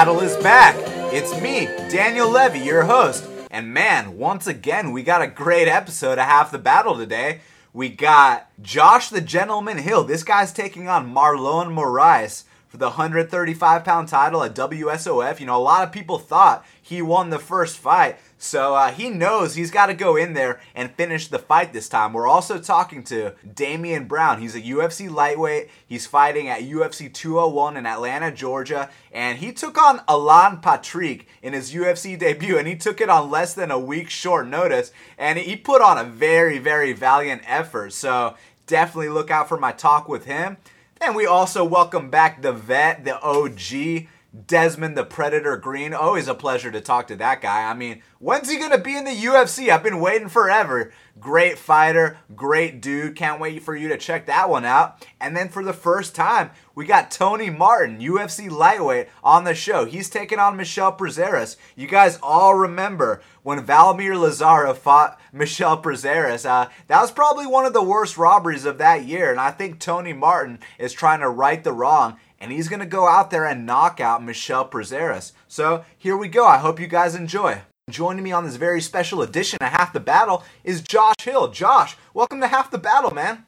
Battle 0.00 0.20
is 0.20 0.36
back. 0.38 0.76
It's 1.12 1.38
me, 1.42 1.66
Daniel 1.90 2.30
Levy, 2.30 2.60
your 2.60 2.84
host. 2.84 3.28
And 3.50 3.74
man, 3.74 4.16
once 4.16 4.46
again, 4.46 4.92
we 4.92 5.02
got 5.02 5.20
a 5.20 5.26
great 5.26 5.68
episode 5.68 6.18
of 6.18 6.24
Half 6.24 6.52
the 6.52 6.58
Battle 6.58 6.96
today. 6.96 7.40
We 7.74 7.90
got 7.90 8.48
Josh 8.62 9.10
the 9.10 9.20
Gentleman 9.20 9.76
Hill. 9.76 10.04
This 10.04 10.24
guy's 10.24 10.54
taking 10.54 10.88
on 10.88 11.14
Marlon 11.14 11.74
Moraes 11.74 12.44
for 12.66 12.78
the 12.78 12.86
135 12.86 13.84
pound 13.84 14.08
title 14.08 14.42
at 14.42 14.54
WSOF. 14.54 15.38
You 15.38 15.44
know, 15.44 15.58
a 15.58 15.60
lot 15.60 15.86
of 15.86 15.92
people 15.92 16.18
thought 16.18 16.64
he 16.80 17.02
won 17.02 17.28
the 17.28 17.38
first 17.38 17.76
fight. 17.76 18.16
So 18.42 18.74
uh, 18.74 18.90
he 18.90 19.10
knows 19.10 19.54
he's 19.54 19.70
got 19.70 19.86
to 19.86 19.94
go 19.94 20.16
in 20.16 20.32
there 20.32 20.60
and 20.74 20.90
finish 20.90 21.28
the 21.28 21.38
fight 21.38 21.74
this 21.74 21.90
time. 21.90 22.14
We're 22.14 22.26
also 22.26 22.58
talking 22.58 23.04
to 23.04 23.34
Damien 23.54 24.06
Brown. 24.06 24.40
He's 24.40 24.54
a 24.54 24.62
UFC 24.62 25.10
lightweight. 25.10 25.68
He's 25.86 26.06
fighting 26.06 26.48
at 26.48 26.62
UFC 26.62 27.12
201 27.12 27.76
in 27.76 27.84
Atlanta, 27.84 28.32
Georgia. 28.32 28.88
And 29.12 29.38
he 29.38 29.52
took 29.52 29.76
on 29.76 30.00
Alan 30.08 30.60
Patrick 30.62 31.28
in 31.42 31.52
his 31.52 31.74
UFC 31.74 32.18
debut, 32.18 32.56
and 32.56 32.66
he 32.66 32.76
took 32.76 33.02
it 33.02 33.10
on 33.10 33.30
less 33.30 33.52
than 33.52 33.70
a 33.70 33.78
week 33.78 34.08
short 34.08 34.48
notice. 34.48 34.90
And 35.18 35.38
he 35.38 35.54
put 35.54 35.82
on 35.82 35.98
a 35.98 36.04
very, 36.04 36.58
very 36.58 36.94
valiant 36.94 37.42
effort. 37.44 37.92
So 37.92 38.36
definitely 38.66 39.10
look 39.10 39.30
out 39.30 39.50
for 39.50 39.58
my 39.58 39.72
talk 39.72 40.08
with 40.08 40.24
him. 40.24 40.56
And 40.98 41.14
we 41.14 41.26
also 41.26 41.62
welcome 41.62 42.08
back 42.08 42.40
the 42.40 42.52
vet, 42.52 43.04
the 43.04 43.20
OG. 43.20 44.08
Desmond 44.46 44.96
the 44.96 45.04
Predator 45.04 45.56
Green. 45.56 45.92
Always 45.92 46.28
a 46.28 46.34
pleasure 46.34 46.70
to 46.70 46.80
talk 46.80 47.08
to 47.08 47.16
that 47.16 47.40
guy. 47.40 47.68
I 47.68 47.74
mean, 47.74 48.02
when's 48.20 48.48
he 48.48 48.58
going 48.58 48.70
to 48.70 48.78
be 48.78 48.96
in 48.96 49.04
the 49.04 49.10
UFC? 49.10 49.70
I've 49.70 49.82
been 49.82 49.98
waiting 49.98 50.28
forever. 50.28 50.92
Great 51.18 51.58
fighter, 51.58 52.18
great 52.34 52.80
dude. 52.80 53.16
Can't 53.16 53.40
wait 53.40 53.62
for 53.62 53.74
you 53.74 53.88
to 53.88 53.98
check 53.98 54.26
that 54.26 54.48
one 54.48 54.64
out. 54.64 55.04
And 55.20 55.36
then 55.36 55.48
for 55.48 55.64
the 55.64 55.72
first 55.72 56.14
time, 56.14 56.50
we 56.74 56.86
got 56.86 57.10
Tony 57.10 57.50
Martin, 57.50 57.98
UFC 57.98 58.48
lightweight, 58.48 59.08
on 59.22 59.44
the 59.44 59.54
show. 59.54 59.84
He's 59.84 60.08
taking 60.08 60.38
on 60.38 60.56
Michel 60.56 60.96
Prazeres. 60.96 61.56
You 61.74 61.88
guys 61.88 62.18
all 62.22 62.54
remember 62.54 63.20
when 63.42 63.66
Valmir 63.66 64.18
Lazaro 64.18 64.72
fought 64.74 65.20
Michel 65.32 65.82
Prazeres. 65.82 66.48
Uh, 66.48 66.68
that 66.86 67.00
was 67.00 67.10
probably 67.10 67.46
one 67.46 67.66
of 67.66 67.72
the 67.72 67.82
worst 67.82 68.16
robberies 68.16 68.64
of 68.64 68.78
that 68.78 69.04
year. 69.04 69.30
And 69.30 69.40
I 69.40 69.50
think 69.50 69.80
Tony 69.80 70.12
Martin 70.12 70.60
is 70.78 70.92
trying 70.92 71.20
to 71.20 71.28
right 71.28 71.62
the 71.62 71.72
wrong 71.72 72.16
and 72.40 72.50
he's 72.50 72.68
going 72.68 72.80
to 72.80 72.86
go 72.86 73.06
out 73.06 73.30
there 73.30 73.44
and 73.44 73.66
knock 73.66 74.00
out 74.00 74.24
Michel 74.24 74.66
Prazeres. 74.66 75.32
So 75.46 75.84
here 75.96 76.16
we 76.16 76.28
go. 76.28 76.46
I 76.46 76.58
hope 76.58 76.80
you 76.80 76.86
guys 76.86 77.14
enjoy. 77.14 77.60
Joining 77.90 78.24
me 78.24 78.32
on 78.32 78.44
this 78.44 78.56
very 78.56 78.80
special 78.80 79.20
edition 79.20 79.58
of 79.60 79.68
Half 79.68 79.92
the 79.92 80.00
Battle 80.00 80.44
is 80.64 80.80
Josh 80.80 81.16
Hill. 81.22 81.48
Josh, 81.48 81.96
welcome 82.14 82.40
to 82.40 82.48
Half 82.48 82.70
the 82.70 82.78
Battle, 82.78 83.12
man. 83.12 83.44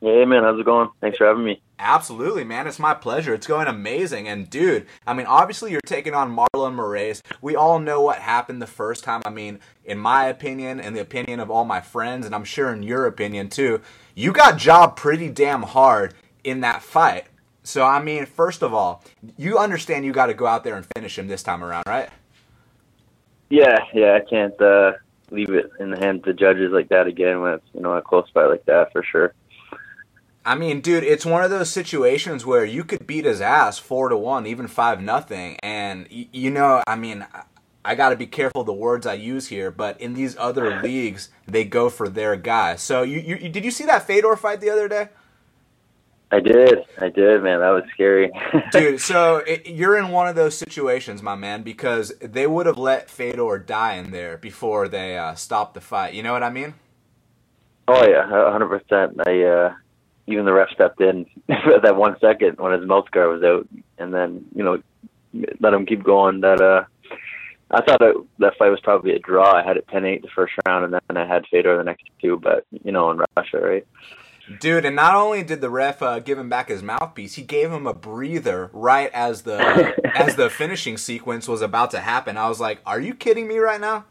Hey, 0.00 0.24
man, 0.24 0.42
how's 0.42 0.60
it 0.60 0.66
going? 0.66 0.90
Thanks 1.00 1.18
for 1.18 1.26
having 1.26 1.44
me. 1.44 1.60
Absolutely, 1.78 2.44
man. 2.44 2.66
It's 2.66 2.78
my 2.78 2.94
pleasure. 2.94 3.34
It's 3.34 3.46
going 3.46 3.66
amazing. 3.66 4.28
And, 4.28 4.48
dude, 4.48 4.86
I 5.06 5.14
mean, 5.14 5.26
obviously, 5.26 5.72
you're 5.72 5.80
taking 5.86 6.14
on 6.14 6.34
Marlon 6.34 6.76
Moraes. 6.76 7.22
We 7.40 7.56
all 7.56 7.78
know 7.78 8.02
what 8.02 8.18
happened 8.18 8.60
the 8.62 8.66
first 8.66 9.02
time. 9.02 9.22
I 9.24 9.30
mean, 9.30 9.58
in 9.84 9.98
my 9.98 10.26
opinion, 10.26 10.80
and 10.80 10.94
the 10.94 11.00
opinion 11.00 11.40
of 11.40 11.50
all 11.50 11.64
my 11.64 11.80
friends, 11.80 12.26
and 12.26 12.34
I'm 12.34 12.44
sure 12.44 12.72
in 12.72 12.82
your 12.82 13.06
opinion 13.06 13.48
too, 13.48 13.80
you 14.14 14.32
got 14.32 14.58
job 14.58 14.96
pretty 14.96 15.30
damn 15.30 15.62
hard 15.62 16.14
in 16.44 16.60
that 16.60 16.82
fight. 16.82 17.26
So 17.66 17.84
I 17.84 18.00
mean, 18.00 18.26
first 18.26 18.62
of 18.62 18.72
all, 18.72 19.02
you 19.36 19.58
understand 19.58 20.04
you 20.04 20.12
got 20.12 20.26
to 20.26 20.34
go 20.34 20.46
out 20.46 20.62
there 20.62 20.76
and 20.76 20.86
finish 20.94 21.18
him 21.18 21.26
this 21.26 21.42
time 21.42 21.64
around, 21.64 21.82
right? 21.86 22.08
Yeah, 23.50 23.78
yeah. 23.92 24.14
I 24.14 24.20
can't 24.20 24.58
uh, 24.60 24.92
leave 25.32 25.50
it 25.50 25.70
in 25.80 25.90
the 25.90 25.98
hands 25.98 26.20
of 26.20 26.26
the 26.26 26.32
judges 26.32 26.70
like 26.72 26.88
that 26.90 27.08
again 27.08 27.40
when 27.40 27.54
it's 27.54 27.66
you 27.74 27.80
know 27.80 27.94
a 27.94 28.02
close 28.02 28.28
fight 28.32 28.46
like 28.46 28.64
that 28.66 28.92
for 28.92 29.02
sure. 29.02 29.34
I 30.44 30.54
mean, 30.54 30.80
dude, 30.80 31.02
it's 31.02 31.26
one 31.26 31.42
of 31.42 31.50
those 31.50 31.68
situations 31.68 32.46
where 32.46 32.64
you 32.64 32.84
could 32.84 33.04
beat 33.04 33.24
his 33.24 33.40
ass 33.40 33.80
four 33.80 34.10
to 34.10 34.16
one, 34.16 34.46
even 34.46 34.68
five 34.68 35.02
nothing, 35.02 35.58
and 35.62 36.06
you 36.10 36.50
know, 36.50 36.82
I 36.86 36.96
mean. 36.96 37.26
I 37.88 37.94
got 37.94 38.08
to 38.08 38.16
be 38.16 38.26
careful 38.26 38.64
the 38.64 38.72
words 38.72 39.06
I 39.06 39.14
use 39.14 39.46
here, 39.46 39.70
but 39.70 40.00
in 40.00 40.14
these 40.14 40.36
other 40.38 40.80
leagues, 40.82 41.28
they 41.46 41.62
go 41.62 41.88
for 41.88 42.08
their 42.08 42.34
guy. 42.34 42.74
So, 42.74 43.04
you, 43.04 43.20
you 43.20 43.48
did 43.48 43.64
you 43.64 43.70
see 43.70 43.84
that 43.84 44.08
Fedor 44.08 44.34
fight 44.34 44.60
the 44.60 44.70
other 44.70 44.88
day? 44.88 45.10
I 46.32 46.40
did. 46.40 46.78
I 46.98 47.08
did, 47.08 47.42
man. 47.42 47.60
That 47.60 47.70
was 47.70 47.84
scary. 47.94 48.32
Dude, 48.72 49.00
so 49.00 49.36
it, 49.38 49.66
you're 49.66 49.96
in 49.96 50.08
one 50.08 50.26
of 50.26 50.34
those 50.34 50.58
situations, 50.58 51.22
my 51.22 51.36
man, 51.36 51.62
because 51.62 52.12
they 52.20 52.46
would 52.46 52.66
have 52.66 52.78
let 52.78 53.08
Fedor 53.08 53.60
die 53.60 53.94
in 53.94 54.10
there 54.10 54.36
before 54.36 54.88
they 54.88 55.16
uh, 55.16 55.34
stopped 55.34 55.74
the 55.74 55.80
fight. 55.80 56.14
You 56.14 56.24
know 56.24 56.32
what 56.32 56.42
I 56.42 56.50
mean? 56.50 56.74
Oh 57.88 58.04
yeah, 58.04 58.26
hundred 58.50 58.68
percent. 58.68 59.20
I 59.26 59.42
uh, 59.44 59.74
even 60.26 60.44
the 60.44 60.52
ref 60.52 60.70
stepped 60.70 61.00
in 61.00 61.26
for 61.46 61.80
that 61.82 61.96
one 61.96 62.16
second 62.20 62.58
when 62.58 62.78
his 62.78 62.86
mouth 62.88 63.08
guard 63.12 63.40
was 63.40 63.44
out, 63.44 63.68
and 63.98 64.12
then 64.12 64.44
you 64.54 64.64
know 64.64 64.82
let 65.60 65.72
him 65.72 65.86
keep 65.86 66.02
going. 66.02 66.40
That 66.40 66.60
uh, 66.60 66.84
I 67.70 67.82
thought 67.82 68.02
it, 68.02 68.16
that 68.40 68.56
fight 68.58 68.70
was 68.70 68.80
probably 68.80 69.12
a 69.12 69.20
draw. 69.20 69.52
I 69.52 69.64
had 69.64 69.76
it 69.76 69.86
10-8 69.88 70.22
the 70.22 70.28
first 70.34 70.54
round, 70.66 70.84
and 70.84 70.94
then 70.94 71.16
I 71.16 71.26
had 71.26 71.44
Fedor 71.50 71.76
the 71.76 71.84
next 71.84 72.04
two. 72.20 72.38
But 72.42 72.66
you 72.84 72.90
know, 72.90 73.12
in 73.12 73.22
Russia, 73.36 73.58
right? 73.58 73.86
Dude, 74.60 74.84
and 74.84 74.94
not 74.94 75.14
only 75.14 75.42
did 75.42 75.60
the 75.60 75.70
ref 75.70 76.02
uh, 76.02 76.20
give 76.20 76.38
him 76.38 76.48
back 76.48 76.68
his 76.68 76.82
mouthpiece, 76.82 77.34
he 77.34 77.42
gave 77.42 77.72
him 77.72 77.86
a 77.86 77.94
breather 77.94 78.70
right 78.72 79.10
as 79.12 79.42
the 79.42 79.94
as 80.14 80.36
the 80.36 80.48
finishing 80.48 80.96
sequence 80.96 81.48
was 81.48 81.62
about 81.62 81.90
to 81.92 82.00
happen. 82.00 82.36
I 82.36 82.48
was 82.48 82.60
like, 82.60 82.80
"Are 82.86 83.00
you 83.00 83.14
kidding 83.14 83.48
me 83.48 83.58
right 83.58 83.80
now?" 83.80 84.04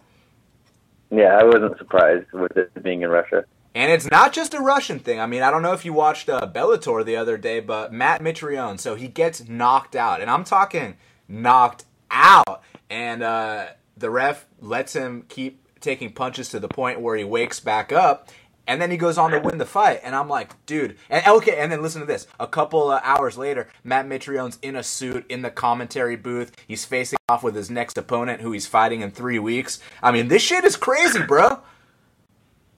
Yeah, 1.10 1.38
I 1.38 1.44
wasn't 1.44 1.78
surprised 1.78 2.32
with 2.34 2.58
it 2.58 2.84
being 2.84 3.02
in 3.02 3.10
Russia. 3.10 3.46
And 3.74 3.92
it's 3.92 4.10
not 4.10 4.34
just 4.34 4.54
a 4.54 4.60
Russian 4.60 5.00
thing. 5.00 5.20
I 5.20 5.26
mean, 5.26 5.42
I 5.42 5.52
don't 5.52 5.62
know 5.62 5.74
if 5.74 5.84
you 5.84 5.94
watched 5.94 6.30
uh, 6.30 6.50
Bellator 6.52 7.04
the 7.04 7.18
other 7.18 7.38
day, 7.38 7.60
but 7.60 7.92
Matt 7.92 8.22
Mitrione, 8.22 8.80
so 8.80 8.96
he 8.96 9.10
gets 9.10 9.48
knocked 9.48 9.96
out, 9.96 10.22
and 10.22 10.30
I'm 10.30 10.46
talking 10.46 10.96
knocked 11.28 11.86
out, 12.10 12.62
and 12.90 13.22
uh, 13.22 13.68
the 13.98 14.10
ref 14.10 14.46
lets 14.62 14.94
him 14.94 15.26
keep 15.28 15.62
taking 15.82 16.12
punches 16.12 16.50
to 16.50 16.60
the 16.60 16.68
point 16.68 17.02
where 17.02 17.16
he 17.16 17.24
wakes 17.24 17.60
back 17.60 17.92
up 17.92 18.30
and 18.68 18.82
then 18.82 18.92
he 18.92 18.98
goes 18.98 19.18
on 19.18 19.32
to 19.32 19.40
win 19.40 19.58
the 19.58 19.66
fight, 19.66 20.02
and 20.04 20.16
I'm 20.16 20.28
like, 20.28 20.66
dude. 20.66 20.98
And 21.10 21.26
okay, 21.28 21.58
and 21.58 21.72
then 21.72 21.82
listen 21.82 22.02
to 22.02 22.08
this. 22.08 22.28
A 22.40 22.48
couple 22.48 22.92
of 22.92 23.02
hours 23.04 23.38
later, 23.38 23.68
Matt 23.84 24.08
Mitrione's 24.08 24.58
in 24.62 24.76
a 24.76 24.84
suit 24.84 25.26
in 25.30 25.42
the 25.42 25.52
commentary 25.52 26.16
booth. 26.16 26.52
He's 26.68 26.86
facing 26.86 27.20
off 27.30 27.44
with 27.44 27.56
his 27.56 27.70
next 27.70 27.98
opponent, 27.98 28.42
who 28.42 28.52
he's 28.52 28.68
fighting 28.68 29.02
in 29.02 29.12
three 29.12 29.40
weeks. 29.40 29.80
I 30.02 30.12
mean, 30.12 30.28
this 30.28 30.42
shit 30.42 30.64
is 30.64 30.76
crazy, 30.76 31.22
bro. 31.22 31.60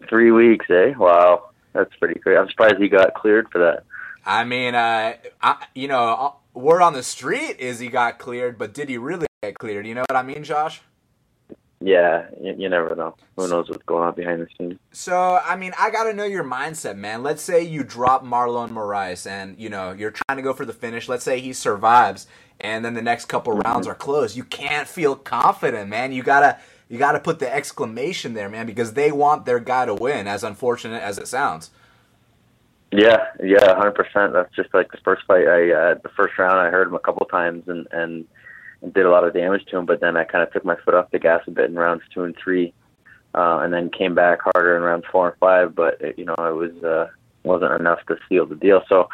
Three 0.10 0.32
weeks, 0.32 0.66
eh? 0.70 0.94
Wow, 0.98 1.50
that's 1.74 1.94
pretty 1.96 2.20
crazy. 2.20 2.38
I'm 2.38 2.50
surprised 2.50 2.78
he 2.78 2.90
got 2.90 3.14
cleared 3.14 3.50
for 3.52 3.60
that. 3.60 3.84
I 4.26 4.44
mean, 4.44 4.76
uh, 4.76 5.14
I, 5.42 5.66
you 5.74 5.88
know, 5.88 6.04
uh, 6.04 6.32
word 6.58 6.82
on 6.82 6.94
the 6.94 7.04
street 7.04 7.60
is 7.60 7.80
he 7.80 7.88
got 7.88 8.20
cleared, 8.20 8.58
but 8.58 8.74
did 8.74 8.90
he 8.90 8.98
really 8.98 9.28
get 9.42 9.58
cleared? 9.58 9.88
You 9.88 9.96
know 9.96 10.06
what 10.10 10.18
I 10.18 10.24
mean, 10.24 10.44
Josh? 10.44 10.82
Yeah, 11.80 12.26
you, 12.42 12.56
you, 12.58 12.70
never 12.70 12.96
know. 12.96 13.16
Who 13.36 13.48
knows 13.48 13.70
what's 13.70 13.84
going 13.84 14.04
on 14.04 14.16
behind 14.16 14.42
the 14.42 14.48
scenes? 14.58 14.80
So, 14.92 15.40
I 15.46 15.56
mean, 15.56 15.74
I 15.78 15.92
got 15.92 16.06
to 16.06 16.14
know 16.14 16.24
your 16.26 16.44
mindset, 16.44 16.98
man. 16.98 17.22
Let's 17.22 17.44
say 17.44 17.62
you 17.62 17.84
drop 17.84 18.26
Marlon 18.26 18.72
Moraes 18.72 19.30
and, 19.30 19.60
you 19.60 19.70
know, 19.70 19.92
you're 19.92 20.12
trying 20.12 20.38
to 20.38 20.42
go 20.42 20.54
for 20.54 20.66
the 20.66 20.74
finish. 20.74 21.08
Let's 21.08 21.24
say 21.24 21.40
he 21.40 21.54
survives 21.54 22.26
and 22.60 22.84
then 22.84 22.94
the 22.94 23.02
next 23.02 23.26
couple 23.26 23.54
mm-hmm. 23.54 23.62
rounds 23.62 23.88
are 23.88 23.96
closed. 23.96 24.36
You 24.36 24.44
can't 24.44 24.88
feel 24.88 25.16
confident, 25.16 25.90
man. 25.90 26.12
You 26.12 26.24
got 26.24 26.40
to 26.42 26.58
you 26.90 26.98
got 26.98 27.14
to 27.14 27.20
put 27.20 27.40
the 27.40 27.54
exclamation 27.54 28.34
there, 28.34 28.48
man, 28.48 28.66
because 28.66 28.94
they 28.94 29.12
want 29.12 29.46
their 29.46 29.60
guy 29.60 29.86
to 29.86 29.94
win, 29.94 30.26
as 30.26 30.44
unfortunate 30.44 31.04
as 31.04 31.18
it 31.18 31.28
sounds. 31.28 31.70
Yeah, 32.92 33.26
yeah, 33.44 33.76
hundred 33.76 33.96
percent. 33.96 34.34
That's 34.34 34.54
just 34.56 34.74
like 34.74 34.92
the 34.92 34.98
first 35.04 35.24
fight. 35.28 35.48
I 35.48 35.72
uh, 35.72 35.96
the 36.02 36.10
first 36.16 36.38
round, 36.38 36.58
I 36.58 36.70
heard 36.70 36.88
him 36.88 36.96
a 36.96 37.00
couple 37.00 37.26
times, 37.26 37.68
and 37.68 37.88
and 37.92 38.26
did 38.94 39.06
a 39.06 39.10
lot 39.10 39.24
of 39.24 39.34
damage 39.34 39.66
to 39.66 39.78
him. 39.78 39.86
But 39.86 40.00
then 40.00 40.18
I 40.18 40.24
kind 40.24 40.44
of 40.44 40.52
took 40.52 40.66
my 40.66 40.76
foot 40.84 40.94
off 40.94 41.12
the 41.12 41.20
gas 41.20 41.42
a 41.48 41.52
bit 41.52 41.70
in 41.70 41.76
rounds 41.76 42.04
two 42.14 42.24
and 42.24 42.36
three, 42.42 42.74
uh, 43.34 43.60
and 43.62 43.74
then 43.74 43.90
came 43.90 44.16
back 44.16 44.40
harder 44.42 44.76
in 44.76 44.84
rounds 44.84 45.06
four 45.12 45.30
and 45.30 45.38
five. 45.40 45.76
But 45.76 46.02
it, 46.02 46.18
you 46.18 46.26
know, 46.26 46.36
it 46.38 46.56
was 46.56 46.84
uh, 46.84 47.08
wasn't 47.44 47.80
enough 47.80 48.00
to 48.08 48.18
seal 48.28 48.46
the 48.46 48.56
deal. 48.56 48.84
So 48.90 49.10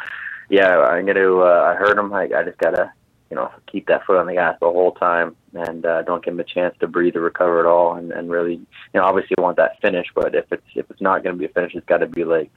yeah, 0.48 0.80
I'm 0.80 1.06
gonna. 1.06 1.38
Uh, 1.38 1.74
I 1.74 1.74
heard 1.74 1.98
him. 1.98 2.12
I, 2.12 2.24
I 2.24 2.44
just 2.44 2.58
gotta 2.58 2.92
you 3.30 3.36
know 3.36 3.50
keep 3.70 3.86
that 3.86 4.04
foot 4.04 4.18
on 4.18 4.26
the 4.26 4.34
gas 4.34 4.56
the 4.60 4.66
whole 4.66 4.92
time 4.92 5.36
and 5.54 5.86
uh, 5.86 6.02
don't 6.02 6.24
give 6.24 6.34
him 6.34 6.40
a 6.40 6.44
chance 6.44 6.74
to 6.80 6.88
breathe 6.88 7.16
or 7.16 7.20
recover 7.20 7.60
at 7.60 7.66
all. 7.66 7.94
And, 7.94 8.12
and 8.12 8.30
really, 8.30 8.54
you 8.54 8.66
know, 8.94 9.04
obviously 9.04 9.36
want 9.38 9.56
that 9.56 9.80
finish. 9.80 10.08
But 10.14 10.34
if 10.34 10.50
it's 10.50 10.66
if 10.74 10.90
it's 10.90 11.00
not 11.00 11.22
going 11.22 11.34
to 11.34 11.38
be 11.38 11.46
a 11.46 11.48
finish, 11.48 11.74
it's 11.74 11.86
got 11.86 11.98
to 11.98 12.06
be 12.06 12.24
like 12.24 12.50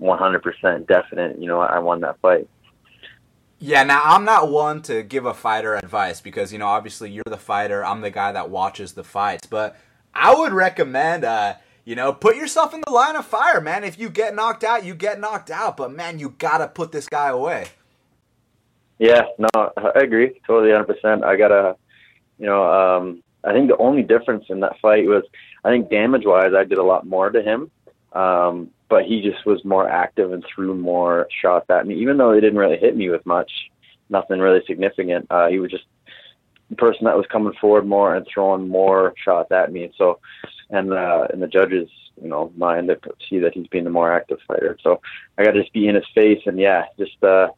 100% 0.00 0.86
definite. 0.86 1.38
You 1.38 1.46
know, 1.46 1.60
I 1.60 1.78
won 1.78 2.00
that 2.00 2.20
fight. 2.20 2.48
Yeah, 3.64 3.84
now 3.84 4.02
I'm 4.02 4.24
not 4.24 4.50
one 4.50 4.82
to 4.82 5.04
give 5.04 5.24
a 5.24 5.32
fighter 5.32 5.76
advice 5.76 6.20
because 6.20 6.52
you 6.52 6.58
know 6.58 6.66
obviously 6.66 7.12
you're 7.12 7.22
the 7.24 7.36
fighter, 7.36 7.84
I'm 7.84 8.00
the 8.00 8.10
guy 8.10 8.32
that 8.32 8.50
watches 8.50 8.94
the 8.94 9.04
fights, 9.04 9.46
but 9.46 9.76
I 10.12 10.34
would 10.34 10.52
recommend 10.52 11.24
uh 11.24 11.54
you 11.84 11.94
know, 11.94 12.12
put 12.12 12.34
yourself 12.34 12.74
in 12.74 12.82
the 12.84 12.92
line 12.92 13.14
of 13.14 13.24
fire, 13.24 13.60
man. 13.60 13.84
If 13.84 14.00
you 14.00 14.08
get 14.08 14.34
knocked 14.34 14.64
out, 14.64 14.84
you 14.84 14.96
get 14.96 15.20
knocked 15.20 15.48
out, 15.48 15.76
but 15.76 15.92
man, 15.92 16.18
you 16.18 16.30
got 16.38 16.58
to 16.58 16.68
put 16.68 16.92
this 16.92 17.08
guy 17.08 17.28
away. 17.28 17.66
Yeah, 18.98 19.22
no, 19.38 19.48
I 19.76 19.92
agree. 19.96 20.40
Totally 20.44 20.70
100%. 20.72 21.22
I 21.22 21.36
got 21.36 21.48
to 21.48 21.76
you 22.40 22.46
know, 22.46 22.64
um 22.64 23.22
I 23.44 23.52
think 23.52 23.68
the 23.68 23.76
only 23.76 24.02
difference 24.02 24.46
in 24.48 24.58
that 24.60 24.80
fight 24.80 25.06
was 25.06 25.22
I 25.64 25.70
think 25.70 25.88
damage 25.88 26.24
wise 26.24 26.52
I 26.52 26.64
did 26.64 26.78
a 26.78 26.82
lot 26.82 27.06
more 27.06 27.30
to 27.30 27.40
him. 27.40 27.70
Um 28.12 28.70
but 28.92 29.06
he 29.06 29.22
just 29.22 29.46
was 29.46 29.64
more 29.64 29.88
active 29.88 30.34
and 30.34 30.44
threw 30.44 30.74
more 30.74 31.26
shots 31.40 31.64
at 31.70 31.86
me, 31.86 31.94
even 31.94 32.18
though 32.18 32.34
he 32.34 32.42
didn't 32.42 32.58
really 32.58 32.76
hit 32.76 32.94
me 32.94 33.08
with 33.08 33.24
much. 33.24 33.50
nothing 34.10 34.38
really 34.38 34.60
significant. 34.66 35.26
Uh, 35.30 35.48
he 35.48 35.58
was 35.58 35.70
just 35.70 35.84
the 36.68 36.76
person 36.76 37.06
that 37.06 37.16
was 37.16 37.24
coming 37.32 37.54
forward 37.58 37.86
more 37.86 38.14
and 38.14 38.26
throwing 38.26 38.68
more 38.68 39.14
shots 39.24 39.50
at 39.50 39.72
me. 39.72 39.90
So, 39.96 40.20
and 40.68 40.92
uh, 40.92 41.26
and 41.32 41.40
the 41.42 41.46
judges, 41.46 41.88
you 42.22 42.28
know, 42.28 42.52
mind 42.54 42.88
to 42.88 42.98
see 43.30 43.38
that 43.38 43.54
he's 43.54 43.66
being 43.68 43.84
the 43.84 43.90
more 43.98 44.12
active 44.12 44.40
fighter. 44.46 44.76
So 44.82 45.00
I 45.38 45.44
got 45.44 45.52
to 45.52 45.62
just 45.62 45.72
be 45.72 45.88
in 45.88 45.94
his 45.94 46.04
face 46.14 46.42
and 46.44 46.58
yeah, 46.58 46.84
just 46.98 47.16
uh, 47.24 47.48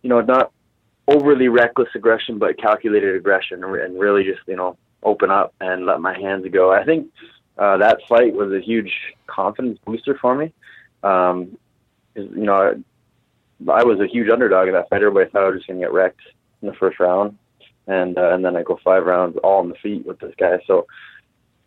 you 0.00 0.08
know, 0.08 0.22
not 0.22 0.50
overly 1.06 1.48
reckless 1.48 1.90
aggression, 1.94 2.38
but 2.38 2.56
calculated 2.56 3.14
aggression, 3.14 3.62
and 3.62 4.00
really 4.00 4.24
just 4.24 4.40
you 4.46 4.56
know 4.56 4.78
open 5.02 5.30
up 5.30 5.52
and 5.60 5.84
let 5.84 6.00
my 6.00 6.18
hands 6.18 6.46
go. 6.50 6.72
I 6.72 6.86
think 6.86 7.10
uh, 7.58 7.76
that 7.78 8.00
fight 8.08 8.34
was 8.34 8.52
a 8.52 8.60
huge 8.60 8.92
confidence 9.26 9.78
booster 9.84 10.16
for 10.20 10.34
me. 10.34 10.52
Um, 11.02 11.56
you 12.14 12.44
know, 12.44 12.54
I 12.54 13.70
I, 13.70 13.84
was 13.84 14.00
a 14.00 14.06
huge 14.06 14.30
underdog 14.30 14.68
in 14.68 14.74
that 14.74 14.88
fight. 14.88 15.02
Everybody 15.02 15.30
thought 15.30 15.44
I 15.44 15.48
was 15.48 15.58
just 15.58 15.68
going 15.68 15.78
to 15.78 15.86
get 15.86 15.92
wrecked 15.92 16.20
in 16.62 16.68
the 16.68 16.74
first 16.74 16.98
round, 16.98 17.38
and 17.86 18.18
uh, 18.18 18.34
and 18.34 18.44
then 18.44 18.56
I 18.56 18.62
go 18.62 18.78
five 18.82 19.04
rounds 19.04 19.36
all 19.42 19.60
on 19.60 19.68
the 19.68 19.76
feet 19.76 20.06
with 20.06 20.18
this 20.18 20.34
guy. 20.38 20.58
So, 20.66 20.86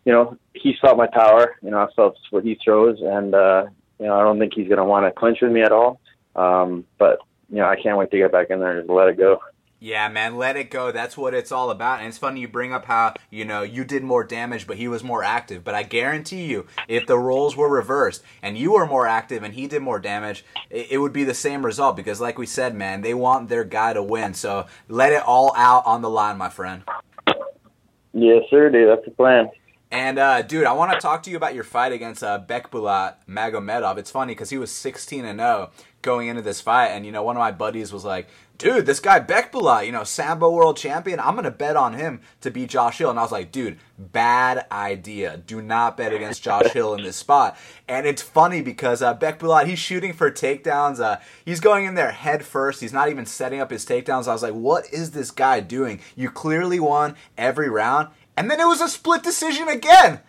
you 0.04 0.12
know, 0.12 0.36
he 0.54 0.74
saw 0.80 0.94
my 0.94 1.06
power. 1.06 1.56
You 1.62 1.70
know, 1.70 1.78
I 1.78 1.88
felt 1.94 2.16
what 2.30 2.44
he 2.44 2.58
throws, 2.62 2.98
and 3.00 3.34
uh, 3.34 3.66
you 3.98 4.06
know, 4.06 4.18
I 4.18 4.22
don't 4.22 4.38
think 4.38 4.54
he's 4.54 4.68
going 4.68 4.78
to 4.78 4.84
want 4.84 5.06
to 5.06 5.18
clinch 5.18 5.38
with 5.40 5.52
me 5.52 5.62
at 5.62 5.72
all. 5.72 6.00
Um, 6.36 6.84
but 6.98 7.18
you 7.50 7.56
know, 7.56 7.66
I 7.66 7.80
can't 7.80 7.96
wait 7.96 8.10
to 8.10 8.18
get 8.18 8.32
back 8.32 8.50
in 8.50 8.60
there 8.60 8.72
and 8.72 8.82
just 8.82 8.90
let 8.90 9.08
it 9.08 9.16
go. 9.16 9.40
Yeah, 9.80 10.08
man, 10.08 10.36
let 10.36 10.56
it 10.56 10.70
go. 10.70 10.90
That's 10.90 11.16
what 11.16 11.34
it's 11.34 11.52
all 11.52 11.70
about. 11.70 12.00
And 12.00 12.08
it's 12.08 12.18
funny 12.18 12.40
you 12.40 12.48
bring 12.48 12.72
up 12.72 12.86
how, 12.86 13.14
you 13.30 13.44
know, 13.44 13.62
you 13.62 13.84
did 13.84 14.02
more 14.02 14.24
damage, 14.24 14.66
but 14.66 14.76
he 14.76 14.88
was 14.88 15.04
more 15.04 15.22
active. 15.22 15.62
But 15.62 15.76
I 15.76 15.84
guarantee 15.84 16.46
you, 16.46 16.66
if 16.88 17.06
the 17.06 17.16
roles 17.16 17.56
were 17.56 17.68
reversed 17.68 18.24
and 18.42 18.58
you 18.58 18.72
were 18.72 18.86
more 18.86 19.06
active 19.06 19.44
and 19.44 19.54
he 19.54 19.68
did 19.68 19.82
more 19.82 20.00
damage, 20.00 20.44
it, 20.68 20.88
it 20.92 20.98
would 20.98 21.12
be 21.12 21.22
the 21.22 21.34
same 21.34 21.64
result 21.64 21.94
because, 21.94 22.20
like 22.20 22.38
we 22.38 22.46
said, 22.46 22.74
man, 22.74 23.02
they 23.02 23.14
want 23.14 23.48
their 23.48 23.62
guy 23.62 23.92
to 23.92 24.02
win. 24.02 24.34
So 24.34 24.66
let 24.88 25.12
it 25.12 25.22
all 25.22 25.54
out 25.56 25.86
on 25.86 26.02
the 26.02 26.10
line, 26.10 26.38
my 26.38 26.48
friend. 26.48 26.82
Yes, 28.12 28.42
sir, 28.50 28.70
dude. 28.70 28.88
That's 28.88 29.04
the 29.04 29.12
plan. 29.12 29.48
And 29.90 30.18
uh, 30.18 30.42
dude, 30.42 30.66
I 30.66 30.72
want 30.72 30.92
to 30.92 30.98
talk 30.98 31.22
to 31.22 31.30
you 31.30 31.36
about 31.36 31.54
your 31.54 31.64
fight 31.64 31.92
against 31.92 32.22
uh, 32.22 32.42
Bekbulat 32.46 33.14
Magomedov. 33.26 33.96
It's 33.96 34.10
funny 34.10 34.34
because 34.34 34.50
he 34.50 34.58
was 34.58 34.70
16 34.70 35.24
and 35.24 35.38
0 35.38 35.70
going 36.02 36.28
into 36.28 36.42
this 36.42 36.60
fight, 36.60 36.88
and 36.88 37.06
you 37.06 37.12
know, 37.12 37.22
one 37.22 37.36
of 37.36 37.40
my 37.40 37.52
buddies 37.52 37.92
was 37.92 38.04
like, 38.04 38.28
"Dude, 38.58 38.86
this 38.86 39.00
guy 39.00 39.20
Bekbulat, 39.20 39.86
you 39.86 39.92
know, 39.92 40.04
Sambo 40.04 40.50
World 40.50 40.76
Champion. 40.76 41.20
I'm 41.20 41.36
gonna 41.36 41.50
bet 41.50 41.76
on 41.76 41.94
him 41.94 42.20
to 42.40 42.50
beat 42.50 42.70
Josh 42.70 42.98
Hill." 42.98 43.10
And 43.10 43.18
I 43.18 43.22
was 43.22 43.32
like, 43.32 43.52
"Dude, 43.52 43.78
bad 43.96 44.66
idea. 44.70 45.36
Do 45.36 45.62
not 45.62 45.96
bet 45.96 46.12
against 46.12 46.42
Josh 46.42 46.72
Hill 46.72 46.94
in 46.94 47.04
this 47.04 47.16
spot." 47.16 47.56
And 47.88 48.06
it's 48.06 48.22
funny 48.22 48.60
because 48.60 49.00
uh, 49.00 49.16
Bekbulat, 49.16 49.66
he's 49.66 49.78
shooting 49.78 50.12
for 50.12 50.30
takedowns. 50.30 51.00
Uh, 51.00 51.18
he's 51.44 51.60
going 51.60 51.86
in 51.86 51.94
there 51.94 52.10
head 52.10 52.44
first. 52.44 52.80
He's 52.80 52.92
not 52.92 53.08
even 53.08 53.26
setting 53.26 53.60
up 53.60 53.70
his 53.70 53.86
takedowns. 53.86 54.28
I 54.28 54.32
was 54.32 54.42
like, 54.42 54.54
"What 54.54 54.92
is 54.92 55.12
this 55.12 55.30
guy 55.30 55.60
doing? 55.60 56.00
You 56.16 56.30
clearly 56.30 56.80
won 56.80 57.14
every 57.36 57.70
round." 57.70 58.08
And 58.36 58.50
then 58.50 58.60
it 58.60 58.66
was 58.66 58.80
a 58.80 58.88
split 58.88 59.22
decision 59.22 59.68
again. 59.68 60.20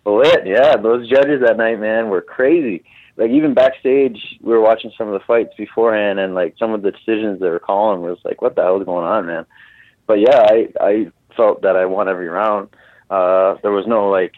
Split, 0.00 0.46
yeah. 0.46 0.76
Those 0.76 1.08
judges 1.08 1.40
that 1.40 1.56
night, 1.56 1.80
man, 1.80 2.08
were 2.08 2.20
crazy. 2.20 2.84
Like 3.16 3.30
even 3.30 3.54
backstage, 3.54 4.38
we 4.40 4.52
were 4.52 4.60
watching 4.60 4.92
some 4.98 5.08
of 5.08 5.14
the 5.14 5.24
fights 5.26 5.54
beforehand, 5.56 6.18
and 6.18 6.34
like 6.34 6.56
some 6.58 6.72
of 6.72 6.82
the 6.82 6.90
decisions 6.90 7.40
they 7.40 7.48
were 7.48 7.60
calling 7.60 8.00
was 8.00 8.18
like, 8.24 8.42
"What 8.42 8.56
the 8.56 8.62
hell 8.62 8.80
is 8.80 8.84
going 8.84 9.06
on, 9.06 9.26
man?" 9.26 9.46
But 10.06 10.20
yeah, 10.20 10.40
I 10.40 10.68
I 10.80 11.12
felt 11.36 11.62
that 11.62 11.76
I 11.76 11.86
won 11.86 12.08
every 12.08 12.28
round. 12.28 12.70
Uh, 13.08 13.56
there 13.62 13.70
was 13.70 13.86
no 13.86 14.08
like 14.10 14.32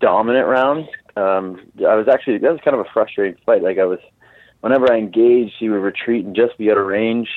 dominant 0.00 0.46
rounds. 0.46 0.88
Um, 1.16 1.60
I 1.86 1.94
was 1.96 2.06
actually 2.08 2.38
that 2.38 2.52
was 2.52 2.60
kind 2.64 2.78
of 2.78 2.86
a 2.86 2.90
frustrating 2.92 3.40
fight. 3.44 3.62
Like 3.62 3.78
I 3.78 3.84
was, 3.84 3.98
whenever 4.60 4.92
I 4.92 4.98
engaged, 4.98 5.54
he 5.58 5.68
would 5.68 5.82
retreat 5.82 6.24
and 6.24 6.36
just 6.36 6.56
be 6.58 6.70
out 6.70 6.78
of 6.78 6.86
range 6.86 7.28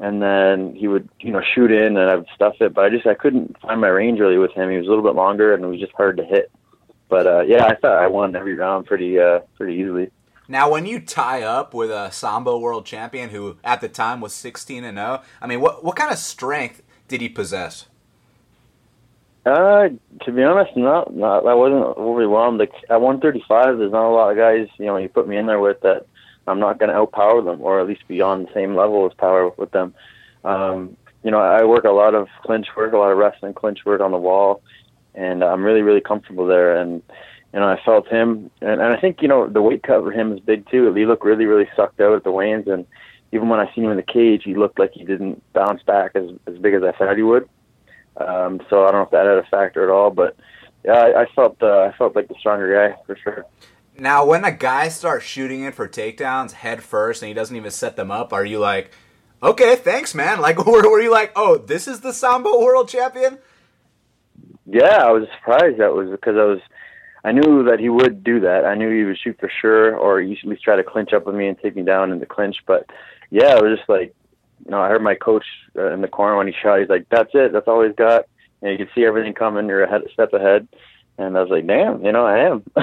and 0.00 0.22
then 0.22 0.74
he 0.74 0.88
would 0.88 1.08
you 1.20 1.30
know 1.30 1.42
shoot 1.54 1.70
in 1.70 1.96
and 1.96 2.10
I'd 2.10 2.24
stuff 2.34 2.54
it, 2.60 2.74
but 2.74 2.84
I 2.84 2.88
just 2.88 3.06
I 3.06 3.14
couldn't 3.14 3.60
find 3.60 3.80
my 3.80 3.88
range 3.88 4.18
really 4.18 4.38
with 4.38 4.52
him. 4.52 4.70
He 4.70 4.78
was 4.78 4.86
a 4.86 4.88
little 4.88 5.04
bit 5.04 5.14
longer 5.14 5.54
and 5.54 5.62
it 5.62 5.68
was 5.68 5.78
just 5.78 5.92
hard 5.92 6.16
to 6.16 6.24
hit. 6.24 6.50
But 7.08 7.26
uh, 7.26 7.40
yeah, 7.42 7.66
I 7.66 7.74
thought 7.74 8.02
I 8.02 8.06
won 8.06 8.34
every 8.34 8.54
round 8.54 8.86
pretty 8.86 9.20
uh, 9.20 9.40
pretty 9.56 9.74
easily. 9.74 10.10
Now, 10.50 10.68
when 10.68 10.84
you 10.84 10.98
tie 10.98 11.42
up 11.42 11.72
with 11.74 11.92
a 11.92 12.10
Sambo 12.10 12.58
world 12.58 12.84
champion 12.84 13.30
who 13.30 13.58
at 13.62 13.80
the 13.80 13.88
time 13.88 14.20
was 14.20 14.34
16 14.34 14.82
and 14.82 14.98
0, 14.98 15.22
I 15.40 15.46
mean, 15.46 15.60
what 15.60 15.84
what 15.84 15.94
kind 15.94 16.10
of 16.10 16.18
strength 16.18 16.82
did 17.06 17.20
he 17.20 17.28
possess? 17.28 17.86
Uh, 19.46 19.90
to 20.22 20.32
be 20.32 20.42
honest, 20.42 20.76
not 20.76 21.14
not 21.14 21.46
I 21.46 21.54
wasn't 21.54 21.96
overwhelmed. 21.96 22.58
Like 22.58 22.72
at 22.90 23.00
135, 23.00 23.78
there's 23.78 23.92
not 23.92 24.08
a 24.08 24.10
lot 24.10 24.32
of 24.32 24.36
guys 24.36 24.66
you 24.78 24.86
know 24.86 24.96
you 24.96 25.08
put 25.08 25.28
me 25.28 25.36
in 25.36 25.46
there 25.46 25.60
with 25.60 25.80
that 25.82 26.06
I'm 26.48 26.58
not 26.58 26.80
going 26.80 26.90
to 26.90 26.96
outpower 26.96 27.44
them, 27.44 27.60
or 27.60 27.78
at 27.78 27.86
least 27.86 28.08
be 28.08 28.20
on 28.20 28.42
the 28.42 28.52
same 28.52 28.74
level 28.74 29.06
as 29.06 29.14
power 29.14 29.50
with 29.50 29.70
them. 29.70 29.94
Um, 30.42 30.96
you 31.22 31.30
know, 31.30 31.38
I 31.38 31.62
work 31.64 31.84
a 31.84 31.90
lot 31.90 32.16
of 32.16 32.26
clinch 32.42 32.66
work, 32.76 32.92
a 32.92 32.98
lot 32.98 33.12
of 33.12 33.18
wrestling 33.18 33.54
clinch 33.54 33.84
work 33.84 34.00
on 34.00 34.10
the 34.10 34.18
wall, 34.18 34.62
and 35.14 35.44
I'm 35.44 35.62
really, 35.62 35.82
really 35.82 36.00
comfortable 36.00 36.46
there. 36.46 36.76
And 36.76 37.02
you 37.52 37.60
know, 37.60 37.68
I 37.68 37.80
felt 37.84 38.08
him, 38.08 38.50
and, 38.60 38.80
and 38.80 38.82
I 38.82 39.00
think 39.00 39.22
you 39.22 39.28
know 39.28 39.48
the 39.48 39.62
weight 39.62 39.82
cut 39.82 40.02
for 40.02 40.12
him 40.12 40.32
is 40.32 40.40
big 40.40 40.68
too. 40.70 40.92
He 40.94 41.06
looked 41.06 41.24
really, 41.24 41.46
really 41.46 41.68
sucked 41.74 42.00
out 42.00 42.14
at 42.14 42.24
the 42.24 42.30
weigh-ins, 42.30 42.68
and 42.68 42.86
even 43.32 43.48
when 43.48 43.60
I 43.60 43.72
seen 43.74 43.84
him 43.84 43.90
in 43.90 43.96
the 43.96 44.02
cage, 44.02 44.42
he 44.44 44.54
looked 44.54 44.78
like 44.78 44.92
he 44.92 45.04
didn't 45.04 45.42
bounce 45.52 45.82
back 45.82 46.12
as 46.14 46.30
as 46.46 46.58
big 46.58 46.74
as 46.74 46.82
I 46.82 46.92
thought 46.92 47.16
he 47.16 47.22
would. 47.22 47.48
Um, 48.16 48.60
so 48.68 48.84
I 48.84 48.92
don't 48.92 49.00
know 49.00 49.02
if 49.02 49.10
that 49.10 49.26
had 49.26 49.38
a 49.38 49.42
factor 49.50 49.82
at 49.82 49.90
all, 49.90 50.10
but 50.10 50.36
yeah, 50.84 50.92
I, 50.92 51.22
I 51.22 51.26
felt 51.34 51.62
uh, 51.62 51.90
I 51.92 51.96
felt 51.96 52.14
like 52.14 52.28
the 52.28 52.34
stronger 52.38 52.72
guy 52.72 52.96
for 53.06 53.16
sure. 53.16 53.46
Now, 54.00 54.24
when 54.24 54.44
a 54.44 54.52
guy 54.52 54.88
starts 54.88 55.26
shooting 55.26 55.62
in 55.62 55.72
for 55.72 55.86
takedowns 55.86 56.52
head 56.52 56.82
first 56.82 57.22
and 57.22 57.28
he 57.28 57.34
doesn't 57.34 57.54
even 57.54 57.70
set 57.70 57.96
them 57.96 58.10
up, 58.10 58.32
are 58.32 58.46
you 58.46 58.58
like, 58.58 58.92
okay, 59.42 59.76
thanks, 59.76 60.14
man? 60.14 60.40
Like, 60.40 60.64
were, 60.64 60.88
were 60.90 61.00
you 61.00 61.10
like, 61.10 61.32
oh, 61.36 61.58
this 61.58 61.86
is 61.86 62.00
the 62.00 62.14
Sambo 62.14 62.60
World 62.60 62.88
Champion? 62.88 63.38
Yeah, 64.64 65.04
I 65.04 65.10
was 65.10 65.28
surprised. 65.36 65.78
That 65.78 65.92
was 65.92 66.08
because 66.10 66.36
I 66.36 66.44
was, 66.44 66.60
I 67.24 67.32
knew 67.32 67.64
that 67.64 67.80
he 67.80 67.88
would 67.88 68.24
do 68.24 68.40
that. 68.40 68.64
I 68.64 68.74
knew 68.74 68.90
he 68.90 69.04
would 69.04 69.18
shoot 69.18 69.38
for 69.38 69.50
sure, 69.60 69.96
or 69.96 70.20
at 70.20 70.28
least 70.44 70.62
try 70.62 70.76
to 70.76 70.82
clinch 70.82 71.12
up 71.12 71.26
with 71.26 71.34
me 71.34 71.48
and 71.48 71.58
take 71.58 71.76
me 71.76 71.82
down 71.82 72.12
in 72.12 72.18
the 72.18 72.26
clinch. 72.26 72.56
But 72.66 72.88
yeah, 73.30 73.56
it 73.56 73.62
was 73.62 73.76
just 73.78 73.88
like, 73.88 74.14
you 74.64 74.70
know, 74.70 74.80
I 74.80 74.88
heard 74.88 75.02
my 75.02 75.14
coach 75.14 75.44
uh, 75.76 75.92
in 75.92 76.00
the 76.00 76.08
corner 76.08 76.36
when 76.36 76.46
he 76.46 76.54
shot. 76.62 76.80
He's 76.80 76.88
like, 76.88 77.06
"That's 77.10 77.30
it. 77.34 77.52
That's 77.52 77.68
all 77.68 77.82
he's 77.82 77.96
got." 77.96 78.26
And 78.62 78.72
you 78.72 78.78
can 78.78 78.94
see 78.94 79.04
everything 79.04 79.32
coming. 79.32 79.66
You're 79.66 79.84
a 79.84 80.12
step 80.12 80.32
ahead 80.32 80.68
and 81.20 81.36
I 81.36 81.42
was 81.42 81.50
like, 81.50 81.66
damn, 81.66 82.04
you 82.04 82.12
know, 82.12 82.24
I 82.24 82.38
am. 82.38 82.62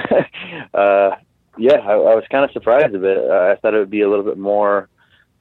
uh, 0.74 1.16
yeah, 1.58 1.78
I, 1.78 1.94
I 1.94 2.16
was 2.16 2.24
kind 2.30 2.46
of 2.46 2.52
surprised 2.52 2.94
a 2.94 3.00
bit. 3.00 3.18
Uh, 3.18 3.52
I 3.52 3.56
thought 3.56 3.74
it 3.74 3.80
would 3.80 3.90
be 3.90 4.02
a 4.02 4.10
little 4.10 4.24
bit 4.24 4.38
more, 4.38 4.90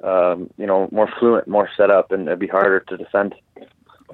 um, 0.02 0.50
you 0.56 0.66
know, 0.66 0.88
more 0.90 1.08
fluent, 1.18 1.46
more 1.46 1.68
set 1.76 1.90
up, 1.90 2.10
and 2.10 2.26
it'd 2.26 2.38
be 2.38 2.46
harder 2.46 2.80
to 2.80 2.96
defend. 2.96 3.34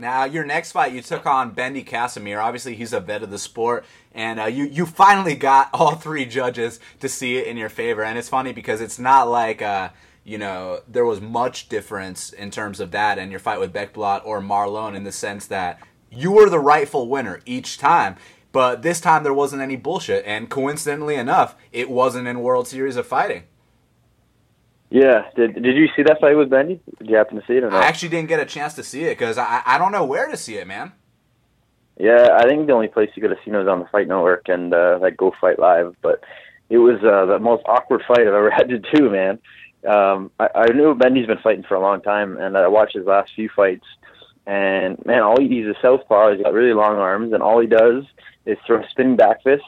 Now, 0.02 0.24
your 0.24 0.44
next 0.44 0.72
fight, 0.72 0.92
you 0.92 1.00
took 1.00 1.26
on 1.26 1.52
Bendy 1.52 1.84
Casimir. 1.84 2.40
Obviously, 2.40 2.74
he's 2.74 2.92
a 2.92 2.98
vet 2.98 3.22
of 3.22 3.30
the 3.30 3.38
sport, 3.38 3.84
and 4.12 4.40
uh, 4.40 4.46
you 4.46 4.64
you 4.64 4.84
finally 4.84 5.36
got 5.36 5.70
all 5.72 5.94
three 5.94 6.24
judges 6.24 6.80
to 6.98 7.08
see 7.08 7.36
it 7.36 7.46
in 7.46 7.56
your 7.56 7.68
favor. 7.68 8.02
And 8.02 8.18
it's 8.18 8.28
funny 8.28 8.52
because 8.52 8.80
it's 8.80 8.98
not 8.98 9.28
like 9.28 9.62
uh, 9.62 9.90
you 10.24 10.38
know 10.38 10.80
there 10.88 11.04
was 11.04 11.20
much 11.20 11.68
difference 11.68 12.32
in 12.32 12.50
terms 12.50 12.80
of 12.80 12.90
that 12.90 13.16
and 13.16 13.30
your 13.30 13.38
fight 13.38 13.60
with 13.60 13.72
Bekbulat 13.72 14.22
or 14.24 14.40
Marlon 14.40 14.96
in 14.96 15.04
the 15.04 15.12
sense 15.12 15.46
that 15.46 15.78
you 16.10 16.32
were 16.32 16.50
the 16.50 16.58
rightful 16.58 17.08
winner 17.08 17.40
each 17.46 17.78
time. 17.78 18.16
But 18.50 18.82
this 18.82 19.00
time 19.00 19.22
there 19.22 19.32
wasn't 19.32 19.62
any 19.62 19.76
bullshit, 19.76 20.24
and 20.26 20.50
coincidentally 20.50 21.14
enough, 21.14 21.54
it 21.70 21.88
wasn't 21.88 22.26
in 22.26 22.40
World 22.40 22.66
Series 22.66 22.96
of 22.96 23.06
Fighting. 23.06 23.44
Yeah, 24.92 25.30
did 25.34 25.54
did 25.54 25.74
you 25.74 25.88
see 25.96 26.02
that 26.02 26.20
fight 26.20 26.36
with 26.36 26.50
Bendy? 26.50 26.78
Did 26.98 27.08
you 27.08 27.16
happen 27.16 27.40
to 27.40 27.46
see 27.46 27.54
it 27.54 27.64
or 27.64 27.70
not? 27.70 27.82
I 27.82 27.86
actually 27.86 28.10
didn't 28.10 28.28
get 28.28 28.40
a 28.40 28.44
chance 28.44 28.74
to 28.74 28.82
see 28.82 29.04
it 29.04 29.18
because 29.18 29.38
I 29.38 29.62
I 29.64 29.78
don't 29.78 29.90
know 29.90 30.04
where 30.04 30.28
to 30.28 30.36
see 30.36 30.56
it, 30.56 30.66
man. 30.66 30.92
Yeah, 31.98 32.36
I 32.36 32.46
think 32.46 32.66
the 32.66 32.74
only 32.74 32.88
place 32.88 33.08
you 33.14 33.22
could 33.22 33.30
have 33.30 33.40
seen 33.42 33.54
it 33.54 33.58
was 33.58 33.68
on 33.68 33.78
the 33.78 33.86
Fight 33.86 34.06
Network 34.06 34.48
and 34.48 34.74
uh, 34.74 34.98
like 35.00 35.16
Go 35.16 35.32
Fight 35.40 35.58
Live. 35.58 35.96
But 36.02 36.22
it 36.68 36.76
was 36.76 36.98
uh, 37.02 37.24
the 37.24 37.38
most 37.38 37.62
awkward 37.64 38.02
fight 38.06 38.20
I've 38.20 38.34
ever 38.34 38.50
had 38.54 38.68
to 38.68 38.78
do, 38.78 39.08
man. 39.08 39.38
Um, 39.88 40.30
I, 40.38 40.48
I 40.54 40.66
knew 40.72 40.94
Bendy's 40.94 41.26
been 41.26 41.38
fighting 41.38 41.64
for 41.66 41.74
a 41.74 41.80
long 41.80 42.02
time, 42.02 42.36
and 42.36 42.58
I 42.58 42.68
watched 42.68 42.94
his 42.94 43.06
last 43.06 43.32
few 43.34 43.48
fights. 43.56 43.86
And 44.46 45.02
man, 45.06 45.22
all 45.22 45.40
he, 45.40 45.48
he's 45.48 45.66
a 45.66 45.74
southpaw. 45.80 46.32
He's 46.32 46.42
got 46.42 46.52
really 46.52 46.74
long 46.74 46.96
arms, 46.96 47.32
and 47.32 47.42
all 47.42 47.60
he 47.60 47.66
does 47.66 48.04
is 48.44 48.58
throw 48.66 48.82
a 48.82 48.88
spinning 48.90 49.16
back 49.16 49.42
fist, 49.42 49.64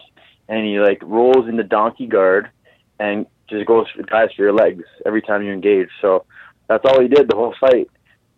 and 0.50 0.66
he 0.66 0.80
like 0.80 1.00
rolls 1.02 1.48
into 1.48 1.62
donkey 1.62 2.06
guard, 2.06 2.50
and 2.98 3.24
just 3.48 3.66
goes 3.66 3.86
for 3.94 4.02
guys 4.02 4.30
for 4.34 4.42
your 4.42 4.52
legs 4.52 4.84
every 5.04 5.22
time 5.22 5.42
you 5.42 5.52
engage. 5.52 5.88
So 6.00 6.24
that's 6.68 6.84
all 6.84 7.00
he 7.00 7.08
did 7.08 7.28
the 7.28 7.36
whole 7.36 7.54
fight. 7.60 7.88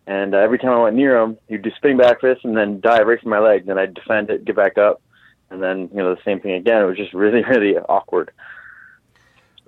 And 0.07 0.35
uh, 0.35 0.39
every 0.39 0.59
time 0.59 0.71
I 0.71 0.83
went 0.85 0.97
near 0.97 1.21
him, 1.21 1.37
he'd 1.49 1.63
do 1.63 1.71
spinning 1.77 1.97
back 1.97 2.21
fist 2.21 2.45
and 2.45 2.57
then 2.57 2.81
dive 2.81 3.07
right 3.07 3.21
for 3.21 3.29
my 3.29 3.41
leg. 3.41 3.67
Then 3.67 3.79
I'd 3.79 3.95
defend 3.95 4.31
it, 4.31 4.45
get 4.45 4.55
back 4.55 4.79
up, 4.79 5.03
and 5.51 5.63
then 5.63 5.89
you 5.93 5.99
know 5.99 6.15
the 6.15 6.21
same 6.25 6.41
thing 6.41 6.53
again. 6.53 6.83
It 6.83 6.87
was 6.87 6.97
just 6.97 7.13
really, 7.13 7.43
really 7.49 7.77
awkward. 7.77 8.31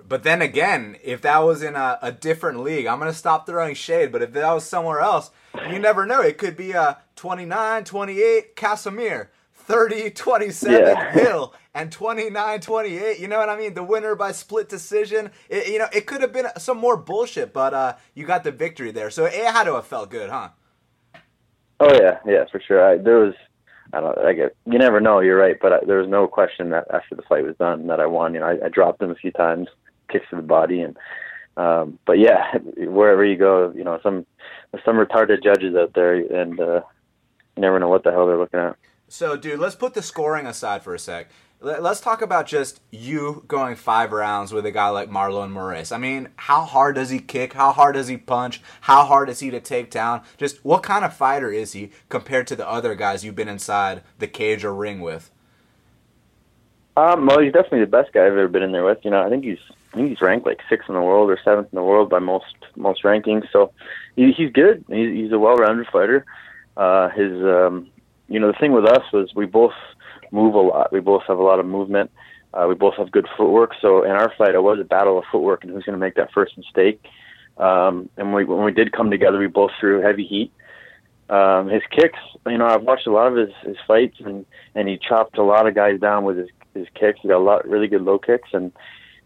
But 0.07 0.23
then 0.23 0.41
again, 0.41 0.97
if 1.03 1.21
that 1.21 1.39
was 1.39 1.61
in 1.61 1.75
a, 1.75 1.99
a 2.01 2.11
different 2.11 2.61
league, 2.61 2.87
I'm 2.87 2.99
going 2.99 3.11
to 3.11 3.17
stop 3.17 3.45
throwing 3.45 3.75
shade. 3.75 4.11
But 4.11 4.23
if 4.23 4.33
that 4.33 4.51
was 4.51 4.65
somewhere 4.65 5.01
else, 5.01 5.29
you 5.69 5.77
never 5.77 6.05
know. 6.05 6.21
It 6.21 6.39
could 6.39 6.57
be 6.57 6.71
a 6.71 6.97
29, 7.15 7.83
28, 7.83 8.55
Casimir. 8.55 9.29
30 9.69 10.09
27 10.09 10.81
yeah. 10.81 11.11
Hill 11.13 11.53
and 11.75 11.91
29 11.91 12.59
28. 12.59 13.19
You 13.19 13.27
know 13.27 13.37
what 13.37 13.49
I 13.49 13.55
mean? 13.55 13.75
The 13.75 13.83
winner 13.83 14.15
by 14.15 14.31
split 14.31 14.67
decision. 14.67 15.29
It, 15.47 15.67
you 15.67 15.77
know, 15.77 15.87
it 15.93 16.07
could 16.07 16.21
have 16.21 16.33
been 16.33 16.47
some 16.57 16.77
more 16.77 16.97
bullshit, 16.97 17.53
but 17.53 17.73
uh, 17.73 17.95
you 18.15 18.25
got 18.25 18.43
the 18.43 18.51
victory 18.51 18.91
there. 18.91 19.11
So 19.11 19.25
it 19.25 19.33
had 19.33 19.65
to 19.65 19.75
have 19.75 19.85
felt 19.85 20.09
good, 20.09 20.31
huh? 20.31 20.49
Oh, 21.79 21.93
yeah, 21.93 22.17
yeah, 22.25 22.45
for 22.51 22.59
sure. 22.59 22.83
I, 22.83 22.97
there 22.97 23.19
was, 23.19 23.35
I 23.93 24.01
don't 24.01 24.17
I 24.17 24.33
get, 24.33 24.55
you 24.65 24.79
never 24.79 24.99
know, 24.99 25.19
you're 25.19 25.37
right, 25.37 25.55
but 25.61 25.71
I, 25.71 25.79
there 25.85 25.99
was 25.99 26.09
no 26.09 26.27
question 26.27 26.71
that 26.71 26.87
after 26.91 27.15
the 27.15 27.21
fight 27.21 27.45
was 27.45 27.55
done 27.57 27.87
that 27.87 27.99
I 27.99 28.07
won. 28.07 28.33
You 28.33 28.39
know, 28.39 28.47
I, 28.47 28.65
I 28.65 28.69
dropped 28.69 29.03
him 29.03 29.11
a 29.11 29.15
few 29.15 29.31
times, 29.31 29.67
kicks 30.11 30.25
to 30.31 30.35
the 30.35 30.41
body, 30.41 30.81
and, 30.81 30.97
um, 31.57 31.99
but 32.07 32.17
yeah, 32.17 32.57
wherever 32.77 33.23
you 33.23 33.37
go, 33.37 33.71
you 33.75 33.83
know, 33.83 33.99
some, 34.01 34.25
some 34.83 34.95
retarded 34.95 35.43
judges 35.43 35.75
out 35.75 35.93
there, 35.93 36.15
and, 36.15 36.59
uh, 36.59 36.81
you 37.55 37.61
never 37.61 37.79
know 37.79 37.89
what 37.89 38.03
the 38.03 38.11
hell 38.11 38.25
they're 38.25 38.37
looking 38.37 38.59
at. 38.59 38.75
So, 39.11 39.35
dude, 39.35 39.59
let's 39.59 39.75
put 39.75 39.95
the 39.95 40.03
scoring 40.03 40.45
aside 40.45 40.83
for 40.83 40.93
a 40.93 40.99
sec. 40.99 41.29
Let's 41.61 41.99
talk 41.99 42.21
about 42.21 42.45
just 42.45 42.79
you 42.91 43.43
going 43.47 43.75
five 43.75 44.13
rounds 44.13 44.53
with 44.53 44.65
a 44.65 44.71
guy 44.71 44.89
like 44.89 45.09
Marlon 45.09 45.51
Moraes. 45.51 45.91
I 45.91 45.97
mean, 45.97 46.29
how 46.37 46.61
hard 46.61 46.95
does 46.95 47.09
he 47.09 47.19
kick? 47.19 47.53
How 47.53 47.71
hard 47.71 47.95
does 47.95 48.07
he 48.07 48.15
punch? 48.15 48.61
How 48.81 49.03
hard 49.03 49.27
is 49.27 49.39
he 49.39 49.49
to 49.49 49.59
take 49.59 49.89
down? 49.89 50.21
Just 50.37 50.63
what 50.63 50.83
kind 50.83 51.03
of 51.03 51.13
fighter 51.13 51.51
is 51.51 51.73
he 51.73 51.89
compared 52.07 52.47
to 52.47 52.55
the 52.55 52.69
other 52.69 52.95
guys 52.95 53.25
you've 53.25 53.35
been 53.35 53.49
inside 53.49 54.03
the 54.19 54.27
cage 54.27 54.63
or 54.63 54.73
ring 54.73 55.01
with? 55.01 55.31
Um, 56.95 57.25
well, 57.25 57.39
he's 57.39 57.51
definitely 57.51 57.81
the 57.81 57.87
best 57.87 58.13
guy 58.13 58.21
I've 58.21 58.33
ever 58.33 58.47
been 58.47 58.63
in 58.63 58.71
there 58.71 58.85
with. 58.85 58.99
You 59.03 59.11
know, 59.11 59.25
I 59.25 59.29
think 59.29 59.43
he's 59.43 59.59
I 59.91 59.97
think 59.97 60.09
he's 60.09 60.21
ranked 60.21 60.45
like 60.45 60.59
sixth 60.69 60.87
in 60.87 60.95
the 60.95 61.01
world 61.01 61.31
or 61.31 61.39
seventh 61.43 61.67
in 61.73 61.75
the 61.75 61.83
world 61.83 62.09
by 62.09 62.19
most 62.19 62.55
most 62.75 63.03
rankings. 63.03 63.51
So 63.51 63.73
he, 64.15 64.31
he's 64.31 64.51
good. 64.51 64.85
He's, 64.87 65.13
he's 65.13 65.31
a 65.31 65.39
well-rounded 65.39 65.87
fighter. 65.87 66.25
Uh, 66.77 67.09
his 67.09 67.33
um, 67.43 67.89
you 68.29 68.39
know, 68.39 68.47
the 68.47 68.57
thing 68.59 68.71
with 68.71 68.85
us 68.85 69.03
was 69.11 69.33
we 69.35 69.45
both 69.45 69.73
move 70.31 70.53
a 70.53 70.59
lot. 70.59 70.93
We 70.93 70.99
both 70.99 71.23
have 71.27 71.39
a 71.39 71.43
lot 71.43 71.59
of 71.59 71.65
movement. 71.65 72.11
Uh, 72.53 72.65
we 72.67 72.75
both 72.75 72.95
have 72.95 73.11
good 73.11 73.27
footwork. 73.37 73.73
So 73.81 74.03
in 74.03 74.11
our 74.11 74.33
fight, 74.37 74.55
it 74.55 74.63
was 74.63 74.79
a 74.79 74.83
battle 74.83 75.17
of 75.17 75.25
footwork 75.31 75.63
and 75.63 75.73
who's 75.73 75.83
going 75.83 75.97
to 75.97 75.99
make 75.99 76.15
that 76.15 76.31
first 76.31 76.57
mistake. 76.57 77.03
Um, 77.57 78.09
and 78.17 78.33
we, 78.33 78.45
when 78.45 78.63
we 78.63 78.71
did 78.71 78.91
come 78.91 79.11
together, 79.11 79.37
we 79.37 79.47
both 79.47 79.71
threw 79.79 80.01
heavy 80.01 80.25
heat. 80.25 80.51
Um, 81.29 81.67
his 81.67 81.83
kicks, 81.91 82.17
you 82.47 82.57
know, 82.57 82.65
I've 82.65 82.81
watched 82.81 83.05
a 83.05 83.11
lot 83.11 83.27
of 83.27 83.35
his, 83.35 83.49
his 83.63 83.77
fights 83.85 84.17
and, 84.25 84.45
and 84.73 84.87
he 84.87 84.97
chopped 84.97 85.37
a 85.37 85.43
lot 85.43 85.67
of 85.67 85.75
guys 85.75 85.99
down 85.99 86.23
with 86.23 86.37
his, 86.37 86.49
his 86.73 86.87
kicks. 86.95 87.19
He 87.21 87.27
got 87.27 87.37
a 87.37 87.43
lot, 87.43 87.67
really 87.67 87.87
good 87.87 88.01
low 88.01 88.17
kicks. 88.17 88.49
And, 88.51 88.71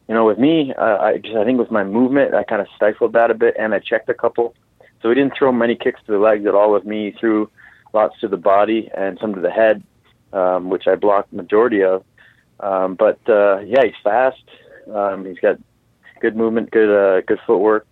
you 0.10 0.16
know, 0.16 0.26
with 0.26 0.38
me, 0.38 0.74
uh, 0.78 0.98
I 0.98 1.18
just, 1.20 1.36
I 1.36 1.46
think 1.46 1.60
with 1.60 1.72
my 1.72 1.86
movement, 1.86 2.34
I 2.34 2.44
kind 2.44 2.62
of 2.62 2.68
stifled 2.76 3.14
that 3.14 3.32
a 3.32 3.36
bit 3.36 3.56
and 3.58 3.74
I 3.74 3.80
checked 3.80 4.10
a 4.10 4.14
couple. 4.14 4.54
So 5.02 5.10
he 5.10 5.16
didn't 5.16 5.34
throw 5.38 5.54
many 5.54 5.76
kicks 5.76 6.02
to 6.06 6.12
the 6.12 6.18
legs 6.18 6.46
at 6.46 6.56
all 6.56 6.74
with 6.74 6.86
me. 6.86 7.16
Threw 7.18 7.50
lots 7.94 8.20
to 8.22 8.28
the 8.28 8.38
body 8.38 8.90
and 8.96 9.18
some 9.20 9.34
to 9.36 9.42
the 9.42 9.52
head, 9.52 9.84
um, 10.34 10.70
which 10.70 10.88
I 10.88 10.96
blocked 10.96 11.32
majority 11.32 11.84
of. 11.84 12.04
Um, 12.60 12.96
but 12.96 13.20
uh, 13.28 13.60
yeah, 13.60 13.84
he's 13.86 13.94
fast. 14.04 14.44
Um, 14.94 15.26
he's 15.26 15.40
got 15.40 15.60
good 16.20 16.36
movement, 16.36 16.72
good 16.72 16.90
uh, 16.90 17.22
good 17.22 17.40
footwork. 17.46 17.88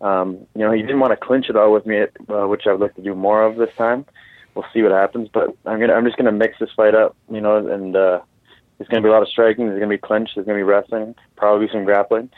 Um, 0.00 0.46
you 0.54 0.62
know, 0.62 0.72
he 0.72 0.82
didn't 0.82 1.00
want 1.00 1.12
to 1.12 1.26
clinch 1.26 1.48
it 1.48 1.56
all 1.56 1.72
with 1.72 1.86
me, 1.86 2.02
uh, 2.02 2.46
which 2.46 2.66
I'd 2.66 2.80
like 2.80 2.94
to 2.96 3.02
do 3.02 3.14
more 3.14 3.44
of 3.44 3.56
this 3.56 3.74
time. 3.76 4.06
We'll 4.54 4.66
see 4.72 4.82
what 4.82 4.92
happens, 4.92 5.28
but 5.32 5.56
I'm 5.66 5.78
gonna 5.78 5.92
I'm 5.92 6.04
just 6.04 6.16
gonna 6.16 6.32
mix 6.32 6.58
this 6.58 6.70
fight 6.76 6.94
up, 6.94 7.16
you 7.30 7.40
know, 7.40 7.56
and 7.66 7.94
uh, 7.94 8.20
there's 8.76 8.88
gonna 8.88 9.02
be 9.02 9.08
a 9.08 9.12
lot 9.12 9.22
of 9.22 9.28
striking. 9.28 9.66
There's 9.66 9.78
gonna 9.78 9.88
be 9.88 9.98
clinch. 9.98 10.30
There's 10.34 10.46
gonna 10.46 10.58
be 10.58 10.62
wrestling. 10.62 11.14
Probably 11.36 11.68
some 11.70 11.84
grappling. 11.84 12.30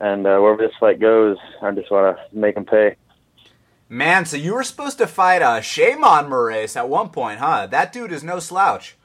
And 0.00 0.26
uh, 0.26 0.38
wherever 0.38 0.60
this 0.60 0.76
fight 0.78 1.00
goes, 1.00 1.36
I 1.62 1.70
just 1.70 1.90
want 1.90 2.16
to 2.16 2.36
make 2.36 2.56
him 2.56 2.64
pay. 2.64 2.96
Man, 3.88 4.24
so 4.24 4.36
you 4.36 4.54
were 4.54 4.64
supposed 4.64 4.98
to 4.98 5.06
fight 5.06 5.42
a 5.42 5.46
uh, 5.48 5.60
Sheymon 5.60 6.28
Moraes 6.28 6.76
at 6.76 6.88
one 6.88 7.10
point, 7.10 7.38
huh? 7.38 7.66
That 7.66 7.92
dude 7.92 8.12
is 8.12 8.24
no 8.24 8.38
slouch. 8.38 8.96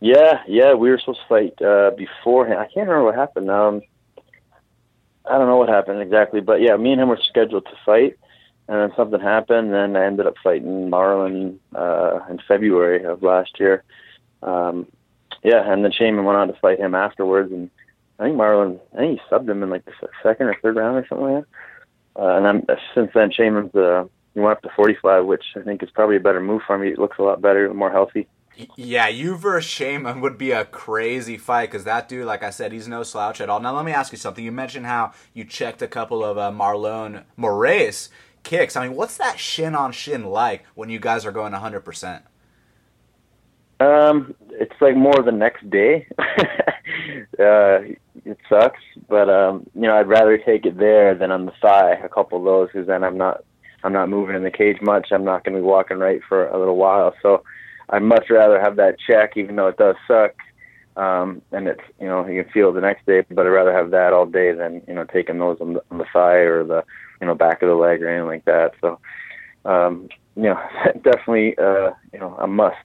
Yeah, 0.00 0.42
yeah, 0.48 0.74
we 0.74 0.90
were 0.90 0.98
supposed 0.98 1.20
to 1.20 1.28
fight 1.28 1.62
uh, 1.62 1.90
beforehand. 1.96 2.58
I 2.58 2.64
can't 2.64 2.88
remember 2.88 3.04
what 3.04 3.14
happened. 3.14 3.50
Um, 3.50 3.82
I 5.24 5.38
don't 5.38 5.46
know 5.46 5.56
what 5.56 5.68
happened 5.68 6.00
exactly, 6.00 6.40
but 6.40 6.60
yeah, 6.60 6.76
me 6.76 6.92
and 6.92 7.00
him 7.00 7.08
were 7.08 7.20
scheduled 7.28 7.66
to 7.66 7.76
fight, 7.84 8.18
and 8.66 8.80
then 8.80 8.92
something 8.96 9.20
happened, 9.20 9.74
and 9.74 9.96
I 9.96 10.04
ended 10.04 10.26
up 10.26 10.34
fighting 10.42 10.90
Marlon 10.90 11.58
uh, 11.74 12.20
in 12.30 12.40
February 12.48 13.04
of 13.04 13.22
last 13.22 13.60
year. 13.60 13.84
Um, 14.42 14.86
yeah, 15.42 15.70
and 15.70 15.84
then 15.84 15.92
Sheymon 15.92 16.24
went 16.24 16.38
on 16.38 16.48
to 16.48 16.54
fight 16.54 16.80
him 16.80 16.94
afterwards, 16.94 17.52
and 17.52 17.70
I 18.18 18.24
think 18.24 18.36
Marlon, 18.36 18.80
I 18.94 18.96
think 18.96 19.20
he 19.20 19.34
subbed 19.34 19.48
him 19.48 19.62
in 19.62 19.70
like 19.70 19.84
the 19.84 19.92
second 20.22 20.46
or 20.46 20.56
third 20.60 20.76
round 20.76 20.96
or 20.96 21.06
something 21.08 21.26
like 21.26 21.44
that. 21.44 21.48
Uh, 22.18 22.36
and 22.36 22.46
I'm, 22.46 22.66
since 22.94 23.10
then, 23.14 23.30
Sheymon's 23.30 23.74
uh, 23.74 24.04
went 24.34 24.56
up 24.56 24.62
to 24.62 24.70
45, 24.74 25.24
which 25.24 25.44
I 25.56 25.60
think 25.60 25.82
is 25.82 25.90
probably 25.90 26.16
a 26.16 26.20
better 26.20 26.40
move 26.40 26.62
for 26.66 26.76
me. 26.76 26.90
It 26.90 26.98
looks 26.98 27.18
a 27.18 27.22
lot 27.22 27.40
better, 27.40 27.72
more 27.72 27.92
healthy. 27.92 28.26
Yeah, 28.74 29.06
you 29.06 29.36
versus 29.36 29.70
Sheymon 29.70 30.20
would 30.20 30.36
be 30.36 30.50
a 30.50 30.64
crazy 30.64 31.36
fight 31.36 31.70
because 31.70 31.84
that 31.84 32.08
dude, 32.08 32.26
like 32.26 32.42
I 32.42 32.50
said, 32.50 32.72
he's 32.72 32.88
no 32.88 33.04
slouch 33.04 33.40
at 33.40 33.48
all. 33.48 33.60
Now, 33.60 33.74
let 33.76 33.84
me 33.84 33.92
ask 33.92 34.10
you 34.10 34.18
something. 34.18 34.44
You 34.44 34.50
mentioned 34.50 34.86
how 34.86 35.12
you 35.32 35.44
checked 35.44 35.80
a 35.80 35.86
couple 35.86 36.24
of 36.24 36.36
uh, 36.36 36.50
Marlon 36.50 37.22
Moraes 37.38 38.08
kicks. 38.42 38.74
I 38.74 38.88
mean, 38.88 38.96
what's 38.96 39.16
that 39.18 39.38
shin 39.38 39.76
on 39.76 39.92
shin 39.92 40.24
like 40.24 40.64
when 40.74 40.88
you 40.88 40.98
guys 40.98 41.24
are 41.24 41.30
going 41.30 41.52
100%? 41.52 42.22
Um, 43.80 44.34
it's 44.50 44.74
like 44.80 44.96
more 44.96 45.22
the 45.24 45.32
next 45.32 45.68
day. 45.70 46.06
uh, 46.18 47.80
it 48.24 48.38
sucks, 48.48 48.80
but 49.08 49.28
um, 49.30 49.68
you 49.74 49.82
know, 49.82 49.96
I'd 49.96 50.08
rather 50.08 50.36
take 50.38 50.66
it 50.66 50.78
there 50.78 51.14
than 51.14 51.30
on 51.30 51.46
the 51.46 51.52
thigh, 51.62 51.92
a 51.92 52.08
couple 52.08 52.38
of 52.38 52.44
those, 52.44 52.68
because 52.72 52.86
then 52.86 53.04
I'm 53.04 53.16
not, 53.16 53.44
I'm 53.84 53.92
not 53.92 54.08
moving 54.08 54.36
in 54.36 54.42
the 54.42 54.50
cage 54.50 54.78
much. 54.82 55.08
I'm 55.12 55.24
not 55.24 55.44
going 55.44 55.54
to 55.54 55.60
be 55.60 55.66
walking 55.66 55.98
right 55.98 56.20
for 56.28 56.48
a 56.48 56.58
little 56.58 56.76
while. 56.76 57.14
So 57.22 57.44
I'd 57.90 58.02
much 58.02 58.26
rather 58.30 58.60
have 58.60 58.76
that 58.76 58.96
check, 58.98 59.36
even 59.36 59.56
though 59.56 59.68
it 59.68 59.76
does 59.76 59.96
suck. 60.06 60.34
Um, 60.96 61.42
and 61.52 61.68
it's, 61.68 61.80
you 62.00 62.08
know, 62.08 62.26
you 62.26 62.42
can 62.42 62.52
feel 62.52 62.70
it 62.70 62.72
the 62.72 62.80
next 62.80 63.06
day, 63.06 63.24
but 63.30 63.46
I'd 63.46 63.50
rather 63.50 63.72
have 63.72 63.92
that 63.92 64.12
all 64.12 64.26
day 64.26 64.50
than, 64.52 64.82
you 64.88 64.94
know, 64.94 65.04
taking 65.04 65.38
those 65.38 65.58
on 65.60 65.74
the, 65.74 65.82
on 65.92 65.98
the 65.98 66.06
thigh 66.12 66.38
or 66.38 66.64
the, 66.64 66.82
you 67.20 67.26
know, 67.28 67.36
back 67.36 67.62
of 67.62 67.68
the 67.68 67.76
leg 67.76 68.02
or 68.02 68.08
anything 68.08 68.26
like 68.26 68.44
that. 68.46 68.72
So, 68.80 68.98
um, 69.64 70.08
you 70.34 70.42
know, 70.42 70.60
definitely, 71.02 71.56
uh, 71.56 71.90
you 72.12 72.18
know, 72.18 72.36
a 72.40 72.48
must, 72.48 72.76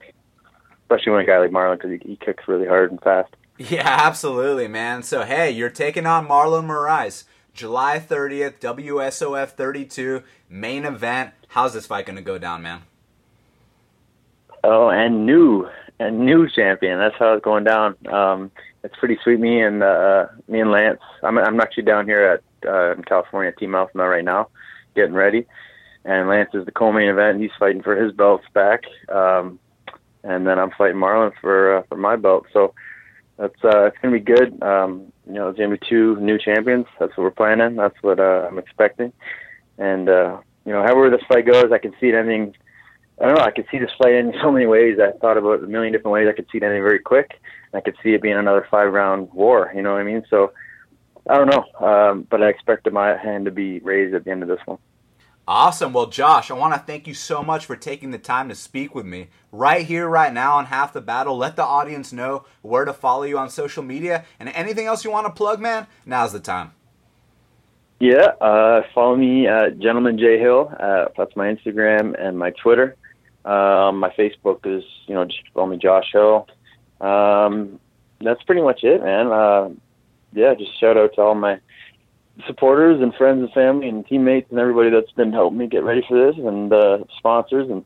especially 0.83 1.11
when 1.13 1.21
a 1.21 1.25
guy 1.25 1.39
like 1.39 1.51
Marlon, 1.51 1.77
because 1.77 1.91
he, 1.91 2.09
he 2.09 2.15
kicks 2.15 2.47
really 2.47 2.67
hard 2.67 2.91
and 2.91 3.01
fast. 3.01 3.35
Yeah, 3.57 3.87
absolutely, 3.87 4.67
man. 4.67 5.03
So, 5.03 5.23
hey, 5.23 5.51
you're 5.51 5.69
taking 5.69 6.05
on 6.05 6.27
Marlon 6.27 6.65
Moraes. 6.65 7.25
July 7.53 7.99
30th, 7.99 8.59
WSOF 8.59 9.49
32, 9.49 10.23
main 10.49 10.85
event. 10.85 11.31
How's 11.49 11.73
this 11.73 11.85
fight 11.85 12.07
going 12.07 12.15
to 12.15 12.23
go 12.23 12.39
down, 12.39 12.63
man? 12.63 12.81
Oh, 14.63 14.89
and 14.89 15.27
new, 15.27 15.69
and 15.99 16.21
new 16.25 16.49
champion. 16.49 16.97
That's 16.97 17.15
how 17.19 17.33
it's 17.33 17.43
going 17.43 17.63
down. 17.63 17.95
Um, 18.07 18.49
it's 18.83 18.95
pretty 18.97 19.17
sweet. 19.23 19.39
Me 19.39 19.61
and 19.61 19.81
uh, 19.81 20.27
me 20.47 20.59
and 20.59 20.71
Lance. 20.71 20.99
I'm 21.23 21.37
I'm 21.37 21.59
actually 21.59 21.83
down 21.83 22.05
here 22.05 22.25
at 22.25 22.69
uh, 22.69 22.93
in 22.93 23.03
California, 23.03 23.51
Team 23.51 23.75
Alpha 23.75 23.97
right 23.97 24.23
now, 24.23 24.49
getting 24.95 25.13
ready. 25.13 25.45
And 26.05 26.27
Lance 26.27 26.49
is 26.53 26.65
the 26.65 26.71
co-main 26.71 27.07
event. 27.07 27.39
He's 27.39 27.51
fighting 27.57 27.81
for 27.81 27.95
his 27.95 28.11
belts 28.11 28.45
back, 28.53 28.83
um, 29.09 29.57
and 30.23 30.47
then 30.47 30.59
I'm 30.59 30.71
fighting 30.71 30.97
Marlon 30.97 31.31
for 31.41 31.77
uh, 31.77 31.83
for 31.89 31.97
my 31.97 32.15
belt. 32.15 32.45
So 32.53 32.73
that's 33.37 33.63
uh, 33.63 33.85
it's 33.85 33.97
gonna 34.01 34.17
be 34.17 34.23
good. 34.23 34.61
Um, 34.61 35.11
you 35.27 35.33
know, 35.33 35.49
it's 35.49 35.57
gonna 35.57 35.77
be 35.77 35.85
two 35.87 36.17
new 36.17 36.37
champions. 36.37 36.85
That's 36.99 37.15
what 37.17 37.23
we're 37.23 37.31
planning. 37.31 37.75
That's 37.75 37.95
what 38.01 38.19
uh, 38.19 38.47
I'm 38.49 38.59
expecting. 38.59 39.13
And 39.77 40.09
uh, 40.09 40.39
you 40.65 40.71
know, 40.71 40.83
however 40.83 41.09
this 41.09 41.25
fight 41.27 41.45
goes, 41.45 41.71
I 41.71 41.77
can 41.77 41.93
see 41.99 42.07
it 42.07 42.15
ending. 42.15 42.55
I 43.21 43.27
don't 43.27 43.35
know. 43.35 43.43
I 43.43 43.51
could 43.51 43.67
see 43.71 43.79
this 43.79 43.91
fight 44.01 44.13
in 44.13 44.33
so 44.41 44.51
many 44.51 44.65
ways. 44.65 44.97
I 44.99 45.17
thought 45.17 45.37
about 45.37 45.63
a 45.63 45.67
million 45.67 45.93
different 45.93 46.13
ways. 46.13 46.27
I 46.29 46.35
could 46.35 46.47
see 46.51 46.57
it 46.57 46.63
ending 46.63 46.83
very 46.83 46.99
quick. 46.99 47.39
I 47.73 47.81
could 47.81 47.95
see 48.03 48.13
it 48.13 48.21
being 48.21 48.37
another 48.37 48.67
five 48.69 48.91
round 48.93 49.31
war. 49.33 49.71
You 49.75 49.81
know 49.81 49.93
what 49.93 50.01
I 50.01 50.03
mean? 50.03 50.23
So 50.29 50.53
I 51.27 51.37
don't 51.37 51.49
know, 51.49 51.87
um, 51.87 52.27
but 52.29 52.43
I 52.43 52.49
expect 52.49 52.91
my 52.91 53.17
hand 53.17 53.45
to 53.45 53.51
be 53.51 53.79
raised 53.79 54.13
at 54.13 54.25
the 54.25 54.31
end 54.31 54.43
of 54.43 54.49
this 54.49 54.59
one. 54.65 54.77
Awesome. 55.45 55.91
Well, 55.91 56.05
Josh, 56.05 56.49
I 56.49 56.53
want 56.53 56.73
to 56.73 56.79
thank 56.79 57.05
you 57.05 57.13
so 57.13 57.43
much 57.43 57.65
for 57.65 57.75
taking 57.75 58.11
the 58.11 58.17
time 58.17 58.47
to 58.47 58.55
speak 58.55 58.95
with 58.95 59.05
me 59.05 59.27
right 59.51 59.85
here, 59.85 60.07
right 60.07 60.31
now 60.31 60.55
on 60.55 60.67
Half 60.67 60.93
the 60.93 61.01
Battle. 61.01 61.35
Let 61.35 61.57
the 61.57 61.63
audience 61.63 62.13
know 62.13 62.45
where 62.61 62.85
to 62.85 62.93
follow 62.93 63.23
you 63.23 63.37
on 63.37 63.49
social 63.49 63.83
media 63.83 64.23
and 64.39 64.47
anything 64.49 64.85
else 64.85 65.03
you 65.03 65.11
want 65.11 65.27
to 65.27 65.33
plug, 65.33 65.59
man. 65.59 65.87
Now's 66.05 66.31
the 66.31 66.39
time. 66.39 66.71
Yeah, 67.99 68.31
uh, 68.39 68.83
follow 68.95 69.17
me 69.17 69.47
at 69.47 69.79
Gentleman 69.79 70.17
J 70.17 70.39
Hill. 70.39 70.73
Uh, 70.79 71.05
that's 71.17 71.35
my 71.35 71.53
Instagram 71.53 72.15
and 72.17 72.37
my 72.37 72.51
Twitter. 72.51 72.95
Um, 73.43 73.99
my 73.99 74.13
Facebook 74.17 74.65
is, 74.65 74.83
you 75.07 75.15
know, 75.15 75.25
just 75.25 75.39
follow 75.53 75.67
me 75.67 75.77
Josh 75.77 76.09
Hill. 76.13 76.47
Um, 77.01 77.79
that's 78.21 78.41
pretty 78.43 78.61
much 78.61 78.83
it, 78.83 79.03
man. 79.03 79.27
Uh, 79.27 79.69
yeah, 80.31 80.53
just 80.53 80.79
shout 80.79 80.97
out 80.97 81.13
to 81.15 81.21
all 81.21 81.35
my 81.35 81.59
supporters 82.47 83.01
and 83.01 83.13
friends 83.15 83.41
and 83.41 83.51
family 83.53 83.87
and 83.87 84.05
teammates 84.05 84.49
and 84.49 84.59
everybody 84.59 84.89
that's 84.89 85.11
been 85.11 85.31
helping 85.31 85.59
me 85.59 85.67
get 85.67 85.83
ready 85.83 86.03
for 86.07 86.25
this 86.25 86.35
and 86.37 86.73
uh, 86.73 86.99
sponsors 87.17 87.69
and 87.69 87.85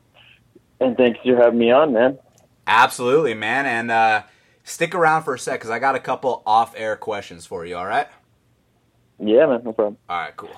and 0.80 0.96
thanks 0.96 1.18
for 1.24 1.36
having 1.36 1.58
me 1.58 1.72
on, 1.72 1.92
man. 1.92 2.18
Absolutely, 2.66 3.34
man. 3.34 3.66
And 3.66 3.90
uh, 3.90 4.22
stick 4.62 4.94
around 4.94 5.24
for 5.24 5.34
a 5.34 5.38
sec 5.38 5.58
because 5.58 5.70
I 5.70 5.78
got 5.80 5.96
a 5.96 6.00
couple 6.00 6.42
off-air 6.46 6.94
questions 6.96 7.46
for 7.46 7.66
you. 7.66 7.76
All 7.76 7.86
right? 7.86 8.06
Yeah, 9.18 9.46
man. 9.46 9.62
No 9.64 9.72
problem. 9.72 9.98
All 10.08 10.20
right, 10.20 10.36
cool. 10.36 10.50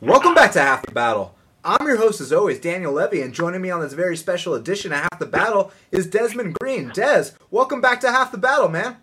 Welcome 0.00 0.34
back 0.34 0.52
to 0.52 0.60
Half 0.60 0.86
the 0.86 0.92
Battle. 0.92 1.36
I'm 1.64 1.86
your 1.86 1.96
host, 1.96 2.20
as 2.20 2.32
always, 2.32 2.60
Daniel 2.60 2.92
Levy, 2.92 3.20
and 3.20 3.34
joining 3.34 3.60
me 3.60 3.70
on 3.70 3.80
this 3.80 3.92
very 3.92 4.16
special 4.16 4.54
edition 4.54 4.92
of 4.92 5.00
Half 5.00 5.18
the 5.18 5.26
Battle 5.26 5.72
is 5.90 6.06
Desmond 6.06 6.54
Green. 6.60 6.90
Des, 6.94 7.32
welcome 7.50 7.80
back 7.80 8.00
to 8.00 8.10
Half 8.12 8.30
the 8.30 8.38
Battle, 8.38 8.68
man. 8.68 8.98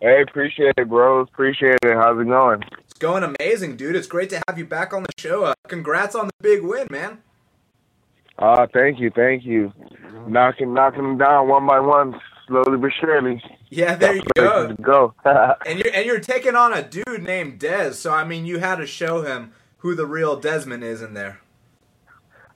Hey, 0.00 0.22
appreciate 0.22 0.74
it, 0.76 0.88
bros. 0.88 1.28
Appreciate 1.32 1.78
it. 1.82 1.94
How's 1.94 2.20
it 2.20 2.26
going? 2.26 2.62
It's 2.78 2.94
going 2.94 3.22
amazing, 3.22 3.76
dude. 3.76 3.96
It's 3.96 4.06
great 4.06 4.30
to 4.30 4.42
have 4.48 4.58
you 4.58 4.66
back 4.66 4.92
on 4.92 5.02
the 5.02 5.12
show. 5.16 5.44
Uh, 5.44 5.54
congrats 5.68 6.14
on 6.14 6.26
the 6.26 6.32
big 6.42 6.62
win, 6.62 6.88
man. 6.90 7.18
Uh, 8.38 8.66
thank 8.72 8.98
you, 8.98 9.10
thank 9.10 9.44
you. 9.44 9.72
Knocking, 10.26 10.74
knocking 10.74 11.02
them 11.02 11.18
down 11.18 11.48
one 11.48 11.66
by 11.66 11.80
one, 11.80 12.20
slowly 12.46 12.76
but 12.76 12.90
surely. 13.00 13.42
Yeah, 13.70 13.94
there 13.94 14.16
you 14.16 14.22
go. 14.36 14.74
go. 14.80 15.14
and 15.66 15.78
you're 15.78 15.94
and 15.94 16.06
you're 16.06 16.20
taking 16.20 16.56
on 16.56 16.72
a 16.72 16.82
dude 16.82 17.22
named 17.22 17.60
Dez. 17.60 17.94
So 17.94 18.12
I 18.12 18.24
mean, 18.24 18.44
you 18.44 18.58
had 18.58 18.76
to 18.76 18.86
show 18.86 19.22
him 19.22 19.52
who 19.78 19.94
the 19.94 20.06
real 20.06 20.36
Desmond 20.38 20.82
is 20.84 21.02
in 21.02 21.14
there. 21.14 21.40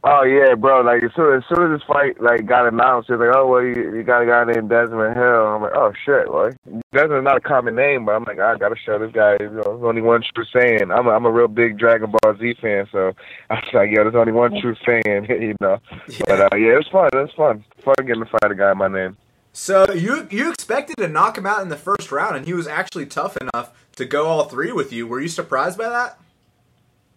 Oh 0.05 0.23
yeah, 0.23 0.55
bro. 0.55 0.83
Like 0.83 1.03
as 1.03 1.11
soon 1.17 1.35
as 1.35 1.43
soon 1.49 1.73
as 1.73 1.81
this 1.81 1.87
fight 1.87 2.21
like 2.23 2.47
got 2.47 2.69
announced, 2.69 3.11
it's 3.11 3.19
like, 3.19 3.35
oh 3.35 3.49
well, 3.49 3.63
you, 3.63 3.97
you 3.97 4.05
got 4.05 4.23
a 4.23 4.27
guy 4.27 4.45
named 4.45 4.71
Desmond 4.71 5.17
Hill. 5.17 5.47
I'm 5.47 5.63
like, 5.63 5.73
oh 5.75 5.93
shit, 6.05 6.33
well, 6.33 6.51
Desmond's 6.93 7.25
not 7.25 7.37
a 7.37 7.41
common 7.41 7.75
name, 7.75 8.05
but 8.05 8.13
I'm 8.13 8.23
like, 8.23 8.39
I 8.39 8.57
gotta 8.57 8.77
show 8.77 8.99
this 9.01 9.11
guy. 9.11 9.37
You 9.41 9.51
know, 9.51 9.63
there's 9.65 9.83
only 9.83 10.03
one 10.03 10.23
true 10.35 10.45
fan. 10.53 10.93
I'm 10.93 11.09
a, 11.09 11.11
I'm 11.11 11.27
a 11.27 11.33
real 11.33 11.49
big 11.49 11.79
Dragon 11.79 12.13
Ball 12.13 12.37
Z 12.39 12.55
fan, 12.61 12.87
so 12.93 13.13
I 13.51 13.55
was 13.55 13.65
like, 13.75 13.91
yo, 13.91 14.05
there's 14.05 14.15
only 14.15 14.33
one 14.33 14.61
true 14.61 14.77
fan, 14.87 15.03
you 15.29 15.57
know. 15.61 15.79
Yeah. 16.09 16.19
But 16.27 16.41
uh, 16.53 16.57
yeah, 16.57 16.75
it 16.75 16.77
was 16.77 16.89
fun. 16.93 17.11
It 17.13 17.17
was 17.17 17.33
fun. 17.37 17.65
Fun 17.85 17.95
getting 18.07 18.25
to 18.25 18.31
fight 18.31 18.53
a 18.53 18.55
guy 18.55 18.73
my 18.75 18.89
name. 18.89 19.17
So 19.53 19.93
you 19.93 20.29
you 20.31 20.53
expected 20.53 20.99
to 20.99 21.09
knock 21.09 21.37
him 21.37 21.45
out 21.45 21.63
in 21.63 21.71
the 21.71 21.77
first 21.77 22.13
round, 22.13 22.37
and 22.37 22.47
he 22.47 22.55
was 22.55 22.69
actually 22.69 23.07
tough 23.07 23.37
enough 23.39 23.73
to 23.97 24.05
go 24.05 24.27
all 24.27 24.45
three 24.45 24.71
with 24.71 24.93
you. 24.93 25.09
Were 25.09 25.21
you 25.21 25.29
surprised 25.29 25.77
by 25.77 25.89
that? 25.89 26.21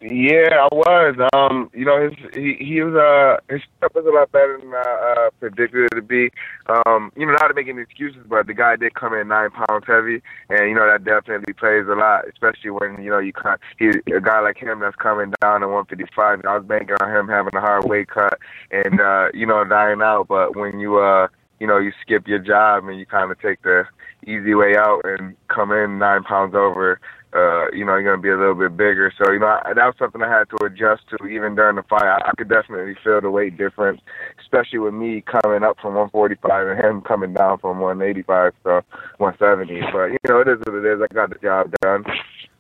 Yeah, 0.02 0.66
I 0.66 0.68
was. 0.74 1.30
Um, 1.32 1.70
you 1.76 1.86
know, 1.86 2.02
his 2.02 2.14
he 2.34 2.56
he 2.60 2.82
was 2.82 2.96
uh 2.96 3.38
his 3.54 3.62
stuff 3.78 3.94
was 3.94 4.04
a 4.04 4.10
lot 4.10 4.32
better 4.32 4.58
than 4.60 4.74
I 4.74 5.28
uh, 5.28 5.30
predicted 5.40 5.92
it 5.92 5.96
to 5.96 6.02
be. 6.02 6.32
Um, 6.66 7.12
you 7.16 7.28
know, 7.28 7.34
not 7.34 7.50
to 7.50 7.54
make 7.54 7.68
any 7.68 7.84
excuses, 7.84 8.26
but 8.28 8.48
the 8.48 8.56
guy 8.56 8.78
did 8.78 8.96
come 8.96 9.14
in 9.14 9.28
nine 9.28 9.52
pounds 9.52 9.86
heavy, 9.86 10.24
and 10.50 10.70
you 10.70 10.74
know 10.74 10.90
that 10.90 11.04
definitely 11.04 11.54
plays 11.54 11.86
a 11.88 11.94
lot, 11.94 12.28
especially 12.28 12.72
when 12.72 13.04
you 13.04 13.12
know 13.12 13.20
you 13.20 13.32
cut 13.32 13.60
he 13.78 13.90
a 14.12 14.20
guy 14.20 14.40
like 14.40 14.58
him 14.58 14.80
that's 14.80 14.96
coming 14.96 15.36
down 15.40 15.62
at 15.62 15.70
155. 15.70 16.40
And 16.40 16.48
I 16.48 16.58
was 16.58 16.66
banking 16.66 16.96
on 17.00 17.16
him 17.16 17.28
having 17.28 17.54
a 17.56 17.62
hard 17.62 17.86
weight 17.86 18.08
cut 18.10 18.40
and 18.72 19.00
uh, 19.00 19.28
you 19.36 19.46
know 19.46 19.64
dying 19.66 20.02
out, 20.02 20.28
but 20.28 20.56
when 20.56 20.80
you 20.80 20.98
uh 20.98 21.28
you 21.60 21.68
know 21.68 21.78
you 21.78 21.92
skip 22.02 22.28
your 22.28 22.40
job 22.40 22.88
and 22.88 22.98
you 22.98 23.06
kind 23.06 23.32
of 23.32 23.40
take 23.40 23.62
the 23.62 23.86
easy 24.26 24.56
way 24.56 24.76
out 24.76 25.02
and 25.04 25.36
come 25.48 25.72
in 25.72 26.00
nine 26.00 26.24
pounds 26.24 26.56
over 26.56 27.00
uh, 27.34 27.72
you 27.72 27.86
know, 27.86 27.96
you're 27.96 28.04
going 28.04 28.18
to 28.18 28.22
be 28.22 28.30
a 28.30 28.38
little 28.38 28.56
bit 28.56 28.76
bigger. 28.76 29.14
So, 29.18 29.32
you 29.32 29.40
know, 29.40 29.48
I, 29.48 29.74
that 29.74 29.86
was 29.86 29.96
something 29.98 30.22
I 30.22 30.30
had 30.30 30.50
to 30.50 30.66
adjust 30.66 31.04
to 31.10 31.26
even 31.28 31.56
during 31.56 31.78
the 31.78 31.84
fight. 31.84 32.04
I, 32.04 32.30
I 32.30 32.32
could 32.38 32.50
definitely 32.50 32.96
feel 33.04 33.22
the 33.22 33.32
weight 33.32 33.58
difference, 33.58 34.02
especially 34.42 34.80
with 34.80 34.94
me 34.94 35.24
coming 35.24 35.64
up 35.64 35.78
from 35.82 35.96
145 35.96 36.68
and 36.68 36.80
him 36.80 37.02
coming 37.02 37.34
down 37.34 37.60
from 37.60 37.80
185 37.80 38.54
to 38.64 38.84
170. 39.18 39.82
But, 39.94 40.12
you 40.12 40.20
know, 40.28 40.42
it 40.42 40.48
is 40.50 40.60
what 40.66 40.76
it 40.76 40.86
is. 40.86 41.02
I 41.02 41.14
got 41.14 41.30
the 41.30 41.40
job 41.40 41.74
done. 41.82 42.04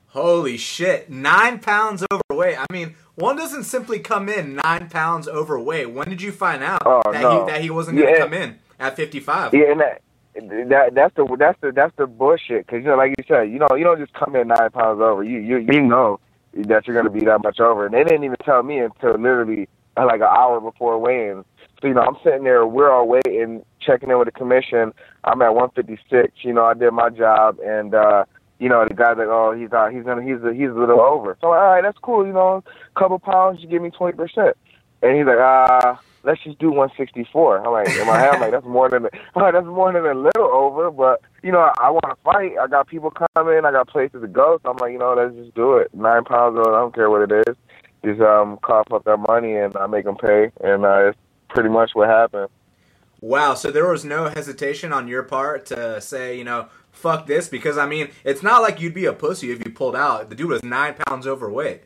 Holy 0.07 0.57
shit. 0.57 1.09
Nine 1.09 1.59
pounds 1.59 2.05
overweight. 2.11 2.57
I 2.57 2.65
mean, 2.71 2.95
one 3.15 3.35
doesn't 3.35 3.63
simply 3.63 3.99
come 3.99 4.29
in 4.29 4.55
nine 4.55 4.89
pounds 4.89 5.27
overweight. 5.27 5.91
When 5.91 6.09
did 6.09 6.21
you 6.21 6.31
find 6.31 6.63
out 6.63 6.83
oh, 6.85 7.01
that, 7.11 7.21
no. 7.21 7.45
he, 7.45 7.51
that 7.51 7.61
he 7.61 7.69
wasn't 7.69 7.97
going 7.97 8.13
to 8.13 8.19
yeah. 8.19 8.23
come 8.23 8.33
in 8.33 8.59
at 8.79 8.95
55? 8.95 9.53
Yeah, 9.53 9.71
and 9.71 9.79
that 9.81 10.01
that 10.33 10.91
that's 10.93 11.15
the 11.15 11.35
that's 11.37 11.59
the 11.61 11.71
that's 11.71 11.95
the 11.97 12.07
bullshit. 12.07 12.67
Cause 12.67 12.77
you 12.77 12.87
know, 12.87 12.95
like 12.95 13.13
you 13.17 13.23
said, 13.27 13.49
you 13.51 13.59
know, 13.59 13.67
you 13.75 13.83
don't 13.83 13.99
just 13.99 14.13
come 14.13 14.35
in 14.35 14.47
nine 14.47 14.69
pounds 14.71 15.01
over. 15.01 15.23
You 15.23 15.39
you 15.39 15.57
you 15.57 15.81
know 15.81 16.19
that 16.53 16.87
you're 16.87 16.95
gonna 16.95 17.09
be 17.09 17.25
that 17.25 17.43
much 17.43 17.59
over, 17.59 17.85
and 17.85 17.93
they 17.93 18.03
didn't 18.03 18.23
even 18.23 18.37
tell 18.43 18.63
me 18.63 18.79
until 18.79 19.11
literally 19.11 19.67
uh, 19.97 20.05
like 20.05 20.21
an 20.21 20.27
hour 20.29 20.59
before 20.59 20.97
weighing. 20.99 21.43
So 21.81 21.87
you 21.87 21.93
know, 21.93 22.01
I'm 22.01 22.17
sitting 22.23 22.43
there, 22.43 22.65
we're 22.65 22.91
all 22.91 23.07
waiting, 23.07 23.63
checking 23.81 24.09
in 24.09 24.17
with 24.17 24.27
the 24.27 24.31
commission. 24.31 24.93
I'm 25.23 25.41
at 25.41 25.55
156. 25.55 26.33
You 26.43 26.53
know, 26.53 26.65
I 26.65 26.75
did 26.75 26.91
my 26.91 27.09
job, 27.09 27.59
and 27.59 27.93
uh, 27.93 28.25
you 28.59 28.69
know, 28.69 28.85
the 28.87 28.93
guy's 28.93 29.17
like, 29.17 29.27
oh, 29.27 29.53
he's 29.57 29.71
uh, 29.73 29.87
he's 29.87 30.03
gonna 30.03 30.21
he's 30.21 30.41
a, 30.43 30.53
he's 30.53 30.69
a 30.69 30.79
little 30.79 31.01
over. 31.01 31.37
So 31.41 31.47
all 31.47 31.53
right, 31.53 31.81
that's 31.81 31.97
cool. 31.97 32.25
You 32.25 32.33
know, 32.33 32.63
a 32.95 32.99
couple 32.99 33.19
pounds, 33.19 33.61
you 33.61 33.67
give 33.67 33.81
me 33.81 33.89
20 33.89 34.15
percent, 34.15 34.55
and 35.01 35.17
he's 35.17 35.25
like, 35.25 35.39
ah. 35.39 35.93
Uh, 35.93 35.97
let's 36.23 36.43
just 36.43 36.59
do 36.59 36.69
164. 36.69 37.65
I'm 37.65 37.71
like, 37.71 37.89
in 37.89 38.07
my 38.07 38.19
head, 38.19 38.39
like, 38.39 38.51
that's 38.51 38.65
more 38.65 38.89
than, 38.89 39.05
I'm 39.35 39.41
like, 39.41 39.53
that's 39.53 39.65
more 39.65 39.91
than 39.91 40.05
a 40.05 40.13
little 40.13 40.47
over, 40.47 40.91
but, 40.91 41.21
you 41.43 41.51
know, 41.51 41.59
I, 41.59 41.73
I 41.81 41.89
want 41.89 42.05
to 42.09 42.15
fight. 42.23 42.53
I 42.59 42.67
got 42.67 42.87
people 42.87 43.11
coming. 43.35 43.65
I 43.65 43.71
got 43.71 43.87
places 43.87 44.21
to 44.21 44.27
go. 44.27 44.59
So 44.63 44.71
I'm 44.71 44.77
like, 44.77 44.91
you 44.91 44.99
know, 44.99 45.13
let's 45.13 45.35
just 45.35 45.55
do 45.55 45.77
it. 45.77 45.93
Nine 45.93 46.23
pounds, 46.23 46.57
over. 46.57 46.75
I 46.75 46.79
don't 46.79 46.93
care 46.93 47.09
what 47.09 47.31
it 47.31 47.47
is. 47.47 47.55
Just 48.03 48.21
um, 48.21 48.57
cough 48.63 48.91
up 48.91 49.03
that 49.05 49.17
money 49.17 49.55
and 49.55 49.75
I 49.77 49.87
make 49.87 50.05
them 50.05 50.17
pay. 50.17 50.51
And 50.61 50.85
uh, 50.85 51.09
it's 51.09 51.17
pretty 51.49 51.69
much 51.69 51.91
what 51.93 52.09
happened. 52.09 52.49
Wow. 53.19 53.53
So 53.53 53.69
there 53.69 53.87
was 53.87 54.03
no 54.03 54.29
hesitation 54.29 54.91
on 54.91 55.07
your 55.07 55.23
part 55.23 55.67
to 55.67 56.01
say, 56.01 56.37
you 56.37 56.43
know, 56.43 56.69
fuck 56.91 57.27
this? 57.27 57.47
Because, 57.47 57.77
I 57.77 57.85
mean, 57.85 58.09
it's 58.23 58.41
not 58.41 58.61
like 58.61 58.81
you'd 58.81 58.95
be 58.95 59.05
a 59.05 59.13
pussy 59.13 59.51
if 59.51 59.63
you 59.63 59.71
pulled 59.71 59.95
out. 59.95 60.29
The 60.29 60.35
dude 60.35 60.49
was 60.49 60.63
nine 60.63 60.95
pounds 61.05 61.27
overweight. 61.27 61.83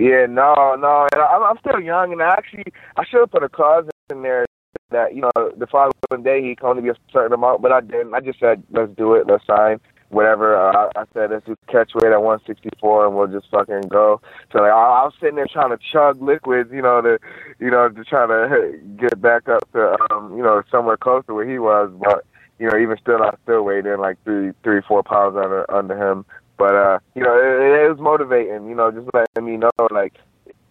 Yeah, 0.00 0.24
no, 0.24 0.54
no, 0.80 1.06
and 1.12 1.20
I'm, 1.20 1.42
I'm 1.42 1.58
still 1.58 1.78
young, 1.78 2.10
and 2.10 2.22
I 2.22 2.32
actually 2.32 2.64
I 2.96 3.04
should 3.04 3.20
have 3.20 3.30
put 3.30 3.42
a 3.42 3.50
clause 3.50 3.84
in 4.10 4.22
there 4.22 4.46
that 4.90 5.14
you 5.14 5.20
know 5.20 5.30
the 5.58 5.66
following 5.66 6.24
day 6.24 6.42
he 6.42 6.56
can 6.56 6.68
only 6.68 6.80
be 6.80 6.88
a 6.88 6.94
certain 7.12 7.34
amount, 7.34 7.60
but 7.60 7.70
I 7.70 7.82
didn't. 7.82 8.14
I 8.14 8.20
just 8.20 8.40
said 8.40 8.62
let's 8.70 8.90
do 8.96 9.12
it, 9.12 9.26
let's 9.26 9.44
sign, 9.46 9.78
whatever. 10.08 10.56
Uh, 10.56 10.88
I, 10.96 11.02
I 11.02 11.04
said 11.12 11.32
let's 11.32 11.44
do 11.44 11.54
catch 11.68 11.92
weight 11.94 12.12
at 12.12 12.22
164, 12.22 13.08
and 13.08 13.14
we'll 13.14 13.26
just 13.26 13.50
fucking 13.50 13.88
go. 13.90 14.22
So 14.52 14.60
like 14.60 14.72
I, 14.72 15.02
I 15.02 15.04
was 15.04 15.12
sitting 15.20 15.36
there 15.36 15.46
trying 15.52 15.76
to 15.76 15.78
chug 15.92 16.22
liquids, 16.22 16.70
you 16.72 16.80
know, 16.80 17.02
to 17.02 17.18
you 17.58 17.70
know 17.70 17.90
to 17.90 18.04
try 18.04 18.26
to 18.26 18.78
get 18.96 19.20
back 19.20 19.50
up 19.50 19.70
to 19.72 19.98
um 20.10 20.34
you 20.34 20.42
know 20.42 20.62
somewhere 20.70 20.96
close 20.96 21.26
to 21.26 21.34
where 21.34 21.46
he 21.46 21.58
was, 21.58 21.92
but 22.00 22.24
you 22.58 22.70
know 22.70 22.78
even 22.78 22.96
still 23.02 23.22
I 23.22 23.34
still 23.42 23.64
weighed 23.64 23.84
in 23.84 24.00
like 24.00 24.16
three 24.24 24.52
three 24.62 24.80
four 24.88 25.02
pounds 25.02 25.36
under 25.36 25.70
under 25.70 25.94
him. 25.94 26.24
But 26.60 26.74
uh, 26.74 26.98
you 27.14 27.22
know, 27.22 27.34
it, 27.38 27.86
it 27.86 27.88
was 27.88 27.98
motivating. 27.98 28.68
You 28.68 28.74
know, 28.74 28.90
just 28.90 29.08
letting 29.14 29.50
me 29.50 29.56
know 29.56 29.70
like 29.90 30.12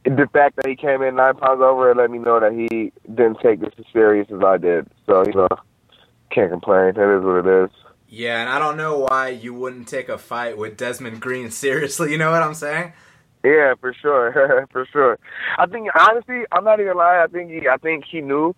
the 0.05 0.29
fact 0.31 0.55
that 0.57 0.67
he 0.67 0.75
came 0.75 1.01
in 1.01 1.15
nine 1.15 1.35
pounds 1.35 1.61
over, 1.63 1.89
it 1.89 1.97
let 1.97 2.11
me 2.11 2.19
know 2.19 2.39
that 2.39 2.53
he 2.53 2.93
didn't 3.07 3.39
take 3.41 3.59
this 3.59 3.73
as 3.79 3.85
serious 3.91 4.27
as 4.31 4.39
I 4.45 4.57
did. 4.57 4.87
So 5.07 5.25
you 5.25 5.33
know, 5.33 5.47
can't 6.31 6.51
complain. 6.51 6.93
That 6.93 7.17
is 7.17 7.25
what 7.25 7.43
it 7.43 7.65
is. 7.65 7.71
Yeah, 8.07 8.39
and 8.39 8.49
I 8.49 8.59
don't 8.59 8.77
know 8.77 8.99
why 8.99 9.29
you 9.29 9.55
wouldn't 9.55 9.87
take 9.87 10.09
a 10.09 10.19
fight 10.19 10.59
with 10.59 10.77
Desmond 10.77 11.21
Green 11.21 11.49
seriously. 11.65 12.11
You 12.11 12.19
know 12.19 12.29
what 12.29 12.43
I'm 12.43 12.53
saying? 12.53 12.93
Yeah, 13.43 13.73
for 13.81 13.91
sure, 13.99 14.67
for 14.71 14.85
sure. 14.91 15.17
I 15.57 15.65
think 15.65 15.89
honestly, 15.99 16.43
I'm 16.51 16.65
not 16.65 16.79
even 16.79 16.97
lying. 16.97 17.23
I 17.23 17.27
think 17.27 17.49
he, 17.49 17.67
I 17.67 17.77
think 17.77 18.05
he 18.05 18.21
knew 18.21 18.55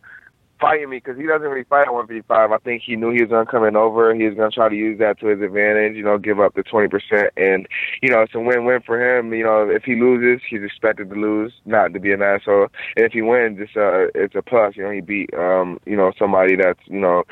fighting 0.61 0.89
me 0.89 0.97
because 0.97 1.17
he 1.17 1.25
doesn't 1.25 1.47
really 1.47 1.65
fight 1.65 1.87
at 1.87 1.93
155. 1.93 2.51
I 2.51 2.57
think 2.59 2.83
he 2.85 2.95
knew 2.95 3.11
he 3.11 3.21
was 3.21 3.29
going 3.29 3.45
to 3.45 3.51
come 3.51 3.65
in 3.65 3.75
over. 3.75 4.13
He 4.13 4.25
was 4.25 4.35
going 4.35 4.51
to 4.51 4.55
try 4.55 4.69
to 4.69 4.75
use 4.75 4.99
that 4.99 5.19
to 5.19 5.27
his 5.27 5.41
advantage, 5.41 5.95
you 5.95 6.03
know, 6.03 6.17
give 6.17 6.39
up 6.39 6.53
the 6.53 6.63
20%. 6.63 7.29
And, 7.35 7.67
you 8.01 8.09
know, 8.09 8.21
it's 8.21 8.35
a 8.35 8.39
win-win 8.39 8.81
for 8.85 9.01
him. 9.01 9.33
You 9.33 9.43
know, 9.43 9.67
if 9.69 9.83
he 9.83 9.95
loses, 9.95 10.41
he's 10.47 10.63
expected 10.63 11.09
to 11.09 11.15
lose, 11.15 11.51
not 11.65 11.93
to 11.93 11.99
be 11.99 12.13
an 12.13 12.21
asshole. 12.21 12.67
And 12.95 13.05
if 13.05 13.11
he 13.11 13.21
wins, 13.21 13.59
it's 13.59 13.75
a, 13.75 14.09
it's 14.13 14.35
a 14.35 14.41
plus. 14.41 14.77
You 14.77 14.83
know, 14.83 14.91
he 14.91 15.01
beat, 15.01 15.33
um, 15.33 15.79
you 15.85 15.97
know, 15.97 16.13
somebody 16.17 16.55
that's, 16.55 16.79
you 16.85 16.99
know, 16.99 17.23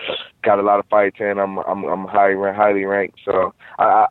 got 0.43 0.59
a 0.59 0.63
lot 0.63 0.79
of 0.79 0.87
fights 0.87 1.17
in. 1.19 1.37
I'm, 1.39 1.59
I'm, 1.59 1.83
I'm 1.85 2.05
highly, 2.05 2.35
highly 2.53 2.83
ranked. 2.83 3.19
So 3.23 3.53
I, 3.77 4.07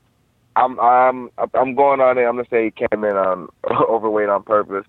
I'm, 0.55 0.79
I'm, 0.79 1.31
I'm 1.55 1.75
going 1.75 2.01
on 2.01 2.19
it. 2.19 2.23
I'm 2.23 2.37
going 2.37 2.45
to 2.45 2.51
say 2.51 2.65
he 2.67 2.87
came 2.89 3.05
in 3.05 3.17
um, 3.17 3.51
overweight 3.71 4.29
on 4.29 4.45
purpose. 4.45 4.87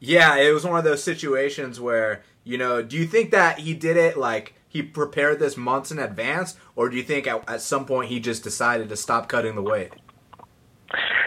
Yeah, 0.00 0.36
it 0.36 0.52
was 0.52 0.64
one 0.64 0.78
of 0.78 0.84
those 0.84 1.02
situations 1.02 1.80
where 1.80 2.22
you 2.48 2.56
know, 2.56 2.80
do 2.80 2.96
you 2.96 3.04
think 3.04 3.30
that 3.32 3.58
he 3.58 3.74
did 3.74 3.98
it 3.98 4.16
like 4.16 4.54
he 4.66 4.82
prepared 4.82 5.38
this 5.38 5.58
months 5.58 5.90
in 5.90 5.98
advance, 5.98 6.56
or 6.74 6.88
do 6.88 6.96
you 6.96 7.02
think 7.02 7.26
at, 7.26 7.46
at 7.46 7.60
some 7.60 7.84
point 7.84 8.08
he 8.08 8.20
just 8.20 8.42
decided 8.42 8.88
to 8.88 8.96
stop 8.96 9.28
cutting 9.28 9.54
the 9.54 9.60
weight? 9.60 9.92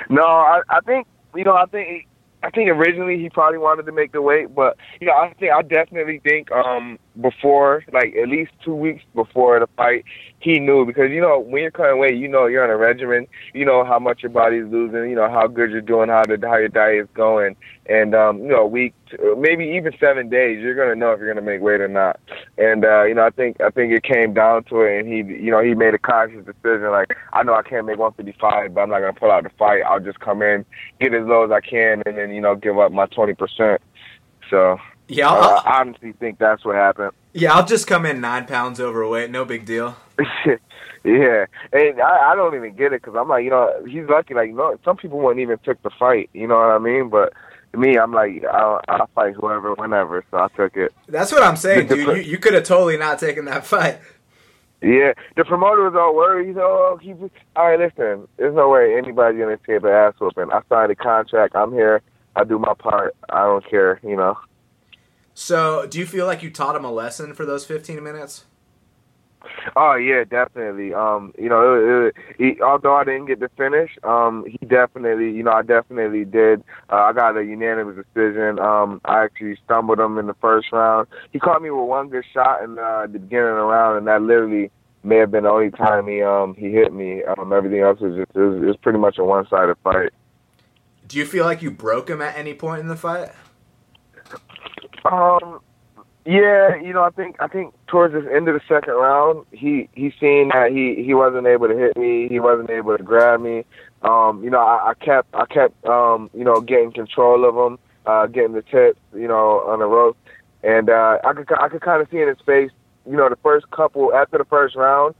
No, 0.09 0.23
I, 0.23 0.61
I 0.67 0.79
think 0.79 1.05
you 1.35 1.43
know, 1.43 1.53
I 1.53 1.65
think 1.67 2.07
I 2.41 2.49
think 2.49 2.71
originally 2.71 3.19
he 3.19 3.29
probably 3.29 3.59
wanted 3.59 3.85
to 3.85 3.91
make 3.91 4.13
the 4.13 4.21
weight, 4.23 4.55
but 4.55 4.77
you 4.99 5.05
know, 5.05 5.13
I 5.13 5.31
think 5.39 5.51
I 5.51 5.61
definitely 5.61 6.19
think 6.23 6.51
um 6.51 6.97
before, 7.19 7.83
like 7.91 8.15
at 8.15 8.29
least 8.29 8.51
two 8.63 8.75
weeks 8.75 9.03
before 9.13 9.59
the 9.59 9.67
fight, 9.75 10.05
he 10.39 10.59
knew 10.59 10.85
because 10.85 11.11
you 11.11 11.19
know 11.19 11.39
when 11.39 11.61
you're 11.61 11.71
cutting 11.71 11.99
weight, 11.99 12.15
you 12.15 12.27
know 12.27 12.45
you're 12.45 12.63
on 12.63 12.69
a 12.69 12.77
regimen, 12.77 13.27
you 13.53 13.65
know 13.65 13.83
how 13.83 13.99
much 13.99 14.23
your 14.23 14.31
body's 14.31 14.65
losing, 14.65 15.09
you 15.09 15.15
know 15.15 15.29
how 15.29 15.47
good 15.47 15.71
you're 15.71 15.81
doing, 15.81 16.09
how 16.09 16.23
the 16.23 16.39
how 16.47 16.57
your 16.57 16.69
diet 16.69 17.03
is 17.03 17.09
going, 17.13 17.55
and 17.87 18.15
um, 18.15 18.39
you 18.39 18.47
know 18.47 18.61
a 18.61 18.67
week, 18.67 18.93
maybe 19.37 19.65
even 19.65 19.91
seven 19.99 20.29
days, 20.29 20.61
you're 20.61 20.75
gonna 20.75 20.95
know 20.95 21.11
if 21.11 21.19
you're 21.19 21.33
gonna 21.33 21.45
make 21.45 21.61
weight 21.61 21.81
or 21.81 21.89
not. 21.89 22.19
And 22.57 22.85
uh, 22.85 23.03
you 23.03 23.13
know 23.13 23.25
I 23.25 23.29
think 23.29 23.59
I 23.59 23.69
think 23.69 23.91
it 23.91 24.03
came 24.03 24.33
down 24.33 24.63
to 24.65 24.81
it, 24.81 24.99
and 24.99 25.07
he 25.07 25.17
you 25.43 25.51
know 25.51 25.61
he 25.61 25.75
made 25.75 25.93
a 25.93 25.99
conscious 25.99 26.45
decision 26.45 26.91
like 26.91 27.15
I 27.33 27.43
know 27.43 27.53
I 27.53 27.63
can't 27.63 27.85
make 27.85 27.97
155, 27.97 28.73
but 28.73 28.81
I'm 28.81 28.89
not 28.89 28.99
gonna 28.99 29.13
pull 29.13 29.31
out 29.31 29.43
the 29.43 29.51
fight. 29.59 29.81
I'll 29.81 29.99
just 29.99 30.21
come 30.21 30.41
in, 30.41 30.65
get 31.01 31.13
as 31.13 31.25
low 31.25 31.43
as 31.43 31.51
I 31.51 31.59
can, 31.59 32.03
and 32.05 32.17
then 32.17 32.31
you 32.31 32.41
know 32.41 32.55
give 32.55 32.79
up 32.79 32.93
my 32.93 33.05
20 33.07 33.33
percent. 33.33 33.81
So 34.49 34.77
yeah, 35.11 35.29
uh, 35.29 35.61
i 35.65 35.79
honestly 35.79 36.13
think 36.13 36.39
that's 36.39 36.63
what 36.63 36.75
happened. 36.75 37.11
Yeah, 37.33 37.53
I'll 37.53 37.65
just 37.65 37.87
come 37.87 38.05
in 38.05 38.21
nine 38.21 38.45
pounds 38.45 38.79
overweight. 38.79 39.29
No 39.29 39.45
big 39.45 39.65
deal. 39.65 39.95
yeah, 41.03 41.45
and 41.73 42.01
I, 42.01 42.31
I 42.31 42.35
don't 42.35 42.55
even 42.55 42.75
get 42.75 42.93
it 42.93 43.01
because 43.01 43.15
I'm 43.17 43.27
like, 43.27 43.43
you 43.43 43.49
know, 43.49 43.71
he's 43.87 44.07
lucky. 44.07 44.33
Like, 44.33 44.49
you 44.49 44.55
know, 44.55 44.77
some 44.83 44.97
people 44.97 45.19
wouldn't 45.19 45.41
even 45.41 45.57
pick 45.57 45.81
the 45.83 45.89
fight. 45.89 46.29
You 46.33 46.47
know 46.47 46.55
what 46.55 46.69
I 46.69 46.77
mean? 46.79 47.09
But 47.09 47.33
me, 47.73 47.97
I'm 47.97 48.13
like, 48.13 48.43
I'll, 48.45 48.81
I'll 48.87 49.09
fight 49.15 49.33
whoever, 49.33 49.73
whenever. 49.75 50.23
So 50.31 50.37
I 50.37 50.47
took 50.55 50.75
it. 50.75 50.93
That's 51.07 51.31
what 51.31 51.43
I'm 51.43 51.55
saying, 51.55 51.87
dude. 51.87 51.99
You, 51.99 52.15
you 52.15 52.37
could 52.37 52.53
have 52.53 52.63
totally 52.63 52.97
not 52.97 53.19
taken 53.19 53.45
that 53.45 53.65
fight. 53.65 53.99
Yeah, 54.81 55.13
the 55.35 55.45
promoter 55.45 55.83
was 55.83 55.95
all 55.95 56.15
worried. 56.15 56.47
He's 56.47 56.57
all, 56.57 56.63
oh, 56.93 56.99
keep 57.01 57.17
all 57.55 57.67
right. 57.67 57.79
Listen, 57.79 58.27
there's 58.37 58.55
no 58.55 58.69
way 58.69 58.95
anybody's 58.97 59.39
gonna 59.39 59.57
take 59.57 59.83
the 59.83 59.91
ass 59.91 60.15
whooping. 60.19 60.51
I 60.51 60.61
signed 60.69 60.91
a 60.91 60.95
contract. 60.95 61.55
I'm 61.55 61.71
here. 61.71 62.01
I 62.35 62.43
do 62.43 62.57
my 62.57 62.73
part. 62.73 63.15
I 63.29 63.43
don't 63.43 63.69
care. 63.69 63.99
You 64.01 64.15
know. 64.15 64.37
So, 65.33 65.87
do 65.87 65.99
you 65.99 66.05
feel 66.05 66.25
like 66.25 66.43
you 66.43 66.49
taught 66.49 66.75
him 66.75 66.85
a 66.85 66.91
lesson 66.91 67.33
for 67.33 67.45
those 67.45 67.65
15 67.65 68.03
minutes? 68.03 68.45
Oh 69.75 69.95
yeah, 69.95 70.23
definitely. 70.23 70.93
Um, 70.93 71.33
you 71.37 71.49
know, 71.49 71.73
it, 71.73 72.07
it, 72.07 72.15
he, 72.37 72.61
although 72.61 72.95
I 72.95 73.03
didn't 73.03 73.25
get 73.25 73.39
to 73.39 73.49
finish, 73.49 73.91
um, 74.03 74.45
he 74.47 74.65
definitely, 74.65 75.31
you 75.31 75.43
know, 75.43 75.51
I 75.51 75.61
definitely 75.61 76.25
did. 76.25 76.63
Uh, 76.91 76.97
I 76.97 77.13
got 77.13 77.37
a 77.37 77.43
unanimous 77.43 78.03
decision. 78.13 78.59
Um, 78.59 79.01
I 79.05 79.23
actually 79.23 79.57
stumbled 79.65 79.99
him 79.99 80.17
in 80.17 80.27
the 80.27 80.35
first 80.35 80.71
round. 80.71 81.07
He 81.31 81.39
caught 81.39 81.61
me 81.61 81.69
with 81.69 81.87
one 81.87 82.09
good 82.09 82.25
shot 82.33 82.63
in 82.63 82.77
uh, 82.77 83.07
the 83.11 83.19
beginning 83.19 83.49
of 83.49 83.55
the 83.55 83.63
round, 83.63 83.97
and 83.97 84.07
that 84.07 84.21
literally 84.21 84.71
may 85.03 85.17
have 85.17 85.31
been 85.31 85.43
the 85.43 85.49
only 85.49 85.71
time 85.71 86.07
he 86.07 86.21
um 86.21 86.55
he 86.55 86.71
hit 86.71 86.93
me. 86.93 87.23
Um, 87.23 87.51
everything 87.53 87.81
else 87.81 87.99
was 87.99 88.15
just 88.15 88.31
it 88.35 88.39
was, 88.39 88.61
it 88.61 88.65
was 88.65 88.77
pretty 88.77 88.99
much 88.99 89.17
a 89.17 89.23
one 89.23 89.47
sided 89.49 89.75
fight. 89.83 90.11
Do 91.07 91.17
you 91.17 91.25
feel 91.25 91.45
like 91.45 91.61
you 91.61 91.71
broke 91.71 92.09
him 92.09 92.21
at 92.21 92.37
any 92.37 92.53
point 92.53 92.81
in 92.81 92.87
the 92.87 92.95
fight? 92.95 93.31
Um, 95.05 95.59
yeah, 96.25 96.75
you 96.75 96.93
know, 96.93 97.01
I 97.01 97.09
think 97.09 97.35
I 97.39 97.47
think 97.47 97.73
towards 97.87 98.13
the 98.13 98.31
end 98.31 98.47
of 98.47 98.53
the 98.53 98.61
second 98.67 98.93
round, 98.93 99.45
he 99.51 99.89
he 99.93 100.13
seen 100.19 100.49
that 100.53 100.71
he 100.71 101.03
he 101.03 101.13
wasn't 101.15 101.47
able 101.47 101.67
to 101.67 101.75
hit 101.75 101.97
me, 101.97 102.27
he 102.29 102.39
wasn't 102.39 102.69
able 102.69 102.95
to 102.95 103.03
grab 103.03 103.41
me. 103.41 103.65
Um, 104.03 104.43
you 104.43 104.49
know, 104.49 104.59
I, 104.59 104.91
I 104.91 104.93
kept 104.93 105.33
I 105.33 105.45
kept 105.45 105.83
um, 105.85 106.29
you 106.33 106.43
know, 106.43 106.61
getting 106.61 106.91
control 106.91 107.43
of 107.45 107.55
him, 107.55 107.79
uh, 108.05 108.27
getting 108.27 108.53
the 108.53 108.61
tips, 108.61 108.99
you 109.15 109.27
know, 109.27 109.61
on 109.61 109.79
the 109.79 109.85
rope, 109.85 110.15
and 110.63 110.89
uh, 110.91 111.17
I 111.23 111.33
could 111.33 111.51
I 111.53 111.69
could 111.69 111.81
kind 111.81 112.01
of 112.03 112.07
see 112.11 112.21
in 112.21 112.27
his 112.27 112.37
face, 112.45 112.71
you 113.09 113.17
know, 113.17 113.27
the 113.27 113.37
first 113.37 113.69
couple 113.71 114.13
after 114.13 114.37
the 114.37 114.45
first 114.45 114.75
round, 114.75 115.15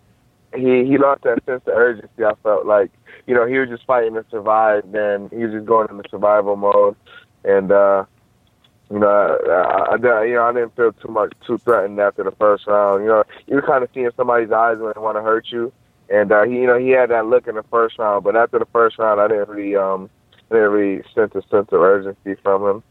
he 0.54 0.86
he 0.86 1.00
lost 1.00 1.24
that 1.24 1.44
sense 1.46 1.64
of 1.66 1.74
urgency. 1.74 2.24
I 2.24 2.34
felt 2.44 2.68
like, 2.68 2.92
you 3.26 3.34
know, 3.34 3.48
he 3.48 3.58
was 3.58 3.70
just 3.70 3.86
fighting 3.86 4.14
to 4.14 4.26
survive, 4.30 4.84
then 4.92 5.30
he 5.32 5.38
was 5.38 5.52
just 5.52 5.66
going 5.66 5.88
into 5.90 6.08
survival 6.12 6.56
mode, 6.58 6.96
and. 7.44 7.72
uh 7.72 8.06
you 8.92 9.00
know, 9.00 9.08
I, 9.08 9.96
I, 9.96 10.24
you 10.26 10.34
know, 10.34 10.44
I 10.44 10.54
didn't 10.54 10.76
feel 10.76 10.92
too 10.92 11.08
much 11.08 11.34
too 11.48 11.58
threatened 11.58 12.00
after 12.00 12.24
the 12.24 12.32
first 12.32 12.68
round. 12.68 13.04
You 13.04 13.10
know, 13.10 13.24
you're 13.48 13.62
kind 13.62 13.84
of 13.84 13.90
seeing 13.94 14.10
somebody's 14.18 14.52
eyes 14.52 14.80
when 14.80 14.92
they 14.94 15.02
want 15.02 15.18
to 15.18 15.22
hurt 15.22 15.48
you, 15.50 15.72
and 16.10 16.32
uh, 16.32 16.44
he, 16.44 16.56
you 16.56 16.68
know, 16.68 16.78
he 16.78 16.90
had 16.90 17.10
that 17.10 17.26
look 17.28 17.48
in 17.48 17.56
the 17.56 17.64
first 17.64 17.98
round. 17.98 18.24
But 18.24 18.36
after 18.36 18.60
the 18.60 18.66
first 18.66 19.00
round, 19.00 19.22
I 19.22 19.30
didn't 19.30 19.48
really, 19.48 19.76
um, 19.78 20.10
I 20.50 20.56
didn't 20.56 20.72
really 20.72 21.04
sense 21.16 21.34
a 21.36 21.42
sense 21.48 21.70
of 21.72 21.82
urgency 21.82 22.36
from 22.44 22.64
him. 22.68 22.84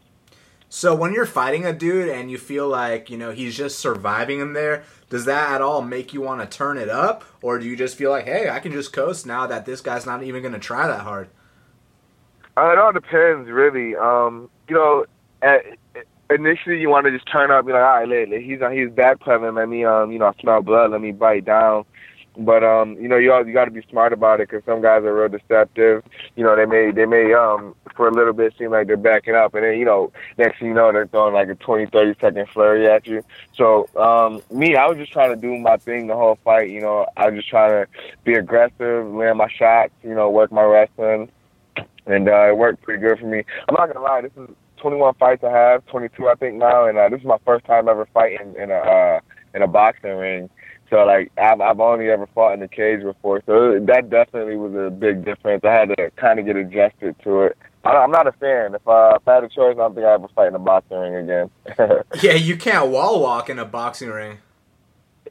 So 0.69 0.95
when 0.95 1.13
you're 1.13 1.25
fighting 1.25 1.65
a 1.65 1.73
dude 1.73 2.07
and 2.07 2.31
you 2.31 2.37
feel 2.37 2.67
like 2.67 3.09
you 3.09 3.17
know 3.17 3.31
he's 3.31 3.55
just 3.55 3.77
surviving 3.77 4.39
in 4.39 4.53
there, 4.53 4.83
does 5.09 5.25
that 5.25 5.51
at 5.51 5.61
all 5.61 5.83
make 5.83 6.13
you 6.13 6.21
want 6.21 6.41
to 6.41 6.57
turn 6.57 6.77
it 6.79 6.89
up, 6.89 7.25
or 7.43 7.59
do 7.59 7.67
you 7.67 7.75
just 7.75 7.95
feel 7.95 8.09
like, 8.09 8.25
hey, 8.25 8.49
I 8.49 8.59
can 8.59 8.71
just 8.71 8.91
coast 8.91 9.27
now 9.27 9.45
that 9.45 9.65
this 9.65 9.81
guy's 9.81 10.05
not 10.07 10.23
even 10.23 10.41
going 10.41 10.53
to 10.53 10.59
try 10.59 10.87
that 10.87 11.01
hard? 11.01 11.29
Uh, 12.57 12.71
it 12.71 12.79
all 12.79 12.91
depends, 12.91 13.49
really. 13.49 13.95
Um, 13.95 14.49
you 14.67 14.75
know, 14.75 15.05
initially 16.29 16.79
you 16.79 16.89
want 16.89 17.05
to 17.05 17.11
just 17.11 17.29
turn 17.31 17.51
up, 17.51 17.65
be 17.65 17.73
like, 17.73 17.81
all 17.81 18.05
right, 18.05 18.27
he's 18.29 18.59
he's 18.59 18.89
backpedaling. 18.89 19.55
Let 19.55 19.69
me, 19.69 19.85
um, 19.85 20.11
you 20.11 20.19
know, 20.19 20.27
I 20.27 20.41
smell 20.41 20.61
blood. 20.61 20.91
Let 20.91 21.01
me 21.01 21.11
bite 21.11 21.45
down. 21.45 21.85
But 22.37 22.63
um, 22.63 22.93
you 22.93 23.09
know, 23.09 23.17
you 23.17 23.33
all, 23.33 23.45
you 23.45 23.53
got 23.53 23.65
to 23.65 23.71
be 23.71 23.81
smart 23.89 24.13
about 24.13 24.39
it 24.39 24.49
because 24.49 24.63
some 24.65 24.81
guys 24.81 25.03
are 25.03 25.13
real 25.13 25.27
deceptive. 25.27 26.03
You 26.37 26.45
know, 26.45 26.55
they 26.55 26.65
may 26.65 26.91
they 26.91 27.05
may 27.05 27.33
um 27.33 27.75
for 27.95 28.07
a 28.07 28.13
little 28.13 28.31
bit 28.31 28.53
seem 28.57 28.71
like 28.71 28.87
they're 28.87 28.95
backing 28.95 29.35
up, 29.35 29.53
and 29.53 29.65
then 29.65 29.77
you 29.77 29.83
know, 29.83 30.13
next 30.37 30.59
thing 30.59 30.69
you 30.69 30.73
know, 30.73 30.91
they're 30.93 31.07
throwing 31.07 31.33
like 31.33 31.49
a 31.49 31.55
20, 31.55 31.87
30 31.87 32.19
second 32.21 32.47
flurry 32.49 32.87
at 32.87 33.05
you. 33.05 33.21
So 33.53 33.89
um, 33.97 34.41
me, 34.49 34.77
I 34.77 34.87
was 34.87 34.97
just 34.97 35.11
trying 35.11 35.35
to 35.35 35.41
do 35.41 35.57
my 35.57 35.75
thing 35.75 36.07
the 36.07 36.15
whole 36.15 36.37
fight. 36.45 36.69
You 36.69 36.79
know, 36.79 37.05
I 37.17 37.29
was 37.29 37.35
just 37.35 37.49
trying 37.49 37.85
to 37.85 37.91
be 38.23 38.35
aggressive, 38.35 39.07
land 39.07 39.37
my 39.37 39.49
shots. 39.49 39.91
You 40.01 40.15
know, 40.15 40.29
work 40.29 40.53
my 40.53 40.63
wrestling, 40.63 41.29
and 42.05 42.29
uh, 42.29 42.47
it 42.47 42.57
worked 42.57 42.81
pretty 42.81 43.01
good 43.01 43.19
for 43.19 43.25
me. 43.25 43.43
I'm 43.67 43.75
not 43.75 43.91
gonna 43.91 44.05
lie, 44.05 44.21
this 44.21 44.31
is 44.37 44.55
21 44.81 45.13
fights 45.15 45.43
I 45.43 45.51
have, 45.51 45.85
22 45.87 46.27
I 46.27 46.35
think 46.35 46.55
now, 46.55 46.85
and 46.85 46.97
uh, 46.97 47.09
this 47.09 47.19
is 47.19 47.25
my 47.25 47.37
first 47.45 47.65
time 47.65 47.87
ever 47.87 48.07
fighting 48.13 48.55
in 48.57 48.71
a 48.71 48.75
uh, 48.75 49.19
in 49.53 49.61
a 49.61 49.67
boxing 49.67 50.15
ring. 50.15 50.49
So 50.89 50.97
like 51.05 51.31
I've 51.37 51.61
I've 51.61 51.79
only 51.79 52.09
ever 52.09 52.27
fought 52.35 52.53
in 52.53 52.59
the 52.59 52.67
cage 52.67 53.01
before, 53.01 53.41
so 53.45 53.79
that 53.79 54.09
definitely 54.09 54.57
was 54.57 54.73
a 54.73 54.89
big 54.89 55.23
difference. 55.23 55.63
I 55.63 55.71
had 55.71 55.89
to 55.97 56.11
kind 56.17 56.39
of 56.39 56.45
get 56.45 56.57
adjusted 56.57 57.15
to 57.23 57.43
it. 57.43 57.57
I, 57.85 57.91
I'm 57.91 58.11
not 58.11 58.27
a 58.27 58.33
fan. 58.33 58.75
If, 58.75 58.87
uh, 58.87 59.17
if 59.19 59.27
I 59.27 59.35
had 59.35 59.43
a 59.43 59.49
choice, 59.49 59.73
I 59.73 59.81
don't 59.81 59.95
think 59.95 60.05
I 60.05 60.13
ever 60.13 60.27
fight 60.35 60.49
in 60.49 60.55
a 60.55 60.59
boxing 60.59 60.97
ring 60.97 61.15
again. 61.15 61.49
yeah, 62.21 62.33
you 62.33 62.57
can't 62.57 62.89
wall 62.89 63.21
walk 63.21 63.49
in 63.49 63.57
a 63.57 63.65
boxing 63.65 64.09
ring. 64.09 64.39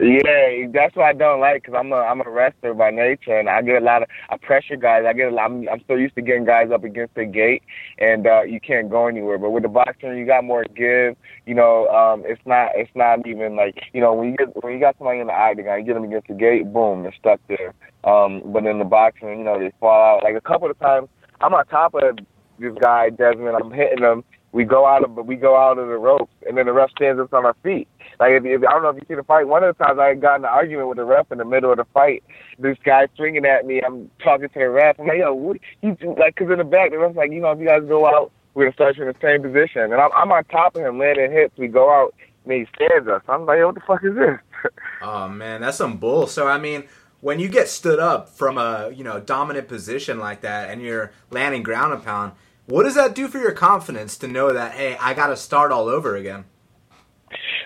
Yeah, 0.00 0.66
that's 0.72 0.96
what 0.96 1.04
I 1.04 1.12
don't 1.12 1.40
like 1.40 1.62
because 1.62 1.76
I'm 1.78 1.92
a 1.92 1.96
I'm 1.96 2.22
a 2.22 2.30
wrestler 2.30 2.72
by 2.72 2.90
nature, 2.90 3.38
and 3.38 3.50
I 3.50 3.60
get 3.60 3.82
a 3.82 3.84
lot 3.84 4.02
of 4.02 4.08
I 4.30 4.38
pressure 4.38 4.76
guys. 4.76 5.04
I 5.06 5.12
get 5.12 5.30
a 5.30 5.34
lot, 5.34 5.44
I'm 5.50 5.68
I'm 5.68 5.82
so 5.86 5.94
used 5.94 6.14
to 6.14 6.22
getting 6.22 6.46
guys 6.46 6.70
up 6.72 6.84
against 6.84 7.14
the 7.16 7.26
gate, 7.26 7.62
and 7.98 8.26
uh, 8.26 8.42
you 8.42 8.60
can't 8.60 8.88
go 8.88 9.08
anywhere. 9.08 9.36
But 9.36 9.50
with 9.50 9.62
the 9.62 9.68
boxing, 9.68 10.16
you 10.16 10.24
got 10.24 10.42
more 10.42 10.64
give. 10.64 11.16
You 11.44 11.54
know, 11.54 11.86
um, 11.88 12.22
it's 12.24 12.40
not 12.46 12.70
it's 12.76 12.90
not 12.94 13.26
even 13.26 13.56
like 13.56 13.74
you 13.92 14.00
know 14.00 14.14
when 14.14 14.30
you 14.30 14.36
get 14.36 14.64
when 14.64 14.72
you 14.72 14.80
got 14.80 14.96
somebody 14.96 15.20
in 15.20 15.26
the 15.26 15.34
octagon, 15.34 15.80
you 15.80 15.84
get 15.84 15.94
them 15.94 16.04
against 16.04 16.28
the 16.28 16.34
gate, 16.34 16.72
boom, 16.72 17.02
they're 17.02 17.14
stuck 17.20 17.40
there. 17.48 17.74
Um, 18.04 18.42
but 18.46 18.64
in 18.64 18.78
the 18.78 18.86
boxing, 18.86 19.28
you 19.38 19.44
know, 19.44 19.58
they 19.58 19.70
fall 19.80 20.16
out. 20.16 20.24
Like 20.24 20.34
a 20.34 20.40
couple 20.40 20.70
of 20.70 20.78
times, 20.78 21.08
I'm 21.42 21.52
on 21.52 21.66
top 21.66 21.94
of 21.94 22.16
this 22.58 22.72
guy 22.80 23.10
Desmond. 23.10 23.54
I'm 23.62 23.70
hitting 23.70 24.02
him. 24.02 24.24
We 24.52 24.64
go 24.64 24.84
out 24.86 25.04
of 25.04 25.14
we 25.26 25.36
go 25.36 25.56
out 25.56 25.78
of 25.78 25.88
the 25.88 25.96
ropes, 25.96 26.32
and 26.46 26.56
then 26.58 26.66
the 26.66 26.72
ref 26.72 26.90
stands 26.90 27.20
us 27.20 27.28
on 27.32 27.46
our 27.46 27.54
feet. 27.62 27.86
Like 28.18 28.32
if, 28.32 28.44
if 28.44 28.62
I 28.66 28.72
don't 28.72 28.82
know 28.82 28.88
if 28.90 28.96
you 28.96 29.04
see 29.06 29.14
the 29.14 29.22
fight. 29.22 29.46
One 29.46 29.62
of 29.62 29.76
the 29.76 29.84
times 29.84 29.98
I 30.00 30.14
got 30.14 30.36
in 30.36 30.44
an 30.44 30.50
argument 30.50 30.88
with 30.88 30.98
the 30.98 31.04
ref 31.04 31.30
in 31.30 31.38
the 31.38 31.44
middle 31.44 31.70
of 31.70 31.78
the 31.78 31.86
fight. 31.94 32.24
This 32.58 32.76
guy 32.84 33.06
swinging 33.16 33.46
at 33.46 33.64
me. 33.64 33.80
I'm 33.80 34.10
talking 34.22 34.48
to 34.48 34.58
the 34.58 34.68
ref. 34.68 34.98
I'm 34.98 35.06
like, 35.06 35.18
yo, 35.18 35.32
what? 35.32 35.58
You 35.82 35.96
like? 36.18 36.36
Cause 36.36 36.48
in 36.50 36.58
the 36.58 36.64
back, 36.64 36.90
the 36.90 36.98
ref's 36.98 37.16
like, 37.16 37.30
you 37.30 37.40
know, 37.40 37.52
if 37.52 37.60
you 37.60 37.66
guys 37.66 37.82
go 37.86 38.06
out, 38.06 38.32
we're 38.54 38.64
gonna 38.64 38.74
start 38.74 38.96
you 38.96 39.06
in 39.06 39.08
the 39.08 39.18
same 39.22 39.42
position. 39.42 39.82
And 39.82 39.94
I'm, 39.94 40.10
I'm 40.14 40.32
on 40.32 40.44
top 40.44 40.74
of 40.74 40.82
him, 40.82 40.98
landing 40.98 41.30
hits. 41.30 41.56
We 41.56 41.68
go 41.68 41.90
out, 41.90 42.14
and 42.44 42.52
he 42.52 42.66
stands 42.74 43.08
us. 43.08 43.22
I'm 43.28 43.46
like, 43.46 43.58
yo, 43.58 43.66
what 43.66 43.76
the 43.76 43.80
fuck 43.86 44.04
is 44.04 44.14
this? 44.14 44.72
oh 45.02 45.28
man, 45.28 45.60
that's 45.60 45.78
some 45.78 45.96
bull. 45.96 46.26
So 46.26 46.48
I 46.48 46.58
mean 46.58 46.84
when 47.20 47.38
you 47.38 47.48
get 47.48 47.68
stood 47.68 47.98
up 47.98 48.28
from 48.28 48.58
a 48.58 48.90
you 48.94 49.04
know 49.04 49.20
dominant 49.20 49.68
position 49.68 50.18
like 50.18 50.40
that 50.40 50.70
and 50.70 50.82
you're 50.82 51.12
landing 51.30 51.62
ground 51.62 51.92
and 51.92 52.04
pound, 52.04 52.32
what 52.70 52.84
does 52.84 52.94
that 52.94 53.14
do 53.14 53.28
for 53.28 53.38
your 53.38 53.52
confidence 53.52 54.16
to 54.18 54.28
know 54.28 54.52
that 54.52 54.72
hey, 54.72 54.96
I 55.00 55.14
got 55.14 55.26
to 55.28 55.36
start 55.36 55.72
all 55.72 55.88
over 55.88 56.16
again? 56.16 56.44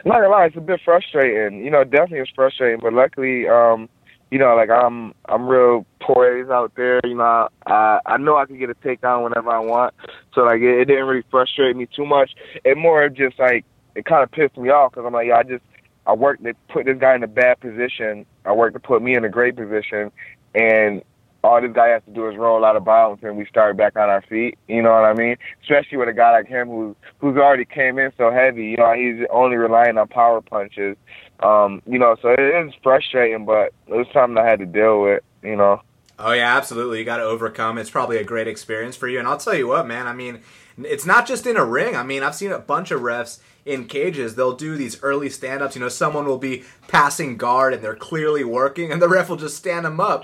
not 0.05 0.17
gonna 0.17 0.29
lie, 0.29 0.47
it's 0.47 0.57
a 0.57 0.61
bit 0.61 0.81
frustrating. 0.85 1.65
You 1.65 1.71
know, 1.71 1.85
definitely 1.85 2.21
it's 2.21 2.31
frustrating, 2.35 2.81
but 2.81 2.93
luckily, 2.93 3.49
um, 3.49 3.89
you 4.31 4.39
know, 4.39 4.55
like 4.55 4.71
I'm 4.71 5.15
I'm 5.27 5.47
real 5.47 5.87
poised 6.01 6.51
out 6.51 6.73
there. 6.77 7.01
You 7.05 7.15
know, 7.15 7.49
I 7.67 8.01
I 8.05 8.17
know 8.19 8.37
I 8.37 8.47
can 8.47 8.59
get 8.59 8.71
a 8.71 8.75
takedown 8.75 9.25
whenever 9.25 9.51
I 9.51 9.61
want. 9.61 9.95
So 10.35 10.43
like 10.43 10.61
it, 10.61 10.81
it 10.81 10.85
didn't 10.87 11.07
really 11.07 11.25
frustrate 11.31 11.77
me 11.77 11.87
too 11.95 12.05
much. 12.05 12.33
It 12.65 12.77
more 12.77 13.09
just 13.09 13.39
like 13.39 13.65
it 13.95 14.05
kind 14.05 14.23
of 14.23 14.31
pissed 14.31 14.57
me 14.57 14.71
off 14.71 14.93
because 14.93 15.07
I'm 15.07 15.13
like, 15.13 15.29
yeah, 15.29 15.39
I 15.39 15.43
just 15.43 15.65
I 16.07 16.13
worked 16.13 16.45
to 16.45 16.55
put 16.69 16.87
this 16.87 16.99
guy 16.99 17.15
in 17.15 17.23
a 17.23 17.29
bad 17.29 17.61
position. 17.61 18.27
I 18.45 18.53
worked 18.53 18.75
to 18.75 18.81
put 18.81 19.03
me 19.03 19.15
in 19.15 19.25
a 19.25 19.31
great 19.31 19.57
position, 19.57 20.11
and 20.55 21.03
all 21.45 21.61
this 21.61 21.73
guy 21.73 21.89
has 21.89 22.03
to 22.07 22.11
do 22.11 22.29
is 22.29 22.37
roll 22.37 22.65
out 22.65 22.75
of 22.75 22.85
bounds 22.85 23.23
and 23.23 23.37
we 23.37 23.45
start 23.47 23.77
back 23.77 23.97
on 23.97 24.09
our 24.09 24.23
feet. 24.23 24.59
You 24.67 24.83
know 24.83 24.91
what 24.91 25.05
I 25.05 25.13
mean? 25.13 25.37
Especially 25.63 25.99
with 25.99 26.09
a 26.09 26.13
guy 26.13 26.33
like 26.33 26.47
him 26.47 26.69
who's 26.69 26.97
who's 27.19 27.37
already 27.37 27.67
came 27.67 27.99
in 27.99 28.13
so 28.17 28.31
heavy. 28.31 28.67
You 28.69 28.77
know, 28.79 28.93
he's 28.95 29.27
only 29.31 29.57
relying 29.57 29.99
on 29.99 30.09
power 30.09 30.41
punches. 30.41 30.97
Um, 31.41 31.83
you 31.87 31.99
know, 31.99 32.17
so 32.23 32.31
it 32.31 32.41
is 32.41 32.73
frustrating, 32.83 33.45
but 33.45 33.75
it 33.87 33.95
was 33.95 34.07
something 34.13 34.39
I 34.39 34.49
had 34.49 34.61
to 34.61 34.67
deal 34.67 35.03
with. 35.03 35.23
You 35.43 35.57
know. 35.57 35.83
Oh 36.19 36.33
yeah, 36.33 36.57
absolutely. 36.57 37.01
You 37.01 37.05
got 37.05 37.19
to 37.19 37.25
overcome. 37.25 37.77
It's 37.77 37.91
probably 37.91 38.17
a 38.17 38.25
great 38.25 38.49
experience 38.49 38.97
for 38.97 39.09
you. 39.09 39.19
And 39.19 39.29
I'll 39.29 39.37
tell 39.37 39.55
you 39.55 39.69
what, 39.69 39.87
man. 39.87 40.07
I 40.07 40.15
mean, 40.15 40.41
it's 40.79 41.05
not 41.05 41.27
just 41.27 41.47
in 41.47 41.57
a 41.57 41.65
ring. 41.65 41.97
I 41.97 42.05
mean, 42.05 42.23
I've 42.23 42.37
seen 42.37 42.53
a 42.53 42.59
bunch 42.59 42.91
of 42.91 43.01
refs 43.01 43.41
in 43.67 43.87
cages. 43.87 44.37
They'll 44.37 44.57
do 44.57 44.77
these 44.77 45.03
early 45.03 45.29
stand-ups. 45.29 45.75
You 45.75 45.81
know, 45.81 45.89
someone 45.89 46.27
will 46.27 46.39
be 46.39 46.63
passing 46.87 47.37
guard 47.37 47.75
and 47.75 47.83
they're 47.83 47.97
clearly 47.97 48.45
working, 48.45 48.93
and 48.93 49.03
the 49.03 49.09
ref 49.09 49.29
will 49.29 49.37
just 49.37 49.57
stand 49.57 49.85
them 49.85 50.01
up 50.01 50.23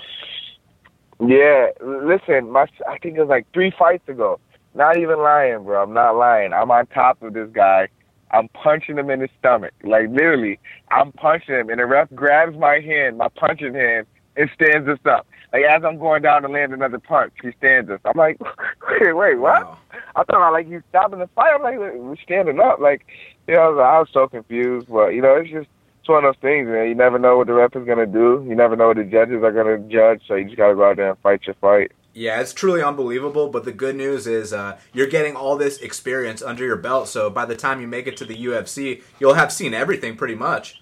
yeah, 1.25 1.67
listen, 1.81 2.51
my 2.51 2.65
I 2.87 2.97
think 2.97 3.17
it 3.17 3.21
was 3.21 3.29
like 3.29 3.45
three 3.53 3.71
fights 3.77 4.07
ago. 4.07 4.39
Not 4.73 4.97
even 4.97 5.19
lying, 5.19 5.63
bro. 5.63 5.83
I'm 5.83 5.93
not 5.93 6.15
lying. 6.15 6.53
I'm 6.53 6.71
on 6.71 6.87
top 6.87 7.21
of 7.21 7.33
this 7.33 7.49
guy. 7.51 7.89
I'm 8.31 8.47
punching 8.49 8.97
him 8.97 9.09
in 9.09 9.19
his 9.19 9.29
stomach. 9.39 9.73
Like 9.83 10.09
literally, 10.09 10.59
I'm 10.89 11.11
punching 11.11 11.53
him, 11.53 11.69
and 11.69 11.79
the 11.79 11.85
ref 11.85 12.09
grabs 12.15 12.57
my 12.57 12.79
hand, 12.79 13.17
my 13.17 13.27
punching 13.35 13.73
hand, 13.73 14.07
and 14.37 14.49
stands 14.55 14.87
us 14.87 14.99
up. 15.05 15.27
Like 15.51 15.63
as 15.63 15.83
I'm 15.83 15.99
going 15.99 16.21
down 16.21 16.41
to 16.43 16.47
land 16.47 16.73
another 16.73 16.99
punch, 16.99 17.33
he 17.41 17.51
stands 17.57 17.89
us. 17.89 17.99
I'm 18.05 18.17
like, 18.17 18.39
wait, 19.01 19.15
wait, 19.15 19.35
what? 19.39 19.63
Wow. 19.65 19.77
I 20.15 20.23
thought 20.23 20.41
I 20.41 20.49
like 20.49 20.69
you 20.69 20.81
stopping 20.89 21.19
the 21.19 21.27
fight. 21.35 21.53
I'm 21.53 21.61
like, 21.61 21.77
we're 21.77 22.15
standing 22.23 22.59
up. 22.59 22.79
Like, 22.79 23.05
you 23.47 23.55
know, 23.55 23.61
I 23.61 23.67
was, 23.67 23.79
I 23.79 23.99
was 23.99 24.09
so 24.13 24.27
confused, 24.27 24.87
but 24.89 25.09
you 25.09 25.21
know, 25.21 25.35
it's 25.35 25.51
just 25.51 25.67
it's 26.01 26.09
one 26.09 26.25
of 26.25 26.33
those 26.33 26.41
things, 26.41 26.67
man. 26.67 26.87
You 26.87 26.95
never 26.95 27.19
know 27.19 27.37
what 27.37 27.45
the 27.45 27.53
ref 27.53 27.75
is 27.75 27.85
gonna 27.85 28.07
do. 28.07 28.43
You 28.49 28.55
never 28.55 28.75
know 28.75 28.87
what 28.87 28.97
the 28.97 29.03
judges 29.03 29.43
are 29.43 29.51
gonna 29.51 29.77
judge. 29.87 30.23
So 30.27 30.33
you 30.33 30.45
just 30.45 30.57
gotta 30.57 30.73
go 30.73 30.89
out 30.89 30.97
there 30.97 31.11
and 31.11 31.19
fight 31.19 31.41
your 31.45 31.53
fight. 31.61 31.91
Yeah, 32.15 32.41
it's 32.41 32.53
truly 32.53 32.81
unbelievable. 32.81 33.49
But 33.49 33.65
the 33.65 33.71
good 33.71 33.95
news 33.95 34.25
is 34.25 34.51
uh, 34.51 34.79
you're 34.93 35.05
getting 35.05 35.35
all 35.35 35.57
this 35.57 35.77
experience 35.77 36.41
under 36.41 36.65
your 36.65 36.75
belt. 36.75 37.07
So 37.07 37.29
by 37.29 37.45
the 37.45 37.55
time 37.55 37.81
you 37.81 37.87
make 37.87 38.07
it 38.07 38.17
to 38.17 38.25
the 38.25 38.35
UFC, 38.35 39.03
you'll 39.19 39.35
have 39.35 39.51
seen 39.51 39.75
everything 39.75 40.17
pretty 40.17 40.33
much. 40.33 40.75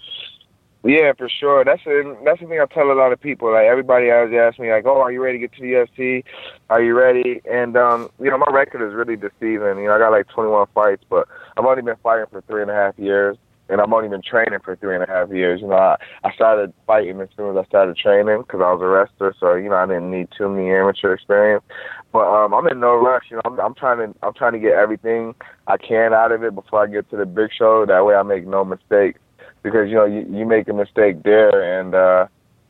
Yeah, 0.85 1.11
for 1.17 1.27
sure. 1.27 1.65
That's 1.65 1.85
a, 1.85 2.15
that's 2.23 2.39
the 2.39 2.47
thing 2.47 2.61
I 2.61 2.73
tell 2.73 2.89
a 2.89 2.93
lot 2.93 3.11
of 3.11 3.19
people. 3.19 3.51
Like 3.51 3.65
everybody 3.65 4.09
always 4.11 4.33
asks 4.33 4.57
me, 4.57 4.71
like, 4.71 4.85
"Oh, 4.85 5.01
are 5.01 5.11
you 5.11 5.21
ready 5.21 5.37
to 5.37 5.47
get 5.47 5.53
to 5.57 5.61
the 5.61 5.73
UFC? 5.73 6.23
Are 6.69 6.81
you 6.81 6.97
ready?" 6.97 7.41
And 7.51 7.75
um, 7.75 8.09
you 8.21 8.31
know, 8.31 8.37
my 8.37 8.49
record 8.49 8.87
is 8.87 8.93
really 8.93 9.17
deceiving. 9.17 9.79
You 9.79 9.87
know, 9.87 9.95
I 9.95 9.99
got 9.99 10.11
like 10.11 10.29
21 10.29 10.67
fights, 10.73 11.03
but 11.09 11.27
I've 11.57 11.65
only 11.65 11.81
been 11.81 11.97
fighting 12.01 12.27
for 12.31 12.39
three 12.47 12.61
and 12.61 12.71
a 12.71 12.73
half 12.73 12.97
years, 12.97 13.35
and 13.69 13.79
I've 13.79 13.91
only 13.91 14.09
been 14.09 14.21
training 14.21 14.59
for 14.63 14.75
three 14.75 14.95
and 14.95 15.03
a 15.03 15.07
half 15.07 15.29
years. 15.29 15.61
You 15.61 15.67
know, 15.67 15.75
I, 15.75 15.95
I 16.23 16.33
started 16.33 16.73
fighting 16.87 17.21
as 17.21 17.29
soon 17.37 17.55
as 17.55 17.63
I 17.63 17.67
started 17.67 17.95
training 17.97 18.39
because 18.39 18.61
I 18.61 18.71
was 18.73 18.81
a 18.81 18.87
wrestler, 18.87 19.35
so 19.39 19.55
you 19.55 19.69
know, 19.69 19.75
I 19.75 19.85
didn't 19.85 20.11
need 20.11 20.29
too 20.37 20.49
many 20.49 20.71
amateur 20.71 21.13
experience. 21.13 21.63
But 22.11 22.27
um, 22.27 22.53
I'm 22.53 22.67
in 22.67 22.79
no 22.79 22.95
rush. 22.95 23.25
You 23.29 23.37
know, 23.37 23.43
I'm, 23.45 23.59
I'm 23.59 23.75
trying 23.75 23.97
to 23.99 24.19
I'm 24.23 24.33
trying 24.33 24.53
to 24.53 24.59
get 24.59 24.73
everything 24.73 25.35
I 25.67 25.77
can 25.77 26.13
out 26.13 26.31
of 26.31 26.43
it 26.43 26.55
before 26.55 26.83
I 26.83 26.87
get 26.87 27.09
to 27.11 27.17
the 27.17 27.25
big 27.25 27.49
show. 27.57 27.85
That 27.85 28.05
way, 28.05 28.15
I 28.15 28.23
make 28.23 28.47
no 28.47 28.65
mistakes 28.65 29.19
because 29.63 29.89
you 29.89 29.95
know 29.95 30.05
you, 30.05 30.25
you 30.29 30.45
make 30.45 30.67
a 30.67 30.73
mistake 30.73 31.23
there 31.23 31.79
and 31.79 31.93
uh 31.93 32.27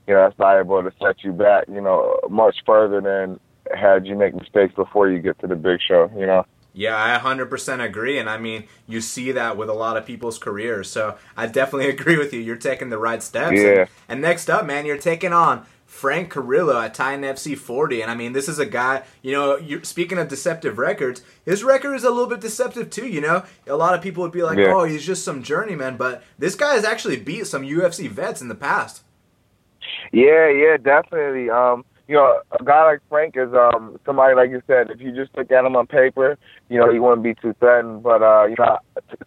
you 0.08 0.14
know 0.14 0.24
that's 0.24 0.40
liable 0.40 0.82
to 0.82 0.92
set 1.02 1.24
you 1.24 1.32
back 1.32 1.66
you 1.68 1.82
know 1.82 2.20
much 2.30 2.58
further 2.66 3.02
than 3.02 3.40
had 3.78 4.08
you 4.08 4.16
make 4.16 4.34
mistakes 4.34 4.74
before 4.76 5.10
you 5.10 5.20
get 5.20 5.38
to 5.40 5.48
the 5.48 5.56
big 5.56 5.80
show 5.86 6.12
you 6.18 6.26
know 6.26 6.46
yeah, 6.80 6.96
I 6.96 7.20
100% 7.20 7.84
agree. 7.84 8.20
And 8.20 8.30
I 8.30 8.38
mean, 8.38 8.64
you 8.88 9.02
see 9.02 9.34
that 9.34 9.58
with 9.58 9.68
a 9.68 9.74
lot 9.74 9.98
of 9.98 10.06
people's 10.06 10.38
careers. 10.38 10.90
So 10.90 11.18
I 11.36 11.46
definitely 11.46 11.90
agree 11.96 12.18
with 12.18 12.32
you. 12.32 12.40
You're 12.40 12.56
taking 12.56 12.90
the 12.90 12.98
right 12.98 13.22
steps. 13.22 13.58
Yeah. 13.60 13.68
And, 13.82 13.90
and 14.08 14.22
next 14.22 14.50
up, 14.50 14.66
man, 14.66 14.86
you're 14.86 14.98
taking 14.98 15.34
on 15.34 15.66
Frank 15.86 16.30
Carrillo 16.30 16.80
at 16.80 16.94
Titan 16.94 17.24
FC 17.26 17.58
40. 17.58 18.02
And 18.02 18.10
I 18.10 18.16
mean, 18.16 18.32
this 18.32 18.48
is 18.48 18.60
a 18.60 18.66
guy, 18.66 19.04
you 19.22 19.34
know, 19.34 19.58
you're, 19.58 19.84
speaking 19.84 20.18
of 20.18 20.30
deceptive 20.30 20.78
records, 20.78 21.22
his 21.44 21.66
record 21.66 21.96
is 21.96 22.06
a 22.06 22.10
little 22.12 22.28
bit 22.28 22.40
deceptive 22.40 22.90
too, 22.90 23.08
you 23.08 23.20
know? 23.20 23.44
A 23.68 23.76
lot 23.76 23.94
of 23.94 24.02
people 24.02 24.24
would 24.24 24.32
be 24.32 24.44
like, 24.44 24.58
Yeah. 24.58 24.74
oh, 24.74 24.86
he's 24.86 25.06
just 25.06 25.26
some 25.26 25.44
journeyman. 25.44 25.98
But 25.98 26.24
this 26.38 26.56
guy 26.56 26.76
has 26.76 26.86
actually 26.86 27.18
beat 27.18 27.46
some 27.46 27.64
UFC 27.64 28.08
vets 28.08 28.42
in 28.42 28.48
the 28.48 28.56
past. 28.56 29.04
Yeah, 30.14 30.50
yeah, 30.50 30.78
definitely. 30.78 31.50
Um, 31.50 31.84
you 32.10 32.16
know, 32.16 32.42
a 32.60 32.64
guy 32.64 32.86
like 32.86 33.02
Frank 33.08 33.36
is 33.38 33.54
um 33.54 34.00
somebody 34.04 34.34
like 34.34 34.50
you 34.50 34.64
said. 34.66 34.90
If 34.90 35.00
you 35.00 35.16
just 35.16 35.30
look 35.38 35.52
at 35.52 35.64
him 35.64 35.76
on 35.76 35.86
paper, 35.86 36.40
you 36.68 36.80
know, 36.80 36.92
he 36.92 36.98
wouldn't 36.98 37.22
be 37.22 37.36
too 37.36 37.54
threatened. 37.60 38.02
But 38.02 38.24
uh, 38.24 38.48
you 38.48 38.56
know, 38.58 38.80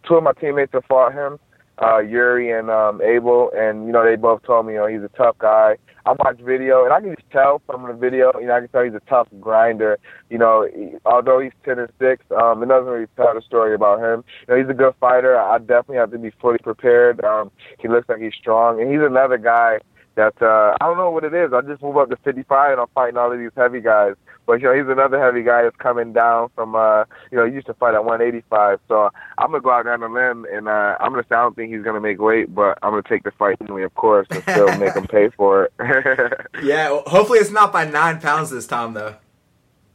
two 0.05 0.15
of 0.15 0.23
my 0.23 0.33
teammates 0.33 0.73
have 0.73 0.83
fought 0.83 1.13
him, 1.13 1.39
uh, 1.81 1.99
Yuri 1.99 2.51
and 2.51 2.69
um 2.69 3.01
Abel, 3.01 3.51
and 3.55 3.87
you 3.87 3.93
know, 3.93 4.03
they 4.03 4.17
both 4.17 4.43
told 4.43 4.65
me, 4.67 4.73
you 4.73 4.79
know, 4.79 4.87
he's 4.87 5.01
a 5.01 5.17
tough 5.17 5.37
guy. 5.39 5.77
I 6.05 6.11
watched 6.19 6.41
video, 6.41 6.83
and 6.83 6.91
I 6.91 6.99
can 6.99 7.15
just 7.15 7.31
tell 7.31 7.61
from 7.65 7.87
the 7.87 7.93
video, 7.93 8.33
you 8.37 8.47
know, 8.47 8.55
I 8.55 8.59
can 8.59 8.67
tell 8.67 8.83
he's 8.83 8.93
a 8.93 9.09
tough 9.09 9.29
grinder. 9.39 9.97
You 10.29 10.39
know, 10.39 10.67
he, 10.75 10.97
although 11.05 11.39
he's 11.39 11.53
ten 11.63 11.79
and 11.79 11.89
six, 12.01 12.25
um, 12.37 12.61
it 12.61 12.65
doesn't 12.65 12.91
really 12.91 13.07
tell 13.15 13.33
the 13.33 13.41
story 13.41 13.75
about 13.75 13.99
him. 13.99 14.25
You 14.41 14.55
know, 14.55 14.61
he's 14.61 14.69
a 14.69 14.73
good 14.73 14.93
fighter. 14.99 15.39
I 15.39 15.57
definitely 15.59 15.95
have 15.95 16.11
to 16.11 16.17
be 16.17 16.33
fully 16.41 16.57
prepared. 16.57 17.23
Um, 17.23 17.49
he 17.79 17.87
looks 17.87 18.09
like 18.09 18.19
he's 18.19 18.35
strong, 18.37 18.81
and 18.81 18.91
he's 18.91 18.99
another 19.01 19.37
guy 19.37 19.79
that 20.15 20.39
uh, 20.41 20.75
I 20.79 20.85
don't 20.85 20.97
know 20.97 21.09
what 21.09 21.23
it 21.23 21.33
is. 21.33 21.53
I 21.53 21.61
just 21.61 21.81
move 21.81 21.97
up 21.97 22.09
to 22.09 22.17
55 22.17 22.71
and 22.71 22.81
I'm 22.81 22.87
fighting 22.93 23.17
all 23.17 23.31
of 23.31 23.39
these 23.39 23.51
heavy 23.55 23.81
guys. 23.81 24.15
But 24.45 24.61
you 24.61 24.67
know, 24.67 24.73
he's 24.75 24.89
another 24.91 25.19
heavy 25.19 25.41
guy 25.41 25.63
that's 25.63 25.75
coming 25.77 26.13
down 26.13 26.49
from 26.55 26.75
uh, 26.75 27.05
you 27.31 27.37
know, 27.37 27.45
he 27.45 27.53
used 27.53 27.67
to 27.67 27.73
fight 27.73 27.95
at 27.95 28.03
185. 28.03 28.79
So 28.87 29.09
I'm 29.37 29.51
gonna 29.51 29.61
go 29.61 29.71
out 29.71 29.85
there 29.85 29.93
on 29.93 30.03
a 30.03 30.07
limb 30.11 30.45
and 30.51 30.67
uh, 30.67 30.97
I'm 30.99 31.11
gonna 31.11 31.23
say 31.23 31.35
I 31.35 31.41
don't 31.41 31.55
think 31.55 31.73
he's 31.73 31.83
gonna 31.83 32.01
make 32.01 32.19
weight, 32.19 32.53
but 32.53 32.77
I'm 32.83 32.91
gonna 32.91 33.03
take 33.03 33.23
the 33.23 33.31
fight 33.31 33.57
anyway, 33.61 33.83
of 33.83 33.95
course, 33.95 34.27
and 34.31 34.43
still 34.43 34.67
make 34.77 34.93
him 34.95 35.07
pay 35.07 35.29
for 35.29 35.65
it. 35.65 35.73
Yeah, 36.63 36.91
well, 36.91 37.03
hopefully 37.07 37.39
it's 37.39 37.51
not 37.51 37.73
by 37.73 37.85
nine 37.85 38.21
pounds 38.21 38.49
this 38.49 38.67
time, 38.67 38.93
though. 38.93 39.15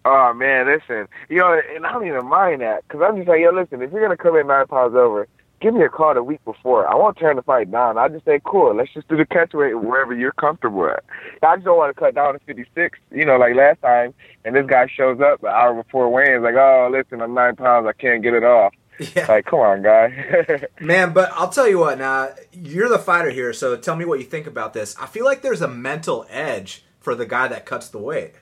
Oh 0.05 0.33
man, 0.35 0.67
listen, 0.67 1.09
you 1.29 1.39
know, 1.39 1.61
and 1.75 1.87
I 1.87 1.93
don't 1.93 2.07
even 2.07 2.27
mind 2.27 2.63
that 2.63 2.83
because 2.87 3.03
I'm 3.03 3.17
just 3.17 3.29
like, 3.29 3.41
yo, 3.41 3.51
listen, 3.51 3.83
if 3.83 3.93
you're 3.93 4.01
gonna 4.03 4.17
come 4.17 4.37
in 4.37 4.47
nine 4.47 4.67
pounds 4.67 4.95
over, 4.95 5.29
give 5.61 5.75
me 5.75 5.85
a 5.85 5.89
call 5.89 6.15
the 6.15 6.23
week 6.23 6.45
before. 6.45 6.89
I 6.89 6.95
won't 6.95 7.19
turn 7.19 7.37
the 7.37 7.43
fight 7.43 7.71
down. 7.71 7.99
I 7.99 8.09
just 8.09 8.25
say, 8.25 8.41
cool, 8.45 8.75
let's 8.75 8.93
just 8.93 9.09
do 9.09 9.17
the 9.17 9.27
catch 9.27 9.53
weight 9.55 9.75
wherever 9.75 10.15
you're 10.15 10.33
comfortable 10.33 10.87
at. 10.89 11.05
I 11.43 11.57
just 11.57 11.65
don't 11.65 11.77
want 11.77 11.95
to 11.95 12.01
cut 12.01 12.15
down 12.15 12.35
to 12.35 12.41
56, 12.41 12.99
you 13.11 13.25
know, 13.25 13.37
like 13.37 13.55
last 13.55 13.81
time, 13.83 14.15
and 14.45 14.55
this 14.55 14.67
guy 14.67 14.87
shows 14.87 15.21
up 15.21 15.43
an 15.43 15.49
hour 15.49 15.83
before 15.83 16.11
weigh-in, 16.11 16.43
like, 16.43 16.55
oh, 16.55 16.89
listen, 16.93 17.21
I'm 17.21 17.35
nine 17.35 17.57
pounds, 17.57 17.87
I 17.87 17.93
can't 17.93 18.23
get 18.23 18.35
it 18.35 18.45
off. 18.45 18.75
Yeah. 19.15 19.27
Like, 19.29 19.47
come 19.47 19.61
on, 19.61 19.83
guy. 19.85 20.67
Man, 20.81 21.13
but 21.13 21.31
I'll 21.35 21.51
tell 21.51 21.69
you 21.69 21.79
what, 21.79 21.99
now, 21.99 22.31
you're 22.53 22.89
the 22.89 22.99
fighter 22.99 23.31
here, 23.31 23.53
so 23.53 23.77
tell 23.77 23.95
me 23.95 24.05
what 24.05 24.19
you 24.19 24.25
think 24.25 24.49
about 24.49 24.73
this. 24.73 24.97
I 25.01 25.07
feel 25.07 25.25
like 25.25 25.41
there's 25.41 25.63
a 25.63 25.69
mental 25.69 26.27
edge 26.29 26.85
for 26.99 27.15
the 27.15 27.25
guy 27.25 27.47
that 27.47 27.65
cuts 27.65 27.89
the 27.89 27.99
weight. 27.99 28.33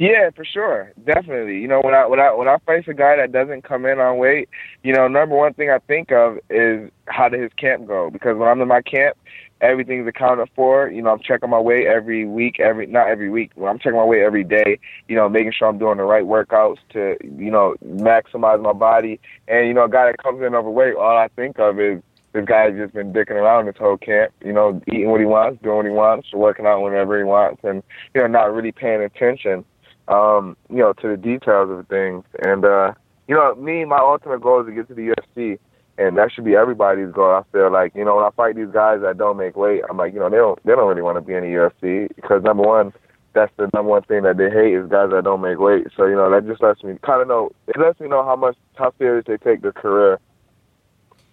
Yeah, 0.00 0.30
for 0.34 0.46
sure, 0.46 0.92
definitely. 1.04 1.58
You 1.58 1.68
know, 1.68 1.82
when 1.82 1.92
I 1.92 2.06
when 2.06 2.18
I 2.20 2.32
when 2.32 2.48
I 2.48 2.56
face 2.66 2.86
a 2.88 2.94
guy 2.94 3.16
that 3.16 3.32
doesn't 3.32 3.64
come 3.64 3.84
in 3.84 4.00
on 4.00 4.16
weight, 4.16 4.48
you 4.82 4.94
know, 4.94 5.08
number 5.08 5.36
one 5.36 5.52
thing 5.52 5.68
I 5.70 5.78
think 5.78 6.10
of 6.10 6.38
is 6.48 6.90
how 7.04 7.28
did 7.28 7.42
his 7.42 7.52
camp 7.58 7.86
go? 7.86 8.08
Because 8.08 8.38
when 8.38 8.48
I'm 8.48 8.62
in 8.62 8.68
my 8.68 8.80
camp, 8.80 9.18
everything's 9.60 10.08
accounted 10.08 10.48
for. 10.56 10.88
You 10.90 11.02
know, 11.02 11.10
I'm 11.10 11.20
checking 11.20 11.50
my 11.50 11.60
weight 11.60 11.86
every 11.86 12.24
week, 12.24 12.60
every 12.60 12.86
not 12.86 13.08
every 13.08 13.28
week. 13.28 13.50
Well, 13.56 13.70
I'm 13.70 13.78
checking 13.78 13.98
my 13.98 14.04
weight 14.04 14.22
every 14.22 14.42
day. 14.42 14.78
You 15.06 15.16
know, 15.16 15.28
making 15.28 15.52
sure 15.52 15.68
I'm 15.68 15.76
doing 15.76 15.98
the 15.98 16.04
right 16.04 16.24
workouts 16.24 16.78
to 16.94 17.18
you 17.22 17.50
know 17.50 17.74
maximize 17.84 18.62
my 18.62 18.72
body. 18.72 19.20
And 19.48 19.68
you 19.68 19.74
know, 19.74 19.84
a 19.84 19.90
guy 19.90 20.06
that 20.06 20.22
comes 20.22 20.42
in 20.42 20.54
overweight, 20.54 20.94
all 20.96 21.18
I 21.18 21.28
think 21.36 21.58
of 21.58 21.78
is 21.78 22.02
this 22.32 22.46
guy's 22.46 22.74
just 22.74 22.94
been 22.94 23.12
dicking 23.12 23.32
around 23.32 23.66
this 23.66 23.76
whole 23.76 23.98
camp, 23.98 24.32
you 24.42 24.52
know, 24.52 24.80
eating 24.88 25.10
what 25.10 25.20
he 25.20 25.26
wants, 25.26 25.60
doing 25.62 25.76
what 25.76 25.84
he 25.86 25.92
wants, 25.92 26.32
working 26.32 26.64
out 26.64 26.80
whenever 26.80 27.18
he 27.18 27.24
wants, 27.24 27.60
and 27.64 27.82
you 28.14 28.20
know, 28.22 28.28
not 28.28 28.52
really 28.54 28.72
paying 28.72 29.02
attention, 29.02 29.64
um, 30.10 30.56
you 30.68 30.78
know, 30.78 30.92
to 30.92 31.08
the 31.08 31.16
details 31.16 31.70
of 31.70 31.86
things. 31.88 32.24
And 32.42 32.64
uh, 32.64 32.92
you 33.28 33.34
know, 33.34 33.54
me, 33.54 33.84
my 33.84 33.98
ultimate 33.98 34.42
goal 34.42 34.60
is 34.60 34.66
to 34.66 34.72
get 34.72 34.88
to 34.88 34.94
the 34.94 35.14
UFC, 35.14 35.58
and 35.96 36.18
that 36.18 36.32
should 36.32 36.44
be 36.44 36.56
everybody's 36.56 37.12
goal. 37.12 37.30
I 37.30 37.42
feel 37.52 37.72
like, 37.72 37.94
you 37.94 38.04
know, 38.04 38.16
when 38.16 38.24
I 38.24 38.30
fight 38.30 38.56
these 38.56 38.72
guys 38.72 39.00
that 39.02 39.18
don't 39.18 39.36
make 39.36 39.56
weight, 39.56 39.82
I'm 39.88 39.96
like, 39.96 40.12
you 40.12 40.18
know, 40.18 40.28
they 40.28 40.36
don't, 40.36 40.58
they 40.64 40.72
don't 40.72 40.88
really 40.88 41.02
want 41.02 41.16
to 41.16 41.20
be 41.20 41.34
in 41.34 41.42
the 41.42 41.48
UFC 41.48 42.08
because 42.16 42.42
number 42.42 42.64
one, 42.64 42.92
that's 43.32 43.52
the 43.56 43.70
number 43.72 43.90
one 43.90 44.02
thing 44.02 44.24
that 44.24 44.36
they 44.36 44.50
hate 44.50 44.74
is 44.74 44.90
guys 44.90 45.10
that 45.12 45.24
don't 45.24 45.40
make 45.40 45.58
weight. 45.58 45.86
So 45.96 46.06
you 46.06 46.16
know, 46.16 46.30
that 46.30 46.46
just 46.46 46.62
lets 46.62 46.82
me 46.82 46.98
kind 47.02 47.22
of 47.22 47.28
know, 47.28 47.52
it 47.68 47.78
lets 47.78 48.00
me 48.00 48.08
know 48.08 48.24
how 48.24 48.34
much 48.34 48.56
how 48.74 48.92
serious 48.98 49.24
they 49.26 49.36
take 49.36 49.62
their 49.62 49.72
career. 49.72 50.18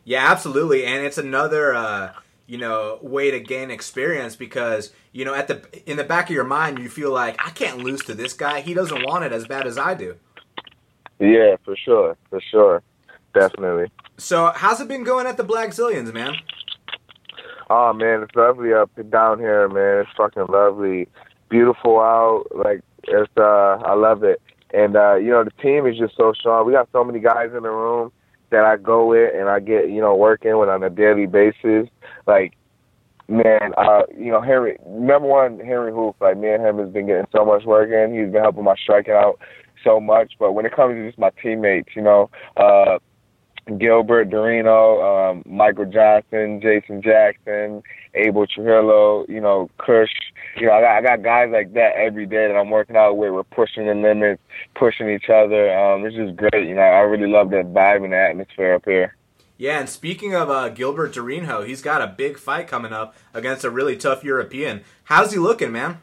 Yeah, 0.03 0.31
absolutely, 0.31 0.85
and 0.85 1.03
it's 1.03 1.17
another 1.17 1.73
uh, 1.73 2.13
you 2.47 2.57
know 2.57 2.97
way 3.01 3.29
to 3.29 3.39
gain 3.39 3.69
experience 3.69 4.35
because 4.35 4.91
you 5.11 5.23
know 5.23 5.35
at 5.35 5.47
the 5.47 5.61
in 5.89 5.97
the 5.97 6.03
back 6.03 6.29
of 6.29 6.35
your 6.35 6.45
mind 6.45 6.79
you 6.79 6.89
feel 6.89 7.11
like 7.11 7.35
I 7.45 7.51
can't 7.51 7.79
lose 7.79 8.01
to 8.05 8.15
this 8.15 8.33
guy. 8.33 8.61
He 8.61 8.73
doesn't 8.73 9.05
want 9.05 9.25
it 9.25 9.33
as 9.33 9.45
bad 9.45 9.67
as 9.67 9.77
I 9.77 9.93
do. 9.93 10.15
Yeah, 11.19 11.57
for 11.63 11.75
sure, 11.75 12.17
for 12.29 12.41
sure, 12.41 12.81
definitely. 13.33 13.91
So 14.17 14.51
how's 14.55 14.81
it 14.81 14.87
been 14.87 15.03
going 15.03 15.27
at 15.27 15.37
the 15.37 15.43
Blackzilians, 15.43 16.13
man? 16.13 16.35
Oh 17.69 17.91
man, 17.93 18.23
it's 18.23 18.35
lovely 18.35 18.73
up 18.73 18.89
and 18.95 19.11
down 19.11 19.39
here, 19.39 19.67
man. 19.67 20.01
It's 20.01 20.09
fucking 20.15 20.45
lovely, 20.49 21.07
beautiful 21.49 21.99
out. 21.99 22.45
Like 22.55 22.81
it's, 23.03 23.31
uh, 23.37 23.81
I 23.85 23.93
love 23.93 24.23
it. 24.23 24.41
And 24.73 24.95
uh, 24.95 25.15
you 25.15 25.31
know, 25.31 25.43
the 25.43 25.51
team 25.61 25.85
is 25.85 25.97
just 25.97 26.15
so 26.15 26.31
strong. 26.33 26.65
We 26.65 26.71
got 26.71 26.87
so 26.93 27.03
many 27.03 27.19
guys 27.19 27.49
in 27.55 27.63
the 27.63 27.69
room 27.69 28.11
that 28.49 28.63
I 28.63 28.77
go 28.77 29.07
with 29.07 29.33
and 29.35 29.49
I 29.49 29.59
get, 29.59 29.89
you 29.89 30.01
know, 30.01 30.15
working 30.15 30.57
with 30.57 30.69
on 30.69 30.83
a 30.83 30.89
daily 30.89 31.25
basis. 31.25 31.89
Like, 32.25 32.53
man, 33.27 33.73
uh, 33.77 34.03
you 34.17 34.31
know, 34.31 34.41
Henry. 34.41 34.77
Number 34.87 35.27
one, 35.27 35.59
Henri 35.59 35.91
Hooft. 35.91 36.15
Like 36.21 36.37
me 36.37 36.49
and 36.49 36.63
him 36.63 36.77
has 36.79 36.89
been 36.89 37.07
getting 37.07 37.27
so 37.35 37.45
much 37.45 37.63
work 37.65 37.89
in. 37.89 38.17
He's 38.17 38.31
been 38.31 38.41
helping 38.41 38.63
my 38.63 38.75
striking 38.81 39.13
out 39.13 39.39
so 39.83 39.99
much. 39.99 40.33
But 40.39 40.53
when 40.53 40.65
it 40.65 40.75
comes 40.75 40.95
to 40.95 41.07
just 41.07 41.19
my 41.19 41.31
teammates, 41.41 41.89
you 41.95 42.01
know, 42.01 42.29
uh, 42.55 42.99
Gilbert 43.77 44.29
Durinho, 44.29 45.31
um, 45.31 45.43
Michael 45.45 45.85
Johnson, 45.85 46.61
Jason 46.61 47.01
Jackson, 47.01 47.83
Abel 48.13 48.47
Trujillo, 48.47 49.25
you 49.27 49.41
know, 49.41 49.69
Kush. 49.77 50.09
You 50.57 50.67
know, 50.67 50.73
I 50.73 50.81
got, 50.81 50.97
I 50.97 51.01
got 51.01 51.23
guys 51.23 51.49
like 51.51 51.73
that 51.73 51.95
every 51.95 52.25
day 52.25 52.47
that 52.47 52.55
I'm 52.55 52.69
working 52.69 52.95
out 52.95 53.17
with. 53.17 53.31
We're 53.31 53.43
pushing 53.43 53.85
the 53.85 53.93
limits, 53.93 54.41
pushing 54.75 55.09
each 55.09 55.29
other. 55.29 55.77
Um, 55.77 56.05
it's 56.05 56.15
just 56.15 56.35
great. 56.35 56.67
You 56.67 56.75
know, 56.75 56.81
I 56.81 57.01
really 57.01 57.31
love 57.31 57.51
that 57.51 57.73
vibe 57.73 58.03
and 58.03 58.13
the 58.13 58.17
atmosphere 58.17 58.73
up 58.73 58.85
here. 58.85 59.15
Yeah, 59.57 59.79
and 59.79 59.89
speaking 59.89 60.35
of 60.35 60.49
uh, 60.51 60.69
Gilbert 60.69 61.13
Durinho, 61.13 61.65
he's 61.65 61.81
got 61.81 62.01
a 62.01 62.07
big 62.07 62.37
fight 62.37 62.67
coming 62.67 62.93
up 62.93 63.15
against 63.33 63.65
a 63.65 63.71
really 63.71 63.97
tough 63.97 64.23
European. 64.23 64.83
How's 65.05 65.33
he 65.33 65.39
looking, 65.39 65.71
man? 65.71 65.97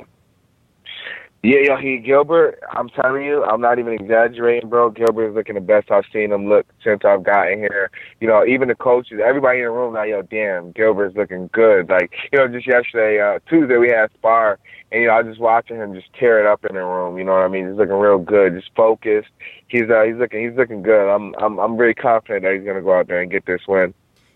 Yeah, 1.44 1.58
yo, 1.58 1.76
he 1.76 1.98
Gilbert. 1.98 2.58
I'm 2.72 2.88
telling 2.88 3.22
you, 3.22 3.44
I'm 3.44 3.60
not 3.60 3.78
even 3.78 3.92
exaggerating, 3.92 4.70
bro. 4.70 4.88
Gilbert 4.88 5.28
is 5.28 5.34
looking 5.34 5.56
the 5.56 5.60
best 5.60 5.90
I've 5.90 6.06
seen 6.10 6.32
him 6.32 6.48
look 6.48 6.64
since 6.82 7.02
I've 7.04 7.22
gotten 7.22 7.58
here. 7.58 7.90
You 8.18 8.28
know, 8.28 8.46
even 8.46 8.68
the 8.68 8.74
coaches, 8.74 9.20
everybody 9.22 9.58
in 9.58 9.66
the 9.66 9.70
room 9.70 9.92
now, 9.92 10.04
yo, 10.04 10.22
damn, 10.22 10.72
Gilbert's 10.72 11.18
looking 11.18 11.50
good. 11.52 11.90
Like, 11.90 12.10
you 12.32 12.38
know, 12.38 12.48
just 12.48 12.66
yesterday, 12.66 13.20
uh, 13.20 13.40
Tuesday 13.46 13.76
we 13.76 13.90
had 13.90 14.10
spar, 14.14 14.58
and 14.90 15.02
you 15.02 15.08
know, 15.08 15.12
I 15.12 15.20
was 15.20 15.32
just 15.32 15.40
watching 15.40 15.76
him 15.76 15.92
just 15.92 16.06
tear 16.14 16.40
it 16.40 16.46
up 16.46 16.64
in 16.64 16.76
the 16.76 16.82
room. 16.82 17.18
You 17.18 17.24
know 17.24 17.32
what 17.32 17.44
I 17.44 17.48
mean? 17.48 17.68
He's 17.68 17.76
looking 17.76 17.96
real 17.96 18.16
good, 18.16 18.54
just 18.54 18.74
focused. 18.74 19.28
He's 19.68 19.90
uh, 19.90 20.04
he's 20.04 20.16
looking, 20.16 20.48
he's 20.48 20.56
looking 20.56 20.80
good. 20.80 21.14
I'm, 21.14 21.34
I'm, 21.34 21.58
I'm 21.58 21.76
very 21.76 21.94
confident 21.94 22.44
that 22.44 22.54
he's 22.54 22.64
gonna 22.64 22.80
go 22.80 22.98
out 22.98 23.08
there 23.08 23.20
and 23.20 23.30
get 23.30 23.44
this 23.44 23.60
win. 23.68 23.92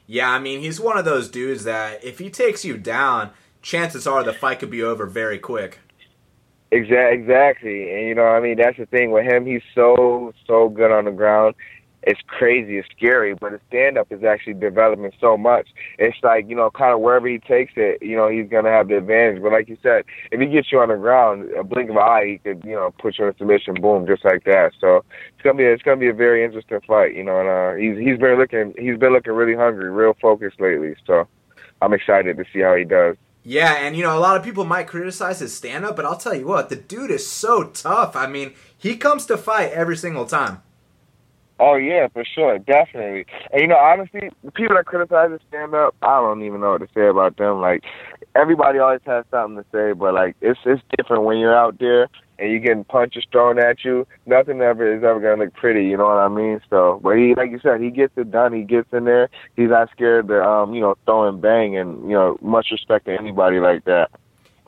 Yeah, 0.06 0.30
I 0.30 0.40
mean, 0.40 0.60
he's 0.60 0.78
one 0.78 0.98
of 0.98 1.06
those 1.06 1.30
dudes 1.30 1.64
that 1.64 2.04
if 2.04 2.18
he 2.18 2.28
takes 2.28 2.66
you 2.66 2.76
down, 2.76 3.30
chances 3.62 4.06
are 4.06 4.22
the 4.22 4.34
fight 4.34 4.58
could 4.58 4.70
be 4.70 4.82
over 4.82 5.06
very 5.06 5.38
quick. 5.38 5.78
Exactly, 6.70 7.18
exactly. 7.20 7.92
And 7.94 8.08
you 8.08 8.14
know, 8.14 8.26
I 8.26 8.40
mean, 8.40 8.58
that's 8.58 8.76
the 8.76 8.86
thing 8.86 9.10
with 9.10 9.24
him. 9.24 9.46
He's 9.46 9.62
so 9.74 10.32
so 10.46 10.68
good 10.68 10.90
on 10.90 11.06
the 11.06 11.10
ground. 11.12 11.54
It's 12.02 12.20
crazy, 12.26 12.78
it's 12.78 12.88
scary, 12.96 13.34
but 13.34 13.52
his 13.52 13.60
stand 13.68 13.98
up 13.98 14.06
is 14.12 14.22
actually 14.22 14.54
developing 14.54 15.10
so 15.20 15.36
much. 15.36 15.68
It's 15.98 16.16
like, 16.22 16.48
you 16.48 16.54
know, 16.54 16.70
kind 16.70 16.94
of 16.94 17.00
wherever 17.00 17.26
he 17.26 17.38
takes 17.38 17.72
it, 17.76 18.00
you 18.00 18.16
know, 18.16 18.28
he's 18.28 18.48
gonna 18.48 18.70
have 18.70 18.88
the 18.88 18.98
advantage. 18.98 19.42
But 19.42 19.52
like 19.52 19.68
you 19.68 19.76
said, 19.82 20.04
if 20.30 20.40
he 20.40 20.46
gets 20.46 20.70
you 20.70 20.78
on 20.78 20.88
the 20.90 20.96
ground, 20.96 21.50
a 21.58 21.64
blink 21.64 21.90
of 21.90 21.96
an 21.96 22.02
eye, 22.02 22.24
he 22.26 22.38
could, 22.38 22.62
you 22.64 22.74
know, 22.76 22.94
put 22.98 23.18
you 23.18 23.24
in 23.26 23.34
a 23.34 23.36
submission, 23.36 23.74
boom, 23.80 24.06
just 24.06 24.24
like 24.24 24.44
that. 24.44 24.72
So 24.80 25.04
it's 25.34 25.42
gonna 25.42 25.56
be 25.58 25.64
it's 25.64 25.82
gonna 25.82 25.96
be 25.96 26.08
a 26.08 26.14
very 26.14 26.44
interesting 26.44 26.80
fight, 26.86 27.14
you 27.14 27.24
know, 27.24 27.40
and 27.40 27.48
uh 27.48 27.74
he's 27.74 27.98
he's 27.98 28.18
been 28.18 28.38
looking 28.38 28.74
he's 28.78 28.98
been 28.98 29.12
looking 29.12 29.32
really 29.32 29.56
hungry, 29.56 29.90
real 29.90 30.14
focused 30.20 30.60
lately. 30.60 30.94
So 31.06 31.26
I'm 31.82 31.92
excited 31.94 32.36
to 32.36 32.44
see 32.52 32.60
how 32.60 32.76
he 32.76 32.84
does. 32.84 33.16
Yeah, 33.48 33.76
and 33.78 33.96
you 33.96 34.02
know, 34.02 34.14
a 34.14 34.20
lot 34.20 34.36
of 34.36 34.42
people 34.42 34.66
might 34.66 34.88
criticize 34.88 35.40
his 35.40 35.56
stand 35.56 35.82
up, 35.82 35.96
but 35.96 36.04
I'll 36.04 36.18
tell 36.18 36.34
you 36.34 36.46
what, 36.46 36.68
the 36.68 36.76
dude 36.76 37.10
is 37.10 37.26
so 37.26 37.64
tough. 37.64 38.14
I 38.14 38.26
mean, 38.26 38.52
he 38.76 38.94
comes 38.94 39.24
to 39.24 39.38
fight 39.38 39.72
every 39.72 39.96
single 39.96 40.26
time. 40.26 40.60
Oh 41.58 41.76
yeah, 41.76 42.08
for 42.08 42.26
sure, 42.26 42.58
definitely. 42.58 43.24
And 43.50 43.62
you 43.62 43.68
know, 43.68 43.78
honestly, 43.78 44.28
the 44.44 44.52
people 44.52 44.76
that 44.76 44.84
criticize 44.84 45.30
his 45.30 45.40
stand 45.48 45.74
up, 45.74 45.96
I 46.02 46.20
don't 46.20 46.42
even 46.42 46.60
know 46.60 46.72
what 46.72 46.82
to 46.82 46.88
say 46.94 47.06
about 47.08 47.38
them. 47.38 47.62
Like 47.62 47.84
everybody 48.34 48.80
always 48.80 49.00
has 49.06 49.24
something 49.30 49.56
to 49.56 49.64
say, 49.72 49.92
but 49.94 50.12
like 50.12 50.36
it's 50.42 50.60
it's 50.66 50.82
different 50.98 51.24
when 51.24 51.38
you're 51.38 51.56
out 51.56 51.78
there 51.78 52.08
and 52.38 52.50
you're 52.50 52.60
getting 52.60 52.84
punches 52.84 53.26
thrown 53.30 53.58
at 53.58 53.84
you. 53.84 54.06
Nothing 54.26 54.60
ever 54.60 54.94
is 54.94 55.04
ever 55.04 55.20
gonna 55.20 55.44
look 55.44 55.54
pretty, 55.54 55.84
you 55.84 55.96
know 55.96 56.06
what 56.06 56.18
I 56.18 56.28
mean? 56.28 56.60
So 56.70 57.00
but 57.02 57.16
he 57.16 57.34
like 57.34 57.50
you 57.50 57.60
said, 57.60 57.80
he 57.80 57.90
gets 57.90 58.12
it 58.16 58.30
done, 58.30 58.52
he 58.52 58.62
gets 58.62 58.92
in 58.92 59.04
there, 59.04 59.28
he's 59.56 59.70
not 59.70 59.90
scared 59.90 60.28
to 60.28 60.42
um, 60.42 60.74
you 60.74 60.80
know, 60.80 60.96
throw 61.04 61.28
and 61.28 61.40
bang 61.40 61.76
and, 61.76 62.02
you 62.04 62.16
know, 62.16 62.38
much 62.40 62.68
respect 62.70 63.06
to 63.06 63.18
anybody 63.18 63.60
like 63.60 63.84
that. 63.84 64.10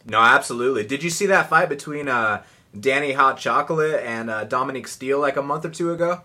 No, 0.04 0.18
absolutely. 0.18 0.86
Did 0.86 1.02
you 1.02 1.10
see 1.10 1.26
that 1.26 1.48
fight 1.48 1.68
between 1.68 2.08
uh 2.08 2.42
Danny 2.78 3.12
Hot 3.12 3.36
Chocolate 3.36 4.00
and 4.04 4.30
uh, 4.30 4.44
Dominic 4.44 4.86
Steele 4.86 5.18
like 5.18 5.36
a 5.36 5.42
month 5.42 5.64
or 5.64 5.70
two 5.70 5.92
ago? 5.92 6.22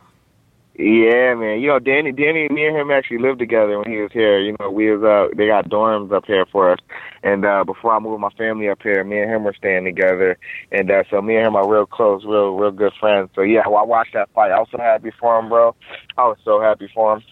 Yeah, 0.78 1.36
man. 1.36 1.62
You 1.62 1.70
know, 1.70 1.80
Danny, 1.80 2.12
Danny, 2.12 2.50
me 2.50 2.68
and 2.68 2.76
him 2.76 2.92
actually 2.92 3.20
lived 3.20 3.40
together 3.40 3.80
when 3.80 3.90
he 3.90 3.98
was 4.02 4.12
here. 4.12 4.40
You 4.40 4.58
know, 4.60 4.70
we 4.70 4.92
was 4.92 5.04
uh, 5.04 5.34
they 5.34 5.48
got 5.48 5.70
dorms 5.70 6.12
up 6.12 6.26
here 6.26 6.46
for 6.52 6.70
us, 6.70 6.80
and 7.24 7.46
uh, 7.46 7.64
before 7.64 7.96
I 7.96 8.00
moved 8.00 8.20
my 8.20 8.32
family 8.32 8.68
up 8.68 8.82
here, 8.84 9.02
me 9.06 9.20
and 9.20 9.32
him 9.32 9.44
were 9.46 9.54
staying 9.54 9.86
together, 9.86 10.38
and 10.74 10.92
uh, 10.92 11.04
so 11.10 11.22
me 11.22 11.38
and 11.38 11.48
him 11.48 11.56
are 11.56 11.70
real 11.70 11.86
close, 11.86 12.26
real, 12.26 12.58
real 12.58 12.72
good 12.72 12.92
friends. 13.00 13.30
So 13.36 13.42
yeah, 13.42 13.66
well, 13.66 13.78
I 13.78 13.84
watched 13.84 14.14
that 14.16 14.30
fight. 14.34 14.52
I 14.52 14.60
was 14.60 14.68
so 14.70 14.78
happy 14.78 15.12
for 15.18 15.40
him, 15.40 15.48
bro. 15.48 15.76
I 16.18 16.24
was 16.24 16.38
so 16.44 16.60
happy 16.60 16.90
for 16.94 17.14
him. 17.14 17.24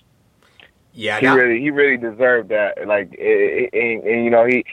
Yeah, 0.94 1.20
he 1.20 1.28
really, 1.28 1.60
he 1.60 1.70
really 1.70 1.98
deserved 1.98 2.50
that. 2.50 2.88
Like, 2.88 3.14
it, 3.14 3.70
it, 3.74 3.74
and, 3.74 4.04
and 4.04 4.24
you 4.24 4.30
know, 4.30 4.46
he 4.46 4.64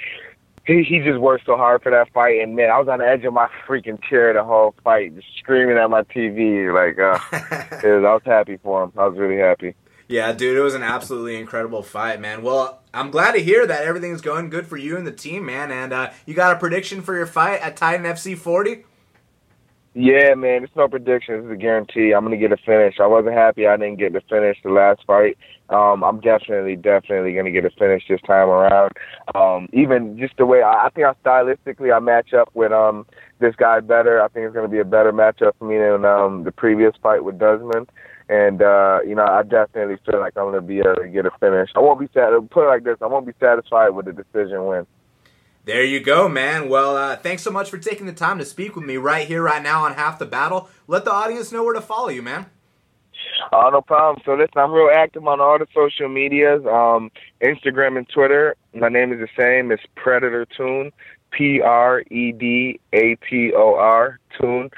he 0.71 0.85
he 0.85 1.01
just 1.01 1.19
worked 1.19 1.47
so 1.47 1.57
hard 1.57 1.83
for 1.83 1.91
that 1.91 2.13
fight, 2.13 2.41
and 2.41 2.55
man, 2.55 2.71
I 2.71 2.79
was 2.79 2.89
on 2.89 3.01
the 3.01 3.07
edge 3.07 3.25
of 3.25 3.33
my 3.33 3.49
freaking 3.67 4.03
chair 4.03 4.33
the 4.33 4.45
whole 4.45 4.75
fight, 4.85 5.15
just 5.17 5.27
screaming 5.39 5.77
at 5.77 5.91
my 5.91 6.03
TV. 6.03 6.73
Like, 6.73 6.99
uh, 6.99 7.19
it 7.85 7.95
was, 7.95 8.05
I 8.05 8.15
was 8.15 8.23
happy 8.25 8.59
for 8.63 8.85
him. 8.85 8.93
I 8.97 9.07
was 9.07 9.19
really 9.19 9.39
happy. 9.39 9.75
Yeah, 10.09 10.33
dude, 10.33 10.57
it 10.57 10.61
was 10.61 10.75
an 10.75 10.83
absolutely 10.83 11.37
incredible 11.37 11.83
fight, 11.83 12.21
man. 12.21 12.43
Well, 12.43 12.83
I'm 12.93 13.13
glad 13.13 13.33
to 13.33 13.39
hear 13.39 13.65
that 13.67 13.85
everything's 13.85 14.21
going 14.21 14.51
good 14.51 14.67
for 14.67 14.77
you 14.77 14.97
and 14.97 15.07
the 15.07 15.13
team, 15.13 15.47
man. 15.47 15.71
And 15.71 15.93
uh, 15.93 16.11
you 16.27 16.35
got 16.35 16.57
a 16.57 16.59
prediction 16.59 17.01
for 17.01 17.15
your 17.15 17.27
fight 17.27 17.61
at 17.61 17.77
Titan 17.77 18.05
FC 18.05 18.37
40? 18.37 18.85
Yeah, 20.01 20.33
man, 20.35 20.65
it's 20.65 20.75
no 20.75 20.89
prediction. 20.89 21.35
It's 21.35 21.53
a 21.53 21.57
guarantee. 21.57 22.13
I'm 22.13 22.25
gonna 22.25 22.39
get 22.39 22.53
a 22.53 22.57
finish. 22.57 22.95
I 22.99 23.07
wasn't 23.07 23.35
happy 23.35 23.67
I 23.67 23.77
didn't 23.77 23.99
get 23.99 24.15
the 24.15 24.23
finish 24.31 24.57
the 24.65 24.71
last 24.71 25.03
fight. 25.07 25.37
Um, 25.69 26.03
I'm 26.03 26.21
definitely, 26.21 26.77
definitely 26.77 27.35
gonna 27.35 27.51
get 27.51 27.67
a 27.67 27.71
finish 27.79 28.05
this 28.09 28.23
time 28.27 28.49
around. 28.49 28.93
Um, 29.35 29.69
even 29.75 30.17
just 30.19 30.39
the 30.39 30.47
way 30.47 30.63
I, 30.63 30.87
I 30.87 30.89
think 30.89 31.07
I 31.07 31.13
stylistically 31.23 31.95
I 31.95 31.99
match 31.99 32.33
up 32.33 32.49
with 32.55 32.73
um 32.73 33.05
this 33.41 33.55
guy 33.57 33.81
better. 33.81 34.23
I 34.23 34.29
think 34.29 34.47
it's 34.47 34.55
gonna 34.55 34.69
be 34.69 34.79
a 34.79 34.87
better 34.87 35.13
matchup 35.13 35.53
for 35.59 35.67
me 35.67 35.77
than 35.77 36.07
um 36.07 36.45
the 36.45 36.53
previous 36.53 36.95
fight 37.03 37.23
with 37.23 37.39
Desmond. 37.39 37.91
And 38.31 38.63
uh, 38.63 39.01
you 39.07 39.15
know, 39.15 39.27
I 39.27 39.43
definitely 39.43 39.99
feel 40.07 40.19
like 40.19 40.33
I'm 40.35 40.47
gonna 40.47 40.63
be 40.63 40.79
able 40.79 40.95
to 40.95 41.09
get 41.09 41.27
a 41.27 41.31
finish. 41.41 41.69
I 41.77 41.81
won't 41.81 42.01
be 42.01 42.09
sad. 42.15 42.33
Put 42.51 42.65
it 42.65 42.69
like 42.69 42.85
this: 42.85 42.97
I 43.03 43.07
won't 43.07 43.27
be 43.27 43.35
satisfied 43.39 43.91
with 43.91 44.07
the 44.07 44.15
decision 44.15 44.65
win. 44.65 44.87
There 45.67 45.85
you 45.85 46.01
go, 46.01 46.27
man. 46.27 46.71
Well, 46.71 46.97
uh, 46.97 47.17
thanks 47.17 47.43
so 47.43 47.51
much 47.51 47.69
for 47.69 47.77
taking 47.77 48.07
the 48.07 48.15
time 48.15 48.39
to 48.39 48.47
speak 48.47 48.75
with 48.75 48.85
me 48.85 48.97
right 48.97 49.29
here, 49.29 49.43
right 49.43 49.63
now 49.63 49.85
on 49.85 49.93
Half 49.93 50.19
the 50.19 50.25
Battle. 50.25 50.71
Let 50.87 51.05
the 51.05 51.13
audience 51.13 51.53
know 51.53 51.63
where 51.63 51.75
to 51.75 51.83
follow 51.83 52.09
you, 52.09 52.23
man. 52.23 52.47
Uh, 53.53 53.69
no 53.71 53.83
problem. 53.83 54.23
So 54.25 54.33
listen, 54.35 54.57
I'm 54.57 54.73
real 54.73 54.91
active 54.93 55.27
on 55.27 55.41
all 55.41 55.59
the 55.59 55.67
social 55.75 56.09
medias, 56.09 56.65
um, 56.65 57.11
Instagram 57.43 57.99
and 57.99 58.09
Twitter. 58.09 58.57
My 58.75 58.89
name 58.89 59.13
is 59.13 59.21
the 59.21 59.29
same. 59.39 59.71
It's 59.71 59.83
Predator 59.97 60.47
Toon, 60.57 60.93
P 61.31 61.61
R 61.61 62.03
E 62.11 62.33
D 62.33 62.81
A 62.95 63.17
T 63.29 63.53
O 63.55 63.75
R 63.75 64.19
Toon, 64.41 64.71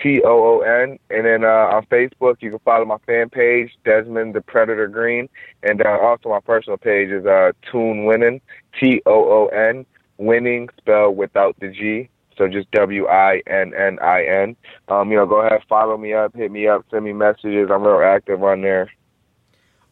T 0.00 0.22
O 0.24 0.28
O 0.28 0.60
N. 0.60 1.00
And 1.10 1.26
then 1.26 1.44
uh, 1.44 1.74
on 1.74 1.86
Facebook, 1.86 2.36
you 2.40 2.50
can 2.50 2.60
follow 2.60 2.84
my 2.84 2.98
fan 3.06 3.28
page, 3.28 3.72
Desmond 3.84 4.34
the 4.34 4.40
Predator 4.40 4.86
Green, 4.86 5.28
and 5.64 5.84
uh, 5.84 5.98
also 6.00 6.28
my 6.28 6.40
personal 6.40 6.78
page 6.78 7.10
is 7.10 7.26
uh, 7.26 7.50
Toon 7.72 8.04
Winning, 8.04 8.40
T 8.78 9.02
O 9.04 9.12
O 9.12 9.46
N, 9.46 9.84
Winning 10.18 10.68
spelled 10.76 11.16
without 11.16 11.56
the 11.60 11.68
G. 11.68 12.10
So 12.36 12.46
just 12.46 12.70
W 12.70 13.06
I 13.08 13.42
N 13.46 13.72
N 13.74 13.98
I 14.00 14.24
N. 14.24 14.56
Um, 14.88 15.10
you 15.10 15.16
know, 15.16 15.26
go 15.26 15.40
ahead, 15.40 15.60
follow 15.68 15.96
me 15.96 16.14
up, 16.14 16.36
hit 16.36 16.52
me 16.52 16.68
up, 16.68 16.84
send 16.90 17.04
me 17.04 17.12
messages. 17.12 17.68
I'm 17.72 17.82
real 17.82 18.00
active 18.00 18.42
on 18.42 18.62
there. 18.62 18.90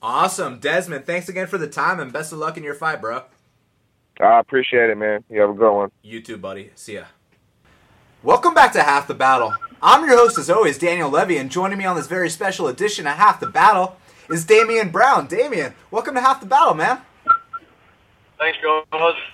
Awesome. 0.01 0.59
Desmond, 0.61 1.07
thanks 1.07 1.29
again 1.29 1.49
for 1.49 1.59
the 1.59 1.67
time 1.67 1.99
and 1.99 2.12
best 2.12 2.33
of 2.33 2.39
luck 2.39 2.57
in 2.57 2.62
your 2.62 2.75
fight, 2.75 3.01
bro. 3.01 3.23
I 4.21 4.39
appreciate 4.39 4.91
it, 4.91 4.97
man. 4.97 5.25
You 5.29 5.41
have 5.41 5.51
a 5.51 5.55
good 5.55 5.73
one. 5.73 5.91
You 6.03 6.23
too, 6.23 6.37
buddy. 6.37 6.71
See 6.75 6.95
ya. 6.95 7.05
Welcome 8.23 8.55
back 8.55 8.73
to 8.73 8.83
Half 8.83 9.09
the 9.09 9.15
Battle. 9.15 9.55
I'm 9.83 10.09
your 10.09 10.17
host, 10.17 10.39
as 10.39 10.49
always, 10.49 10.79
Daniel 10.79 11.11
Levy, 11.11 11.37
and 11.37 11.51
joining 11.51 11.79
me 11.79 11.85
on 11.85 11.97
this 11.97 12.07
very 12.07 12.31
special 12.31 12.67
edition 12.69 13.07
of 13.07 13.15
Half 13.15 13.41
the 13.41 13.47
Battle 13.47 13.97
is 14.31 14.45
Damien 14.45 14.91
Brown. 14.91 15.27
Damien, 15.27 15.75
welcome 15.91 16.15
to 16.15 16.21
Half 16.21 16.41
the 16.41 16.47
Battle, 16.47 16.75
man. 16.75 17.01
Thanks, 18.39 18.59
guys. 18.62 18.85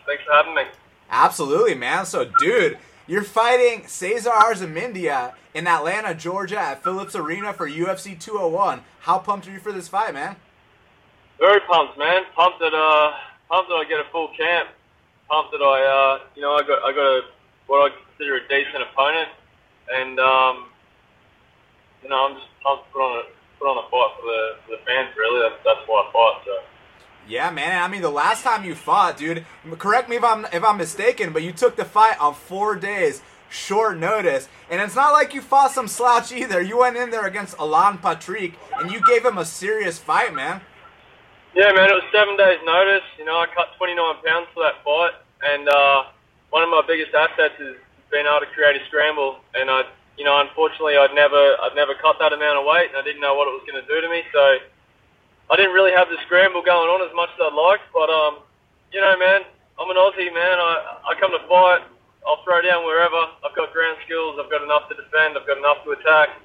Thanks 0.06 0.24
for 0.24 0.32
having 0.32 0.54
me. 0.54 0.62
Absolutely, 1.12 1.74
man. 1.74 2.06
So, 2.06 2.24
dude, 2.24 2.78
you're 3.06 3.22
fighting 3.22 3.86
Cesar 3.86 4.30
Arzamendia 4.30 5.34
in 5.52 5.66
Atlanta, 5.66 6.14
Georgia 6.14 6.58
at 6.58 6.82
Phillips 6.82 7.14
Arena 7.14 7.52
for 7.52 7.68
UFC 7.68 8.18
201. 8.18 8.80
How 9.00 9.18
pumped 9.18 9.46
are 9.46 9.52
you 9.52 9.60
for 9.60 9.72
this 9.72 9.88
fight, 9.88 10.14
man? 10.14 10.36
Very 11.38 11.60
pumped, 11.60 11.98
man. 11.98 12.22
Pumped 12.34 12.60
that 12.60 12.72
uh, 12.72 13.12
pumped 13.50 13.68
that 13.68 13.76
I 13.76 13.84
get 13.86 14.00
a 14.00 14.08
full 14.10 14.28
camp. 14.38 14.70
Pumped 15.28 15.52
that 15.52 15.60
I 15.60 15.84
uh, 15.84 16.24
you 16.34 16.40
know, 16.40 16.54
I 16.54 16.62
got 16.62 16.82
I 16.82 16.92
got 16.92 17.04
a 17.04 17.20
what 17.66 17.92
I 17.92 17.94
consider 17.94 18.36
a 18.36 18.48
decent 18.48 18.82
opponent, 18.82 19.28
and 19.92 20.18
um, 20.18 20.64
you 22.02 22.08
know, 22.08 22.24
I'm 22.24 22.34
just 22.36 22.48
pumped 22.64 22.86
to 22.86 22.92
put 22.92 23.02
on 23.02 23.18
a 23.20 23.22
put 23.58 23.68
on 23.68 23.84
a 23.84 23.86
fight 23.92 24.10
for 24.16 24.24
the 24.24 24.40
for 24.64 24.70
the 24.78 24.82
fans. 24.88 25.12
Really, 25.14 25.42
that's 25.44 25.60
that's 25.62 25.84
why 25.86 26.08
I 26.08 26.12
fight. 26.12 26.40
So. 26.46 26.71
Yeah, 27.28 27.50
man. 27.50 27.82
I 27.82 27.88
mean, 27.88 28.02
the 28.02 28.10
last 28.10 28.42
time 28.42 28.64
you 28.64 28.74
fought, 28.74 29.16
dude. 29.16 29.46
Correct 29.78 30.08
me 30.08 30.16
if 30.16 30.24
I'm 30.24 30.44
if 30.46 30.64
I'm 30.64 30.76
mistaken, 30.76 31.32
but 31.32 31.42
you 31.42 31.52
took 31.52 31.76
the 31.76 31.84
fight 31.84 32.20
on 32.20 32.34
four 32.34 32.74
days, 32.74 33.22
short 33.48 33.96
notice, 33.98 34.48
and 34.68 34.80
it's 34.80 34.96
not 34.96 35.12
like 35.12 35.32
you 35.32 35.40
fought 35.40 35.70
some 35.70 35.86
slouch 35.86 36.32
either. 36.32 36.60
You 36.60 36.78
went 36.78 36.96
in 36.96 37.10
there 37.10 37.26
against 37.26 37.56
Alan 37.58 37.98
Patrick, 37.98 38.54
and 38.78 38.90
you 38.90 39.00
gave 39.06 39.24
him 39.24 39.38
a 39.38 39.44
serious 39.44 39.98
fight, 39.98 40.34
man. 40.34 40.62
Yeah, 41.54 41.70
man. 41.72 41.90
It 41.90 41.94
was 41.94 42.08
seven 42.10 42.36
days' 42.36 42.58
notice. 42.64 43.06
You 43.18 43.24
know, 43.24 43.38
I 43.38 43.46
cut 43.54 43.68
29 43.78 43.96
pounds 44.26 44.48
for 44.52 44.64
that 44.64 44.82
fight, 44.82 45.14
and 45.42 45.68
uh, 45.68 46.04
one 46.50 46.64
of 46.64 46.70
my 46.70 46.82
biggest 46.86 47.14
assets 47.14 47.54
is 47.60 47.76
being 48.10 48.26
able 48.26 48.40
to 48.40 48.50
create 48.50 48.80
a 48.80 48.84
scramble. 48.86 49.38
And 49.54 49.70
I, 49.70 49.84
you 50.18 50.24
know, 50.24 50.40
unfortunately, 50.40 50.96
I'd 50.96 51.14
never 51.14 51.38
I'd 51.62 51.76
never 51.76 51.94
cut 51.94 52.16
that 52.18 52.32
amount 52.32 52.58
of 52.58 52.66
weight, 52.66 52.90
and 52.90 52.98
I 52.98 53.02
didn't 53.06 53.22
know 53.22 53.38
what 53.38 53.46
it 53.46 53.54
was 53.54 53.62
going 53.62 53.78
to 53.80 53.86
do 53.86 54.00
to 54.02 54.10
me. 54.10 54.26
So. 54.34 54.58
I 55.52 55.60
didn't 55.60 55.76
really 55.76 55.92
have 55.92 56.08
the 56.08 56.16
scramble 56.24 56.64
going 56.64 56.88
on 56.88 57.04
as 57.04 57.12
much 57.12 57.28
as 57.36 57.40
I'd 57.44 57.52
like, 57.52 57.84
but 57.92 58.08
um, 58.08 58.40
you 58.88 59.04
know, 59.04 59.12
man, 59.20 59.44
I'm 59.76 59.92
an 59.92 60.00
Aussie, 60.00 60.32
man. 60.32 60.56
I 60.56 61.04
I 61.04 61.20
come 61.20 61.28
to 61.36 61.44
fight. 61.44 61.84
I'll 62.24 62.40
throw 62.40 62.64
down 62.64 62.88
wherever. 62.88 63.20
I've 63.44 63.52
got 63.52 63.68
ground 63.76 64.00
skills. 64.08 64.40
I've 64.40 64.48
got 64.48 64.64
enough 64.64 64.88
to 64.88 64.96
defend. 64.96 65.36
I've 65.36 65.44
got 65.44 65.60
enough 65.60 65.84
to 65.84 65.92
attack. 65.92 66.40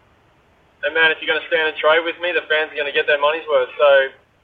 And 0.84 0.92
man, 0.92 1.16
if 1.16 1.24
you're 1.24 1.32
going 1.32 1.40
to 1.40 1.48
stand 1.48 1.72
and 1.72 1.78
trade 1.80 2.04
with 2.04 2.20
me, 2.20 2.36
the 2.36 2.44
fans 2.52 2.76
are 2.76 2.78
going 2.78 2.90
to 2.90 2.94
get 2.94 3.08
their 3.08 3.22
money's 3.22 3.48
worth. 3.48 3.72
So, 3.80 3.90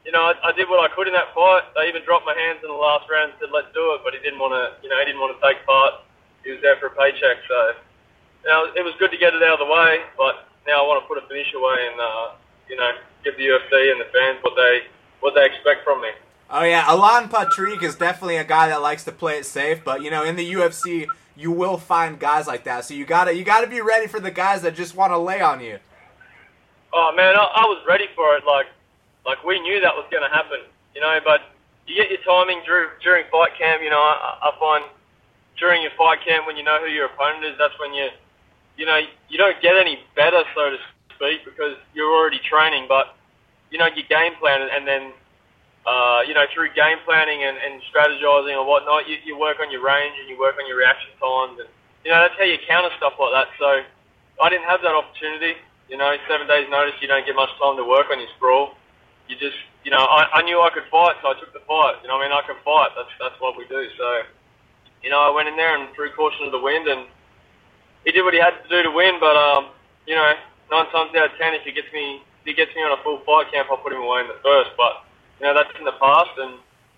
you 0.07 0.16
know, 0.16 0.32
I, 0.32 0.34
I 0.47 0.51
did 0.55 0.72
what 0.72 0.80
I 0.80 0.88
could 0.95 1.11
in 1.11 1.14
that 1.14 1.36
fight. 1.36 1.68
They 1.76 1.91
even 1.91 2.05
dropped 2.07 2.24
my 2.24 2.38
hands 2.38 2.64
in 2.64 2.72
the 2.72 2.80
last 2.80 3.11
round 3.11 3.36
and 3.36 3.38
said, 3.43 3.51
"Let's 3.51 3.70
do 3.76 3.97
it," 3.97 4.05
but 4.07 4.16
he 4.16 4.24
didn't 4.24 4.39
want 4.39 4.55
to. 4.55 4.80
You 4.80 4.88
know, 4.88 4.97
he 5.03 5.05
didn't 5.11 5.20
want 5.20 5.36
to 5.36 5.41
take 5.43 5.59
part. 5.68 6.07
He 6.47 6.55
was 6.55 6.64
there 6.64 6.80
for 6.80 6.88
a 6.88 6.95
paycheck. 6.95 7.43
So, 7.51 7.59
you 8.45 8.47
know, 8.47 8.72
it 8.72 8.84
was 8.86 8.95
good 8.95 9.11
to 9.11 9.20
get 9.20 9.36
it 9.36 9.43
out 9.43 9.59
of 9.59 9.68
the 9.68 9.72
way. 9.72 10.07
But 10.16 10.47
now 10.70 10.80
I 10.80 10.88
want 10.88 11.03
to 11.03 11.07
put 11.11 11.20
a 11.20 11.26
finish 11.28 11.51
away 11.51 11.91
and, 11.91 11.99
uh, 11.99 12.28
you 12.70 12.76
know, 12.76 12.91
give 13.24 13.38
the 13.38 13.43
UFC 13.43 13.91
and 13.91 13.99
the 13.99 14.05
fans 14.05 14.39
what 14.41 14.53
they 14.55 14.82
what 15.20 15.36
they 15.36 15.45
expect 15.45 15.84
from 15.84 16.01
me. 16.01 16.09
Oh 16.49 16.64
yeah, 16.64 16.84
Alan 16.88 17.30
Patrick 17.30 17.82
is 17.82 17.95
definitely 17.95 18.38
a 18.38 18.43
guy 18.43 18.68
that 18.70 18.82
likes 18.82 19.03
to 19.05 19.11
play 19.11 19.38
it 19.38 19.45
safe, 19.45 19.84
but 19.84 20.01
you 20.01 20.11
know, 20.11 20.24
in 20.24 20.36
the 20.36 20.53
UFC, 20.53 21.07
you 21.36 21.51
will 21.51 21.78
find 21.78 22.20
guys 22.20 22.47
like 22.47 22.64
that. 22.66 22.86
So 22.86 22.93
you 22.93 23.05
gotta 23.05 23.34
you 23.34 23.43
gotta 23.43 23.68
be 23.68 23.82
ready 23.82 24.07
for 24.07 24.20
the 24.20 24.32
guys 24.32 24.61
that 24.61 24.76
just 24.76 24.95
want 24.95 25.11
to 25.11 25.18
lay 25.18 25.41
on 25.41 25.61
you. 25.61 25.80
Oh 26.93 27.11
man, 27.16 27.36
I, 27.36 27.43
I 27.43 27.66
was 27.66 27.84
ready 27.88 28.05
for 28.16 28.36
it. 28.36 28.43
Like, 28.45 28.68
like 29.26 29.43
we 29.43 29.59
knew 29.61 29.82
that 29.82 29.95
was 29.95 30.05
going 30.11 30.22
to 30.22 30.30
happen, 30.30 30.59
you 30.93 31.01
know. 31.01 31.18
But 31.26 31.41
you 31.88 31.95
get 31.95 32.11
your 32.11 32.22
timing 32.22 32.61
during, 32.66 32.89
during 33.01 33.26
fight 33.32 33.57
camp. 33.57 33.82
You 33.82 33.89
know, 33.89 33.97
I, 33.97 34.53
I 34.53 34.59
find 34.59 34.86
during 35.57 35.82
your 35.82 35.91
fight 35.97 36.20
camp 36.24 36.45
when 36.45 36.55
you 36.55 36.64
know 36.64 36.80
who 36.80 36.86
your 36.86 37.07
opponent 37.07 37.45
is, 37.45 37.57
that's 37.57 37.74
when 37.80 37.95
you 37.95 38.09
you 38.78 38.86
know, 38.86 38.99
you 39.30 39.38
don't 39.38 39.59
get 39.61 39.76
any 39.76 39.99
better, 40.16 40.43
so 40.55 40.72
to 40.72 40.78
speak, 41.24 41.45
because 41.45 41.80
you're 41.93 42.11
already 42.11 42.39
training. 42.43 42.86
But 42.88 43.15
you 43.71 43.80
know, 43.80 43.88
you 43.95 44.03
game 44.03 44.36
plan, 44.39 44.67
and 44.67 44.88
then 44.88 45.13
uh, 45.88 46.21
you 46.28 46.34
know, 46.34 46.45
through 46.53 46.71
game 46.76 46.99
planning 47.05 47.43
and, 47.43 47.57
and 47.57 47.82
strategizing 47.91 48.55
and 48.55 48.67
whatnot, 48.67 49.07
you, 49.07 49.17
you 49.26 49.38
work 49.38 49.59
on 49.59 49.71
your 49.71 49.84
range 49.84 50.15
and 50.19 50.30
you 50.30 50.39
work 50.39 50.55
on 50.59 50.67
your 50.67 50.78
reaction 50.78 51.11
times, 51.19 51.59
and 51.59 51.69
you 52.03 52.11
know 52.11 52.19
that's 52.19 52.36
how 52.38 52.45
you 52.45 52.57
counter 52.67 52.91
stuff 52.97 53.13
like 53.19 53.34
that. 53.36 53.47
So 53.59 53.84
I 54.41 54.49
didn't 54.49 54.67
have 54.67 54.82
that 54.84 54.95
opportunity. 54.95 55.59
You 55.89 55.97
know, 55.97 56.15
seven 56.30 56.47
days 56.47 56.67
notice, 56.71 56.95
you 57.01 57.07
don't 57.07 57.26
get 57.26 57.36
much 57.36 57.51
time 57.59 57.76
to 57.76 57.84
work 57.84 58.07
on 58.11 58.19
your 58.19 58.32
sprawl. 58.36 58.76
You 59.28 59.36
just, 59.36 59.59
you 59.84 59.91
know, 59.91 59.99
I, 59.99 60.39
I 60.39 60.41
knew 60.43 60.59
I 60.59 60.71
could 60.71 60.88
fight, 60.89 61.15
so 61.21 61.32
I 61.32 61.39
took 61.39 61.51
the 61.51 61.63
fight. 61.67 61.99
You 62.01 62.07
know, 62.07 62.19
I 62.19 62.24
mean, 62.24 62.32
I 62.32 62.41
can 62.47 62.55
fight. 62.63 62.91
That's 62.95 63.11
that's 63.19 63.36
what 63.39 63.57
we 63.57 63.67
do. 63.67 63.84
So, 63.99 64.07
you 65.03 65.09
know, 65.11 65.19
I 65.19 65.30
went 65.36 65.47
in 65.47 65.55
there 65.55 65.76
and 65.76 65.93
threw 65.95 66.11
caution 66.15 66.45
to 66.45 66.51
the 66.51 66.59
wind, 66.59 66.88
and 66.88 67.07
he 68.05 68.11
did 68.11 68.24
what 68.24 68.34
he 68.34 68.39
had 68.39 68.55
to 68.63 68.69
do 68.71 68.84
to 68.84 68.91
win. 68.91 69.19
But 69.19 69.36
um, 69.36 69.76
you 70.07 70.15
know, 70.15 70.32
nine 70.74 70.89
times 70.89 71.13
out 71.13 71.30
of 71.30 71.38
ten, 71.38 71.53
if 71.53 71.61
he 71.61 71.71
gets 71.71 71.93
me, 71.93 72.26
if 72.41 72.45
he 72.45 72.53
gets 72.53 72.74
me 72.76 72.82
on 72.82 72.97
a 72.97 73.01
full 73.03 73.21
fight 73.21 73.53
camp, 73.53 73.69
I'll 73.69 73.78
put 73.78 73.93
him 73.93 74.01
away 74.01 74.21
in 74.21 74.28
the 74.28 74.41
first. 74.41 74.71
But 74.76 75.05
you 75.39 75.45
know, 75.45 75.53
that's 75.53 75.69
in 75.78 75.86
the 75.86 75.93
past, 76.01 76.34
and 76.41 76.57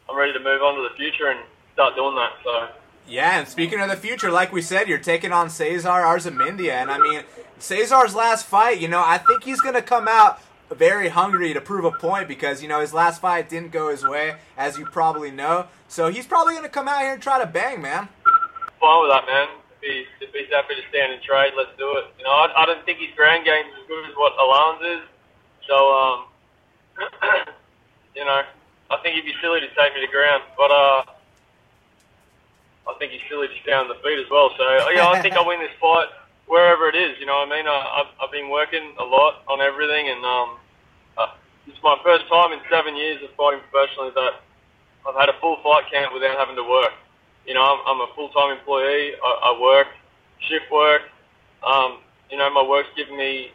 I'm 0.09 0.17
ready 0.17 0.32
to 0.32 0.39
move 0.39 0.63
on 0.63 0.76
to 0.80 0.88
the 0.88 0.95
future 0.95 1.28
and 1.28 1.39
start 1.73 1.95
doing 1.95 2.15
that. 2.15 2.32
So. 2.43 2.69
Yeah, 3.07 3.38
and 3.38 3.47
speaking 3.47 3.80
of 3.82 3.89
the 3.89 3.97
future, 3.97 4.32
like 4.32 4.51
we 4.51 4.63
said, 4.63 4.88
you're 4.88 4.97
taking 4.97 5.32
on 5.32 5.49
Cesar 5.49 5.89
Arzamendia, 5.89 6.71
and 6.71 6.89
I 6.89 6.97
mean, 6.97 7.21
Cesar's 7.59 8.15
last 8.15 8.47
fight, 8.47 8.80
you 8.80 8.88
know, 8.88 9.03
I 9.05 9.19
think 9.19 9.43
he's 9.43 9.61
going 9.61 9.76
to 9.76 9.84
come 9.84 10.07
out 10.07 10.41
very 10.73 11.09
hungry 11.09 11.53
to 11.53 11.61
prove 11.61 11.86
a 11.86 11.91
point 11.91 12.28
because, 12.28 12.63
you 12.63 12.67
know, 12.67 12.82
his 12.82 12.93
last 12.93 13.21
fight 13.21 13.47
didn't 13.47 13.71
go 13.71 13.89
his 13.89 14.03
way, 14.03 14.38
as 14.57 14.80
you 14.80 14.86
probably 14.86 15.30
know. 15.30 15.67
So 15.88 16.09
he's 16.09 16.26
probably 16.26 16.53
going 16.53 16.65
to 16.65 16.69
come 16.69 16.88
out 16.88 17.01
here 17.01 17.13
and 17.13 17.21
try 17.21 17.39
to 17.39 17.45
bang, 17.45 17.80
man. 17.80 18.09
Fine 18.80 19.01
with 19.03 19.11
that, 19.11 19.26
man. 19.28 19.47
He's, 19.86 20.09
if 20.19 20.33
he's 20.33 20.49
happy 20.49 20.73
to 20.73 20.81
stand 20.89 21.13
and 21.13 21.21
trade, 21.21 21.53
let's 21.55 21.69
do 21.77 21.86
it. 22.01 22.09
You 22.17 22.25
know, 22.25 22.33
I, 22.33 22.49
I 22.57 22.65
don't 22.65 22.83
think 22.86 22.97
his 22.99 23.13
ground 23.15 23.45
game's 23.45 23.69
as 23.77 23.86
good 23.88 24.09
as 24.09 24.15
what 24.17 24.33
Alan's 24.33 24.81
is. 24.81 25.03
So, 25.69 25.77
um, 25.93 26.19
you 28.17 28.25
know, 28.25 28.41
I 28.89 28.97
think 29.03 29.15
he'd 29.15 29.29
be 29.29 29.38
silly 29.41 29.61
to 29.61 29.69
take 29.77 29.93
me 29.93 30.01
to 30.01 30.11
ground. 30.11 30.43
But, 30.57 30.71
uh, 30.71 31.03
I 32.89 32.93
think 32.97 33.11
he's 33.11 33.21
silly 33.29 33.47
to 33.47 33.57
stay 33.61 33.73
on 33.73 33.88
the 33.88 33.95
feet 34.01 34.17
as 34.17 34.29
well. 34.29 34.49
So, 34.57 34.63
yeah, 34.89 35.09
I 35.09 35.21
think 35.21 35.36
I'll 35.36 35.45
win 35.45 35.59
this 35.59 35.73
fight 35.79 36.09
wherever 36.47 36.89
it 36.89 36.95
is. 36.95 37.17
You 37.19 37.25
know 37.25 37.38
what 37.41 37.51
I 37.51 37.55
mean? 37.57 37.67
I, 37.67 38.01
I've, 38.01 38.11
I've 38.21 38.31
been 38.31 38.49
working 38.49 38.93
a 38.99 39.03
lot 39.03 39.43
on 39.47 39.61
everything, 39.61 40.09
and 40.09 40.23
um, 40.25 40.49
uh, 41.17 41.33
it's 41.67 41.81
my 41.83 41.97
first 42.03 42.27
time 42.29 42.53
in 42.53 42.59
seven 42.69 42.95
years 42.95 43.21
of 43.23 43.29
fighting 43.36 43.61
professionally 43.69 44.11
that 44.15 44.41
I've 45.07 45.15
had 45.15 45.29
a 45.29 45.38
full 45.41 45.57
fight 45.63 45.89
camp 45.91 46.13
without 46.13 46.38
having 46.38 46.55
to 46.55 46.63
work. 46.63 46.93
You 47.46 47.54
know, 47.54 47.62
I'm, 47.62 47.80
I'm 47.86 48.02
a 48.02 48.10
full-time 48.16 48.58
employee. 48.58 49.14
I, 49.22 49.54
I 49.54 49.62
work, 49.62 49.88
shift 50.50 50.66
work. 50.72 51.02
Um, 51.66 52.00
you 52.30 52.38
know, 52.38 52.50
my 52.50 52.64
work's 52.64 52.89
given 52.98 53.18
me 53.18 53.52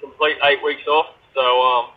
complete 0.00 0.36
eight 0.44 0.62
weeks 0.64 0.86
off. 0.88 1.14
So, 1.34 1.40
um, 1.40 1.90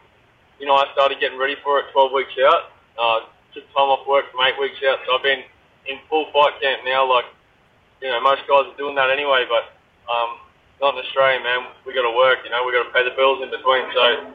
you 0.60 0.66
know, 0.66 0.76
I 0.76 0.86
started 0.94 1.20
getting 1.20 1.38
ready 1.38 1.56
for 1.64 1.80
it 1.80 1.86
12 1.92 2.12
weeks 2.14 2.34
out. 2.46 2.72
Uh, 2.98 3.20
took 3.54 3.66
time 3.74 3.90
off 3.90 4.08
work 4.08 4.26
from 4.32 4.46
eight 4.46 4.60
weeks 4.60 4.78
out. 4.86 5.00
So 5.06 5.18
I've 5.18 5.24
been 5.24 5.42
in 5.86 5.98
full 6.10 6.26
fight 6.34 6.62
camp 6.62 6.82
now. 6.86 7.10
Like, 7.10 7.26
you 8.02 8.10
know, 8.10 8.22
most 8.22 8.42
guys 8.48 8.70
are 8.70 8.78
doing 8.78 8.96
that 8.96 9.10
anyway, 9.10 9.46
but 9.50 9.74
um, 10.06 10.38
not 10.82 10.94
in 10.94 11.02
Australia, 11.06 11.42
man. 11.42 11.74
We 11.86 11.94
got 11.94 12.06
to 12.06 12.16
work. 12.16 12.40
You 12.46 12.52
know, 12.52 12.62
we 12.66 12.74
got 12.74 12.86
to 12.86 12.94
pay 12.94 13.04
the 13.04 13.16
bills 13.16 13.42
in 13.42 13.50
between. 13.50 13.86
So 13.94 14.34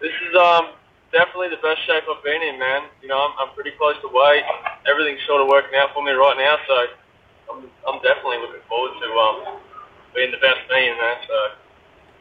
this 0.00 0.10
is 0.10 0.34
um, 0.34 0.74
definitely 1.12 1.50
the 1.50 1.62
best 1.62 1.82
shape 1.86 2.04
I've 2.06 2.22
been 2.22 2.42
in, 2.42 2.58
man. 2.58 2.86
You 3.02 3.08
know, 3.08 3.18
I'm, 3.18 3.34
I'm 3.38 3.54
pretty 3.54 3.72
close 3.78 3.98
to 4.02 4.08
weight. 4.08 4.42
Everything's 4.86 5.22
sort 5.26 5.42
of 5.42 5.48
working 5.48 5.74
out 5.78 5.94
for 5.94 6.02
me 6.02 6.12
right 6.12 6.38
now. 6.38 6.56
So 6.66 6.74
I'm, 7.52 7.58
I'm 7.86 7.98
definitely 8.02 8.38
looking 8.38 8.62
forward 8.68 8.94
to 8.98 9.08
um, 9.18 9.58
being 10.14 10.30
the 10.30 10.38
best 10.38 10.62
me 10.70 10.88
in 10.88 10.96
that. 10.96 11.18
So. 11.26 11.38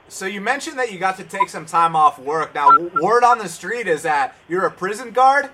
So 0.09 0.25
you 0.25 0.41
mentioned 0.41 0.79
that 0.79 0.91
you 0.91 0.97
got 0.97 1.17
to 1.17 1.23
take 1.23 1.49
some 1.49 1.65
time 1.69 1.95
off 1.95 2.17
work. 2.17 2.55
Now, 2.55 2.73
word 2.97 3.23
on 3.23 3.37
the 3.37 3.47
street 3.47 3.87
is 3.87 4.01
that 4.03 4.33
you're 4.49 4.65
a 4.65 4.73
prison 4.73 5.11
guard. 5.11 5.53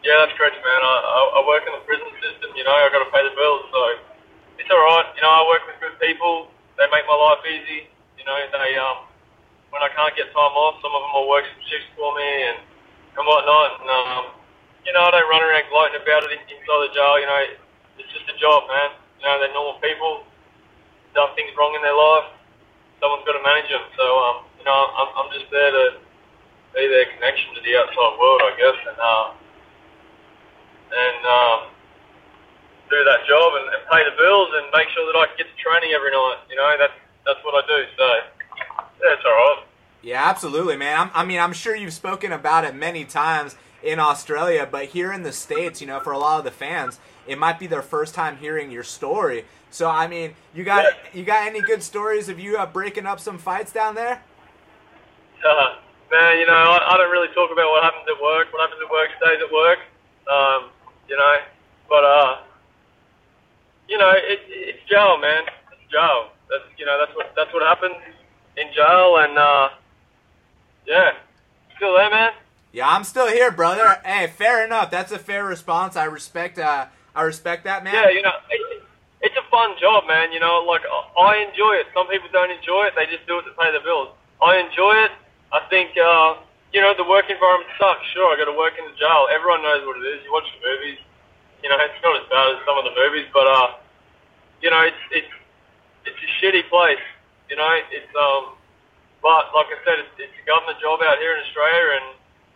Yeah, 0.00 0.24
that's 0.24 0.36
correct, 0.36 0.56
man. 0.56 0.80
I, 0.80 0.94
I, 1.04 1.20
I 1.36 1.48
work 1.48 1.64
in 1.68 1.72
the 1.72 1.84
prison 1.84 2.08
system. 2.20 2.48
You 2.56 2.64
know, 2.64 2.72
I 2.72 2.88
got 2.88 3.04
to 3.04 3.12
pay 3.12 3.20
the 3.24 3.36
bills, 3.36 3.64
so 3.68 3.80
it's 4.56 4.70
all 4.72 4.80
right. 4.88 5.04
You 5.16 5.20
know, 5.20 5.32
I 5.32 5.44
work 5.48 5.68
with 5.68 5.76
good 5.84 5.96
people. 6.00 6.48
They 6.80 6.88
make 6.88 7.04
my 7.04 7.16
life 7.16 7.44
easy. 7.44 7.88
You 8.16 8.24
know, 8.24 8.36
they 8.40 8.72
um, 8.80 9.04
when 9.74 9.82
I 9.82 9.90
can't 9.90 10.14
get 10.14 10.30
time 10.30 10.54
off, 10.54 10.78
some 10.78 10.94
of 10.94 11.02
them 11.02 11.12
will 11.18 11.26
work 11.26 11.42
some 11.50 11.64
shifts 11.66 11.90
for 11.98 12.14
me 12.14 12.30
and 12.54 12.58
and 13.18 13.24
whatnot. 13.26 13.82
And 13.82 13.88
um, 13.90 14.24
you 14.86 14.94
know, 14.94 15.02
I 15.02 15.10
don't 15.10 15.26
run 15.26 15.42
around 15.42 15.66
gloating 15.74 15.98
about 15.98 16.22
it 16.30 16.38
inside 16.38 16.80
the 16.86 16.90
jail. 16.94 17.18
You 17.18 17.26
know, 17.26 17.40
it's 17.98 18.12
just 18.14 18.30
a 18.30 18.36
job, 18.38 18.70
man. 18.70 18.94
You 19.18 19.26
know, 19.26 19.34
they're 19.42 19.50
normal 19.50 19.82
people. 19.82 20.22
Done 21.18 21.34
things 21.34 21.50
wrong 21.58 21.74
in 21.74 21.82
their 21.82 21.94
life. 21.98 22.30
Someone's 23.02 23.26
got 23.26 23.34
to 23.34 23.42
manage 23.42 23.70
them. 23.70 23.82
So 23.98 24.06
um, 24.06 24.36
you 24.62 24.64
know, 24.64 24.78
I'm 24.78 25.10
I'm 25.18 25.28
just 25.34 25.50
there 25.50 25.74
to 25.74 25.84
be 26.78 26.86
their 26.86 27.10
connection 27.18 27.50
to 27.58 27.60
the 27.66 27.74
outside 27.82 28.14
world, 28.22 28.46
I 28.46 28.52
guess. 28.54 28.78
And 28.86 28.98
uh, 29.02 29.26
and 30.94 31.22
um, 31.26 31.60
do 32.90 32.98
that 33.02 33.26
job 33.26 33.58
and, 33.58 33.66
and 33.74 33.82
pay 33.90 34.02
the 34.06 34.14
bills 34.14 34.50
and 34.54 34.70
make 34.70 34.86
sure 34.94 35.02
that 35.10 35.18
I 35.18 35.26
can 35.34 35.36
get 35.42 35.48
to 35.50 35.58
training 35.58 35.90
every 35.98 36.14
night. 36.14 36.46
You 36.46 36.56
know, 36.58 36.70
that's 36.78 36.94
that's 37.26 37.42
what 37.42 37.58
I 37.58 37.62
do. 37.66 37.78
So 37.98 38.06
yeah, 39.00 39.12
it's 39.12 39.22
all 39.24 39.32
right. 39.32 39.64
Yeah, 40.02 40.28
absolutely, 40.28 40.76
man. 40.76 41.00
I'm, 41.00 41.10
I 41.14 41.24
mean, 41.24 41.40
I'm 41.40 41.52
sure 41.52 41.74
you've 41.74 41.94
spoken 41.94 42.30
about 42.32 42.64
it 42.64 42.74
many 42.74 43.04
times 43.04 43.56
in 43.82 43.98
Australia, 43.98 44.68
but 44.70 44.86
here 44.86 45.12
in 45.12 45.22
the 45.22 45.32
states, 45.32 45.80
you 45.80 45.86
know, 45.86 46.00
for 46.00 46.12
a 46.12 46.18
lot 46.18 46.38
of 46.38 46.44
the 46.44 46.50
fans, 46.50 46.98
it 47.26 47.38
might 47.38 47.58
be 47.58 47.66
their 47.66 47.82
first 47.82 48.14
time 48.14 48.36
hearing 48.36 48.70
your 48.70 48.82
story. 48.82 49.44
So, 49.70 49.88
I 49.88 50.06
mean, 50.06 50.34
you 50.54 50.62
got 50.62 50.84
yeah. 50.84 51.18
you 51.18 51.24
got 51.24 51.46
any 51.46 51.60
good 51.60 51.82
stories 51.82 52.28
of 52.28 52.38
you 52.38 52.56
uh, 52.58 52.66
breaking 52.66 53.06
up 53.06 53.18
some 53.18 53.38
fights 53.38 53.72
down 53.72 53.94
there? 53.94 54.22
Uh, 55.44 55.76
man, 56.10 56.38
you 56.38 56.46
know, 56.46 56.52
I, 56.52 56.94
I 56.94 56.96
don't 56.96 57.10
really 57.10 57.32
talk 57.34 57.50
about 57.50 57.68
what 57.70 57.82
happens 57.82 58.04
at 58.06 58.22
work. 58.22 58.52
What 58.52 58.60
happens 58.60 58.80
at 58.84 58.90
work 58.90 59.08
stays 59.16 59.40
at 59.42 59.52
work. 59.52 59.78
Um, 60.30 60.70
you 61.08 61.16
know. 61.16 61.36
But 61.88 62.04
uh, 62.04 62.38
you 63.88 63.98
know, 63.98 64.10
it, 64.10 64.40
it's 64.48 64.88
jail, 64.88 65.18
man. 65.18 65.44
It's 65.72 65.90
jail. 65.90 66.30
That's 66.48 66.64
you 66.78 66.86
know, 66.86 66.98
that's 66.98 67.16
what 67.16 67.32
that's 67.34 67.52
what 67.52 67.62
happens 67.62 67.96
in 68.56 68.72
jail, 68.74 69.16
and 69.18 69.38
uh, 69.38 69.68
yeah, 70.86 71.12
still 71.76 71.94
there, 71.94 72.10
man. 72.10 72.32
Yeah, 72.72 72.88
I'm 72.88 73.04
still 73.04 73.28
here, 73.28 73.50
brother. 73.50 74.00
Hey, 74.04 74.26
fair 74.26 74.64
enough. 74.64 74.90
That's 74.90 75.12
a 75.12 75.18
fair 75.18 75.44
response. 75.44 75.96
I 75.96 76.04
respect. 76.04 76.58
Uh, 76.58 76.86
I 77.14 77.22
respect 77.22 77.64
that, 77.64 77.84
man. 77.84 77.94
Yeah, 77.94 78.10
you 78.10 78.22
know, 78.22 78.32
it, 78.50 78.82
it's 79.22 79.36
a 79.36 79.50
fun 79.50 79.74
job, 79.80 80.04
man. 80.08 80.32
You 80.32 80.40
know, 80.40 80.64
like 80.66 80.82
I 81.18 81.46
enjoy 81.48 81.74
it. 81.74 81.86
Some 81.94 82.08
people 82.08 82.28
don't 82.32 82.50
enjoy 82.50 82.86
it. 82.86 82.94
They 82.96 83.06
just 83.06 83.26
do 83.26 83.38
it 83.38 83.42
to 83.44 83.52
pay 83.52 83.70
the 83.72 83.80
bills. 83.80 84.08
I 84.42 84.58
enjoy 84.58 84.94
it. 85.04 85.12
I 85.52 85.60
think. 85.70 85.96
Uh, 85.96 86.34
you 86.74 86.82
know, 86.82 86.92
the 86.92 87.06
work 87.06 87.30
environment 87.30 87.70
sucks. 87.78 88.02
Sure, 88.10 88.34
I 88.34 88.36
got 88.36 88.50
to 88.50 88.58
work 88.58 88.74
in 88.74 88.84
the 88.84 88.98
jail. 88.98 89.30
Everyone 89.30 89.62
knows 89.62 89.86
what 89.86 89.94
it 90.02 90.06
is. 90.10 90.26
You 90.26 90.34
watch 90.34 90.50
the 90.50 90.66
movies. 90.66 90.98
You 91.62 91.70
know, 91.70 91.78
it's 91.86 92.02
not 92.02 92.18
as 92.18 92.26
bad 92.26 92.58
as 92.58 92.58
some 92.66 92.76
of 92.76 92.84
the 92.84 92.92
movies, 92.98 93.30
but 93.30 93.46
uh, 93.46 93.78
you 94.60 94.68
know, 94.74 94.82
it's 94.82 95.02
it's 95.14 95.32
it's 96.04 96.18
a 96.18 96.28
shitty 96.42 96.68
place. 96.68 97.00
You 97.50 97.56
know, 97.56 97.68
it's 97.92 98.14
um, 98.16 98.56
but 99.22 99.52
like 99.56 99.68
I 99.72 99.78
said, 99.84 99.96
it's, 100.04 100.14
it's 100.20 100.36
a 100.40 100.44
government 100.46 100.80
job 100.80 101.00
out 101.04 101.18
here 101.20 101.36
in 101.36 101.40
Australia, 101.44 102.00
and 102.00 102.06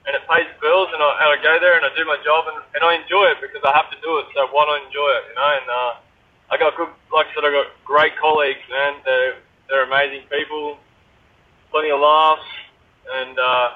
and 0.08 0.12
it 0.16 0.24
pays 0.28 0.48
the 0.48 0.58
bills, 0.64 0.88
and 0.94 1.00
I, 1.04 1.10
and 1.24 1.28
I 1.34 1.38
go 1.44 1.54
there 1.60 1.76
and 1.76 1.84
I 1.84 1.92
do 1.92 2.04
my 2.08 2.16
job, 2.24 2.48
and, 2.48 2.58
and 2.76 2.82
I 2.84 2.96
enjoy 2.96 3.28
it 3.28 3.44
because 3.44 3.60
I 3.60 3.76
have 3.76 3.92
to 3.92 3.98
do 4.00 4.18
it. 4.24 4.26
So 4.32 4.48
why 4.50 4.64
not 4.64 4.80
enjoy 4.88 5.10
it? 5.20 5.24
You 5.28 5.36
know, 5.36 5.50
and 5.60 5.68
uh, 5.68 5.92
I 6.48 6.54
got 6.56 6.72
good, 6.80 6.88
like 7.12 7.28
I 7.28 7.32
said, 7.36 7.44
I 7.44 7.52
got 7.52 7.68
great 7.84 8.16
colleagues, 8.16 8.64
man. 8.72 9.00
They're 9.04 9.36
they're 9.68 9.84
amazing 9.84 10.24
people, 10.32 10.78
plenty 11.70 11.90
of 11.92 12.00
laughs, 12.00 12.48
and 13.12 13.36
uh, 13.38 13.68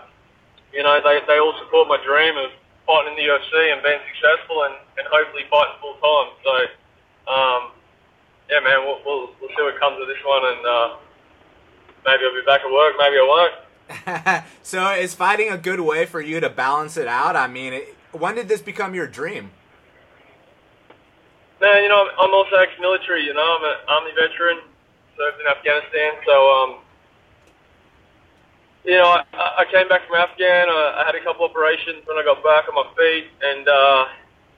you 0.73 0.83
know, 0.83 0.99
they, 1.05 1.21
they 1.29 1.39
all 1.39 1.55
support 1.61 1.87
my 1.89 2.01
dream 2.03 2.35
of 2.41 2.51
fighting 2.89 3.15
in 3.15 3.17
the 3.21 3.29
UFC 3.29 3.55
and 3.73 3.83
being 3.85 4.01
successful 4.17 4.65
and, 4.65 4.75
and 4.99 5.05
hopefully 5.13 5.45
fighting 5.53 5.77
full 5.79 5.97
time. 6.01 6.31
So, 6.43 6.55
um, 7.31 7.63
yeah, 8.51 8.61
man, 8.65 8.83
we'll, 8.85 9.01
we'll, 9.05 9.31
we'll 9.39 9.53
see 9.55 9.63
what 9.65 9.79
comes 9.79 10.01
of 10.01 10.09
this 10.09 10.21
one 10.25 10.45
and 10.45 10.63
uh, 10.65 10.89
maybe 12.05 12.23
I'll 12.25 12.35
be 12.35 12.45
back 12.47 12.61
at 12.61 12.73
work, 12.73 12.95
maybe 12.99 13.17
I 13.17 13.27
won't. 13.27 13.55
so, 14.63 14.93
is 14.93 15.15
fighting 15.15 15.51
a 15.51 15.59
good 15.59 15.81
way 15.81 16.07
for 16.07 16.21
you 16.21 16.41
to 16.41 16.49
balance 16.49 16.97
it 16.97 17.09
out? 17.09 17.37
I 17.37 17.47
mean, 17.47 17.73
it, 17.73 17.97
when 18.13 18.35
did 18.35 18.49
this 18.49 18.63
become 18.63 18.95
your 18.95 19.07
dream? 19.07 19.51
Man, 21.61 21.83
you 21.83 21.89
know, 21.89 22.07
I'm, 22.07 22.29
I'm 22.29 22.35
also 22.35 22.57
ex-military. 22.57 23.25
You 23.25 23.35
know, 23.35 23.59
I'm 23.59 23.65
an 23.65 23.77
army 23.89 24.11
veteran, 24.15 24.59
served 25.17 25.41
in 25.41 25.47
Afghanistan. 25.47 26.13
So, 26.27 26.35
um, 26.51 26.71
you 28.85 28.99
know, 28.99 29.23
I, 29.33 29.63
I 29.63 29.65
came 29.71 29.89
back 29.89 30.07
from 30.07 30.17
Afghan. 30.17 30.69
I, 30.69 31.03
I 31.03 31.07
had 31.07 31.15
a 31.15 31.23
couple 31.23 31.45
operations 31.45 32.03
when 32.07 32.19
I 32.19 32.25
got 32.25 32.43
back 32.43 32.67
on 32.69 32.75
my 32.75 32.89
feet, 32.97 33.31
and 33.43 33.69
uh, 33.69 34.07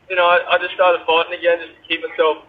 you 0.08 0.16
know, 0.16 0.26
I, 0.26 0.56
I 0.56 0.58
just 0.58 0.74
started 0.74 1.04
fighting 1.06 1.36
again 1.36 1.58
just 1.60 1.76
to 1.76 1.82
keep 1.88 2.00
myself, 2.00 2.44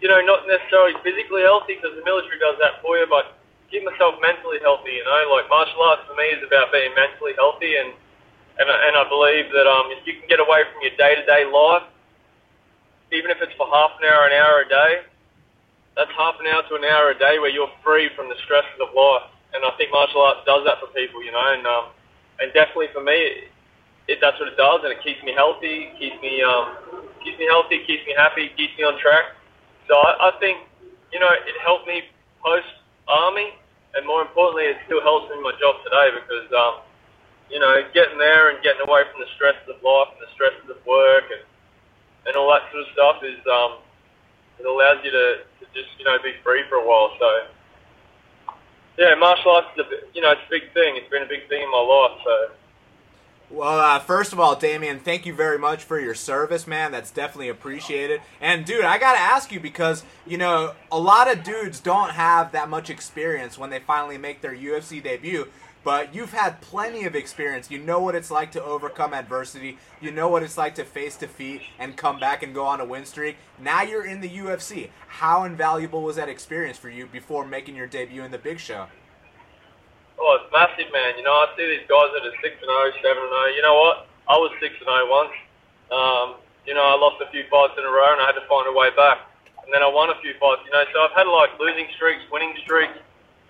you 0.00 0.08
know, 0.08 0.20
not 0.22 0.46
necessarily 0.46 0.94
physically 1.02 1.42
healthy 1.42 1.74
because 1.74 1.96
the 1.96 2.04
military 2.04 2.38
does 2.38 2.56
that 2.60 2.82
for 2.82 2.98
you, 2.98 3.06
but 3.10 3.38
keep 3.70 3.84
myself 3.84 4.16
mentally 4.22 4.58
healthy. 4.62 4.98
You 5.00 5.04
know, 5.04 5.34
like 5.34 5.48
martial 5.50 5.82
arts 5.82 6.06
for 6.06 6.14
me 6.14 6.26
is 6.34 6.42
about 6.42 6.72
being 6.72 6.92
mentally 6.94 7.34
healthy, 7.36 7.76
and 7.76 7.92
and 8.58 8.66
and 8.68 8.94
I 8.96 9.04
believe 9.08 9.50
that 9.52 9.66
um, 9.66 9.92
if 9.94 10.06
you 10.06 10.18
can 10.18 10.26
get 10.28 10.40
away 10.40 10.64
from 10.70 10.80
your 10.82 10.94
day-to-day 10.96 11.46
life, 11.50 11.86
even 13.12 13.30
if 13.30 13.38
it's 13.42 13.54
for 13.58 13.68
half 13.70 13.94
an 14.00 14.04
hour, 14.06 14.26
an 14.26 14.34
hour 14.34 14.64
a 14.64 14.68
day, 14.68 14.92
that's 15.96 16.12
half 16.16 16.36
an 16.40 16.46
hour 16.46 16.62
to 16.68 16.74
an 16.76 16.84
hour 16.84 17.10
a 17.10 17.18
day 17.18 17.38
where 17.40 17.50
you're 17.50 17.72
free 17.82 18.10
from 18.14 18.28
the 18.28 18.38
stresses 18.44 18.76
of 18.82 18.92
life. 18.92 19.32
And 19.54 19.64
I 19.64 19.72
think 19.80 19.88
martial 19.90 20.20
arts 20.20 20.44
does 20.44 20.68
that 20.68 20.76
for 20.84 20.92
people, 20.92 21.24
you 21.24 21.32
know. 21.32 21.46
And 21.56 21.64
um, 21.64 21.84
and 22.38 22.52
definitely 22.52 22.92
for 22.92 23.00
me, 23.00 23.16
it, 23.16 23.48
it 24.08 24.18
that's 24.20 24.38
what 24.38 24.52
it 24.52 24.58
does, 24.60 24.84
and 24.84 24.92
it 24.92 25.00
keeps 25.00 25.22
me 25.24 25.32
healthy, 25.32 25.88
keeps 25.98 26.20
me 26.20 26.44
um, 26.44 26.76
keeps 27.24 27.38
me 27.40 27.48
healthy, 27.48 27.80
keeps 27.88 28.04
me 28.04 28.12
happy, 28.12 28.52
keeps 28.56 28.76
me 28.76 28.84
on 28.84 29.00
track. 29.00 29.32
So 29.88 29.96
I, 29.96 30.28
I 30.28 30.30
think 30.38 30.60
you 31.12 31.20
know 31.20 31.32
it 31.32 31.56
helped 31.64 31.88
me 31.88 32.04
post 32.44 32.68
army, 33.08 33.54
and 33.94 34.06
more 34.06 34.22
importantly, 34.22 34.68
it 34.68 34.78
still 34.86 35.00
helps 35.02 35.30
me 35.30 35.38
in 35.38 35.42
my 35.42 35.54
job 35.58 35.80
today 35.82 36.12
because 36.14 36.48
um, 36.52 36.74
you 37.50 37.58
know 37.58 37.82
getting 37.94 38.18
there 38.18 38.50
and 38.50 38.62
getting 38.62 38.82
away 38.86 39.02
from 39.10 39.22
the 39.22 39.30
stresses 39.34 39.66
of 39.66 39.78
life 39.82 40.10
and 40.14 40.20
the 40.22 40.30
stresses 40.34 40.66
of 40.68 40.78
work 40.86 41.26
and 41.30 41.42
and 42.26 42.34
all 42.34 42.50
that 42.50 42.66
sort 42.74 42.82
of 42.82 42.90
stuff 42.92 43.16
is 43.22 43.38
um, 43.46 43.78
it 44.58 44.66
allows 44.66 44.98
you 45.06 45.10
to, 45.14 45.46
to 45.62 45.64
just 45.72 45.90
you 45.98 46.04
know 46.04 46.18
be 46.22 46.34
free 46.42 46.66
for 46.68 46.82
a 46.82 46.84
while. 46.84 47.14
So 47.18 47.28
yeah, 48.98 49.14
martial 49.14 49.54
arts 49.54 49.70
is 49.78 49.86
a 49.86 49.88
you 50.12 50.20
know 50.20 50.34
it's 50.34 50.46
a 50.46 50.52
big 50.52 50.72
thing. 50.74 50.98
It's 50.98 51.10
been 51.10 51.24
a 51.24 51.30
big 51.30 51.48
thing 51.48 51.62
in 51.62 51.70
my 51.70 51.82
life. 51.82 52.18
So. 52.22 52.34
Well, 53.48 53.78
uh, 53.78 54.00
first 54.00 54.32
of 54.32 54.40
all, 54.40 54.56
Damien, 54.56 54.98
thank 54.98 55.24
you 55.24 55.32
very 55.32 55.56
much 55.56 55.84
for 55.84 56.00
your 56.00 56.14
service, 56.14 56.66
man. 56.66 56.90
That's 56.90 57.12
definitely 57.12 57.48
appreciated. 57.48 58.20
And, 58.40 58.64
dude, 58.64 58.84
I 58.84 58.98
got 58.98 59.12
to 59.12 59.20
ask 59.20 59.52
you 59.52 59.60
because, 59.60 60.02
you 60.26 60.36
know, 60.36 60.74
a 60.90 60.98
lot 60.98 61.32
of 61.32 61.44
dudes 61.44 61.78
don't 61.78 62.10
have 62.10 62.50
that 62.52 62.68
much 62.68 62.90
experience 62.90 63.56
when 63.56 63.70
they 63.70 63.78
finally 63.78 64.18
make 64.18 64.40
their 64.40 64.54
UFC 64.54 65.00
debut 65.00 65.46
but 65.86 66.12
you've 66.12 66.32
had 66.32 66.60
plenty 66.60 67.04
of 67.04 67.14
experience. 67.14 67.70
You 67.70 67.78
know 67.78 68.00
what 68.00 68.16
it's 68.16 68.28
like 68.28 68.50
to 68.52 68.64
overcome 68.64 69.14
adversity. 69.14 69.78
You 70.00 70.10
know 70.10 70.26
what 70.26 70.42
it's 70.42 70.58
like 70.58 70.74
to 70.74 70.84
face 70.84 71.16
defeat 71.16 71.62
and 71.78 71.96
come 71.96 72.18
back 72.18 72.42
and 72.42 72.52
go 72.52 72.66
on 72.66 72.80
a 72.80 72.84
win 72.84 73.04
streak. 73.04 73.36
Now 73.56 73.82
you're 73.82 74.04
in 74.04 74.20
the 74.20 74.28
UFC. 74.28 74.88
How 75.06 75.44
invaluable 75.44 76.02
was 76.02 76.16
that 76.16 76.28
experience 76.28 76.76
for 76.76 76.90
you 76.90 77.06
before 77.06 77.46
making 77.46 77.76
your 77.76 77.86
debut 77.86 78.24
in 78.24 78.32
the 78.32 78.36
big 78.38 78.58
show? 78.58 78.88
Oh, 80.18 80.40
it's 80.40 80.48
massive, 80.52 80.88
man. 80.92 81.16
You 81.20 81.24
know, 81.24 81.32
I 81.32 81.52
see 81.56 81.66
these 81.68 81.86
guys 81.88 82.08
that 82.16 82.24
are 82.24 82.36
6 82.40 82.42
and 82.42 82.70
0, 82.72 83.04
7 83.04 83.04
and 83.04 83.32
0. 83.32 83.56
You 83.56 83.62
know 83.62 83.76
what? 83.76 84.08
I 84.26 84.36
was 84.40 84.50
6 84.58 84.64
and 84.64 84.88
0 84.88 85.06
once. 85.12 85.34
Um, 85.92 86.26
you 86.64 86.74
know, 86.74 86.82
I 86.82 86.96
lost 86.96 87.20
a 87.22 87.28
few 87.30 87.44
fights 87.52 87.76
in 87.78 87.84
a 87.84 87.92
row 87.92 88.10
and 88.16 88.20
I 88.24 88.32
had 88.32 88.38
to 88.40 88.46
find 88.48 88.66
a 88.66 88.74
way 88.74 88.90
back. 88.96 89.22
And 89.62 89.70
then 89.70 89.82
I 89.82 89.90
won 89.90 90.10
a 90.10 90.18
few 90.24 90.34
fights, 90.40 90.64
you 90.66 90.72
know. 90.72 90.82
So 90.90 91.04
I've 91.04 91.14
had 91.14 91.28
like 91.28 91.54
losing 91.60 91.86
streaks, 91.94 92.24
winning 92.32 92.54
streaks. 92.64 92.96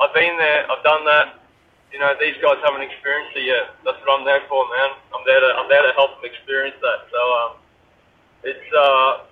I've 0.01 0.13
been 0.13 0.37
there, 0.37 0.69
I've 0.69 0.85
done 0.85 1.07
that 1.07 1.47
you 1.93 2.05
know, 2.05 2.13
these 2.21 2.37
guys 2.43 2.61
haven't 2.61 2.83
experienced 2.83 3.33
it 3.41 3.49
yet. 3.49 3.73
That's 3.81 3.97
what 4.05 4.21
I'm 4.21 4.27
there 4.29 4.45
for, 4.53 4.69
man. 4.69 5.01
I'm 5.17 5.25
there 5.25 5.41
to 5.41 5.51
I'm 5.57 5.69
there 5.69 5.81
to 5.81 5.97
help 5.97 6.19
them 6.21 6.29
experience 6.29 6.77
that. 6.83 7.09
So 7.09 7.21
um, 7.41 7.51
it's 8.45 8.69
uh, 8.75 9.25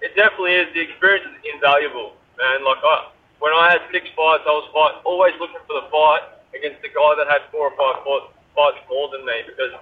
it 0.00 0.16
definitely 0.16 0.58
is. 0.58 0.66
The 0.74 0.82
experience 0.82 1.28
is 1.30 1.38
invaluable, 1.54 2.18
man. 2.34 2.64
Like 2.64 2.82
I, 2.82 3.14
when 3.38 3.52
I 3.54 3.70
had 3.70 3.86
six 3.92 4.10
fights, 4.16 4.42
I 4.42 4.50
was 4.50 4.66
fight, 4.72 4.98
always 5.04 5.38
looking 5.38 5.60
for 5.70 5.78
the 5.78 5.86
fight 5.86 6.24
against 6.56 6.82
the 6.82 6.90
guy 6.90 7.10
that 7.18 7.28
had 7.30 7.46
four 7.50 7.70
or 7.70 7.74
five 7.78 8.02
fights 8.04 8.80
more 8.90 9.08
than 9.14 9.24
me 9.24 9.46
because 9.46 9.74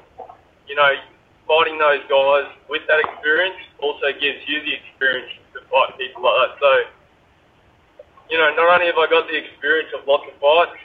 you 0.68 0.76
know 0.76 0.90
fighting 1.48 1.80
those 1.80 2.04
guys 2.08 2.44
with 2.68 2.84
that 2.88 3.00
experience 3.00 3.56
also 3.80 4.12
gives 4.20 4.40
you 4.44 4.60
the 4.64 4.74
experience 4.76 5.32
to 5.56 5.64
fight 5.72 5.96
people 5.96 6.22
like 6.24 6.36
that. 6.36 6.52
So 6.60 6.70
you 8.28 8.36
know, 8.36 8.52
not 8.54 8.68
only 8.76 8.92
have 8.92 9.00
I 9.00 9.08
got 9.08 9.24
the 9.26 9.36
experience 9.40 9.88
of 9.96 10.04
lots 10.04 10.28
of 10.28 10.36
fights 10.36 10.76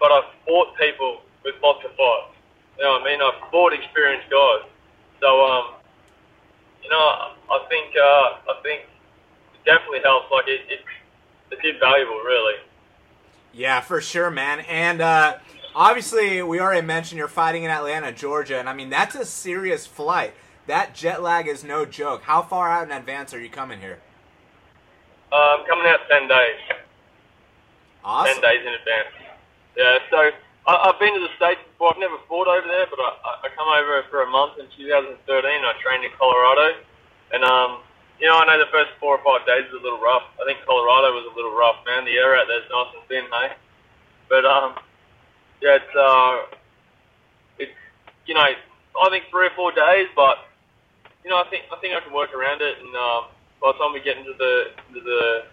but 0.00 0.10
I've 0.10 0.30
fought 0.46 0.74
people 0.78 1.22
with 1.44 1.54
lots 1.62 1.84
of 1.84 1.90
fights. 1.98 2.34
You 2.78 2.84
know 2.84 2.98
what 2.98 3.02
I 3.02 3.04
mean? 3.04 3.20
I've 3.20 3.50
fought 3.50 3.74
experienced 3.74 4.30
guys. 4.30 4.70
So, 5.20 5.28
um, 5.44 5.74
you 6.82 6.90
know, 6.90 7.34
I 7.50 7.58
think 7.68 7.90
uh, 7.98 8.54
I 8.54 8.54
think 8.62 8.86
it 9.54 9.62
definitely 9.66 10.00
helps. 10.06 10.30
Like 10.30 10.46
it, 10.46 10.62
it 10.70 10.80
it's 11.50 11.64
invaluable, 11.64 12.22
really. 12.22 12.62
Yeah, 13.52 13.80
for 13.80 14.00
sure, 14.00 14.30
man. 14.30 14.60
And 14.60 15.00
uh, 15.00 15.38
obviously, 15.74 16.42
we 16.42 16.60
already 16.60 16.86
mentioned 16.86 17.18
you're 17.18 17.28
fighting 17.28 17.64
in 17.64 17.70
Atlanta, 17.70 18.12
Georgia, 18.12 18.58
and 18.58 18.68
I 18.68 18.74
mean 18.74 18.90
that's 18.90 19.14
a 19.14 19.24
serious 19.24 19.86
flight. 19.86 20.34
That 20.66 20.94
jet 20.94 21.22
lag 21.22 21.48
is 21.48 21.64
no 21.64 21.84
joke. 21.84 22.22
How 22.22 22.42
far 22.42 22.70
out 22.70 22.86
in 22.86 22.92
advance 22.92 23.32
are 23.32 23.40
you 23.40 23.48
coming 23.48 23.80
here? 23.80 23.98
Uh, 25.32 25.56
I'm 25.58 25.66
coming 25.66 25.86
out 25.86 26.00
ten 26.10 26.28
days. 26.28 26.56
Awesome. 28.04 28.34
Ten 28.34 28.42
days 28.42 28.60
in 28.66 28.74
advance. 28.74 29.08
Yeah, 29.76 29.98
so 30.10 30.30
I, 30.66 30.90
I've 30.90 31.00
been 31.00 31.14
to 31.14 31.20
the 31.20 31.32
States 31.36 31.60
before. 31.72 31.94
I've 31.94 32.00
never 32.00 32.18
fought 32.28 32.46
over 32.46 32.66
there, 32.66 32.86
but 32.90 33.00
I, 33.00 33.46
I 33.46 33.48
come 33.56 33.68
over 33.68 34.04
for 34.10 34.22
a 34.22 34.30
month 34.30 34.58
in 34.58 34.66
2013. 34.76 35.16
I 35.24 35.72
trained 35.80 36.04
in 36.04 36.10
Colorado. 36.18 36.76
And, 37.32 37.44
um, 37.44 37.80
you 38.20 38.26
know, 38.26 38.38
I 38.38 38.46
know 38.46 38.58
the 38.58 38.70
first 38.70 38.90
four 38.98 39.18
or 39.18 39.22
five 39.22 39.46
days 39.46 39.70
was 39.70 39.80
a 39.80 39.84
little 39.84 40.02
rough. 40.02 40.26
I 40.42 40.44
think 40.44 40.58
Colorado 40.66 41.14
was 41.14 41.26
a 41.30 41.34
little 41.36 41.54
rough, 41.54 41.78
man. 41.86 42.04
The 42.04 42.18
air 42.18 42.36
out 42.36 42.46
there's 42.48 42.66
nice 42.70 42.90
and 42.98 43.04
thin, 43.06 43.24
hey? 43.30 43.54
But, 44.28 44.44
um, 44.44 44.74
yeah, 45.62 45.78
it's, 45.78 45.94
uh, 45.94 46.56
it's, 47.58 47.78
you 48.26 48.34
know, 48.34 48.42
I 48.42 49.08
think 49.10 49.30
three 49.30 49.46
or 49.46 49.54
four 49.54 49.70
days, 49.70 50.08
but, 50.16 50.50
you 51.22 51.30
know, 51.30 51.38
I 51.38 51.46
think, 51.48 51.64
I 51.72 51.78
think 51.80 51.94
I 51.94 52.00
can 52.00 52.12
work 52.12 52.34
around 52.34 52.60
it. 52.60 52.78
And, 52.78 52.94
um, 52.96 53.22
by 53.62 53.72
the 53.72 53.78
time 53.78 53.92
we 53.92 54.00
get 54.00 54.18
into 54.18 54.34
the, 54.38 54.74
into 54.88 55.00
the 55.00 55.44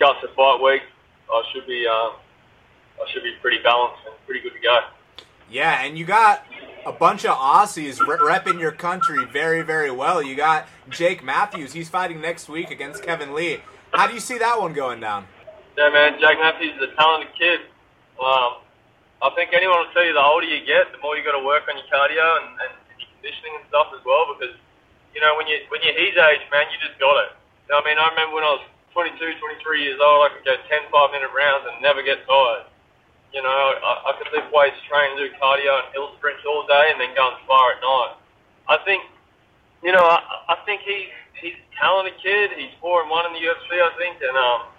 guts 0.00 0.24
of 0.24 0.34
fight 0.34 0.60
week, 0.62 0.82
I 1.30 1.42
should 1.52 1.66
be, 1.66 1.86
um, 1.86 2.16
I 3.00 3.10
should 3.12 3.22
be 3.22 3.34
pretty 3.40 3.62
balanced 3.62 4.00
and 4.06 4.14
pretty 4.24 4.40
good 4.40 4.52
to 4.52 4.60
go. 4.60 4.80
Yeah, 5.50 5.84
and 5.84 5.98
you 5.98 6.04
got 6.04 6.44
a 6.86 6.92
bunch 6.92 7.24
of 7.24 7.36
Aussies 7.36 7.96
repping 7.98 8.60
your 8.60 8.72
country 8.72 9.24
very, 9.24 9.62
very 9.62 9.90
well. 9.90 10.22
You 10.22 10.34
got 10.34 10.68
Jake 10.90 11.24
Matthews. 11.24 11.72
He's 11.72 11.88
fighting 11.88 12.20
next 12.20 12.48
week 12.48 12.70
against 12.70 13.02
Kevin 13.02 13.34
Lee. 13.34 13.60
How 13.92 14.06
do 14.06 14.14
you 14.14 14.20
see 14.20 14.38
that 14.38 14.60
one 14.60 14.72
going 14.72 15.00
down? 15.00 15.26
Yeah, 15.78 15.90
man, 15.90 16.20
Jake 16.20 16.38
Matthews 16.38 16.76
is 16.76 16.82
a 16.82 16.94
talented 16.94 17.32
kid. 17.38 17.60
Um, 18.20 18.60
I 19.22 19.30
think 19.34 19.50
anyone 19.56 19.78
will 19.80 19.92
tell 19.96 20.04
you 20.04 20.12
the 20.12 20.22
older 20.22 20.46
you 20.46 20.60
get, 20.66 20.92
the 20.92 21.00
more 21.00 21.16
you 21.16 21.24
got 21.24 21.38
to 21.38 21.44
work 21.44 21.64
on 21.66 21.74
your 21.80 21.88
cardio 21.88 22.22
and, 22.44 22.46
and 22.60 22.72
your 23.00 23.08
conditioning 23.16 23.56
and 23.58 23.64
stuff 23.72 23.88
as 23.96 24.04
well. 24.04 24.28
Because 24.36 24.54
you 25.16 25.20
know 25.24 25.34
when 25.34 25.48
you 25.48 25.64
when 25.72 25.80
you're 25.82 25.96
his 25.96 26.14
age, 26.14 26.44
man, 26.52 26.68
you 26.70 26.78
just 26.84 27.00
got 27.00 27.16
it. 27.26 27.32
You 27.66 27.74
know, 27.74 27.80
I 27.80 27.84
mean, 27.88 27.98
I 27.98 28.06
remember 28.12 28.36
when 28.36 28.44
I 28.44 28.60
was 28.60 28.64
22, 28.92 29.18
23 29.18 29.82
years 29.82 29.98
old, 29.98 30.28
I 30.28 30.28
could 30.30 30.46
go 30.46 30.54
10 30.54 30.92
five 30.92 31.10
minute 31.10 31.32
rounds 31.34 31.66
and 31.66 31.80
never 31.82 32.04
get 32.04 32.22
tired. 32.28 32.70
You 33.34 33.42
know, 33.42 33.50
I, 33.50 33.92
I 34.08 34.10
could 34.14 34.30
lift 34.30 34.54
weights, 34.54 34.78
train, 34.86 35.18
do 35.18 35.26
cardio, 35.42 35.82
and 35.82 35.90
hill 35.90 36.14
sprints 36.16 36.46
all 36.46 36.62
day, 36.70 36.94
and 36.94 37.02
then 37.02 37.10
go 37.18 37.34
and 37.34 37.36
spar 37.42 37.74
at 37.74 37.82
night. 37.82 38.14
I 38.70 38.78
think, 38.86 39.02
you 39.82 39.90
know, 39.90 40.06
I, 40.06 40.54
I 40.54 40.56
think 40.62 40.86
he's 40.86 41.10
he's 41.42 41.58
a 41.58 41.66
talented 41.74 42.14
kid. 42.22 42.54
He's 42.54 42.70
four 42.78 43.02
and 43.02 43.10
one 43.10 43.26
in 43.26 43.34
the 43.34 43.42
UFC, 43.42 43.82
I 43.82 43.90
think, 43.98 44.22
and 44.22 44.38
um, 44.38 44.70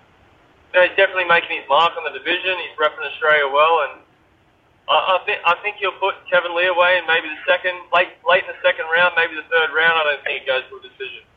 you 0.72 0.80
know, 0.80 0.84
he's 0.88 0.96
definitely 0.96 1.28
making 1.28 1.60
his 1.60 1.68
mark 1.68 2.00
on 2.00 2.08
the 2.08 2.16
division. 2.16 2.56
He's 2.64 2.80
repping 2.80 3.04
Australia 3.04 3.52
well, 3.52 3.92
and 3.92 4.00
I, 4.88 5.20
I 5.20 5.26
think 5.28 5.40
I 5.44 5.56
think 5.60 5.76
he'll 5.84 6.00
put 6.00 6.16
Kevin 6.32 6.56
Lee 6.56 6.72
away, 6.72 6.96
and 6.96 7.06
maybe 7.12 7.28
the 7.28 7.44
second 7.44 7.76
late 7.92 8.16
late 8.24 8.48
in 8.48 8.56
the 8.56 8.62
second 8.64 8.88
round, 8.88 9.20
maybe 9.20 9.36
the 9.36 9.48
third 9.52 9.76
round. 9.76 10.00
I 10.00 10.16
don't 10.16 10.24
think 10.24 10.44
it 10.44 10.48
goes 10.48 10.64
to 10.72 10.80
a 10.80 10.84
decision. 10.88 11.28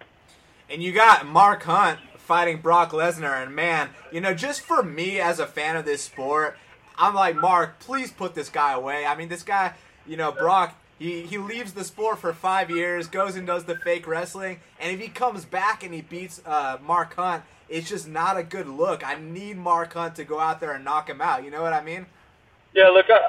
And 0.71 0.83
you 0.87 0.95
got 0.95 1.27
Mark 1.27 1.67
Hunt 1.67 1.99
fighting 2.17 2.61
Brock 2.61 2.93
Lesnar, 2.93 3.43
and 3.43 3.57
man, 3.57 3.91
you 4.13 4.21
know, 4.21 4.35
just 4.35 4.61
for 4.61 4.83
me 4.83 5.19
as 5.19 5.41
a 5.41 5.47
fan 5.47 5.77
of 5.77 5.85
this 5.85 6.05
sport 6.05 6.59
I'm 6.99 7.15
like, 7.15 7.37
Mark, 7.37 7.79
please 7.79 8.11
put 8.11 8.35
this 8.35 8.49
guy 8.49 8.73
away. 8.73 9.07
I 9.07 9.17
mean, 9.17 9.29
this 9.29 9.43
guy, 9.43 9.75
you 10.07 10.17
know, 10.17 10.33
Brock, 10.33 10.75
he, 10.99 11.23
he 11.23 11.39
leaves 11.39 11.73
the 11.73 11.85
sport 11.85 12.19
for 12.19 12.33
five 12.33 12.71
years, 12.71 13.07
goes 13.07 13.37
and 13.37 13.47
does 13.47 13.65
the 13.65 13.77
fake 13.77 14.07
wrestling, 14.07 14.59
and 14.81 14.93
if 14.93 15.01
he 15.01 15.09
comes 15.09 15.45
back 15.45 15.85
and 15.85 15.95
he 15.95 16.01
beats 16.01 16.43
uh, 16.45 16.79
Mark 16.83 17.15
Hunt, 17.15 17.45
it's 17.69 17.89
just 17.89 18.09
not 18.09 18.37
a 18.37 18.43
good 18.43 18.67
look. 18.67 19.07
I 19.07 19.15
need 19.15 19.59
Mark 19.59 19.93
Hunt 19.93 20.17
to 20.17 20.25
go 20.25 20.41
out 20.41 20.61
there 20.61 20.73
and 20.73 20.85
knock 20.85 21.09
him 21.09 21.21
out. 21.21 21.45
You 21.45 21.51
know 21.51 21.63
what 21.63 21.73
I 21.73 21.83
mean? 21.83 22.07
Yeah, 22.75 22.89
look, 22.89 23.07
I, 23.09 23.21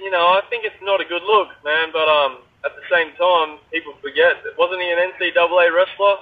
you 0.00 0.10
know, 0.10 0.28
I 0.28 0.42
think 0.48 0.64
it's 0.64 0.80
not 0.82 1.00
a 1.00 1.04
good 1.04 1.22
look, 1.22 1.48
man. 1.64 1.88
But 1.92 2.08
um, 2.08 2.38
at 2.64 2.72
the 2.74 2.82
same 2.94 3.12
time, 3.16 3.58
people 3.72 3.94
forget 4.00 4.36
wasn't 4.58 4.80
he 4.82 4.90
an 4.90 4.98
NCAA 4.98 5.74
wrestler? 5.74 6.16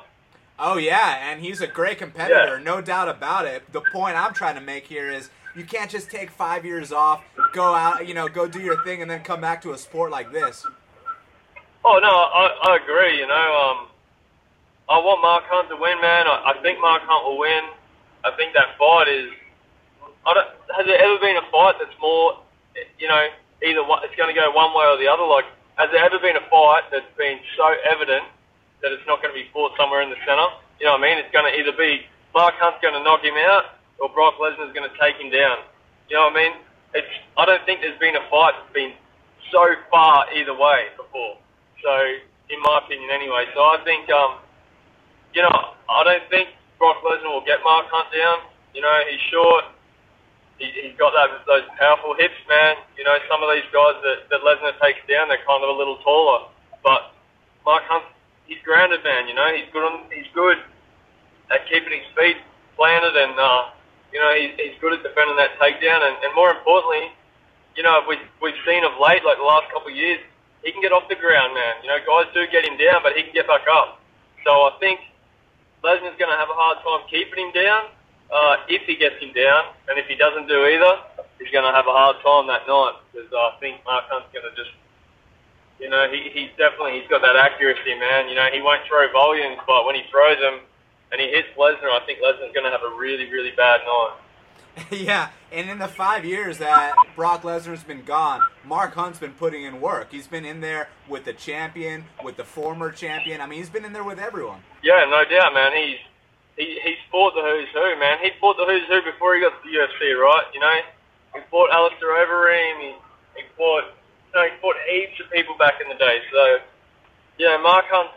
Oh 0.58 0.78
yeah, 0.78 1.30
and 1.30 1.40
he's 1.40 1.60
a 1.60 1.66
great 1.66 1.98
competitor, 1.98 2.56
yeah. 2.56 2.64
no 2.64 2.80
doubt 2.80 3.08
about 3.08 3.44
it. 3.44 3.70
The 3.72 3.82
point 3.92 4.16
I'm 4.16 4.32
trying 4.32 4.54
to 4.54 4.60
make 4.60 4.86
here 4.86 5.10
is 5.10 5.28
you 5.56 5.64
can't 5.64 5.90
just 5.90 6.10
take 6.10 6.30
five 6.30 6.64
years 6.64 6.92
off, 6.92 7.24
go 7.52 7.74
out, 7.74 8.06
you 8.06 8.14
know, 8.14 8.28
go 8.28 8.46
do 8.46 8.60
your 8.60 8.82
thing, 8.84 9.00
and 9.02 9.10
then 9.10 9.22
come 9.22 9.40
back 9.40 9.62
to 9.62 9.72
a 9.72 9.78
sport 9.78 10.10
like 10.10 10.30
this. 10.30 10.66
Oh 11.84 11.98
no, 12.02 12.10
I, 12.10 12.72
I 12.72 12.76
agree. 12.82 13.18
You 13.18 13.26
know, 13.26 13.34
um, 13.34 13.88
I 14.88 14.98
want 14.98 15.22
Mark 15.22 15.44
Hunt 15.46 15.68
to 15.70 15.76
win, 15.76 16.00
man. 16.00 16.26
I, 16.26 16.52
I 16.52 16.62
think 16.62 16.80
Mark 16.80 17.02
Hunt 17.02 17.24
will 17.24 17.38
win. 17.38 17.64
I 18.24 18.30
think 18.36 18.52
that 18.54 18.76
fight 18.78 19.08
is. 19.08 19.30
I 20.26 20.34
don't, 20.34 20.50
has 20.74 20.86
there 20.86 20.98
ever 20.98 21.18
been 21.22 21.38
a 21.38 21.46
fight 21.54 21.78
that's 21.78 21.94
more, 22.02 22.42
you 22.98 23.06
know, 23.06 23.30
either 23.62 23.86
one, 23.86 24.02
it's 24.02 24.18
going 24.18 24.26
to 24.26 24.34
go 24.34 24.50
one 24.50 24.74
way 24.74 24.82
or 24.82 24.98
the 24.98 25.06
other? 25.06 25.22
Like, 25.22 25.46
has 25.78 25.86
there 25.94 26.02
ever 26.02 26.18
been 26.18 26.34
a 26.34 26.42
fight 26.50 26.90
that's 26.90 27.06
been 27.14 27.38
so 27.54 27.70
evident 27.86 28.26
that 28.82 28.90
it's 28.90 29.06
not 29.06 29.22
going 29.22 29.30
to 29.30 29.38
be 29.38 29.46
fought 29.54 29.78
somewhere 29.78 30.02
in 30.02 30.10
the 30.10 30.18
center? 30.26 30.50
You 30.82 30.90
know 30.90 30.98
what 30.98 31.06
I 31.06 31.14
mean? 31.14 31.18
It's 31.22 31.30
going 31.30 31.46
to 31.46 31.54
either 31.54 31.70
be 31.78 32.02
Mark 32.34 32.58
Hunt's 32.58 32.82
going 32.82 32.98
to 32.98 33.02
knock 33.06 33.22
him 33.22 33.38
out, 33.38 33.75
or 33.98 34.08
Brock 34.10 34.34
Lesnar's 34.40 34.72
going 34.72 34.88
to 34.88 34.96
take 35.00 35.16
him 35.16 35.30
down. 35.30 35.64
You 36.08 36.16
know 36.16 36.28
what 36.28 36.36
I 36.36 36.42
mean? 36.42 36.54
It's, 36.94 37.12
I 37.36 37.44
don't 37.44 37.64
think 37.66 37.80
there's 37.80 37.98
been 37.98 38.16
a 38.16 38.24
fight 38.30 38.54
that's 38.56 38.72
been 38.72 38.92
so 39.52 39.62
far 39.90 40.26
either 40.32 40.54
way 40.54 40.92
before. 40.96 41.38
So, 41.82 41.92
in 42.50 42.58
my 42.62 42.80
opinion, 42.84 43.10
anyway. 43.10 43.46
So 43.54 43.60
I 43.60 43.78
think, 43.84 44.08
um, 44.10 44.38
you 45.34 45.42
know, 45.42 45.74
I 45.90 46.04
don't 46.04 46.26
think 46.30 46.48
Brock 46.78 47.02
Lesnar 47.04 47.32
will 47.32 47.46
get 47.46 47.60
Mark 47.64 47.86
Hunt 47.90 48.08
down. 48.12 48.48
You 48.74 48.82
know, 48.82 48.96
he's 49.10 49.20
short. 49.32 49.64
He, 50.58 50.72
he's 50.72 50.96
got 50.96 51.12
that 51.12 51.44
those 51.44 51.68
powerful 51.76 52.16
hips, 52.16 52.38
man. 52.48 52.76
You 52.96 53.04
know, 53.04 53.16
some 53.28 53.42
of 53.44 53.48
these 53.52 53.66
guys 53.72 53.96
that, 54.00 54.28
that 54.32 54.40
Lesnar 54.40 54.72
takes 54.80 55.00
down, 55.04 55.28
they're 55.28 55.44
kind 55.44 55.60
of 55.60 55.68
a 55.68 55.76
little 55.76 56.00
taller. 56.00 56.48
But 56.82 57.12
Mark 57.64 57.84
Hunt, 57.88 58.04
he's 58.46 58.60
grounded, 58.64 59.04
man. 59.04 59.28
You 59.28 59.34
know, 59.34 59.48
he's 59.52 59.68
good 59.72 59.84
on, 59.84 60.08
he's 60.08 60.28
good 60.32 60.56
at 61.50 61.68
keeping 61.68 61.92
his 61.92 62.08
feet 62.16 62.40
planted, 62.76 63.16
and 63.16 63.36
uh, 63.38 63.75
you 64.12 64.18
know, 64.20 64.30
he's, 64.34 64.54
he's 64.56 64.76
good 64.80 64.94
at 64.94 65.02
defending 65.02 65.36
that 65.36 65.58
takedown. 65.58 66.00
And, 66.06 66.16
and 66.22 66.32
more 66.34 66.50
importantly, 66.50 67.12
you 67.76 67.82
know, 67.82 68.02
we've 68.08 68.24
we've 68.40 68.56
seen 68.64 68.84
of 68.84 68.96
late, 68.96 69.24
like 69.24 69.36
the 69.36 69.44
last 69.44 69.68
couple 69.72 69.92
of 69.92 69.96
years, 69.96 70.20
he 70.64 70.72
can 70.72 70.80
get 70.80 70.92
off 70.92 71.08
the 71.08 71.18
ground, 71.20 71.52
man. 71.52 71.74
You 71.84 71.92
know, 71.92 72.00
guys 72.02 72.32
do 72.32 72.48
get 72.48 72.64
him 72.64 72.80
down, 72.80 73.04
but 73.04 73.12
he 73.14 73.22
can 73.22 73.32
get 73.36 73.46
back 73.46 73.68
up. 73.68 74.00
So 74.44 74.50
I 74.50 74.72
think 74.80 75.00
Lesnar's 75.84 76.16
going 76.16 76.32
to 76.32 76.40
have 76.40 76.48
a 76.48 76.56
hard 76.56 76.80
time 76.80 77.04
keeping 77.06 77.46
him 77.46 77.52
down 77.52 77.92
uh, 78.32 78.56
if 78.66 78.82
he 78.88 78.96
gets 78.96 79.20
him 79.22 79.30
down, 79.36 79.76
and 79.86 79.98
if 79.98 80.06
he 80.08 80.16
doesn't 80.16 80.48
do 80.48 80.66
either, 80.66 80.94
he's 81.38 81.52
going 81.52 81.68
to 81.68 81.74
have 81.74 81.86
a 81.86 81.94
hard 81.94 82.16
time 82.24 82.48
that 82.48 82.66
night 82.66 82.96
because 83.12 83.30
I 83.30 83.54
think 83.60 83.84
Mark 83.84 84.08
Hunt's 84.08 84.32
going 84.32 84.48
to 84.48 84.54
just, 84.56 84.72
you 85.78 85.90
know, 85.92 86.08
he, 86.10 86.32
he's 86.32 86.50
definitely 86.56 86.98
he's 86.98 87.08
got 87.12 87.22
that 87.22 87.36
accuracy, 87.36 87.94
man. 88.00 88.26
You 88.26 88.34
know, 88.34 88.48
he 88.50 88.64
won't 88.64 88.82
throw 88.88 89.06
volumes, 89.12 89.60
but 89.66 89.84
when 89.84 89.94
he 89.94 90.02
throws 90.10 90.40
them 90.40 90.64
and 91.12 91.20
he 91.20 91.28
hits 91.28 91.48
Lesnar, 91.56 91.90
I 91.90 92.04
think 92.06 92.20
Lesnar's 92.20 92.52
going 92.54 92.64
to 92.64 92.70
have 92.70 92.82
a 92.82 92.96
really 92.96 93.30
really 93.30 93.52
bad 93.56 93.80
night. 93.86 94.16
yeah, 94.90 95.30
and 95.50 95.70
in 95.70 95.78
the 95.78 95.88
five 95.88 96.24
years 96.24 96.58
that 96.58 96.94
Brock 97.14 97.42
Lesnar's 97.42 97.82
been 97.82 98.04
gone, 98.04 98.42
Mark 98.64 98.92
Hunt's 98.94 99.18
been 99.18 99.32
putting 99.32 99.64
in 99.64 99.80
work. 99.80 100.08
He's 100.10 100.26
been 100.26 100.44
in 100.44 100.60
there 100.60 100.88
with 101.08 101.24
the 101.24 101.32
champion, 101.32 102.04
with 102.22 102.36
the 102.36 102.44
former 102.44 102.92
champion. 102.92 103.40
I 103.40 103.46
mean, 103.46 103.58
he's 103.58 103.70
been 103.70 103.86
in 103.86 103.94
there 103.94 104.04
with 104.04 104.18
everyone. 104.18 104.60
Yeah, 104.82 105.06
no 105.08 105.24
doubt, 105.24 105.54
man. 105.54 105.72
He's 105.72 105.98
he, 106.56 106.80
he's 106.82 107.00
fought 107.12 107.34
the 107.34 107.42
who's 107.42 107.68
who, 107.72 108.00
man. 108.00 108.18
He 108.22 108.30
fought 108.40 108.56
the 108.56 108.64
who's 108.64 108.88
who 108.88 109.00
before 109.04 109.36
he 109.36 109.40
got 109.40 109.52
to 109.52 109.68
the 109.68 109.76
UFC, 109.76 110.16
right? 110.16 110.44
You 110.52 110.60
know, 110.60 110.80
he 111.34 111.40
fought 111.50 111.70
Alistair 111.70 112.16
Overeem. 112.16 112.80
He, 112.80 112.92
he 113.36 113.42
fought, 113.56 113.84
you 113.84 114.32
know, 114.34 114.44
he 114.44 114.56
fought 114.60 114.76
heaps 114.88 115.20
of 115.20 115.30
people 115.30 115.56
back 115.58 115.74
in 115.80 115.88
the 115.88 115.96
day. 115.96 116.20
So, 116.32 116.58
yeah, 117.38 117.56
Mark 117.62 117.84
Hunt. 117.88 118.10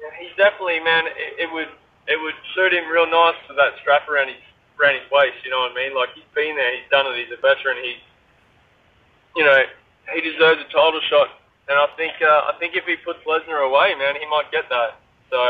Yeah, 0.00 0.14
he's 0.18 0.34
definitely, 0.36 0.80
man. 0.80 1.06
It, 1.06 1.48
it 1.48 1.52
would 1.52 1.68
it 2.06 2.16
would 2.16 2.34
suit 2.54 2.72
him 2.72 2.88
real 2.88 3.06
nice 3.06 3.36
with 3.48 3.56
that 3.58 3.76
strap 3.82 4.08
around 4.08 4.28
his 4.28 4.40
around 4.80 4.94
his 4.94 5.10
waist. 5.10 5.42
You 5.44 5.50
know 5.50 5.60
what 5.66 5.72
I 5.72 5.74
mean? 5.74 5.94
Like 5.94 6.10
he's 6.14 6.28
been 6.34 6.56
there, 6.56 6.72
he's 6.74 6.88
done 6.90 7.06
it. 7.06 7.18
He's 7.18 7.34
a 7.34 7.40
veteran. 7.40 7.76
He, 7.82 7.98
you 9.36 9.44
know, 9.44 9.58
he 10.14 10.20
deserves 10.20 10.60
a 10.62 10.68
title 10.72 11.00
shot. 11.10 11.28
And 11.68 11.78
I 11.78 11.86
think 11.96 12.14
uh, 12.22 12.48
I 12.48 12.56
think 12.58 12.74
if 12.74 12.84
he 12.84 12.96
puts 12.96 13.20
Lesnar 13.26 13.66
away, 13.66 13.94
man, 13.98 14.16
he 14.16 14.26
might 14.26 14.50
get 14.50 14.68
that. 14.70 14.96
So, 15.28 15.40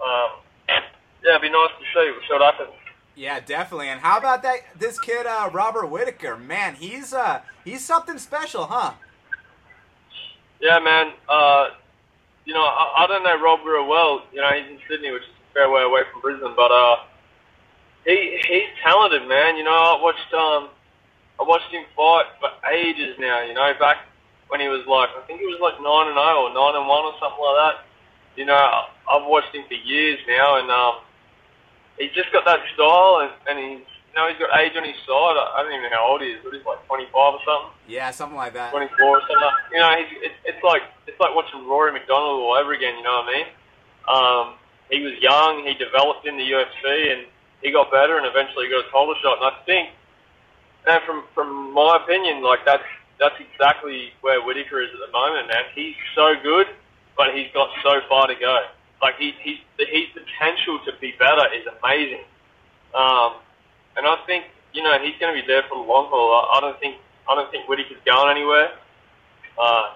um, 0.00 0.40
yeah, 0.68 1.36
it'd 1.36 1.42
be 1.42 1.50
nice 1.50 1.70
to 1.76 1.84
see 1.92 2.32
what 2.32 2.40
happens. 2.40 2.72
Yeah, 3.14 3.40
definitely. 3.40 3.88
And 3.88 4.00
how 4.00 4.16
about 4.16 4.42
that? 4.44 4.60
This 4.78 4.98
kid, 5.00 5.26
uh, 5.26 5.50
Robert 5.52 5.88
Whitaker, 5.88 6.36
man, 6.36 6.76
he's 6.76 7.12
uh, 7.12 7.42
he's 7.64 7.84
something 7.84 8.16
special, 8.16 8.66
huh? 8.66 8.94
Yeah, 10.60 10.78
man. 10.78 11.12
Uh, 11.28 11.70
you 12.48 12.54
know, 12.54 12.64
I, 12.64 13.04
I 13.04 13.06
don't 13.06 13.22
know 13.22 13.36
Rob 13.44 13.60
real 13.60 13.86
well. 13.86 14.24
You 14.32 14.40
know, 14.40 14.48
he's 14.56 14.64
in 14.72 14.78
Sydney, 14.88 15.12
which 15.12 15.22
is 15.22 15.28
a 15.28 15.52
fair 15.52 15.70
way 15.70 15.82
away 15.84 16.00
from 16.10 16.24
Brisbane, 16.24 16.56
but 16.56 16.72
uh, 16.72 17.04
he 18.08 18.40
he's 18.48 18.72
talented, 18.82 19.28
man. 19.28 19.60
You 19.60 19.64
know, 19.64 19.76
I 19.76 20.00
watched 20.00 20.32
um 20.32 20.72
I 21.38 21.44
watched 21.44 21.68
him 21.68 21.84
fight 21.92 22.24
for 22.40 22.48
ages 22.72 23.20
now. 23.20 23.44
You 23.44 23.52
know, 23.52 23.68
back 23.78 24.08
when 24.48 24.64
he 24.64 24.68
was 24.72 24.80
like 24.88 25.12
I 25.12 25.20
think 25.28 25.44
he 25.44 25.46
was 25.46 25.60
like 25.60 25.76
nine 25.84 26.08
and 26.08 26.16
zero 26.16 26.48
or 26.48 26.52
nine 26.56 26.80
and 26.80 26.88
one 26.88 27.04
or 27.04 27.12
something 27.20 27.36
like 27.36 27.58
that. 27.60 27.76
You 28.40 28.48
know, 28.48 28.56
I've 28.56 29.28
watched 29.28 29.52
him 29.52 29.68
for 29.68 29.76
years 29.76 30.18
now, 30.24 30.56
and 30.56 30.70
um, 30.72 31.04
he's 32.00 32.16
just 32.16 32.32
got 32.32 32.48
that 32.48 32.64
style, 32.72 33.28
and, 33.28 33.32
and 33.44 33.56
he's 33.60 33.88
know 34.18 34.26
he's 34.26 34.42
got 34.42 34.50
age 34.58 34.74
on 34.74 34.82
his 34.82 34.98
side. 35.06 35.36
I 35.38 35.62
don't 35.62 35.70
even 35.70 35.94
know 35.94 36.02
how 36.02 36.18
old 36.18 36.22
he 36.22 36.34
is, 36.34 36.42
but 36.42 36.50
he's 36.50 36.66
like 36.66 36.82
25 36.90 37.14
or 37.14 37.38
something. 37.46 37.70
Yeah, 37.86 38.10
something 38.10 38.34
like 38.34 38.52
that. 38.58 38.74
24 38.74 38.98
or 38.98 39.22
something. 39.22 39.54
You 39.70 39.78
know, 39.78 39.94
he's, 39.94 40.10
it's, 40.26 40.38
it's 40.44 40.62
like 40.66 40.82
it's 41.06 41.18
like 41.22 41.38
watching 41.38 41.62
Rory 41.70 41.94
MacDonald 41.94 42.42
all 42.42 42.58
over 42.58 42.74
again. 42.74 42.98
You 42.98 43.06
know 43.06 43.22
what 43.22 43.30
I 43.30 43.38
mean? 43.38 43.48
Um, 44.10 44.46
he 44.90 44.98
was 45.06 45.14
young. 45.22 45.62
He 45.62 45.78
developed 45.78 46.26
in 46.26 46.34
the 46.36 46.42
UFC, 46.42 46.84
and 47.14 47.30
he 47.62 47.70
got 47.70 47.94
better 47.94 48.18
and 48.18 48.26
eventually 48.26 48.66
got 48.66 48.82
a 48.82 48.90
title 48.90 49.14
shot. 49.22 49.38
And 49.38 49.46
I 49.46 49.54
think, 49.62 49.94
and 50.90 51.00
from 51.06 51.24
from 51.34 51.72
my 51.72 52.02
opinion, 52.02 52.42
like 52.42 52.66
that's 52.66 52.86
that's 53.22 53.38
exactly 53.38 54.10
where 54.20 54.42
Whitaker 54.42 54.82
is 54.82 54.90
at 54.90 55.00
the 55.00 55.12
moment, 55.12 55.48
man. 55.48 55.64
He's 55.74 55.94
so 56.14 56.34
good, 56.42 56.66
but 57.16 57.34
he's 57.34 57.48
got 57.54 57.70
so 57.82 58.02
far 58.08 58.26
to 58.26 58.34
go. 58.34 58.66
Like 59.00 59.14
he 59.18 59.34
he's 59.42 59.62
the 59.78 59.86
his 59.86 60.10
potential 60.10 60.80
to 60.86 60.92
be 61.00 61.14
better 61.18 61.46
is 61.54 61.66
amazing. 61.78 62.26
Um, 62.94 63.38
and 63.96 64.06
I 64.06 64.16
think 64.26 64.44
you 64.72 64.82
know 64.82 64.98
he's 64.98 65.16
going 65.20 65.34
to 65.34 65.40
be 65.40 65.46
there 65.46 65.62
for 65.68 65.76
the 65.76 65.86
long 65.86 66.08
haul. 66.10 66.34
I, 66.34 66.58
I 66.58 66.60
don't 66.60 66.78
think 66.80 66.96
I 67.28 67.34
don't 67.34 67.50
think 67.50 67.66
Whitaker's 67.66 68.02
going 68.04 68.30
anywhere. 68.30 68.74
Uh, 69.58 69.94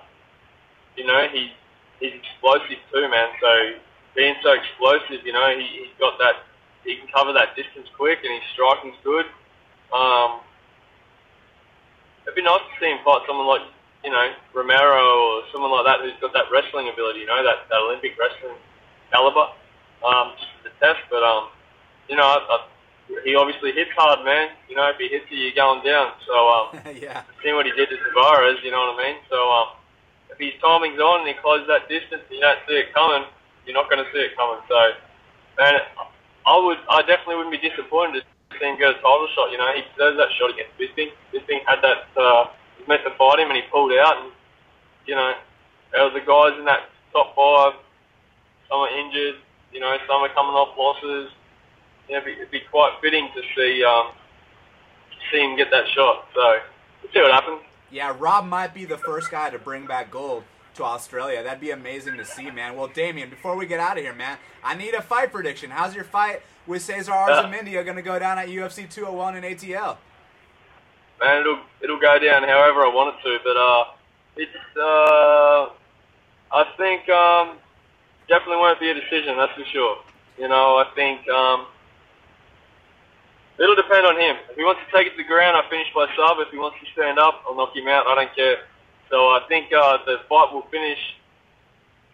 you 0.96 1.06
know 1.06 1.28
he 1.32 1.52
he's 2.00 2.14
explosive 2.14 2.78
too, 2.92 3.08
man. 3.08 3.28
So 3.40 3.50
being 4.14 4.34
so 4.42 4.52
explosive, 4.52 5.24
you 5.24 5.32
know 5.32 5.48
he, 5.56 5.86
he's 5.86 5.94
got 5.98 6.18
that 6.18 6.46
he 6.84 6.96
can 6.96 7.06
cover 7.14 7.32
that 7.32 7.54
distance 7.54 7.86
quick, 7.96 8.18
and 8.24 8.32
his 8.34 8.46
striking's 8.52 8.98
good. 9.04 9.26
Um, 9.94 10.40
it'd 12.24 12.34
be 12.34 12.42
nice 12.42 12.62
to 12.62 12.74
see 12.80 12.90
him 12.90 12.98
fight 13.04 13.22
someone 13.26 13.46
like 13.46 13.62
you 14.04 14.10
know 14.10 14.32
Romero 14.54 15.04
or 15.04 15.42
someone 15.52 15.70
like 15.70 15.86
that 15.86 16.02
who's 16.02 16.18
got 16.20 16.32
that 16.34 16.50
wrestling 16.50 16.90
ability, 16.90 17.20
you 17.20 17.30
know, 17.30 17.42
that, 17.42 17.70
that 17.70 17.78
Olympic 17.78 18.18
wrestling 18.18 18.58
caliber. 19.10 19.52
Um, 20.02 20.34
just 20.34 20.50
the 20.66 20.72
test, 20.82 20.98
but 21.10 21.22
um, 21.22 21.54
you 22.08 22.16
know, 22.16 22.26
I, 22.26 22.38
I, 22.42 22.56
he 23.24 23.34
obviously 23.34 23.72
hits 23.72 23.90
hard, 23.96 24.24
man. 24.24 24.50
You 24.68 24.76
know, 24.76 24.88
if 24.90 24.96
he 24.96 25.08
hits 25.08 25.26
you, 25.30 25.38
you're 25.38 25.54
going 25.54 25.84
down. 25.84 26.12
So 26.26 26.34
um, 26.34 26.66
yeah, 26.96 27.22
seeing 27.42 27.54
what 27.54 27.66
he 27.66 27.72
did 27.72 27.88
to 27.90 27.96
Tavares, 27.96 28.62
you 28.62 28.70
know 28.70 28.92
what 28.92 29.00
I 29.00 29.12
mean. 29.12 29.16
So 29.28 29.38
um, 29.50 29.68
if 30.32 30.38
his 30.40 30.56
timing's 30.60 30.98
on 30.98 31.26
and 31.26 31.28
he 31.28 31.36
closes 31.40 31.68
that 31.68 31.88
distance 31.88 32.24
and 32.24 32.32
you 32.32 32.40
don't 32.40 32.58
see 32.66 32.80
it 32.80 32.94
coming, 32.94 33.28
you're 33.66 33.76
not 33.76 33.90
going 33.92 34.02
to 34.02 34.10
see 34.12 34.24
it 34.24 34.36
coming. 34.36 34.64
So, 34.66 34.78
man, 35.60 35.76
I 36.46 36.54
would, 36.56 36.80
I 36.88 37.04
definitely 37.04 37.36
wouldn't 37.36 37.54
be 37.54 37.62
disappointed 37.62 38.24
to 38.24 38.58
see 38.58 38.66
him 38.66 38.80
get 38.80 38.96
a 38.96 38.98
title 38.98 39.28
shot. 39.36 39.52
You 39.52 39.58
know, 39.58 39.70
he 39.76 39.84
deserves 39.92 40.16
that 40.18 40.32
shot 40.40 40.50
against 40.50 40.72
Bisping. 40.80 41.12
Bisping 41.30 41.60
had 41.68 41.84
that, 41.84 42.08
uh, 42.16 42.50
he 42.76 42.82
was 42.82 42.88
meant 42.88 43.04
to 43.04 43.12
fight 43.20 43.38
him 43.38 43.52
and 43.52 43.60
he 43.60 43.64
pulled 43.70 43.92
out. 43.92 44.24
And 44.24 44.32
you 45.06 45.14
know, 45.14 45.36
there 45.92 46.04
were 46.08 46.14
the 46.16 46.24
guys 46.24 46.56
in 46.58 46.64
that 46.64 46.88
top 47.12 47.36
five. 47.36 47.76
Some 48.72 48.88
are 48.88 48.92
injured. 48.92 49.36
You 49.72 49.80
know, 49.80 49.92
some 50.08 50.24
are 50.24 50.32
coming 50.32 50.56
off 50.56 50.76
losses. 50.76 51.30
You 52.12 52.18
know, 52.18 52.24
it'd 52.24 52.36
be, 52.36 52.40
it'd 52.42 52.50
be 52.50 52.60
quite 52.70 52.92
fitting 53.00 53.26
to 53.34 53.40
see 53.56 53.82
um, 53.82 54.08
see 55.32 55.40
him 55.40 55.56
get 55.56 55.70
that 55.70 55.88
shot. 55.94 56.26
So 56.34 56.58
we'll 57.02 57.12
see 57.12 57.22
what 57.22 57.32
happens. 57.32 57.60
Yeah, 57.90 58.14
Rob 58.18 58.44
might 58.44 58.74
be 58.74 58.84
the 58.84 58.98
first 58.98 59.30
guy 59.30 59.48
to 59.48 59.58
bring 59.58 59.86
back 59.86 60.10
gold 60.10 60.44
to 60.74 60.84
Australia. 60.84 61.42
That'd 61.42 61.60
be 61.60 61.70
amazing 61.70 62.18
to 62.18 62.24
see, 62.26 62.50
man. 62.50 62.76
Well, 62.76 62.88
Damien, 62.88 63.30
before 63.30 63.56
we 63.56 63.64
get 63.64 63.80
out 63.80 63.96
of 63.96 64.04
here, 64.04 64.12
man, 64.12 64.36
I 64.62 64.74
need 64.74 64.92
a 64.92 65.00
fight 65.00 65.32
prediction. 65.32 65.70
How's 65.70 65.94
your 65.94 66.04
fight 66.04 66.42
with 66.66 66.82
Cesar 66.82 67.12
Arzamendia 67.12 67.82
going 67.82 67.96
to 67.96 68.02
go 68.02 68.18
down 68.18 68.38
at 68.38 68.48
UFC 68.48 68.90
201 68.90 69.36
in 69.36 69.44
ATL? 69.44 69.96
Man, 71.18 71.40
it'll 71.40 71.60
it'll 71.80 72.00
go 72.00 72.18
down 72.18 72.42
however 72.42 72.84
I 72.84 72.90
want 72.92 73.16
it 73.16 73.22
to, 73.22 73.38
but 73.42 73.56
uh, 73.56 73.84
it's 74.36 74.52
uh, 74.76 75.70
I 76.52 76.64
think 76.76 77.08
um, 77.08 77.56
definitely 78.28 78.58
won't 78.58 78.78
be 78.80 78.90
a 78.90 78.94
decision. 78.94 79.38
That's 79.38 79.54
for 79.54 79.64
sure. 79.72 79.96
You 80.36 80.48
know, 80.48 80.76
I 80.76 80.90
think 80.94 81.26
um, 81.28 81.66
it'll 83.58 83.76
depend 83.76 84.06
on 84.06 84.16
him. 84.18 84.36
If 84.50 84.56
he 84.56 84.64
wants 84.64 84.80
to 84.84 84.88
take 84.96 85.06
it 85.06 85.10
to 85.10 85.16
the 85.16 85.28
ground, 85.28 85.56
I 85.56 85.68
finish 85.68 85.88
by 85.94 86.06
sub. 86.16 86.38
If 86.40 86.50
he 86.50 86.58
wants 86.58 86.78
to 86.80 86.86
stand 86.92 87.18
up, 87.18 87.42
I'll 87.46 87.56
knock 87.56 87.74
him 87.74 87.88
out. 87.88 88.06
I 88.06 88.14
don't 88.14 88.34
care. 88.34 88.64
So 89.10 89.16
I 89.28 89.40
think 89.48 89.72
uh, 89.72 89.98
the 90.06 90.20
fight 90.28 90.52
will 90.52 90.66
finish 90.70 90.98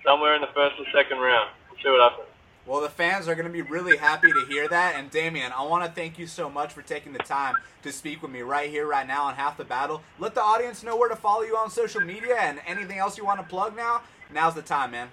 somewhere 0.05 0.35
in 0.35 0.41
the 0.41 0.51
first 0.55 0.77
or 0.79 0.85
second 0.93 1.19
round. 1.19 1.51
We'll 1.71 1.79
see 1.83 1.91
what 1.91 2.11
happens. 2.11 2.29
Well, 2.67 2.83
the 2.83 2.91
fans 2.91 3.29
are 3.29 3.35
going 3.35 3.47
to 3.47 3.53
be 3.53 3.63
really 3.63 3.97
happy 3.97 4.31
to 4.31 4.45
hear 4.47 4.69
that. 4.69 4.95
And 4.95 5.11
Damien, 5.11 5.53
I 5.53 5.63
want 5.65 5.87
to 5.87 5.91
thank 5.91 6.19
you 6.19 6.27
so 6.27 6.51
much 6.51 6.75
for 6.75 6.83
taking 6.83 7.15
the 7.15 7.19
time 7.19 7.55
to 7.83 7.91
speak 7.91 8.21
with 8.21 8.31
me 8.31 8.43
right 8.43 8.69
here, 8.69 8.87
right 8.87 9.07
now 9.07 9.25
on 9.25 9.37
Half 9.37 9.57
the 9.57 9.65
Battle. 9.65 10.03
Let 10.19 10.35
the 10.35 10.43
audience 10.43 10.83
know 10.83 10.95
where 10.95 11.09
to 11.09 11.17
follow 11.17 11.45
you 11.45 11.57
on 11.57 11.71
social 11.71 12.03
media 12.03 12.37
and 12.37 12.61
anything 12.67 12.99
else 12.99 13.17
you 13.17 13.25
want 13.25 13.41
to 13.41 13.47
plug 13.47 13.75
now. 13.75 14.03
Now's 14.31 14.55
the 14.55 14.61
time, 14.61 14.91
man. 14.91 15.09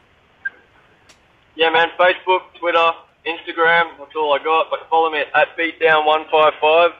Yeah, 1.55 1.69
man. 1.69 1.87
Facebook, 1.97 2.41
Twitter, 2.59 2.91
Instagram. 3.27 3.97
That's 3.97 4.15
all 4.15 4.33
I 4.33 4.43
got. 4.43 4.69
But 4.69 4.87
follow 4.89 5.11
me 5.11 5.19
at 5.19 5.57
beatdown155. 5.57 6.93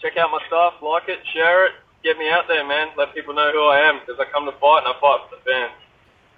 Check 0.00 0.16
out 0.16 0.30
my 0.30 0.40
stuff, 0.46 0.74
like 0.82 1.08
it, 1.08 1.18
share 1.34 1.66
it, 1.66 1.72
get 2.02 2.16
me 2.16 2.30
out 2.30 2.48
there, 2.48 2.66
man. 2.66 2.88
Let 2.96 3.14
people 3.14 3.34
know 3.34 3.52
who 3.52 3.64
I 3.64 3.80
am 3.80 4.00
because 4.00 4.18
I 4.18 4.24
come 4.32 4.46
to 4.46 4.52
fight 4.52 4.78
and 4.78 4.88
I 4.88 4.92
fight 4.98 5.20
for 5.28 5.36
the 5.36 5.42
fans. 5.42 5.72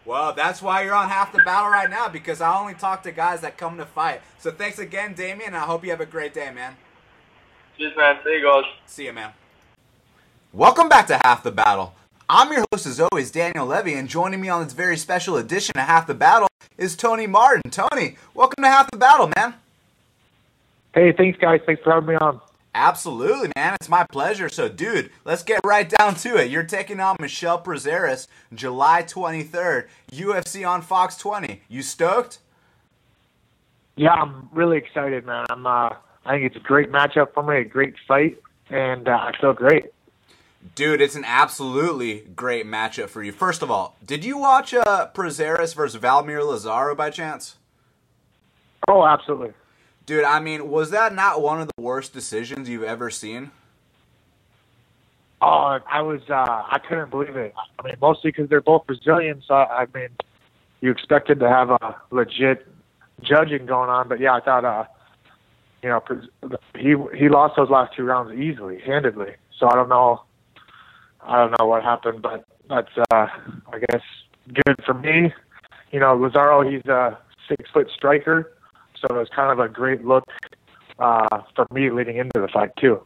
Well, 0.05 0.33
that's 0.33 0.61
why 0.61 0.83
you're 0.83 0.95
on 0.95 1.09
half 1.09 1.33
the 1.33 1.43
battle 1.45 1.71
right 1.71 1.89
now 1.89 2.09
because 2.09 2.41
I 2.41 2.59
only 2.59 2.75
talk 2.75 3.05
to 3.05 3.13
guys 3.13 3.41
that 3.43 3.57
come 3.57 3.79
to 3.79 3.87
fight. 3.87 4.21
So 4.39 4.51
thanks 4.51 4.81
again, 4.81 5.15
Damien, 5.15 5.49
and 5.49 5.57
I 5.57 5.61
hope 5.61 5.85
you 5.85 5.91
have 5.91 6.01
a 6.01 6.07
great 6.07 6.35
day, 6.35 6.51
man. 6.53 6.75
Cheers, 7.79 7.97
man. 7.97 8.17
See 8.25 8.31
you 8.31 8.45
guys. 8.45 8.65
See 8.87 9.05
you, 9.05 9.13
man. 9.13 9.33
Welcome 10.53 10.89
back 10.89 11.07
to 11.07 11.21
Half 11.23 11.45
the 11.45 11.53
Battle. 11.53 11.95
I'm 12.35 12.51
your 12.51 12.65
host, 12.73 12.87
as 12.87 12.99
always, 12.99 13.31
Daniel 13.31 13.67
Levy, 13.67 13.93
and 13.93 14.09
joining 14.09 14.41
me 14.41 14.49
on 14.49 14.65
this 14.65 14.73
very 14.73 14.97
special 14.97 15.37
edition 15.37 15.77
of 15.77 15.85
Half 15.85 16.07
the 16.07 16.15
Battle 16.15 16.49
is 16.79 16.97
Tony 16.97 17.27
Martin. 17.27 17.71
Tony, 17.71 18.17
welcome 18.33 18.65
to 18.65 18.71
Half 18.71 18.91
the 18.91 18.97
Battle, 18.97 19.31
man. 19.37 19.53
Hey, 20.95 21.13
thanks, 21.13 21.39
guys. 21.39 21.61
Thanks 21.67 21.83
for 21.83 21.93
having 21.93 22.09
me 22.09 22.15
on. 22.15 22.41
Absolutely, 22.75 23.53
man. 23.55 23.75
It's 23.75 23.91
my 23.91 24.07
pleasure. 24.11 24.49
So, 24.49 24.71
dude, 24.71 25.11
let's 25.27 25.43
get 25.43 25.61
right 25.63 25.87
down 25.87 26.15
to 26.15 26.39
it. 26.39 26.51
You're 26.51 26.63
taking 26.63 27.01
on 27.01 27.17
Michel 27.21 27.63
Prazeres 27.63 28.29
July 28.55 29.03
23rd, 29.03 29.89
UFC 30.11 30.67
on 30.67 30.81
Fox 30.81 31.19
20. 31.19 31.61
You 31.69 31.83
stoked? 31.83 32.39
Yeah, 33.95 34.13
I'm 34.13 34.49
really 34.55 34.79
excited, 34.79 35.27
man. 35.27 35.45
I'm. 35.51 35.67
Uh, 35.67 35.91
I 36.25 36.31
think 36.31 36.45
it's 36.45 36.57
a 36.57 36.67
great 36.67 36.91
matchup 36.91 37.35
for 37.35 37.43
me, 37.43 37.59
a 37.59 37.65
great 37.65 37.93
fight, 38.09 38.39
and 38.71 39.07
uh, 39.07 39.11
I 39.11 39.33
feel 39.39 39.53
great. 39.53 39.93
Dude, 40.75 41.01
it's 41.01 41.17
an 41.17 41.25
absolutely 41.27 42.21
great 42.35 42.67
matchup 42.67 43.09
for 43.09 43.23
you. 43.23 43.33
First 43.33 43.63
of 43.63 43.71
all, 43.71 43.97
did 44.05 44.25
you 44.25 44.39
watch 44.39 44.73
uh, 44.73 45.09
Prazeres 45.13 45.75
versus 45.75 46.01
Valmir 46.01 46.47
Lazaro 46.47 46.95
by 46.95 47.11
chance? 47.11 47.57
Oh, 48.89 49.05
absolutely. 49.05 49.53
Dude, 50.07 50.25
I 50.25 50.41
mean, 50.41 50.69
was 50.69 50.91
that 50.91 51.15
not 51.15 51.43
one 51.43 51.61
of 51.61 51.69
the 51.77 51.83
worst 51.83 52.13
decisions 52.13 52.69
you've 52.69 52.83
ever 52.83 53.11
seen? 53.11 53.51
Oh, 55.41 55.79
I 55.91 56.03
was. 56.03 56.21
Uh, 56.29 56.35
I 56.71 56.79
couldn't 56.79 57.11
believe 57.11 57.37
it. 57.37 57.53
I 57.79 57.83
mean, 57.87 57.97
mostly 58.01 58.31
because 58.31 58.49
they're 58.49 58.61
both 58.61 58.87
Brazilians. 58.87 59.45
So 59.49 59.55
I 59.55 59.87
mean, 59.93 60.09
you 60.81 60.91
expected 60.91 61.41
to 61.41 61.49
have 61.49 61.71
a 61.71 61.97
legit 62.13 62.67
judging 63.23 63.67
going 63.67 63.91
on, 63.91 64.09
but 64.09 64.21
yeah, 64.21 64.35
I 64.35 64.41
thought. 64.41 64.65
Uh, 64.65 64.85
you 65.83 65.89
know, 65.89 66.01
he 66.79 66.95
he 67.19 67.29
lost 67.29 67.57
those 67.57 67.69
last 67.69 67.97
two 67.97 68.05
rounds 68.05 68.39
easily, 68.39 68.81
handedly. 68.81 69.33
So 69.59 69.69
I 69.69 69.75
don't 69.75 69.89
know. 69.89 70.23
I 71.25 71.37
don't 71.39 71.59
know 71.59 71.67
what 71.67 71.83
happened, 71.83 72.23
but 72.23 72.45
that's 72.69 72.91
uh, 73.11 73.27
I 73.73 73.79
guess 73.91 74.03
good 74.67 74.77
for 74.85 74.95
me. 74.95 75.33
You 75.91 76.01
know, 76.01 76.15
Lazaro, 76.15 76.69
he's 76.69 76.85
a 76.87 77.19
six 77.49 77.71
foot 77.71 77.89
striker 77.95 78.53
so 79.03 79.15
it 79.15 79.19
was 79.19 79.29
kind 79.35 79.51
of 79.51 79.59
a 79.59 79.69
great 79.69 80.05
look 80.05 80.25
uh, 80.99 81.43
for 81.55 81.67
me 81.73 81.91
leading 81.91 82.17
into 82.17 82.41
the 82.41 82.49
fight 82.49 82.71
too. 82.79 83.03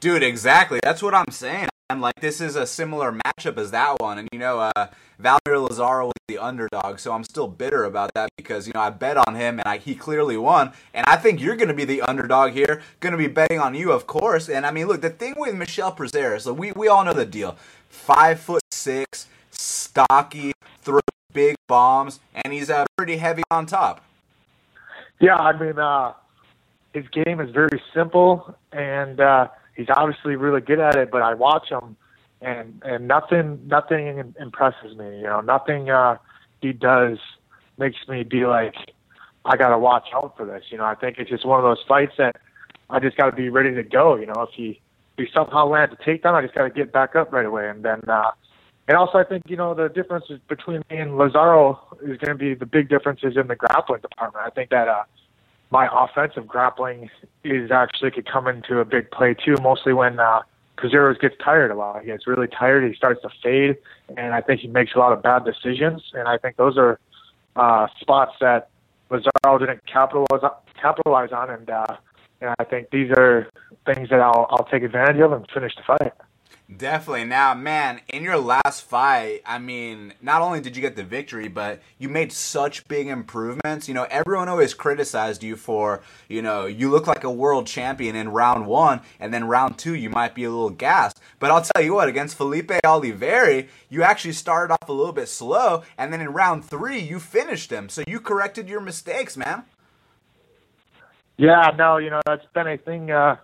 Dude, 0.00 0.22
exactly. 0.22 0.80
That's 0.82 1.02
what 1.02 1.14
I'm 1.14 1.30
saying. 1.30 1.68
I'm 1.88 2.00
like, 2.00 2.18
this 2.18 2.40
is 2.40 2.56
a 2.56 2.66
similar 2.66 3.12
matchup 3.12 3.56
as 3.58 3.70
that 3.70 4.00
one, 4.00 4.18
and 4.18 4.28
you 4.32 4.40
know, 4.40 4.58
uh, 4.58 4.88
Valmir 5.22 5.62
Lazaro 5.62 6.06
was 6.06 6.14
the 6.26 6.36
underdog, 6.36 6.98
so 6.98 7.12
I'm 7.12 7.22
still 7.22 7.46
bitter 7.46 7.84
about 7.84 8.10
that 8.14 8.28
because 8.36 8.66
you 8.66 8.72
know 8.74 8.80
I 8.80 8.90
bet 8.90 9.16
on 9.16 9.36
him 9.36 9.60
and 9.60 9.68
I, 9.68 9.78
he 9.78 9.94
clearly 9.94 10.36
won, 10.36 10.72
and 10.92 11.06
I 11.06 11.14
think 11.14 11.40
you're 11.40 11.54
going 11.54 11.68
to 11.68 11.74
be 11.74 11.84
the 11.84 12.02
underdog 12.02 12.52
here. 12.52 12.82
Going 12.98 13.12
to 13.12 13.18
be 13.18 13.28
betting 13.28 13.60
on 13.60 13.76
you, 13.76 13.92
of 13.92 14.08
course. 14.08 14.48
And 14.48 14.66
I 14.66 14.72
mean, 14.72 14.88
look, 14.88 15.00
the 15.00 15.10
thing 15.10 15.34
with 15.36 15.54
Michel 15.54 15.92
Prazeres, 15.92 16.40
so 16.40 16.52
we 16.52 16.72
we 16.72 16.88
all 16.88 17.04
know 17.04 17.12
the 17.12 17.24
deal. 17.24 17.56
Five 17.88 18.40
foot 18.40 18.62
six, 18.72 19.28
stocky, 19.52 20.54
throws 20.82 21.02
big 21.32 21.54
bombs, 21.68 22.18
and 22.34 22.52
he's 22.52 22.68
uh, 22.68 22.84
pretty 22.96 23.18
heavy 23.18 23.44
on 23.52 23.64
top. 23.64 24.02
Yeah, 25.20 25.36
I 25.36 25.56
mean, 25.56 25.78
uh, 25.78 26.14
his 26.92 27.06
game 27.08 27.40
is 27.40 27.50
very 27.52 27.80
simple, 27.94 28.56
and 28.72 29.20
uh, 29.20 29.48
he's 29.76 29.88
obviously 29.94 30.36
really 30.36 30.60
good 30.60 30.80
at 30.80 30.96
it. 30.96 31.10
But 31.10 31.22
I 31.22 31.34
watch 31.34 31.68
him, 31.70 31.96
and 32.40 32.82
and 32.84 33.08
nothing 33.08 33.60
nothing 33.66 34.34
impresses 34.40 34.96
me. 34.96 35.18
You 35.18 35.24
know, 35.24 35.40
nothing 35.40 35.90
uh, 35.90 36.18
he 36.60 36.72
does 36.72 37.18
makes 37.78 37.96
me 38.08 38.22
be 38.22 38.46
like, 38.46 38.74
I 39.44 39.56
got 39.56 39.68
to 39.68 39.78
watch 39.78 40.08
out 40.14 40.36
for 40.36 40.46
this. 40.46 40.64
You 40.70 40.78
know, 40.78 40.84
I 40.84 40.94
think 40.94 41.18
it's 41.18 41.30
just 41.30 41.46
one 41.46 41.58
of 41.58 41.64
those 41.64 41.84
fights 41.86 42.12
that 42.18 42.36
I 42.88 43.00
just 43.00 43.16
got 43.16 43.26
to 43.30 43.36
be 43.36 43.48
ready 43.48 43.74
to 43.74 43.82
go. 43.82 44.16
You 44.16 44.26
know, 44.26 44.42
if 44.42 44.50
he 44.54 44.80
if 45.18 45.26
he 45.26 45.32
somehow 45.32 45.66
lands 45.66 45.94
a 45.98 46.02
takedown, 46.02 46.34
I 46.34 46.42
just 46.42 46.54
got 46.54 46.64
to 46.64 46.70
get 46.70 46.92
back 46.92 47.16
up 47.16 47.32
right 47.32 47.46
away, 47.46 47.68
and 47.68 47.84
then. 47.84 48.02
uh 48.08 48.30
and 48.88 48.96
also, 48.96 49.18
I 49.18 49.24
think 49.24 49.44
you 49.48 49.56
know 49.56 49.74
the 49.74 49.88
difference 49.88 50.26
between 50.48 50.82
me 50.90 50.98
and 50.98 51.18
Lazaro 51.18 51.80
is 52.02 52.18
going 52.18 52.30
to 52.30 52.34
be 52.36 52.54
the 52.54 52.66
big 52.66 52.88
differences 52.88 53.36
in 53.36 53.48
the 53.48 53.56
grappling 53.56 54.00
department. 54.00 54.44
I 54.46 54.50
think 54.50 54.70
that 54.70 54.86
uh, 54.86 55.02
my 55.70 55.88
offensive 55.92 56.46
grappling 56.46 57.10
is 57.44 57.70
actually 57.70 58.10
could 58.10 58.30
come 58.30 58.46
into 58.46 58.78
a 58.78 58.84
big 58.84 59.10
play 59.10 59.34
too. 59.34 59.56
Mostly 59.60 59.92
when 59.92 60.20
uh, 60.20 60.42
Prazeres 60.76 61.18
gets 61.20 61.34
tired 61.42 61.70
a 61.70 61.74
lot. 61.74 62.00
He 62.00 62.06
gets 62.06 62.26
really 62.26 62.48
tired. 62.48 62.88
He 62.88 62.96
starts 62.96 63.22
to 63.22 63.30
fade, 63.42 63.76
and 64.16 64.34
I 64.34 64.40
think 64.40 64.60
he 64.60 64.68
makes 64.68 64.94
a 64.94 64.98
lot 64.98 65.12
of 65.12 65.22
bad 65.22 65.44
decisions. 65.44 66.02
And 66.14 66.28
I 66.28 66.38
think 66.38 66.56
those 66.56 66.76
are 66.76 66.98
uh, 67.56 67.88
spots 68.00 68.32
that 68.40 68.68
Lazaro 69.10 69.58
didn't 69.58 69.84
capitalize 69.86 70.42
capitalize 70.80 71.32
on, 71.32 71.50
and 71.50 71.70
uh, 71.70 71.96
and 72.40 72.54
I 72.58 72.64
think 72.64 72.90
these 72.90 73.10
are 73.12 73.48
things 73.86 74.10
that 74.10 74.20
I'll 74.20 74.46
I'll 74.50 74.68
take 74.70 74.82
advantage 74.82 75.20
of 75.20 75.32
and 75.32 75.46
finish 75.52 75.74
the 75.74 75.82
fight. 75.82 76.12
Definitely. 76.74 77.26
Now, 77.26 77.54
man, 77.54 78.00
in 78.08 78.24
your 78.24 78.38
last 78.38 78.82
fight, 78.82 79.40
I 79.46 79.58
mean, 79.60 80.14
not 80.20 80.42
only 80.42 80.60
did 80.60 80.74
you 80.74 80.82
get 80.82 80.96
the 80.96 81.04
victory, 81.04 81.46
but 81.46 81.80
you 81.96 82.08
made 82.08 82.32
such 82.32 82.88
big 82.88 83.06
improvements. 83.06 83.86
You 83.86 83.94
know, 83.94 84.08
everyone 84.10 84.48
always 84.48 84.74
criticized 84.74 85.44
you 85.44 85.54
for, 85.54 86.02
you 86.28 86.42
know, 86.42 86.66
you 86.66 86.90
look 86.90 87.06
like 87.06 87.22
a 87.22 87.30
world 87.30 87.68
champion 87.68 88.16
in 88.16 88.30
round 88.30 88.66
one, 88.66 89.00
and 89.20 89.32
then 89.32 89.46
round 89.46 89.78
two, 89.78 89.94
you 89.94 90.10
might 90.10 90.34
be 90.34 90.42
a 90.42 90.50
little 90.50 90.70
gassed. 90.70 91.20
But 91.38 91.52
I'll 91.52 91.62
tell 91.62 91.84
you 91.84 91.94
what, 91.94 92.08
against 92.08 92.36
Felipe 92.36 92.72
Oliveira, 92.84 93.66
you 93.88 94.02
actually 94.02 94.32
started 94.32 94.72
off 94.72 94.88
a 94.88 94.92
little 94.92 95.12
bit 95.12 95.28
slow, 95.28 95.84
and 95.96 96.12
then 96.12 96.20
in 96.20 96.30
round 96.30 96.64
three, 96.64 96.98
you 96.98 97.20
finished 97.20 97.70
him. 97.70 97.88
So 97.88 98.02
you 98.08 98.18
corrected 98.18 98.68
your 98.68 98.80
mistakes, 98.80 99.36
man. 99.36 99.62
Yeah, 101.36 101.70
no, 101.78 101.98
you 101.98 102.10
know, 102.10 102.22
that's 102.26 102.46
been 102.54 102.66
a 102.66 102.76
thing. 102.76 103.12
Uh 103.12 103.36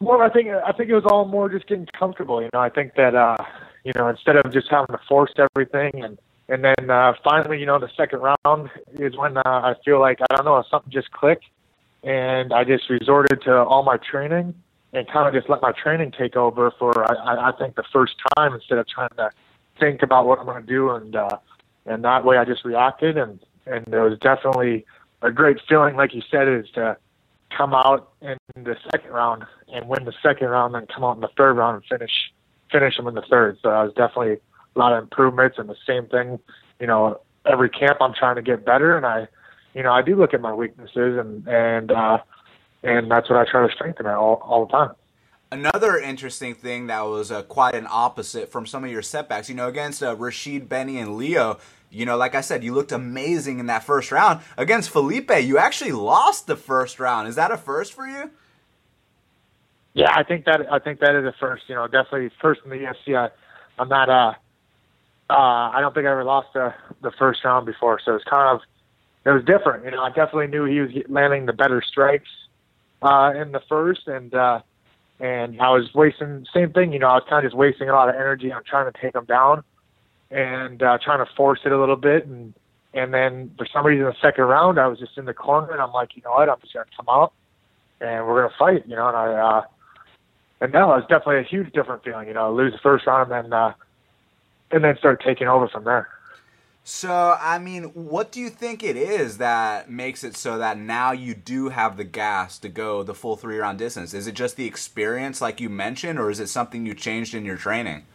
well, 0.00 0.20
I 0.20 0.28
think 0.28 0.48
I 0.48 0.72
think 0.72 0.90
it 0.90 0.94
was 0.94 1.04
all 1.04 1.24
more 1.24 1.48
just 1.48 1.66
getting 1.66 1.86
comfortable. 1.86 2.40
You 2.40 2.48
know, 2.52 2.60
I 2.60 2.68
think 2.68 2.94
that 2.94 3.14
uh, 3.14 3.36
you 3.84 3.92
know 3.96 4.08
instead 4.08 4.36
of 4.36 4.52
just 4.52 4.68
having 4.70 4.94
to 4.96 5.00
force 5.08 5.32
everything, 5.38 6.02
and 6.02 6.18
and 6.48 6.64
then 6.64 6.90
uh, 6.90 7.14
finally, 7.24 7.58
you 7.58 7.66
know, 7.66 7.78
the 7.78 7.90
second 7.96 8.20
round 8.20 8.70
is 8.94 9.16
when 9.16 9.36
uh, 9.36 9.42
I 9.44 9.74
feel 9.84 10.00
like 10.00 10.20
I 10.30 10.36
don't 10.36 10.44
know 10.44 10.62
something 10.70 10.92
just 10.92 11.10
clicked, 11.10 11.44
and 12.02 12.52
I 12.52 12.64
just 12.64 12.88
resorted 12.88 13.42
to 13.42 13.56
all 13.64 13.82
my 13.82 13.96
training 13.96 14.54
and 14.92 15.06
kind 15.08 15.28
of 15.28 15.34
just 15.34 15.50
let 15.50 15.60
my 15.60 15.72
training 15.72 16.12
take 16.16 16.36
over 16.36 16.70
for 16.78 17.04
I, 17.10 17.48
I 17.48 17.52
think 17.58 17.74
the 17.74 17.84
first 17.92 18.14
time 18.36 18.54
instead 18.54 18.78
of 18.78 18.88
trying 18.88 19.10
to 19.16 19.30
think 19.78 20.02
about 20.02 20.26
what 20.26 20.38
I'm 20.38 20.46
going 20.46 20.62
to 20.62 20.66
do, 20.66 20.90
and 20.90 21.16
uh, 21.16 21.38
and 21.86 22.04
that 22.04 22.24
way 22.24 22.38
I 22.38 22.44
just 22.44 22.64
reacted, 22.64 23.16
and 23.16 23.40
and 23.66 23.86
it 23.88 24.00
was 24.00 24.18
definitely 24.20 24.86
a 25.22 25.32
great 25.32 25.58
feeling, 25.68 25.96
like 25.96 26.14
you 26.14 26.22
said, 26.30 26.48
is 26.48 26.70
to 26.74 26.96
come 27.56 27.74
out 27.74 28.12
in 28.20 28.36
the 28.54 28.76
second 28.90 29.10
round 29.10 29.44
and 29.72 29.88
win 29.88 30.04
the 30.04 30.14
second 30.22 30.48
round, 30.48 30.74
then 30.74 30.86
come 30.92 31.04
out 31.04 31.16
in 31.16 31.20
the 31.20 31.30
third 31.36 31.54
round 31.54 31.76
and 31.76 31.84
finish 31.86 32.32
finish 32.70 32.96
them 32.96 33.06
in 33.06 33.14
the 33.14 33.22
third. 33.22 33.58
So 33.62 33.70
I 33.70 33.82
was 33.82 33.94
definitely 33.94 34.34
a 34.34 34.78
lot 34.78 34.92
of 34.92 35.02
improvements 35.02 35.56
and 35.58 35.68
the 35.68 35.76
same 35.86 36.06
thing. 36.06 36.38
You 36.80 36.86
know, 36.86 37.20
every 37.46 37.70
camp 37.70 37.98
I'm 38.00 38.14
trying 38.14 38.36
to 38.36 38.42
get 38.42 38.64
better, 38.64 38.96
and 38.96 39.06
I, 39.06 39.26
you 39.74 39.82
know, 39.82 39.92
I 39.92 40.02
do 40.02 40.16
look 40.16 40.34
at 40.34 40.40
my 40.40 40.52
weaknesses 40.52 41.18
and 41.18 41.46
and 41.48 41.90
uh, 41.90 42.18
and 42.82 43.10
that's 43.10 43.28
what 43.28 43.38
I 43.38 43.50
try 43.50 43.66
to 43.66 43.72
strengthen 43.72 44.06
at 44.06 44.14
all 44.14 44.42
all 44.44 44.66
the 44.66 44.72
time. 44.72 44.94
Another 45.50 45.96
interesting 45.96 46.54
thing 46.54 46.88
that 46.88 47.00
was 47.06 47.32
uh, 47.32 47.42
quite 47.42 47.74
an 47.74 47.86
opposite 47.88 48.52
from 48.52 48.66
some 48.66 48.84
of 48.84 48.90
your 48.90 49.00
setbacks, 49.00 49.48
you 49.48 49.54
know, 49.54 49.68
against 49.68 50.02
uh, 50.02 50.14
Rashid 50.14 50.68
Benny 50.68 50.98
and 50.98 51.16
Leo, 51.16 51.58
you 51.90 52.04
know, 52.04 52.16
like 52.16 52.34
I 52.34 52.40
said, 52.40 52.62
you 52.62 52.74
looked 52.74 52.92
amazing 52.92 53.58
in 53.58 53.66
that 53.66 53.84
first 53.84 54.12
round. 54.12 54.40
Against 54.56 54.90
Felipe, 54.90 55.30
you 55.42 55.58
actually 55.58 55.92
lost 55.92 56.46
the 56.46 56.56
first 56.56 57.00
round. 57.00 57.28
Is 57.28 57.36
that 57.36 57.50
a 57.50 57.56
first 57.56 57.92
for 57.92 58.06
you? 58.06 58.30
Yeah, 59.94 60.12
I 60.14 60.22
think 60.22 60.44
that 60.44 60.70
I 60.70 60.78
think 60.78 61.00
that 61.00 61.14
is 61.14 61.24
a 61.24 61.34
first. 61.40 61.64
You 61.66 61.74
know, 61.74 61.86
definitely 61.86 62.30
first 62.40 62.60
in 62.64 62.70
the 62.70 62.76
UFC. 62.76 63.16
I, 63.16 63.30
I'm 63.78 63.88
not. 63.88 64.08
Uh, 64.08 64.34
uh, 65.30 65.34
I 65.34 65.80
don't 65.80 65.94
think 65.94 66.06
I 66.06 66.10
ever 66.10 66.24
lost 66.24 66.48
the 66.52 66.74
the 67.02 67.10
first 67.18 67.44
round 67.44 67.66
before, 67.66 68.00
so 68.04 68.14
it's 68.14 68.24
kind 68.24 68.56
of 68.56 68.60
it 69.24 69.30
was 69.30 69.44
different. 69.44 69.84
You 69.84 69.90
know, 69.90 70.02
I 70.02 70.08
definitely 70.08 70.48
knew 70.48 70.64
he 70.64 70.80
was 70.80 70.90
landing 71.08 71.46
the 71.46 71.52
better 71.52 71.82
strikes 71.82 72.28
uh, 73.02 73.32
in 73.34 73.52
the 73.52 73.60
first, 73.68 74.06
and 74.06 74.32
uh, 74.34 74.60
and 75.20 75.60
I 75.60 75.70
was 75.70 75.92
wasting 75.94 76.46
same 76.52 76.72
thing. 76.72 76.92
You 76.92 76.98
know, 76.98 77.08
I 77.08 77.14
was 77.14 77.24
kind 77.28 77.44
of 77.44 77.50
just 77.50 77.58
wasting 77.58 77.88
a 77.88 77.92
lot 77.92 78.08
of 78.08 78.14
energy 78.14 78.52
on 78.52 78.62
trying 78.64 78.92
to 78.92 79.00
take 79.00 79.14
him 79.14 79.24
down 79.24 79.64
and 80.30 80.82
uh, 80.82 80.98
trying 81.02 81.24
to 81.24 81.32
force 81.34 81.60
it 81.64 81.72
a 81.72 81.78
little 81.78 81.96
bit, 81.96 82.26
and 82.26 82.54
and 82.94 83.12
then 83.12 83.52
for 83.56 83.66
some 83.72 83.84
reason 83.86 84.04
the 84.06 84.14
second 84.20 84.44
round 84.44 84.78
I 84.78 84.86
was 84.86 84.98
just 84.98 85.18
in 85.18 85.24
the 85.24 85.34
corner, 85.34 85.72
and 85.72 85.80
I'm 85.80 85.92
like, 85.92 86.16
you 86.16 86.22
know 86.22 86.32
what, 86.32 86.48
I'm 86.48 86.60
just 86.60 86.74
gonna 86.74 86.86
come 86.96 87.06
out 87.08 87.32
and 88.00 88.26
we're 88.26 88.42
gonna 88.42 88.54
fight. 88.58 88.86
You 88.86 88.96
know, 88.96 89.08
and 89.08 89.16
I. 89.16 89.32
Uh, 89.32 89.62
and 90.60 90.72
no, 90.72 90.94
it's 90.94 91.06
definitely 91.06 91.38
a 91.38 91.42
huge 91.44 91.72
different 91.72 92.02
feeling. 92.02 92.26
You 92.28 92.34
know, 92.34 92.52
lose 92.52 92.72
the 92.72 92.78
first 92.78 93.06
round 93.06 93.30
and 93.30 93.44
then 93.44 93.52
uh, 93.52 93.74
and 94.70 94.84
then 94.84 94.96
start 94.98 95.22
taking 95.24 95.46
over 95.46 95.68
from 95.68 95.84
there. 95.84 96.08
So, 96.84 97.36
I 97.38 97.58
mean, 97.58 97.84
what 97.84 98.32
do 98.32 98.40
you 98.40 98.48
think 98.48 98.82
it 98.82 98.96
is 98.96 99.38
that 99.38 99.90
makes 99.90 100.24
it 100.24 100.34
so 100.34 100.56
that 100.56 100.78
now 100.78 101.12
you 101.12 101.34
do 101.34 101.68
have 101.68 101.98
the 101.98 102.04
gas 102.04 102.58
to 102.60 102.68
go 102.68 103.02
the 103.02 103.14
full 103.14 103.36
three 103.36 103.58
round 103.58 103.78
distance? 103.78 104.14
Is 104.14 104.26
it 104.26 104.32
just 104.32 104.56
the 104.56 104.66
experience, 104.66 105.40
like 105.40 105.60
you 105.60 105.68
mentioned, 105.68 106.18
or 106.18 106.30
is 106.30 106.40
it 106.40 106.48
something 106.48 106.86
you 106.86 106.94
changed 106.94 107.34
in 107.34 107.44
your 107.44 107.56
training? 107.56 108.06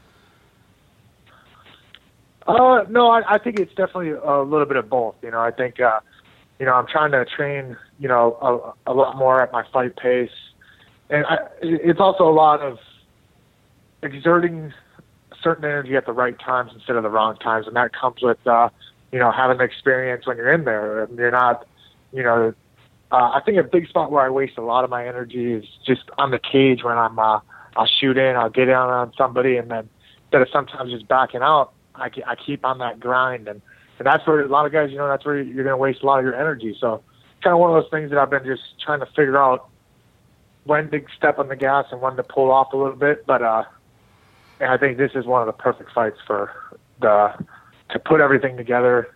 Uh, 2.46 2.84
no, 2.89 3.10
I, 3.10 3.36
I 3.36 3.38
think 3.38 3.60
it's 3.60 3.74
definitely 3.74 4.12
a 4.12 4.41
little 4.41 4.66
bit 4.66 4.78
of 4.78 4.89
both. 4.89 5.16
You 5.22 5.32
know, 5.32 5.39
I 5.39 5.52
think, 5.52 5.80
uh, 5.80 6.00
you 6.60 6.66
know, 6.66 6.74
I'm 6.74 6.88
trying 6.88 7.12
to 7.12 7.26
train, 7.26 7.78
you 8.00 8.08
know, 8.08 8.76
a, 8.86 8.91
a 8.91 8.94
lot 8.94 9.18
more 9.18 9.41
at 9.41 9.52
my 9.52 9.64
fight 9.72 9.96
pace, 9.96 10.30
and 11.10 11.26
I, 11.26 11.38
it's 11.62 12.00
also 12.00 12.28
a 12.28 12.34
lot 12.34 12.60
of 12.60 12.80
exerting 14.02 14.74
certain 15.41 15.66
energy 15.66 15.96
at 15.96 16.06
the 16.06 16.14
right 16.14 16.38
times 16.39 16.72
instead 16.74 16.96
of 16.96 17.04
the 17.04 17.10
wrong 17.10 17.38
times, 17.38 17.68
and 17.68 17.76
that 17.76 17.91
comes 17.94 18.22
with 18.22 18.46
uh, 18.48 18.70
you 19.12 19.20
know 19.20 19.32
having 19.32 19.58
the 19.58 19.64
experience 19.64 20.26
when 20.26 20.38
you're 20.38 20.52
in 20.52 20.64
there. 20.66 21.08
You're 21.16 21.32
not, 21.32 21.68
you 22.12 22.24
know, 22.24 22.54
uh, 23.12 23.16
I 23.16 23.41
think 23.46 23.58
a 23.58 23.64
big 23.64 23.88
spot 23.88 24.12
where 24.12 24.24
I 24.24 24.30
waste 24.30 24.58
a 24.58 24.62
lot 24.62 24.84
of 24.84 24.89
my 24.89 25.08
energy 25.08 25.54
is 25.54 25.66
just 25.86 26.04
on 26.18 26.32
the 26.32 26.39
cage 26.39 26.84
when 26.84 26.98
I'm 26.98 27.18
uh, 27.20 27.39
I'll 27.76 27.89
shoot 28.00 28.18
in, 28.18 28.36
I'll 28.36 28.50
get 28.50 28.70
in 28.70 28.76
on 28.76 29.14
somebody, 29.18 29.58
and 29.58 29.70
then 29.70 29.89
instead 30.26 30.41
of 30.41 30.48
sometimes 30.52 30.91
just 30.91 31.08
backing 31.08 31.41
out, 31.41 31.74
I, 31.96 32.10
I 32.26 32.36
keep 32.36 32.66
on 32.66 32.80
that 32.80 33.00
grind, 33.00 33.48
and 33.48 33.62
and 34.00 34.08
that's 34.08 34.26
where 34.26 34.41
a 34.41 34.48
lot 34.48 34.66
of 34.66 34.72
guys, 34.72 34.89
you 34.91 34.98
know, 34.98 35.08
that's 35.08 35.26
where 35.26 35.39
you're 35.39 35.64
going 35.64 35.74
to 35.74 35.78
waste 35.78 36.02
a 36.02 36.06
lot 36.06 36.20
of 36.20 36.26
your 36.26 36.36
energy. 36.36 36.76
So 36.80 36.96
it's 36.96 37.44
kind 37.44 37.54
of 37.54 37.60
one 37.60 37.76
of 37.76 37.82
those 37.82 37.91
things 37.91 38.10
that 38.10 38.20
I've 38.20 38.30
been 38.30 38.46
just 38.46 38.80
trying 38.84 39.00
to 39.02 39.06
figure 39.08 39.38
out 39.38 39.70
when 40.64 40.89
to 40.91 41.02
step 41.16 41.39
on 41.39 41.48
the 41.48 41.56
gas 41.56 41.86
and 41.91 42.02
when 42.02 42.16
to 42.16 42.24
pull 42.24 42.52
off 42.52 42.74
a 42.74 42.78
little 42.78 42.96
bit. 42.96 43.26
But 43.26 43.41
uh, 43.41 43.64
and 44.60 44.70
I 44.70 44.78
think 44.78 44.98
this 44.98 45.12
is 45.16 45.26
one 45.26 45.41
of 45.41 45.48
the 45.48 45.54
perfect 45.54 45.91
fights 45.94 46.18
for 46.26 46.52
the 47.02 47.34
to 47.91 48.00
put 48.00 48.22
everything 48.22 48.58
together. 48.58 49.16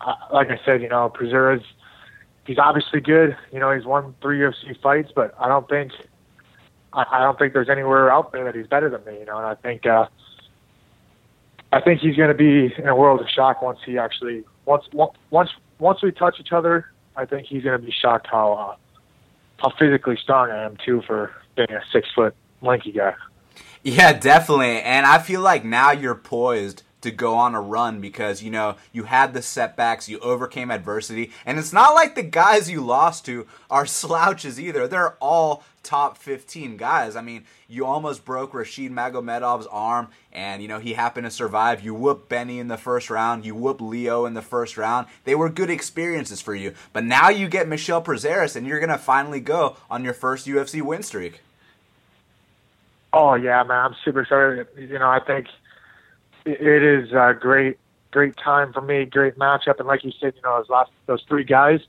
Uh, 0.00 0.14
like 0.32 0.48
I 0.48 0.58
said, 0.64 0.82
you 0.82 0.88
know, 0.88 1.08
Pereira's 1.08 1.62
he's 2.46 2.58
obviously 2.58 3.00
good. 3.00 3.36
You 3.52 3.60
know, 3.60 3.70
he's 3.70 3.84
won 3.84 4.14
three 4.20 4.40
UFC 4.40 4.80
fights, 4.82 5.12
but 5.14 5.34
I 5.38 5.48
don't 5.48 5.68
think 5.68 5.92
I, 6.92 7.04
I 7.10 7.18
don't 7.20 7.38
think 7.38 7.52
there's 7.52 7.68
anywhere 7.68 8.10
out 8.10 8.32
there 8.32 8.44
that 8.44 8.54
he's 8.54 8.66
better 8.66 8.90
than 8.90 9.04
me. 9.04 9.20
You 9.20 9.26
know, 9.26 9.36
and 9.36 9.46
I 9.46 9.54
think 9.54 9.86
uh, 9.86 10.06
I 11.72 11.80
think 11.80 12.00
he's 12.00 12.16
going 12.16 12.28
to 12.28 12.34
be 12.34 12.74
in 12.76 12.88
a 12.88 12.96
world 12.96 13.20
of 13.20 13.28
shock 13.28 13.60
once 13.62 13.78
he 13.84 13.98
actually 13.98 14.44
once 14.64 14.84
once 15.30 15.50
once 15.78 16.02
we 16.02 16.12
touch 16.12 16.36
each 16.40 16.52
other. 16.52 16.90
I 17.16 17.24
think 17.24 17.46
he's 17.46 17.62
going 17.62 17.78
to 17.78 17.84
be 17.84 17.92
shocked 17.92 18.26
how 18.30 18.52
uh, 18.52 18.76
how 19.58 19.72
physically 19.78 20.16
strong 20.16 20.50
I 20.50 20.64
am 20.64 20.76
too 20.84 21.02
for 21.06 21.32
being 21.56 21.70
a 21.70 21.82
six 21.92 22.08
foot 22.14 22.34
lanky 22.62 22.92
guy. 22.92 23.14
Yeah, 23.82 24.12
definitely. 24.12 24.80
And 24.80 25.06
I 25.06 25.18
feel 25.18 25.40
like 25.40 25.64
now 25.64 25.92
you're 25.92 26.14
poised 26.14 26.82
to 27.00 27.10
go 27.10 27.34
on 27.34 27.54
a 27.54 27.60
run 27.60 28.00
because 28.00 28.42
you 28.42 28.50
know 28.50 28.76
you 28.92 29.04
had 29.04 29.34
the 29.34 29.42
setbacks, 29.42 30.08
you 30.08 30.18
overcame 30.20 30.70
adversity, 30.70 31.32
and 31.44 31.58
it's 31.58 31.72
not 31.72 31.94
like 31.94 32.14
the 32.14 32.22
guys 32.22 32.70
you 32.70 32.80
lost 32.80 33.24
to 33.26 33.46
are 33.70 33.86
slouches 34.00 34.58
either. 34.58 34.88
They're 34.88 35.16
all 35.20 35.62
top 35.88 36.18
15 36.18 36.76
guys. 36.76 37.16
I 37.16 37.22
mean, 37.22 37.44
you 37.66 37.86
almost 37.86 38.22
broke 38.26 38.52
Rashid 38.52 38.92
Magomedov's 38.92 39.66
arm, 39.68 40.08
and 40.32 40.60
you 40.60 40.68
know 40.68 40.78
he 40.78 40.92
happened 40.92 41.24
to 41.24 41.30
survive. 41.30 41.82
You 41.82 41.94
whooped 41.94 42.28
Benny 42.28 42.58
in 42.58 42.68
the 42.68 42.76
first 42.76 43.08
round. 43.08 43.46
You 43.46 43.54
whooped 43.54 43.80
Leo 43.80 44.26
in 44.26 44.34
the 44.34 44.42
first 44.42 44.76
round. 44.76 45.06
They 45.24 45.34
were 45.34 45.48
good 45.48 45.70
experiences 45.70 46.42
for 46.42 46.54
you. 46.54 46.74
But 46.92 47.04
now 47.04 47.30
you 47.30 47.48
get 47.48 47.66
Michel 47.66 48.02
Prazeres, 48.02 48.54
and 48.54 48.66
you're 48.66 48.80
gonna 48.80 48.98
finally 48.98 49.40
go 49.40 49.76
on 49.90 50.04
your 50.04 50.12
first 50.12 50.46
UFC 50.46 50.82
win 50.82 51.02
streak. 51.02 51.40
Oh 53.14 53.32
yeah, 53.34 53.62
man, 53.62 53.86
I'm 53.86 53.96
super 54.04 54.20
excited. 54.20 54.66
You 54.76 54.98
know, 54.98 55.08
I 55.08 55.20
think 55.20 55.46
it 56.44 56.82
is 56.82 57.12
a 57.12 57.34
great, 57.38 57.78
great 58.10 58.36
time 58.36 58.74
for 58.74 58.82
me, 58.82 59.06
great 59.06 59.38
matchup, 59.38 59.78
and 59.78 59.88
like 59.88 60.04
you 60.04 60.12
said, 60.20 60.34
you 60.36 60.42
know, 60.42 60.58
those 60.58 60.68
last 60.68 60.90
those 61.06 61.24
three 61.26 61.44
guys, 61.44 61.80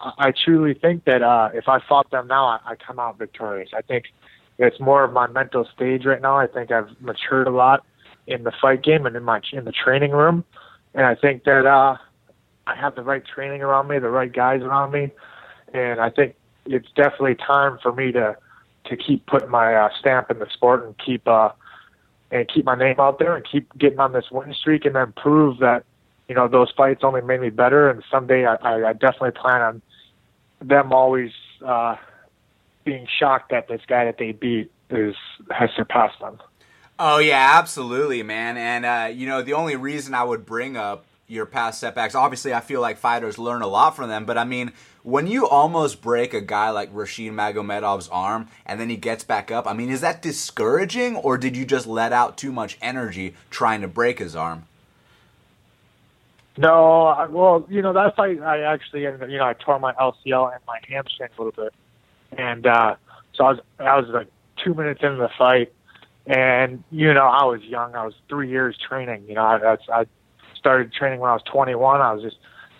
I, 0.00 0.28
I 0.28 0.32
truly 0.32 0.74
think 0.74 1.04
that 1.04 1.22
uh, 1.22 1.50
if 1.54 1.68
I 1.68 1.80
fought 1.80 2.10
them 2.10 2.26
now, 2.26 2.46
I, 2.46 2.60
I 2.64 2.74
come 2.76 2.98
out 2.98 3.18
victorious. 3.18 3.70
I 3.74 3.82
think 3.82 4.06
it's 4.58 4.78
more 4.80 5.04
of 5.04 5.12
my 5.12 5.26
mental 5.26 5.68
stage 5.74 6.04
right 6.04 6.20
now. 6.20 6.36
I 6.38 6.46
think 6.46 6.70
I've 6.70 6.88
matured 7.00 7.46
a 7.46 7.50
lot 7.50 7.84
in 8.26 8.44
the 8.44 8.52
fight 8.60 8.82
game 8.82 9.06
and 9.06 9.16
in 9.16 9.24
my 9.24 9.40
in 9.52 9.64
the 9.64 9.72
training 9.72 10.12
room, 10.12 10.44
and 10.94 11.06
I 11.06 11.14
think 11.14 11.44
that 11.44 11.66
uh, 11.66 11.96
I 12.66 12.76
have 12.76 12.94
the 12.94 13.02
right 13.02 13.24
training 13.24 13.62
around 13.62 13.88
me, 13.88 13.98
the 13.98 14.10
right 14.10 14.32
guys 14.32 14.62
around 14.62 14.92
me, 14.92 15.10
and 15.72 16.00
I 16.00 16.10
think 16.10 16.34
it's 16.66 16.88
definitely 16.94 17.34
time 17.34 17.78
for 17.82 17.92
me 17.92 18.12
to 18.12 18.36
to 18.84 18.96
keep 18.96 19.26
putting 19.26 19.48
my 19.48 19.74
uh, 19.74 19.88
stamp 19.98 20.30
in 20.30 20.38
the 20.38 20.46
sport 20.52 20.84
and 20.84 20.96
keep 20.98 21.26
uh, 21.26 21.50
and 22.30 22.48
keep 22.48 22.64
my 22.64 22.76
name 22.76 22.96
out 22.98 23.18
there 23.18 23.36
and 23.36 23.44
keep 23.50 23.76
getting 23.78 23.98
on 23.98 24.12
this 24.12 24.30
win 24.30 24.54
streak 24.54 24.84
and 24.84 24.94
then 24.94 25.12
prove 25.16 25.58
that 25.58 25.84
you 26.32 26.36
know 26.36 26.48
those 26.48 26.72
fights 26.74 27.04
only 27.04 27.20
made 27.20 27.42
me 27.42 27.50
better 27.50 27.90
and 27.90 28.02
someday 28.10 28.46
I, 28.46 28.88
I, 28.88 28.92
definitely 28.94 29.32
plan 29.32 29.60
on 29.60 29.82
them 30.62 30.90
always 30.90 31.30
uh, 31.62 31.96
being 32.86 33.06
shocked 33.18 33.50
that 33.50 33.68
this 33.68 33.82
guy 33.86 34.06
that 34.06 34.16
they 34.16 34.32
beat 34.32 34.72
is 34.88 35.14
has 35.50 35.68
surpassed 35.76 36.20
them. 36.20 36.40
Oh 36.98 37.18
yeah, 37.18 37.58
absolutely, 37.58 38.22
man. 38.22 38.56
And 38.56 38.86
uh, 38.86 39.10
you 39.14 39.26
know 39.26 39.42
the 39.42 39.52
only 39.52 39.76
reason 39.76 40.14
I 40.14 40.24
would 40.24 40.46
bring 40.46 40.74
up 40.78 41.04
your 41.28 41.44
past 41.44 41.80
setbacks. 41.80 42.14
Obviously, 42.14 42.54
I 42.54 42.60
feel 42.60 42.80
like 42.80 42.96
fighters 42.96 43.38
learn 43.38 43.60
a 43.60 43.66
lot 43.66 43.94
from 43.94 44.08
them, 44.08 44.24
but 44.24 44.38
I 44.38 44.44
mean, 44.44 44.72
when 45.02 45.26
you 45.26 45.46
almost 45.46 46.00
break 46.00 46.32
a 46.32 46.40
guy 46.40 46.70
like 46.70 46.88
Rashid 46.94 47.34
Magomedov's 47.34 48.08
arm 48.08 48.48
and 48.64 48.80
then 48.80 48.88
he 48.88 48.96
gets 48.96 49.22
back 49.22 49.50
up, 49.50 49.66
I 49.66 49.74
mean, 49.74 49.90
is 49.90 50.00
that 50.00 50.22
discouraging 50.22 51.16
or 51.16 51.36
did 51.36 51.58
you 51.58 51.66
just 51.66 51.86
let 51.86 52.10
out 52.10 52.38
too 52.38 52.52
much 52.52 52.78
energy 52.80 53.34
trying 53.50 53.82
to 53.82 53.88
break 53.88 54.18
his 54.18 54.34
arm? 54.34 54.64
No, 56.58 57.04
I, 57.06 57.26
well, 57.26 57.66
you 57.70 57.80
know, 57.80 57.92
that 57.94 58.14
fight, 58.14 58.40
I 58.42 58.60
actually, 58.60 59.02
you 59.02 59.38
know, 59.38 59.44
I 59.44 59.54
tore 59.54 59.78
my 59.78 59.94
LCL 59.94 60.52
and 60.52 60.60
my 60.66 60.78
hamstring 60.86 61.30
a 61.36 61.42
little 61.42 61.64
bit. 61.64 61.74
And 62.36 62.66
uh, 62.66 62.96
so 63.34 63.44
I 63.44 63.52
was, 63.52 63.60
I 63.78 64.00
was 64.00 64.08
like 64.08 64.28
two 64.62 64.74
minutes 64.74 65.00
into 65.02 65.16
the 65.16 65.30
fight. 65.38 65.72
And, 66.26 66.84
you 66.90 67.12
know, 67.12 67.26
I 67.26 67.44
was 67.44 67.62
young. 67.62 67.94
I 67.94 68.04
was 68.04 68.14
three 68.28 68.50
years 68.50 68.76
training. 68.76 69.24
You 69.28 69.34
know, 69.34 69.42
I, 69.42 69.72
I, 69.72 70.00
I 70.00 70.04
started 70.54 70.92
training 70.92 71.20
when 71.20 71.30
I 71.30 71.34
was 71.34 71.42
21. 71.50 72.00
I 72.00 72.12
was 72.12 72.22
just 72.22 72.36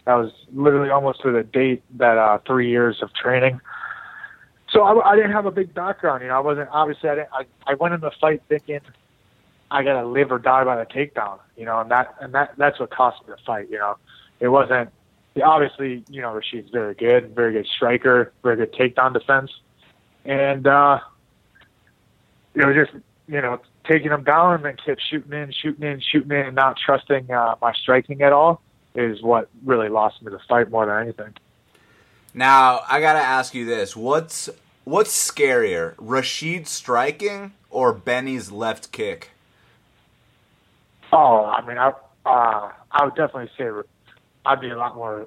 I 0.06 0.16
was 0.16 0.32
literally 0.52 0.90
almost 0.90 1.22
to 1.22 1.30
the 1.30 1.44
date 1.44 1.82
that 1.96 2.18
uh, 2.18 2.38
three 2.46 2.68
years 2.68 2.98
of 3.02 3.12
training. 3.14 3.60
So 4.70 4.82
I, 4.82 5.12
I 5.12 5.16
didn't 5.16 5.32
have 5.32 5.46
a 5.46 5.50
big 5.50 5.74
background. 5.74 6.22
You 6.22 6.28
know, 6.28 6.36
I 6.36 6.40
wasn't 6.40 6.68
obviously. 6.72 7.08
I 7.08 7.14
didn't. 7.14 7.28
I, 7.32 7.44
I 7.66 7.74
went 7.74 7.94
in 7.94 8.00
the 8.00 8.10
fight 8.20 8.42
thinking 8.48 8.80
I 9.72 9.82
gotta 9.82 10.06
live 10.06 10.30
or 10.30 10.38
die 10.38 10.64
by 10.64 10.76
the 10.76 10.86
takedown. 10.86 11.38
You 11.56 11.64
know, 11.64 11.80
and 11.80 11.90
that 11.90 12.14
and 12.20 12.34
that 12.34 12.54
that's 12.56 12.78
what 12.78 12.90
cost 12.90 13.26
me 13.26 13.34
the 13.34 13.42
fight. 13.44 13.68
You 13.70 13.78
know, 13.78 13.96
it 14.40 14.48
wasn't. 14.48 14.90
Obviously, 15.42 16.04
you 16.10 16.20
know, 16.20 16.34
Rashid's 16.34 16.70
very 16.70 16.94
good, 16.94 17.34
very 17.34 17.54
good 17.54 17.66
striker, 17.66 18.32
very 18.42 18.56
good 18.56 18.72
takedown 18.74 19.14
defense, 19.14 19.50
and 20.26 20.66
uh, 20.66 21.00
was 22.54 22.74
just 22.74 22.92
you 23.28 23.40
know 23.40 23.60
taking 23.88 24.10
them 24.10 24.24
down 24.24 24.54
and 24.56 24.64
then 24.64 24.76
kept 24.84 25.00
shooting 25.10 25.32
in, 25.32 25.52
shooting 25.52 25.84
in, 25.84 26.00
shooting 26.00 26.30
in, 26.32 26.46
and 26.46 26.54
not 26.54 26.76
trusting 26.76 27.30
uh, 27.30 27.56
my 27.60 27.72
striking 27.72 28.22
at 28.22 28.32
all 28.32 28.60
is 28.94 29.22
what 29.22 29.48
really 29.64 29.88
lost 29.88 30.22
me 30.22 30.30
the 30.30 30.38
fight 30.48 30.70
more 30.70 30.86
than 30.86 31.00
anything. 31.00 31.34
Now 32.34 32.80
I 32.88 33.00
gotta 33.00 33.20
ask 33.20 33.54
you 33.54 33.64
this: 33.64 33.96
what's 33.96 34.50
what's 34.84 35.30
scarier, 35.30 35.94
Rashid 35.98 36.66
striking 36.66 37.52
or 37.70 37.92
Benny's 37.92 38.50
left 38.50 38.92
kick? 38.92 39.31
Oh, 41.12 41.44
I 41.44 41.66
mean, 41.66 41.78
I 41.78 41.92
uh, 42.24 42.70
I 42.92 43.04
would 43.04 43.14
definitely 43.14 43.50
say 43.58 43.66
I'd 44.46 44.60
be 44.60 44.70
a 44.70 44.76
lot 44.76 44.94
more. 44.94 45.26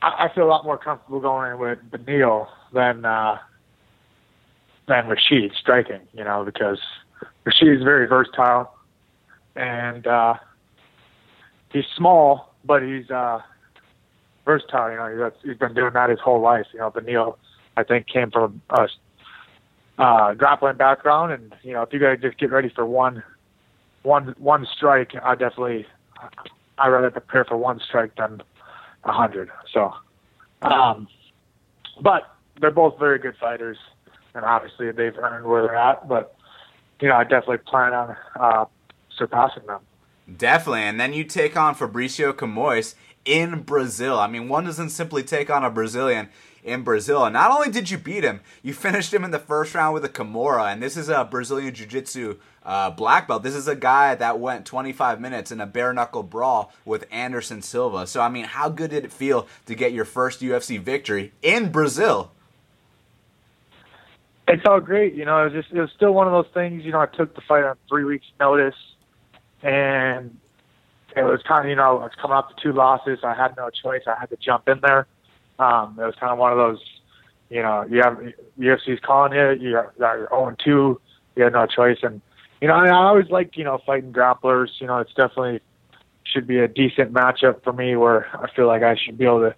I, 0.00 0.26
I 0.26 0.34
feel 0.34 0.44
a 0.44 0.46
lot 0.46 0.64
more 0.64 0.78
comfortable 0.78 1.20
going 1.20 1.52
in 1.52 1.58
with 1.58 1.78
Beneil 1.90 2.46
than 2.72 3.04
uh, 3.04 3.38
than 4.86 5.08
Rashid 5.08 5.52
striking. 5.58 6.00
You 6.12 6.24
know, 6.24 6.44
because 6.44 6.78
Rashid 7.44 7.76
is 7.78 7.82
very 7.82 8.06
versatile, 8.06 8.72
and 9.56 10.06
uh, 10.06 10.34
he's 11.72 11.84
small, 11.96 12.54
but 12.64 12.82
he's 12.82 13.10
uh, 13.10 13.40
versatile. 14.44 14.90
You 14.90 14.96
know, 14.96 15.30
he's, 15.42 15.50
he's 15.50 15.58
been 15.58 15.74
doing 15.74 15.92
that 15.94 16.10
his 16.10 16.20
whole 16.20 16.40
life. 16.40 16.66
You 16.72 16.80
know, 16.80 16.90
Beneil, 16.90 17.36
I 17.76 17.82
think, 17.82 18.06
came 18.06 18.30
from 18.30 18.62
a 18.70 18.88
uh, 19.98 20.34
grappling 20.34 20.76
background, 20.76 21.32
and 21.32 21.54
you 21.62 21.72
know, 21.72 21.82
if 21.82 21.92
you 21.92 21.98
to 21.98 22.16
just 22.16 22.38
get 22.38 22.50
ready 22.50 22.68
for 22.68 22.86
one, 22.86 23.22
one, 24.02 24.34
one 24.38 24.66
strike, 24.76 25.12
I 25.22 25.34
definitely, 25.34 25.86
I 26.78 26.88
rather 26.88 27.10
prepare 27.10 27.44
for 27.44 27.56
one 27.56 27.80
strike 27.80 28.16
than 28.16 28.42
a 29.04 29.12
hundred. 29.12 29.50
So, 29.72 29.92
um, 30.62 31.08
but 32.00 32.34
they're 32.60 32.70
both 32.70 32.98
very 32.98 33.18
good 33.18 33.36
fighters, 33.36 33.78
and 34.34 34.44
obviously 34.44 34.90
they've 34.92 35.16
earned 35.16 35.46
where 35.46 35.62
they're 35.62 35.76
at. 35.76 36.08
But 36.08 36.36
you 37.00 37.08
know, 37.08 37.16
I 37.16 37.24
definitely 37.24 37.58
plan 37.58 37.92
on 37.92 38.16
uh, 38.38 38.64
surpassing 39.16 39.66
them. 39.66 39.80
Definitely, 40.36 40.82
and 40.82 41.00
then 41.00 41.12
you 41.12 41.24
take 41.24 41.56
on 41.56 41.74
Fabricio 41.74 42.32
Camoes 42.32 42.94
in 43.24 43.62
Brazil. 43.62 44.18
I 44.18 44.26
mean, 44.26 44.48
one 44.48 44.64
doesn't 44.64 44.90
simply 44.90 45.22
take 45.22 45.50
on 45.50 45.64
a 45.64 45.70
Brazilian 45.70 46.28
in 46.64 46.82
Brazil. 46.82 47.24
And 47.24 47.32
not 47.32 47.50
only 47.50 47.70
did 47.70 47.90
you 47.90 47.98
beat 47.98 48.24
him, 48.24 48.40
you 48.62 48.72
finished 48.72 49.12
him 49.12 49.24
in 49.24 49.30
the 49.30 49.38
first 49.38 49.74
round 49.74 49.94
with 49.94 50.04
a 50.04 50.08
Kimura. 50.08 50.72
And 50.72 50.82
this 50.82 50.96
is 50.96 51.08
a 51.08 51.24
Brazilian 51.24 51.74
Jiu 51.74 51.86
Jitsu 51.86 52.38
uh, 52.64 52.90
black 52.90 53.28
belt. 53.28 53.42
This 53.42 53.54
is 53.54 53.68
a 53.68 53.76
guy 53.76 54.14
that 54.14 54.38
went 54.38 54.66
25 54.66 55.20
minutes 55.20 55.50
in 55.50 55.60
a 55.60 55.66
bare 55.66 55.92
knuckle 55.92 56.22
brawl 56.22 56.72
with 56.84 57.06
Anderson 57.10 57.62
Silva. 57.62 58.06
So, 58.06 58.20
I 58.20 58.28
mean, 58.28 58.44
how 58.44 58.68
good 58.68 58.90
did 58.90 59.04
it 59.04 59.12
feel 59.12 59.46
to 59.66 59.74
get 59.74 59.92
your 59.92 60.04
first 60.04 60.40
UFC 60.40 60.80
victory 60.80 61.32
in 61.42 61.70
Brazil? 61.70 62.30
It's 64.48 64.64
all 64.66 64.80
great. 64.80 65.14
You 65.14 65.24
know, 65.24 65.40
it 65.46 65.52
was 65.52 65.64
just, 65.64 65.74
it 65.74 65.80
was 65.80 65.90
still 65.96 66.12
one 66.12 66.26
of 66.26 66.32
those 66.32 66.52
things, 66.52 66.84
you 66.84 66.92
know, 66.92 67.00
I 67.00 67.06
took 67.06 67.34
the 67.34 67.40
fight 67.40 67.64
on 67.64 67.76
three 67.88 68.04
weeks' 68.04 68.26
notice 68.38 68.74
and 69.62 70.36
it 71.16 71.22
was 71.22 71.40
kind 71.46 71.64
of 71.64 71.70
you 71.70 71.76
know 71.76 71.98
I 71.98 72.04
was 72.04 72.12
coming 72.20 72.36
off 72.36 72.48
the 72.54 72.60
two 72.60 72.72
losses. 72.72 73.20
I 73.22 73.34
had 73.34 73.56
no 73.56 73.70
choice. 73.70 74.02
I 74.06 74.18
had 74.18 74.30
to 74.30 74.36
jump 74.36 74.68
in 74.68 74.80
there. 74.80 75.06
Um, 75.58 75.98
it 76.00 76.04
was 76.04 76.14
kind 76.18 76.32
of 76.32 76.38
one 76.38 76.52
of 76.52 76.58
those, 76.58 76.80
you 77.50 77.62
know, 77.62 77.84
you 77.88 78.02
have 78.02 78.18
UFC's 78.58 79.00
calling 79.00 79.32
you. 79.32 79.50
You're, 79.70 79.92
you're 79.98 80.28
0 80.28 80.56
2. 80.64 81.00
You 81.36 81.42
had 81.44 81.52
no 81.52 81.66
choice, 81.66 81.98
and 82.02 82.20
you 82.62 82.68
know, 82.68 82.74
I, 82.74 82.86
I 82.86 83.08
always 83.08 83.28
liked 83.28 83.56
you 83.56 83.64
know 83.64 83.82
fighting 83.84 84.12
grapplers. 84.12 84.68
You 84.78 84.86
know, 84.86 84.98
it's 84.98 85.12
definitely 85.14 85.60
should 86.22 86.46
be 86.46 86.60
a 86.60 86.68
decent 86.68 87.12
matchup 87.12 87.64
for 87.64 87.72
me 87.72 87.96
where 87.96 88.28
I 88.40 88.48
feel 88.54 88.68
like 88.68 88.84
I 88.84 88.94
should 88.96 89.18
be 89.18 89.24
able 89.24 89.40
to 89.40 89.54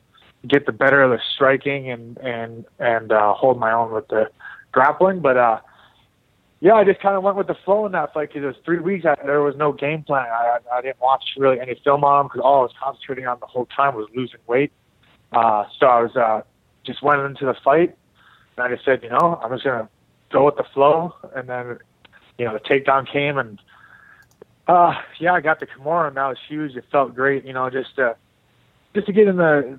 get 0.48 0.64
the 0.64 0.72
better 0.72 1.02
of 1.02 1.10
the 1.10 1.20
striking 1.34 1.90
and 1.90 2.16
and 2.18 2.64
and 2.78 3.12
uh, 3.12 3.34
hold 3.34 3.60
my 3.60 3.72
own 3.72 3.92
with 3.92 4.08
the 4.08 4.30
grappling. 4.72 5.20
But 5.20 5.36
uh, 5.36 5.60
yeah, 6.60 6.76
I 6.76 6.84
just 6.84 7.00
kind 7.00 7.14
of 7.14 7.22
went 7.22 7.36
with 7.36 7.46
the 7.46 7.56
flow 7.62 7.84
in 7.84 7.92
that 7.92 8.14
fight 8.14 8.30
because 8.30 8.42
it 8.42 8.46
was 8.46 8.56
three 8.64 8.80
weeks. 8.80 9.04
I, 9.04 9.16
there 9.22 9.42
was 9.42 9.54
no 9.54 9.70
game 9.70 10.02
plan. 10.02 10.24
I, 10.24 10.56
I 10.72 10.78
I 10.78 10.80
didn't 10.80 11.00
watch 11.00 11.24
really 11.36 11.60
any 11.60 11.78
film 11.84 12.04
on 12.04 12.22
him 12.22 12.28
because 12.28 12.40
all 12.42 12.60
I 12.60 12.62
was 12.62 12.72
concentrating 12.82 13.26
on 13.26 13.38
the 13.38 13.46
whole 13.46 13.66
time 13.66 13.96
was 13.96 14.08
losing 14.16 14.40
weight. 14.46 14.72
Uh, 15.30 15.64
so 15.78 15.86
I 15.88 16.00
was 16.00 16.16
uh, 16.16 16.40
just 16.86 17.02
went 17.02 17.20
into 17.20 17.44
the 17.44 17.54
fight, 17.62 17.94
and 18.56 18.64
I 18.64 18.74
just 18.74 18.82
said, 18.86 19.02
you 19.02 19.10
know, 19.10 19.38
I'm 19.44 19.52
just 19.52 19.64
gonna 19.64 19.90
go 20.32 20.46
with 20.46 20.56
the 20.56 20.64
flow, 20.72 21.14
and 21.36 21.46
then 21.50 21.78
you 22.38 22.44
know 22.44 22.52
the 22.52 22.60
takedown 22.60 23.10
came, 23.10 23.38
and 23.38 23.60
uh, 24.66 24.94
yeah, 25.18 25.32
I 25.32 25.40
got 25.40 25.60
the 25.60 25.66
Kimura, 25.66 26.08
and 26.08 26.16
that 26.16 26.26
was 26.26 26.38
huge. 26.48 26.76
It 26.76 26.84
felt 26.90 27.14
great, 27.14 27.44
you 27.44 27.52
know, 27.52 27.70
just 27.70 27.96
to 27.96 28.16
just 28.94 29.06
to 29.06 29.12
get 29.12 29.28
in 29.28 29.36
the 29.36 29.78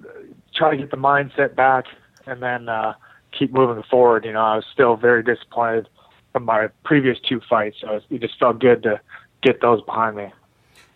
try 0.54 0.72
to 0.72 0.78
get 0.78 0.92
the 0.92 0.98
mindset 0.98 1.56
back, 1.56 1.86
and 2.26 2.42
then 2.42 2.70
uh, 2.70 2.94
keep 3.38 3.54
moving 3.54 3.84
forward. 3.90 4.26
You 4.26 4.34
know, 4.34 4.42
I 4.42 4.56
was 4.56 4.66
still 4.74 4.96
very 4.96 5.24
disappointed 5.24 5.90
from 6.32 6.46
my 6.46 6.68
previous 6.84 7.18
two 7.28 7.42
fights, 7.50 7.78
so 7.82 8.02
it 8.10 8.22
just 8.22 8.38
felt 8.40 8.60
good 8.60 8.84
to 8.84 9.00
get 9.42 9.62
those 9.62 9.82
behind 9.84 10.18
me. 10.18 10.32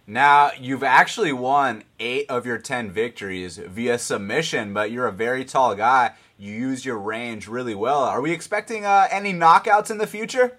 Now, 0.06 0.52
you've 0.60 0.84
actually 0.84 1.32
won 1.32 1.84
eight 2.00 2.26
of 2.30 2.44
your 2.44 2.58
10 2.58 2.90
victories 2.90 3.58
via 3.58 4.00
submission, 4.00 4.74
but 4.74 4.90
you're 4.90 5.06
a 5.06 5.12
very 5.12 5.46
tall 5.46 5.76
guy. 5.76 6.14
You 6.36 6.52
use 6.52 6.84
your 6.84 6.98
range 6.98 7.48
really 7.48 7.76
well. 7.76 8.02
Are 8.02 8.20
we 8.20 8.32
expecting 8.32 8.86
uh, 8.86 9.08
any 9.12 9.34
knockouts 9.34 9.92
in 9.92 10.00
the 10.00 10.08
future? 10.08 10.58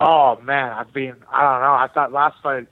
Oh, 0.00 0.38
man. 0.42 0.72
I 0.72 0.84
mean, 0.94 1.14
I 1.30 1.42
don't 1.42 1.60
know. 1.60 1.74
I 1.74 1.88
thought 1.92 2.12
last 2.12 2.36
fight, 2.42 2.66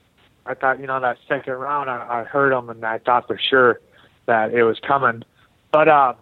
I 0.47 0.55
thought, 0.55 0.81
you 0.81 0.87
know, 0.87 1.01
that 1.01 1.19
second 1.29 1.55
round, 1.55 1.89
I, 1.89 2.21
I 2.21 2.25
heard 2.25 2.53
him 2.53 2.69
and 2.69 2.85
I 2.85 2.99
thought 2.99 3.27
for 3.27 3.39
sure 3.39 3.81
that 4.27 4.53
it 4.53 4.65
was 4.65 4.79
coming. 4.87 5.23
But, 5.73 5.89
um, 5.89 6.17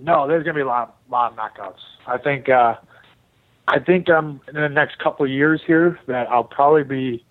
no, 0.00 0.28
there's 0.28 0.44
to 0.44 0.54
be 0.54 0.60
a 0.60 0.66
lot, 0.66 0.96
lot 1.10 1.32
of 1.32 1.38
knockouts. 1.38 1.80
I 2.06 2.18
think, 2.18 2.48
uh, 2.48 2.76
I 3.66 3.80
think 3.80 4.08
um, 4.08 4.40
in 4.48 4.54
the 4.54 4.68
next 4.68 4.98
couple 4.98 5.26
of 5.26 5.30
years 5.30 5.60
here 5.66 5.98
that 6.06 6.28
I'll 6.30 6.44
probably 6.44 6.84
be 6.84 7.24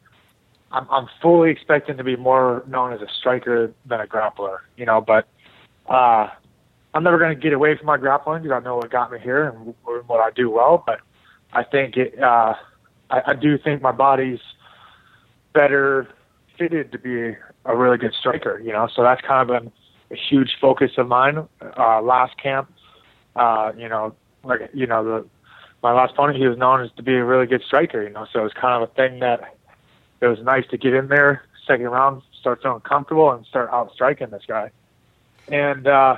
I'm, 0.72 0.88
I'm 0.89 1.07
fully 1.22 1.49
expecting 1.49 1.97
to 1.97 2.03
be 2.03 2.15
more 2.15 2.63
known 2.68 2.93
as 2.93 3.01
a 3.01 3.07
striker 3.20 3.74
than 3.86 4.01
a 4.01 4.05
grappler, 4.05 4.59
you 4.76 4.86
know. 4.86 5.01
But 5.01 5.28
uh, 5.88 6.30
I'm 6.93 7.03
never 7.03 7.18
going 7.18 7.36
to 7.36 7.41
get 7.41 7.53
away 7.53 7.78
from 7.78 7.88
my 7.88 7.97
grappling 7.97 8.43
because 8.43 8.61
I 8.61 8.63
know 8.63 8.78
what 8.78 8.89
got 8.91 9.11
me 9.11 9.20
here 9.20 9.49
and 9.49 9.74
what 9.84 10.20
I 10.20 10.32
do 10.32 10.49
well. 10.49 10.84
But 10.86 10.99
I 11.54 11.64
think 11.64 11.98
it, 11.98 12.22
uh, 12.22 12.54
I, 13.10 13.22
I 13.28 13.34
do 13.34 13.58
think 13.58 13.82
my 13.82 13.91
body's 13.91 14.39
better 15.54 16.08
fitted 16.58 16.91
to 16.91 17.00
be 17.00 17.36
a 17.66 17.76
really 17.76 17.98
good 17.98 18.14
striker, 18.14 18.60
you 18.60 18.72
know. 18.72 18.88
So 18.93 19.04
that's 19.04 19.22
kind 19.22 19.50
of 19.50 19.62
been 19.62 19.72
a 20.12 20.16
huge 20.16 20.58
focus 20.60 20.91
of 20.98 21.08
mine. 21.08 21.48
Uh, 21.78 22.02
last 22.02 22.38
camp, 22.38 22.72
uh, 23.36 23.72
you 23.78 23.89
know, 23.89 24.16
like 24.43 24.70
you 24.74 24.88
know 24.88 25.04
the 25.04 25.26
my 25.84 25.93
last 25.93 26.14
opponent, 26.14 26.38
he 26.38 26.48
was 26.48 26.58
known 26.58 26.82
as 26.82 26.91
to 26.98 27.04
be 27.04 27.14
a 27.14 27.24
really 27.24 27.45
good 27.45 27.64
striker, 27.64 28.02
you 28.04 28.10
know. 28.10 28.26
So 28.32 28.45
it's 28.45 28.54
kind 28.54 28.82
of 28.82 28.89
a 28.89 28.93
thing 28.93 29.20
that 29.20 29.56
it 30.22 30.28
was 30.28 30.39
nice 30.41 30.66
to 30.72 30.78
get 30.78 30.93
in 30.93 31.08
there 31.08 31.43
second 31.68 31.89
round, 31.89 32.22
start 32.39 32.62
feeling 32.64 32.80
comfortable, 32.82 33.30
and 33.32 33.45
start 33.45 33.70
out 33.72 33.91
striking 33.93 34.30
this 34.30 34.43
guy. 34.48 34.72
And 35.50 35.86
uh, 35.86 36.18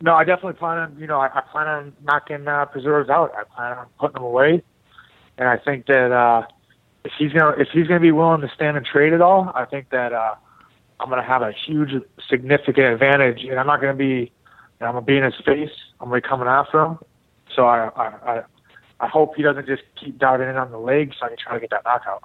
no, 0.00 0.14
I 0.14 0.24
definitely 0.24 0.54
plan 0.54 0.78
on 0.78 0.96
you 0.98 1.06
know 1.06 1.20
I, 1.20 1.26
I 1.26 1.40
plan 1.40 1.66
on 1.66 1.92
knocking 2.02 2.46
uh, 2.46 2.66
Prazeres 2.66 3.08
out. 3.08 3.32
I 3.36 3.44
plan 3.44 3.78
on 3.78 3.86
putting 3.98 4.14
them 4.14 4.24
away, 4.24 4.62
and 5.38 5.48
I 5.48 5.56
think 5.56 5.86
that 5.86 6.12
uh, 6.12 6.46
if 7.04 7.12
he's 7.18 7.32
gonna 7.32 7.56
if 7.58 7.68
he's 7.72 7.86
gonna 7.86 8.00
be 8.00 8.12
willing 8.12 8.40
to 8.40 8.48
stand 8.54 8.76
and 8.76 8.84
trade 8.84 9.12
at 9.12 9.20
all, 9.20 9.50
I 9.54 9.64
think 9.64 9.90
that 9.90 10.12
uh, 10.12 10.34
I'm 11.00 11.08
gonna 11.08 11.22
have 11.22 11.42
a 11.42 11.52
huge 11.52 11.90
significant 12.28 12.86
advantage, 12.86 13.44
and 13.44 13.58
I'm 13.58 13.66
not 13.66 13.80
gonna 13.80 13.94
be 13.94 14.32
I'm 14.80 14.92
gonna 14.92 15.02
be 15.02 15.16
in 15.16 15.24
his 15.24 15.34
face. 15.44 15.70
I'm 16.00 16.08
gonna 16.08 16.20
be 16.20 16.28
coming 16.28 16.48
after 16.48 16.82
him. 16.82 16.98
So 17.54 17.66
I 17.66 17.88
I 17.88 18.04
I, 18.32 18.42
I 19.00 19.08
hope 19.08 19.36
he 19.36 19.42
doesn't 19.42 19.66
just 19.66 19.82
keep 19.96 20.18
diving 20.18 20.48
in 20.48 20.56
on 20.56 20.70
the 20.70 20.78
legs 20.78 21.16
so 21.18 21.26
I 21.26 21.28
can 21.28 21.38
try 21.38 21.54
to 21.54 21.60
get 21.60 21.70
that 21.70 21.84
knockout. 21.84 22.22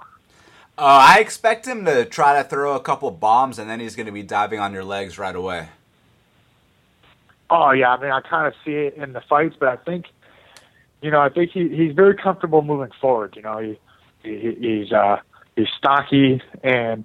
Uh, 0.78 0.98
I 1.02 1.18
expect 1.18 1.66
him 1.66 1.84
to 1.84 2.06
try 2.06 2.42
to 2.42 2.48
throw 2.48 2.74
a 2.74 2.80
couple 2.80 3.10
bombs, 3.10 3.58
and 3.58 3.68
then 3.68 3.80
he's 3.80 3.94
to 3.96 4.12
be 4.12 4.22
diving 4.22 4.60
on 4.60 4.72
your 4.72 4.84
legs 4.84 5.18
right 5.18 5.36
away. 5.36 5.68
Oh 7.50 7.72
yeah, 7.72 7.90
I 7.90 8.00
mean 8.00 8.12
I 8.12 8.20
kind 8.20 8.46
of 8.46 8.54
see 8.64 8.72
it 8.72 8.94
in 8.94 9.12
the 9.12 9.20
fights, 9.28 9.56
but 9.58 9.68
I 9.68 9.76
think, 9.76 10.06
you 11.02 11.10
know, 11.10 11.20
I 11.20 11.28
think 11.28 11.50
he 11.50 11.68
he's 11.68 11.94
very 11.94 12.14
comfortable 12.14 12.62
moving 12.62 12.92
forward. 13.00 13.34
You 13.36 13.42
know, 13.42 13.58
he, 13.58 13.78
he 14.22 14.54
he's 14.60 14.92
uh 14.92 15.16
he's 15.56 15.68
stocky 15.76 16.40
and 16.62 17.04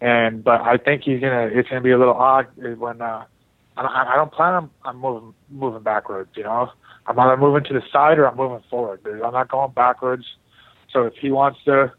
and 0.00 0.44
but 0.44 0.60
I 0.60 0.76
think 0.76 1.02
he's 1.02 1.20
gonna 1.20 1.48
it's 1.52 1.68
gonna 1.68 1.80
be 1.80 1.92
a 1.92 1.98
little 1.98 2.14
odd 2.14 2.46
when 2.56 3.00
uh 3.00 3.24
I, 3.78 4.12
I 4.12 4.16
don't 4.16 4.32
plan 4.32 4.54
on 4.54 4.70
I'm 4.84 4.98
moving 4.98 5.34
moving 5.50 5.82
backwards. 5.82 6.30
You 6.36 6.44
know, 6.44 6.70
I'm 7.06 7.18
either 7.18 7.36
moving 7.36 7.64
to 7.64 7.72
the 7.72 7.82
side 7.90 8.18
or 8.18 8.28
I'm 8.28 8.36
moving 8.36 8.62
forward. 8.68 9.00
I'm 9.06 9.32
not 9.32 9.48
going 9.48 9.72
backwards. 9.72 10.24
So 10.92 11.04
if 11.04 11.14
he 11.14 11.30
wants 11.30 11.60
to 11.64 11.92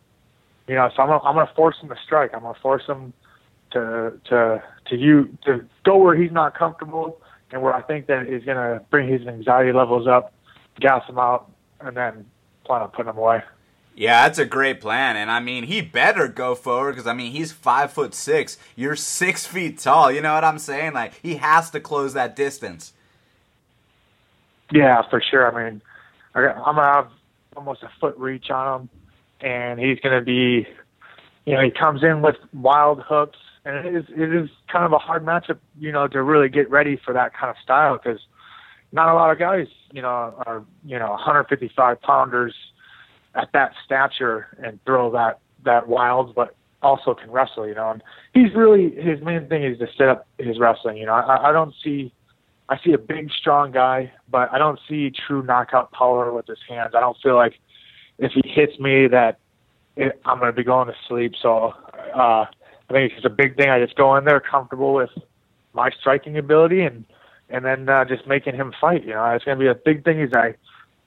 you 0.67 0.75
know, 0.75 0.89
so 0.95 1.01
I'm 1.01 1.09
gonna, 1.09 1.23
I'm 1.23 1.35
gonna 1.35 1.51
force 1.55 1.77
him 1.81 1.89
to 1.89 1.95
strike. 2.05 2.31
I'm 2.33 2.41
gonna 2.41 2.59
force 2.61 2.83
him 2.85 3.13
to 3.71 4.13
to 4.25 4.61
to 4.87 4.95
you 4.95 5.35
to 5.45 5.65
go 5.83 5.97
where 5.97 6.15
he's 6.15 6.31
not 6.31 6.55
comfortable 6.57 7.19
and 7.51 7.61
where 7.61 7.73
I 7.73 7.81
think 7.81 8.07
that 8.07 8.27
is 8.27 8.43
gonna 8.43 8.81
bring 8.89 9.07
his 9.07 9.25
anxiety 9.27 9.71
levels 9.71 10.07
up, 10.07 10.33
gas 10.79 11.07
him 11.07 11.19
out, 11.19 11.51
and 11.81 11.95
then 11.95 12.25
plan 12.65 12.81
on 12.81 12.89
putting 12.89 13.09
him 13.09 13.17
away. 13.17 13.41
Yeah, 13.95 14.23
that's 14.23 14.37
a 14.37 14.45
great 14.45 14.79
plan, 14.79 15.15
and 15.15 15.31
I 15.31 15.39
mean 15.39 15.63
he 15.63 15.81
better 15.81 16.27
go 16.27 16.55
forward 16.55 16.93
because 16.93 17.07
I 17.07 17.13
mean 17.13 17.31
he's 17.31 17.51
five 17.51 17.91
foot 17.91 18.13
six. 18.13 18.57
You're 18.75 18.95
six 18.95 19.45
feet 19.45 19.79
tall. 19.79 20.11
You 20.11 20.21
know 20.21 20.33
what 20.33 20.43
I'm 20.43 20.59
saying? 20.59 20.93
Like 20.93 21.13
he 21.21 21.35
has 21.35 21.69
to 21.71 21.79
close 21.79 22.13
that 22.13 22.35
distance. 22.35 22.93
Yeah, 24.71 25.01
for 25.09 25.21
sure. 25.21 25.49
I 25.51 25.69
mean, 25.69 25.81
I'm 26.35 26.75
gonna 26.75 26.81
have 26.83 27.09
almost 27.55 27.83
a 27.83 27.89
foot 27.99 28.17
reach 28.17 28.49
on 28.49 28.81
him 28.81 28.89
and 29.41 29.79
he's 29.79 29.99
going 29.99 30.17
to 30.17 30.23
be, 30.23 30.67
you 31.45 31.53
know, 31.53 31.61
he 31.61 31.71
comes 31.71 32.03
in 32.03 32.21
with 32.21 32.35
wild 32.53 33.01
hooks, 33.01 33.37
and 33.67 33.85
it 33.85 33.95
is 33.95 34.05
it 34.09 34.33
is 34.33 34.49
kind 34.71 34.85
of 34.85 34.93
a 34.93 34.97
hard 34.97 35.25
matchup, 35.25 35.59
you 35.77 35.91
know, 35.91 36.07
to 36.07 36.23
really 36.23 36.47
get 36.47 36.69
ready 36.71 36.99
for 37.03 37.13
that 37.13 37.33
kind 37.33 37.49
of 37.49 37.57
style 37.61 37.99
because 38.01 38.19
not 38.93 39.09
a 39.09 39.13
lot 39.13 39.29
of 39.29 39.37
guys, 39.37 39.67
you 39.91 40.01
know, 40.01 40.07
are 40.45 40.63
you 40.85 40.97
know 40.97 41.09
155 41.09 42.01
pounders 42.01 42.55
at 43.35 43.49
that 43.51 43.73
stature 43.85 44.47
and 44.63 44.79
throw 44.85 45.11
that 45.11 45.39
that 45.65 45.89
wild, 45.89 46.33
but 46.33 46.55
also 46.81 47.13
can 47.13 47.29
wrestle, 47.29 47.67
you 47.67 47.75
know. 47.75 47.91
And 47.91 48.01
he's 48.33 48.55
really 48.55 48.95
his 48.95 49.21
main 49.21 49.49
thing 49.49 49.63
is 49.63 49.77
to 49.79 49.87
set 49.97 50.07
up 50.07 50.25
his 50.37 50.57
wrestling. 50.59 50.95
You 50.95 51.07
know, 51.07 51.13
I, 51.13 51.49
I 51.49 51.51
don't 51.51 51.75
see. 51.83 52.13
I 52.69 52.77
see 52.83 52.91
a 52.91 52.97
big, 52.97 53.31
strong 53.31 53.71
guy, 53.71 54.11
but 54.29 54.51
I 54.51 54.57
don't 54.57 54.79
see 54.89 55.09
true 55.09 55.41
knockout 55.41 55.91
power 55.93 56.33
with 56.33 56.47
his 56.47 56.59
hands. 56.67 56.91
I 56.95 56.99
don't 56.99 57.17
feel 57.23 57.35
like 57.35 57.53
if 58.17 58.33
he 58.33 58.41
hits 58.43 58.77
me, 58.77 59.07
that 59.07 59.39
it, 59.95 60.19
I'm 60.25 60.39
going 60.39 60.51
to 60.51 60.55
be 60.55 60.65
going 60.65 60.87
to 60.87 60.95
sleep. 61.07 61.33
So 61.41 61.73
uh, 62.13 62.45
I 62.89 62.93
think 62.93 63.05
it's 63.11 63.15
just 63.15 63.25
a 63.25 63.35
big 63.35 63.57
thing. 63.57 63.69
I 63.69 63.83
just 63.83 63.95
go 63.95 64.15
in 64.15 64.25
there 64.25 64.39
comfortable 64.39 64.93
with 64.93 65.09
my 65.73 65.89
striking 65.99 66.37
ability 66.37 66.81
and 66.81 67.05
and 67.49 67.63
then 67.63 67.87
uh, 67.87 68.03
just 68.05 68.27
making 68.27 68.55
him 68.55 68.73
fight. 68.79 69.05
You 69.05 69.13
know, 69.13 69.25
it's 69.25 69.45
going 69.45 69.57
to 69.57 69.63
be 69.63 69.69
a 69.69 69.75
big 69.75 70.03
thing. 70.03 70.19
Is 70.19 70.31
I 70.33 70.55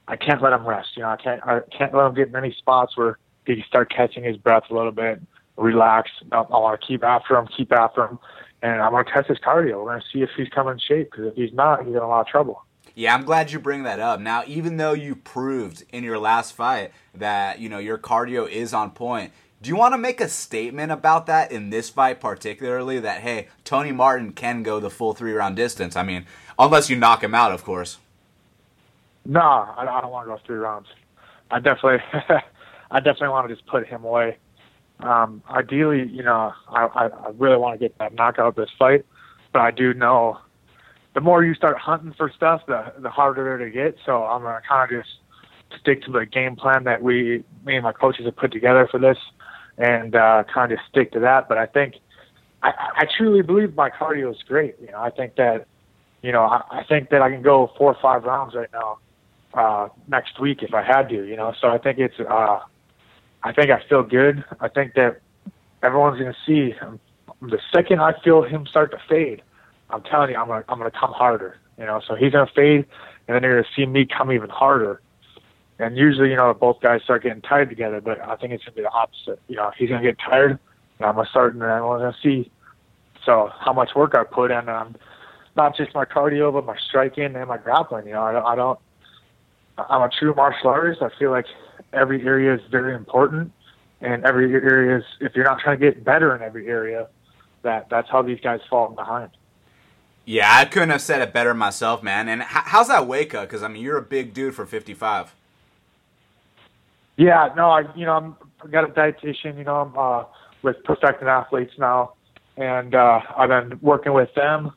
I 0.09 0.17
can't 0.17 0.43
let 0.43 0.53
him 0.53 0.67
rest. 0.67 0.91
You 0.97 1.03
know, 1.03 1.11
I 1.11 1.17
can't 1.17 1.43
I 1.47 1.61
can't 1.77 1.95
let 1.95 2.07
him 2.07 2.15
get 2.15 2.29
in 2.29 2.37
any 2.37 2.53
spots 2.53 2.97
where 2.97 3.19
he 3.47 3.57
can 3.57 3.65
start 3.65 3.91
catching 3.91 4.25
his 4.25 4.37
breath 4.37 4.65
a 4.71 4.75
little 4.75 4.93
bit, 4.93 5.21
relax. 5.57 6.11
I, 6.33 6.39
I 6.39 6.59
want 6.59 6.81
to 6.81 6.87
keep 6.87 7.03
after 7.03 7.37
him, 7.37 7.49
keep 7.57 7.73
after 7.73 8.05
him, 8.05 8.19
and 8.63 8.81
I'm 8.81 8.93
going 8.93 9.05
to 9.05 9.11
test 9.11 9.29
his 9.29 9.39
cardio. 9.39 9.83
We're 9.83 9.91
going 9.91 10.01
to 10.01 10.07
see 10.13 10.23
if 10.23 10.31
he's 10.37 10.49
coming 10.49 10.75
in 10.75 10.79
shape 10.79 11.11
because 11.11 11.27
if 11.27 11.35
he's 11.35 11.53
not, 11.53 11.85
he's 11.85 11.95
in 11.95 12.01
a 12.01 12.09
lot 12.09 12.21
of 12.21 12.27
trouble. 12.27 12.65
Yeah, 12.95 13.15
I'm 13.15 13.25
glad 13.25 13.53
you 13.53 13.61
bring 13.61 13.85
that 13.85 14.01
up. 14.01 14.21
Now, 14.21 14.43
even 14.47 14.77
though 14.77 14.93
you 14.93 15.15
proved 15.15 15.85
in 15.91 16.05
your 16.05 16.19
last 16.19 16.53
fight 16.53 16.93
that, 17.15 17.61
you 17.61 17.69
know, 17.69 17.79
your 17.79 17.99
cardio 17.99 18.49
is 18.49 18.75
on 18.75 18.91
point, 18.91 19.33
do 19.63 19.69
you 19.69 19.77
want 19.77 19.93
to 19.93 19.99
make 19.99 20.21
a 20.21 20.29
statement 20.29 20.91
about 20.91 21.27
that 21.27 21.53
in 21.53 21.71
this 21.71 21.91
fight 21.91 22.21
particularly 22.21 22.99
that 23.01 23.21
hey, 23.21 23.49
Tony 23.65 23.93
Martin 23.93 24.33
can 24.33 24.63
go 24.63 24.81
the 24.81 24.91
full 24.91 25.15
3-round 25.15 25.57
distance? 25.57 25.97
I 25.97 26.03
mean, 26.03 26.27
unless 26.59 26.89
you 26.89 26.97
knock 26.97 27.23
him 27.23 27.35
out, 27.35 27.53
of 27.53 27.65
course. 27.65 27.99
No, 29.27 29.41
I, 29.41 29.85
don't 30.01 30.11
want 30.11 30.29
to 30.29 30.35
go 30.35 30.41
3 30.47 30.57
rounds. 30.57 30.89
I 31.51 31.61
definitely 31.61 31.99
I 32.91 33.01
definitely 33.01 33.29
want 33.29 33.49
to 33.49 33.55
just 33.55 33.67
put 33.67 33.87
him 33.87 34.05
away. 34.05 34.39
Um, 35.01 35.43
ideally, 35.49 36.07
you 36.09 36.23
know, 36.23 36.53
I, 36.69 36.87
I, 36.87 37.07
I 37.07 37.31
really 37.39 37.57
want 37.57 37.79
to 37.79 37.85
get 37.85 37.97
that 37.99 38.15
knockout 38.15 38.49
of 38.49 38.55
this 38.55 38.71
fight, 38.79 39.05
but 39.53 39.61
I 39.61 39.71
do 39.71 39.95
know 39.95 40.39
the 41.15 41.21
more 41.21 41.45
you 41.45 41.55
start 41.55 41.79
hunting 41.79 42.15
for 42.17 42.31
stuff, 42.31 42.63
the 42.67 42.93
the 42.99 43.11
harder 43.11 43.59
to 43.59 43.71
get. 43.71 43.97
So 44.07 44.25
I'm 44.25 44.43
gonna 44.43 44.63
kind 44.67 44.91
of 44.91 45.03
just 45.03 45.17
stick 45.81 46.03
to 46.03 46.11
the 46.13 46.27
game 46.27 46.57
plan 46.57 46.85
that 46.85 47.03
we, 47.03 47.45
me 47.65 47.77
and 47.77 47.85
my 47.85 47.93
coaches 47.93 48.25
have 48.27 48.37
put 48.37 48.53
together 48.53 48.89
for 48.91 48.99
this, 48.99 49.19
and 49.81 50.15
uh, 50.15 50.45
kind 50.53 50.71
of 50.71 50.79
stick 50.89 51.11
to 51.13 51.21
that. 51.21 51.49
But 51.49 51.59
I 51.59 51.67
think 51.67 51.95
I, 52.63 52.73
I 52.99 53.07
truly 53.17 53.43
believe 53.43 53.75
my 53.75 53.91
cardio 53.91 54.31
is 54.31 54.43
great. 54.47 54.77
You 54.81 54.93
know, 54.93 55.01
I 55.01 55.11
think 55.11 55.37
that 55.37 55.67
you 56.23 56.31
know 56.31 56.43
I, 56.43 56.63
I 56.71 56.85
think 56.85 57.11
that 57.11 57.23
I 57.23 57.31
can 57.31 57.43
go 57.43 57.73
four 57.77 57.93
or 57.93 57.99
five 58.01 58.25
rounds 58.25 58.55
right 58.55 58.69
now 58.73 58.99
uh, 59.55 59.89
next 60.07 60.39
week 60.39 60.63
if 60.63 60.75
I 60.75 60.83
had 60.83 61.09
to. 61.09 61.25
You 61.27 61.37
know, 61.37 61.55
so 61.61 61.69
I 61.69 61.79
think 61.79 61.99
it's 61.99 62.21
uh, 62.21 62.61
I 63.43 63.53
think 63.53 63.71
I 63.71 63.83
feel 63.89 64.03
good. 64.03 64.45
I 64.61 64.69
think 64.69 64.95
that 64.95 65.21
everyone's 65.83 66.21
going 66.21 66.33
to 66.33 66.39
see 66.47 66.79
um, 66.81 67.01
the 67.41 67.59
second 67.75 68.01
I 68.01 68.13
feel 68.23 68.43
him 68.43 68.67
start 68.67 68.91
to 68.91 68.99
fade. 69.09 69.43
I'm 69.89 70.03
telling 70.03 70.31
you, 70.31 70.37
I'm 70.37 70.47
gonna 70.47 70.65
I'm 70.69 70.79
gonna 70.79 70.91
come 70.91 71.13
harder. 71.13 71.57
You 71.79 71.87
know, 71.87 72.01
so 72.07 72.15
he's 72.15 72.33
gonna 72.33 72.51
fade, 72.55 72.85
and 73.27 73.35
then 73.35 73.43
you're 73.43 73.63
gonna 73.63 73.75
see 73.75 73.87
me 73.87 74.07
come 74.07 74.31
even 74.31 74.51
harder. 74.51 75.01
And 75.81 75.97
usually, 75.97 76.29
you 76.31 76.37
know, 76.37 76.53
both 76.53 76.81
guys 76.81 77.03
start 77.03 77.23
getting 77.23 77.41
tired 77.41 77.71
together, 77.71 78.03
but 78.03 78.21
I 78.21 78.37
think 78.37 78.53
it's 78.53 78.65
gonna 78.65 78.77
be 78.77 78.83
the 78.83 78.91
opposite. 78.91 79.41
You 79.49 79.57
know, 79.57 79.73
he's 79.79 79.89
gonna 79.89 80.03
get 80.03 80.19
tired, 80.19 80.59
and 80.99 81.07
I'm 81.07 81.15
gonna 81.15 81.29
start, 81.29 81.55
and 81.55 81.65
I'm 81.65 81.81
gonna 81.81 82.15
see. 82.23 82.51
So 83.25 83.51
how 83.59 83.73
much 83.73 83.95
work 83.95 84.15
I 84.15 84.25
put 84.25 84.51
in, 84.51 84.69
um, 84.69 84.95
not 85.57 85.77
just 85.77 85.95
my 85.95 86.05
cardio, 86.05 86.53
but 86.53 86.67
my 86.67 86.77
striking 86.89 87.35
and 87.35 87.49
my 87.49 87.57
grappling. 87.57 88.07
You 88.07 88.13
know, 88.13 88.23
I 88.23 88.33
don't, 88.33 88.47
I 88.47 88.55
don't. 88.57 88.79
I'm 89.79 90.03
a 90.03 90.11
true 90.11 90.35
martial 90.35 90.69
artist. 90.69 91.01
I 91.01 91.09
feel 91.19 91.31
like 91.31 91.47
every 91.95 92.27
area 92.27 92.55
is 92.55 92.61
very 92.71 92.95
important, 92.95 93.51
and 94.03 94.23
every 94.27 94.53
area 94.53 94.99
is. 94.99 95.05
If 95.21 95.35
you're 95.35 95.47
not 95.47 95.61
trying 95.61 95.81
to 95.81 95.91
get 95.91 96.05
better 96.05 96.37
in 96.37 96.43
every 96.43 96.69
area, 96.69 97.09
that 97.63 97.89
that's 97.89 98.11
how 98.11 98.21
these 98.21 98.41
guys 98.41 98.61
fall 98.69 98.89
behind. 98.91 99.31
Yeah, 100.27 100.55
I 100.55 100.67
couldn't 100.67 100.91
have 100.91 101.01
said 101.01 101.23
it 101.23 101.33
better 101.33 101.55
myself, 101.55 102.03
man. 102.03 102.29
And 102.29 102.43
how's 102.43 102.89
that 102.89 103.07
wake 103.07 103.35
up? 103.35 103.49
Because 103.49 103.63
I 103.63 103.69
mean, 103.69 103.83
you're 103.83 103.97
a 103.97 104.03
big 104.03 104.35
dude 104.35 104.55
for 104.55 104.67
55. 104.67 105.35
Yeah, 107.21 107.51
no, 107.55 107.69
I 107.69 107.83
you 107.95 108.07
know 108.07 108.13
I'm 108.13 108.37
I 108.65 108.69
got 108.69 108.85
a 108.85 108.93
dietitian. 108.95 109.59
You 109.59 109.65
know, 109.65 109.77
I'm 109.77 109.99
uh, 109.99 110.25
with 110.63 110.83
Perfecting 110.85 111.29
Athletes 111.29 111.75
now, 111.79 112.15
and 112.57 112.95
uh, 112.95 113.21
I've 113.37 113.51
been 113.51 113.79
working 113.83 114.15
with 114.15 114.33
them. 114.35 114.73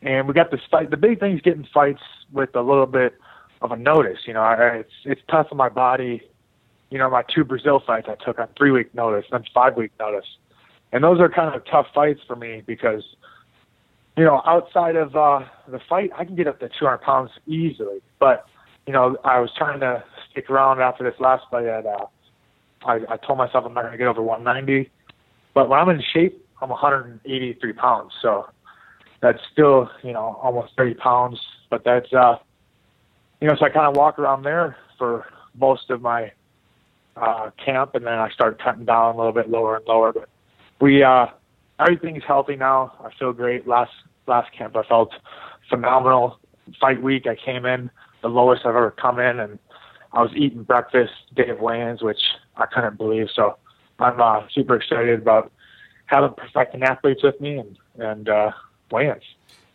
And 0.00 0.28
we 0.28 0.32
got 0.32 0.52
this 0.52 0.60
fight. 0.70 0.90
The 0.92 0.96
big 0.96 1.18
thing 1.18 1.34
is 1.34 1.40
getting 1.40 1.66
fights 1.74 2.00
with 2.32 2.54
a 2.54 2.60
little 2.60 2.86
bit 2.86 3.14
of 3.60 3.72
a 3.72 3.76
notice. 3.76 4.18
You 4.24 4.34
know, 4.34 4.40
I, 4.40 4.76
it's 4.76 4.92
it's 5.04 5.20
tough 5.28 5.48
on 5.50 5.58
my 5.58 5.68
body. 5.68 6.22
You 6.90 6.98
know, 6.98 7.10
my 7.10 7.24
two 7.34 7.42
Brazil 7.42 7.82
fights 7.84 8.06
I 8.08 8.14
took 8.24 8.38
on 8.38 8.46
three 8.56 8.70
week 8.70 8.94
notice, 8.94 9.26
then 9.32 9.42
five 9.52 9.76
week 9.76 9.90
notice, 9.98 10.26
and 10.92 11.02
those 11.02 11.18
are 11.18 11.28
kind 11.28 11.52
of 11.52 11.64
tough 11.66 11.88
fights 11.92 12.20
for 12.24 12.36
me 12.36 12.62
because 12.64 13.02
you 14.16 14.22
know, 14.22 14.42
outside 14.46 14.94
of 14.94 15.16
uh, 15.16 15.40
the 15.66 15.80
fight, 15.88 16.12
I 16.16 16.24
can 16.24 16.36
get 16.36 16.46
up 16.46 16.60
to 16.60 16.68
200 16.68 16.98
pounds 16.98 17.32
easily. 17.48 18.00
But 18.20 18.46
you 18.86 18.92
know, 18.92 19.16
I 19.24 19.40
was 19.40 19.50
trying 19.56 19.80
to 19.80 20.04
stick 20.30 20.50
around 20.50 20.80
after 20.80 21.04
this 21.04 21.18
last 21.20 21.44
fight. 21.50 21.66
At, 21.66 21.86
uh, 21.86 22.06
I, 22.84 23.00
I 23.08 23.16
told 23.16 23.38
myself 23.38 23.64
I'm 23.66 23.74
not 23.74 23.82
going 23.82 23.92
to 23.92 23.98
get 23.98 24.06
over 24.06 24.22
190. 24.22 24.90
But 25.54 25.68
when 25.68 25.78
I'm 25.78 25.88
in 25.88 26.02
shape, 26.12 26.44
I'm 26.62 26.70
183 26.70 27.72
pounds. 27.74 28.12
So 28.22 28.48
that's 29.20 29.38
still, 29.52 29.90
you 30.02 30.12
know, 30.12 30.38
almost 30.42 30.72
30 30.76 30.94
pounds. 30.94 31.38
But 31.68 31.84
that's, 31.84 32.12
uh, 32.12 32.36
you 33.40 33.48
know, 33.48 33.56
so 33.58 33.66
I 33.66 33.70
kind 33.70 33.86
of 33.86 33.96
walk 33.96 34.18
around 34.18 34.42
there 34.42 34.76
for 34.98 35.26
most 35.58 35.90
of 35.90 36.00
my 36.00 36.32
uh, 37.16 37.50
camp, 37.64 37.94
and 37.94 38.06
then 38.06 38.14
I 38.14 38.30
start 38.30 38.62
cutting 38.62 38.84
down 38.84 39.14
a 39.14 39.18
little 39.18 39.32
bit 39.32 39.48
lower 39.48 39.76
and 39.76 39.86
lower. 39.86 40.12
But 40.12 40.28
we, 40.80 41.02
uh, 41.02 41.26
everything's 41.78 42.22
healthy 42.26 42.56
now. 42.56 42.92
I 43.04 43.10
feel 43.18 43.32
great. 43.32 43.66
Last 43.66 43.92
last 44.26 44.50
camp, 44.56 44.76
I 44.76 44.82
felt 44.84 45.12
phenomenal. 45.68 46.38
Fight 46.80 47.02
week, 47.02 47.26
I 47.26 47.34
came 47.34 47.66
in 47.66 47.90
the 48.22 48.28
lowest 48.28 48.62
I've 48.64 48.76
ever 48.76 48.90
come 48.90 49.18
in, 49.18 49.40
and 49.40 49.58
I 50.12 50.22
was 50.22 50.32
eating 50.34 50.64
breakfast 50.64 51.12
of 51.36 51.60
weigh-ins, 51.60 52.02
which 52.02 52.20
I 52.56 52.66
couldn't 52.66 52.96
believe. 52.96 53.28
So 53.34 53.56
I'm 53.98 54.20
uh, 54.20 54.46
super 54.52 54.76
excited 54.76 55.20
about 55.20 55.52
having 56.06 56.34
perfecting 56.34 56.82
athletes 56.82 57.22
with 57.22 57.40
me 57.40 57.58
and 57.58 57.78
and 57.98 58.28
uh. 58.28 58.52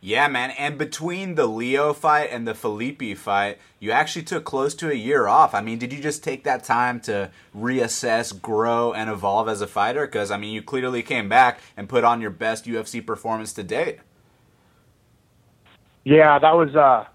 Yeah, 0.01 0.27
man. 0.27 0.51
And 0.51 0.77
between 0.77 1.36
the 1.36 1.47
Leo 1.47 1.93
fight 1.93 2.29
and 2.31 2.47
the 2.47 2.53
Felipe 2.53 3.17
fight, 3.17 3.59
you 3.79 3.91
actually 3.91 4.23
took 4.23 4.43
close 4.43 4.75
to 4.75 4.91
a 4.91 4.93
year 4.93 5.27
off. 5.27 5.55
I 5.55 5.61
mean, 5.61 5.79
did 5.79 5.93
you 5.93 6.01
just 6.01 6.23
take 6.23 6.43
that 6.43 6.63
time 6.63 6.99
to 7.01 7.31
reassess, 7.57 8.39
grow, 8.39 8.93
and 8.93 9.09
evolve 9.09 9.47
as 9.47 9.61
a 9.61 9.67
fighter? 9.67 10.05
Because, 10.05 10.31
I 10.31 10.38
mean, 10.38 10.53
you 10.53 10.61
clearly 10.61 11.01
came 11.01 11.29
back 11.29 11.59
and 11.75 11.89
put 11.89 12.03
on 12.03 12.21
your 12.21 12.29
best 12.29 12.65
UFC 12.65 13.03
performance 13.03 13.53
to 13.53 13.63
date. 13.63 13.99
Yeah, 16.03 16.38
that 16.38 16.53
was 16.53 16.75
uh 16.75 17.05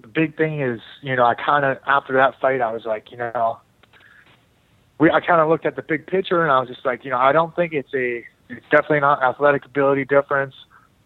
the 0.00 0.08
big 0.08 0.36
thing 0.36 0.60
is, 0.60 0.80
you 1.02 1.14
know, 1.16 1.24
I 1.24 1.34
kind 1.34 1.64
of 1.64 1.78
after 1.86 2.12
that 2.14 2.40
fight 2.40 2.60
I 2.60 2.72
was 2.72 2.84
like, 2.84 3.10
you 3.10 3.18
know, 3.18 3.58
we 4.98 5.10
I 5.10 5.20
kind 5.20 5.40
of 5.40 5.48
looked 5.48 5.66
at 5.66 5.76
the 5.76 5.82
big 5.82 6.06
picture 6.06 6.42
and 6.42 6.50
I 6.50 6.60
was 6.60 6.68
just 6.68 6.84
like, 6.84 7.04
you 7.04 7.10
know, 7.10 7.18
I 7.18 7.32
don't 7.32 7.54
think 7.54 7.72
it's 7.72 7.92
a 7.94 8.24
it's 8.48 8.66
definitely 8.70 9.00
not 9.00 9.22
athletic 9.22 9.64
ability 9.64 10.04
difference. 10.04 10.54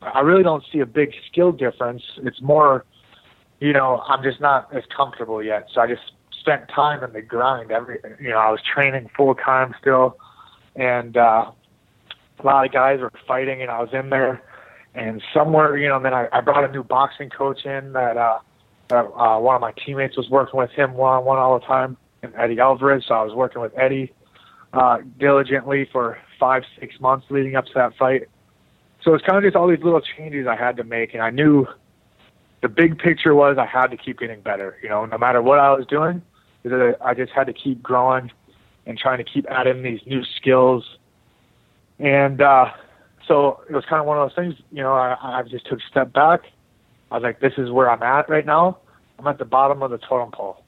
I 0.03 0.21
really 0.21 0.43
don't 0.43 0.65
see 0.73 0.81
a 0.81 0.87
big 0.87 1.15
skill 1.31 1.53
difference. 1.53 2.03
It's 2.19 2.41
more, 2.43 2.85
you 3.61 3.73
know, 3.73 4.03
I'm 4.07 4.23
just 4.23 4.41
not 4.41 4.73
as 4.75 4.83
comfortable 4.95 5.43
yet. 5.43 5.69
So 5.73 5.81
I 5.81 5.87
just 5.87 6.13
spent 6.39 6.69
time 6.69 7.03
in 7.03 7.13
the 7.13 7.23
grind. 7.23 7.71
Every, 7.71 7.99
you 8.21 8.31
know, 8.31 8.39
I 8.39 8.51
was 8.51 8.61
training 8.63 9.11
full 9.17 9.35
time 9.35 9.75
still, 9.81 10.17
and 10.75 11.17
uh, 11.17 11.51
a 12.39 12.47
lot 12.47 12.67
of 12.67 12.73
guys 12.73 13.01
were 13.01 13.13
fighting, 13.27 13.63
and 13.63 13.71
I 13.71 13.81
was 13.81 13.91
in 13.93 14.11
there. 14.11 14.43
And 14.95 15.23
somewhere, 15.35 15.77
you 15.77 15.89
know, 15.89 16.01
then 16.01 16.15
I, 16.15 16.29
I 16.33 16.41
brought 16.41 16.65
a 16.65 16.73
new 16.73 16.83
boxing 16.83 17.31
coach 17.31 17.65
in 17.65 17.93
that 17.93 18.17
uh, 18.17 18.39
uh, 18.91 19.39
one 19.39 19.55
of 19.55 19.61
my 19.61 19.73
teammates 19.85 20.17
was 20.17 20.29
working 20.31 20.59
with 20.59 20.71
him 20.71 20.95
one 20.95 21.13
on 21.19 21.25
one 21.25 21.39
all 21.39 21.59
the 21.59 21.67
time, 21.67 21.97
and 22.23 22.33
Eddie 22.37 22.61
Alvarez. 22.61 23.05
So 23.09 23.15
I 23.15 23.23
was 23.23 23.35
working 23.35 23.61
with 23.61 23.73
Eddie 23.77 24.13
uh, 24.73 24.99
diligently 25.19 25.89
for 25.93 26.19
five, 26.39 26.63
six 26.79 27.01
months 27.01 27.27
leading 27.31 27.57
up 27.57 27.67
to 27.67 27.73
that 27.75 27.97
fight 27.99 28.29
so 29.07 29.15
it's 29.15 29.25
kind 29.25 29.39
of 29.39 29.45
just 29.45 29.55
all 29.55 29.69
these 29.69 29.83
little 29.85 30.01
changes 30.01 30.49
I 30.49 30.57
had 30.57 30.77
to 30.79 30.85
make, 30.85 31.15
and 31.15 31.23
I 31.23 31.31
knew 31.31 31.65
the 32.61 32.69
big 32.69 32.99
picture 32.99 33.37
was 33.37 33.57
I 33.57 33.65
had 33.65 33.93
to 33.93 33.97
keep 33.97 34.19
getting 34.19 34.41
better. 34.41 34.77
You 34.83 34.89
know, 34.89 35.07
no 35.07 35.17
matter 35.17 35.41
what 35.41 35.61
I 35.61 35.73
was 35.73 35.87
doing, 35.87 36.23
I 37.01 37.15
just 37.15 37.31
had 37.31 37.47
to 37.47 37.53
keep 37.53 37.81
growing 37.81 38.33
and 38.85 38.99
trying 38.99 39.19
to 39.19 39.25
keep 39.25 39.47
adding 39.49 39.85
these 39.85 40.01
new 40.07 40.25
skills. 40.37 40.85
And 42.01 42.43
uh, 42.43 42.67
so 43.29 43.61
it 43.71 43.75
was 43.75 43.85
kind 43.89 44.01
of 44.01 44.07
one 44.07 44.19
of 44.19 44.29
those 44.29 44.35
things. 44.35 44.55
You 44.73 44.83
know, 44.83 44.95
I, 44.95 45.17
I 45.23 45.43
just 45.45 45.67
took 45.69 45.79
a 45.79 45.89
step 45.89 46.13
back. 46.13 46.41
I 47.11 47.15
was 47.15 47.23
like, 47.23 47.41
"This 47.41 47.55
is 47.57 47.71
where 47.71 47.91
I'm 47.91 48.03
at 48.03 48.29
right 48.29 48.47
now. 48.47 48.79
I'm 49.19 49.27
at 49.27 49.39
the 49.39 49.45
bottom 49.45 49.83
of 49.83 49.91
the 49.91 49.99
totem 49.99 50.31
pole. 50.31 50.65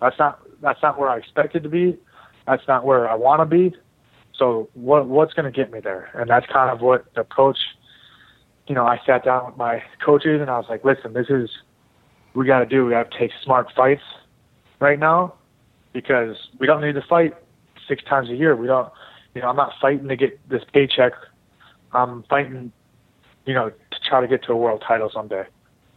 That's 0.00 0.18
not 0.18 0.40
that's 0.60 0.82
not 0.82 0.98
where 0.98 1.08
I 1.08 1.18
expected 1.18 1.62
to 1.62 1.68
be. 1.68 1.98
That's 2.46 2.66
not 2.68 2.84
where 2.84 3.08
I 3.08 3.14
want 3.14 3.40
to 3.40 3.46
be. 3.46 3.74
So 4.36 4.68
what 4.74 5.06
what's 5.06 5.32
going 5.34 5.50
to 5.50 5.56
get 5.56 5.70
me 5.70 5.80
there? 5.80 6.10
And 6.14 6.28
that's 6.28 6.46
kind 6.46 6.70
of 6.70 6.80
what 6.80 7.04
the 7.14 7.20
approach. 7.20 7.58
You 8.66 8.74
know, 8.74 8.86
I 8.86 8.98
sat 9.04 9.24
down 9.24 9.46
with 9.46 9.56
my 9.58 9.82
coaches 10.04 10.40
and 10.40 10.50
I 10.50 10.56
was 10.56 10.66
like, 10.70 10.84
listen, 10.84 11.12
this 11.12 11.28
is 11.28 11.50
we 12.34 12.46
got 12.46 12.60
to 12.60 12.66
do. 12.66 12.84
We 12.84 12.92
got 12.92 13.10
to 13.10 13.18
take 13.18 13.30
smart 13.42 13.68
fights 13.76 14.02
right 14.80 14.98
now 14.98 15.34
because 15.92 16.36
we 16.58 16.66
don't 16.66 16.80
need 16.80 16.94
to 16.94 17.02
fight 17.02 17.34
six 17.86 18.02
times 18.04 18.30
a 18.30 18.34
year. 18.34 18.56
We 18.56 18.66
don't. 18.66 18.90
You 19.34 19.42
know, 19.42 19.48
I'm 19.48 19.56
not 19.56 19.72
fighting 19.80 20.08
to 20.08 20.16
get 20.16 20.38
this 20.48 20.62
paycheck. 20.72 21.12
I'm 21.92 22.22
fighting, 22.24 22.72
you 23.46 23.54
know, 23.54 23.70
to 23.70 23.98
try 24.08 24.20
to 24.20 24.28
get 24.28 24.44
to 24.44 24.52
a 24.52 24.56
world 24.56 24.82
title 24.86 25.10
someday. 25.12 25.44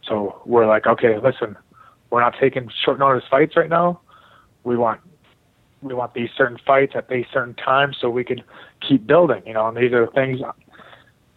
So 0.08 0.40
we're 0.46 0.66
like, 0.66 0.86
okay, 0.86 1.18
listen, 1.22 1.56
we're 2.10 2.20
not 2.20 2.34
taking 2.40 2.70
short 2.84 2.98
notice 2.98 3.24
fights 3.30 3.56
right 3.56 3.68
now. 3.68 4.00
We 4.64 4.76
want 4.76 5.00
we 5.82 5.94
want 5.94 6.14
these 6.14 6.30
certain 6.36 6.58
fights 6.66 6.94
at 6.96 7.08
these 7.08 7.26
certain 7.32 7.54
times 7.54 7.96
so 8.00 8.10
we 8.10 8.24
can 8.24 8.42
keep 8.86 9.06
building, 9.06 9.42
you 9.46 9.52
know, 9.52 9.68
and 9.68 9.76
these 9.76 9.92
are 9.92 10.06
the 10.06 10.12
things 10.12 10.40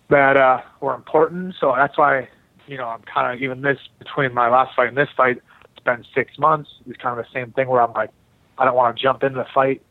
that 0.10 0.38
uh, 0.38 0.62
were 0.80 0.96
important. 0.96 1.56
So 1.60 1.74
that's 1.78 1.98
why, 1.98 2.28
you 2.68 2.78
know, 2.78 2.86
I'm 2.86 3.02
kind 3.02 3.36
of 3.36 3.42
even 3.42 3.62
this 3.62 3.78
between 4.00 4.34
my 4.34 4.50
last 4.50 4.76
fight 4.76 4.88
and 4.88 4.98
this 4.98 5.10
fight, 5.16 5.38
it's 5.72 5.84
been 5.84 6.04
six 6.16 6.40
months. 6.40 6.70
It's 6.88 6.98
kind 6.98 7.20
of 7.20 7.24
the 7.24 7.32
same 7.32 7.52
thing 7.52 7.68
where 7.68 7.82
I'm 7.82 7.94
like, 7.94 8.10
I 8.58 8.66
don't 8.66 8.76
want 8.76 8.96
to 8.96 9.02
jump 9.02 9.24
into 9.24 9.38
the 9.38 9.48
fight 9.54 9.82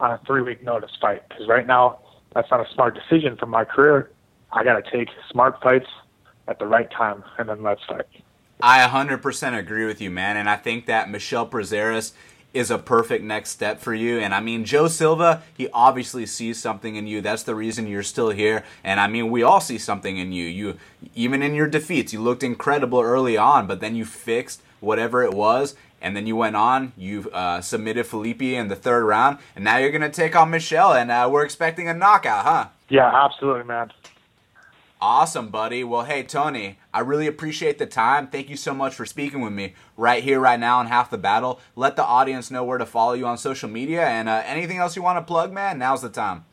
on 0.00 0.10
a 0.10 0.20
three 0.26 0.42
week 0.42 0.62
notice 0.62 0.90
fight 1.00 1.22
because 1.28 1.46
right 1.46 1.66
now 1.66 2.00
that's 2.34 2.50
not 2.50 2.60
a 2.60 2.74
smart 2.74 2.94
decision 2.94 3.36
for 3.36 3.46
my 3.46 3.64
career. 3.64 4.10
I 4.52 4.64
got 4.64 4.84
to 4.84 4.90
take 4.90 5.08
smart 5.30 5.62
fights 5.62 5.86
at 6.48 6.58
the 6.58 6.66
right 6.66 6.90
time 6.90 7.22
and 7.38 7.48
then 7.48 7.62
let's 7.62 7.82
fight. 7.88 8.06
I 8.62 8.86
100% 8.86 9.58
agree 9.58 9.86
with 9.86 10.00
you, 10.00 10.10
man. 10.10 10.36
And 10.36 10.48
I 10.48 10.56
think 10.56 10.86
that 10.86 11.10
Michel 11.10 11.46
Prazeres 11.46 12.12
is 12.52 12.70
a 12.70 12.78
perfect 12.78 13.24
next 13.24 13.50
step 13.50 13.80
for 13.80 13.94
you. 13.94 14.18
And 14.18 14.34
I 14.34 14.40
mean, 14.40 14.64
Joe 14.64 14.88
Silva, 14.88 15.42
he 15.56 15.68
obviously 15.72 16.26
sees 16.26 16.60
something 16.60 16.96
in 16.96 17.06
you. 17.06 17.20
That's 17.20 17.42
the 17.42 17.54
reason 17.54 17.86
you're 17.86 18.02
still 18.02 18.30
here. 18.30 18.64
And 18.82 18.98
I 18.98 19.06
mean, 19.06 19.30
we 19.30 19.42
all 19.42 19.60
see 19.60 19.78
something 19.78 20.16
in 20.16 20.32
you. 20.32 20.46
You 20.46 20.76
even 21.14 21.42
in 21.42 21.54
your 21.54 21.68
defeats, 21.68 22.12
you 22.12 22.20
looked 22.20 22.42
incredible 22.42 23.00
early 23.00 23.36
on, 23.36 23.66
but 23.66 23.80
then 23.80 23.94
you 23.94 24.04
fixed 24.04 24.62
whatever 24.80 25.22
it 25.22 25.34
was. 25.34 25.76
And 26.02 26.16
then 26.16 26.26
you 26.26 26.34
went 26.34 26.56
on, 26.56 26.92
you 26.96 27.30
uh, 27.30 27.60
submitted 27.60 28.06
Felipe 28.06 28.40
in 28.40 28.68
the 28.68 28.76
third 28.76 29.04
round, 29.04 29.36
and 29.54 29.62
now 29.62 29.76
you're 29.76 29.90
going 29.90 30.00
to 30.00 30.08
take 30.08 30.34
on 30.34 30.48
Michel, 30.48 30.94
and 30.94 31.10
uh, 31.10 31.28
we're 31.30 31.44
expecting 31.44 31.88
a 31.88 31.94
knockout, 31.94 32.46
huh? 32.46 32.68
Yeah, 32.88 33.10
absolutely, 33.12 33.64
man. 33.64 33.92
Awesome, 35.02 35.48
buddy. 35.48 35.82
Well, 35.82 36.04
hey, 36.04 36.22
Tony, 36.22 36.78
I 36.92 37.00
really 37.00 37.26
appreciate 37.26 37.78
the 37.78 37.86
time. 37.86 38.26
Thank 38.26 38.50
you 38.50 38.56
so 38.56 38.74
much 38.74 38.94
for 38.94 39.06
speaking 39.06 39.40
with 39.40 39.52
me 39.52 39.74
right 39.96 40.22
here, 40.22 40.38
right 40.38 40.60
now 40.60 40.78
on 40.78 40.88
Half 40.88 41.10
the 41.10 41.16
Battle. 41.16 41.58
Let 41.74 41.96
the 41.96 42.04
audience 42.04 42.50
know 42.50 42.64
where 42.64 42.76
to 42.76 42.84
follow 42.84 43.14
you 43.14 43.26
on 43.26 43.38
social 43.38 43.68
media 43.70 44.06
and 44.06 44.28
uh, 44.28 44.42
anything 44.44 44.76
else 44.76 44.96
you 44.96 45.02
want 45.02 45.16
to 45.16 45.22
plug, 45.22 45.52
man. 45.52 45.78
Now's 45.78 46.02
the 46.02 46.10
time. 46.10 46.44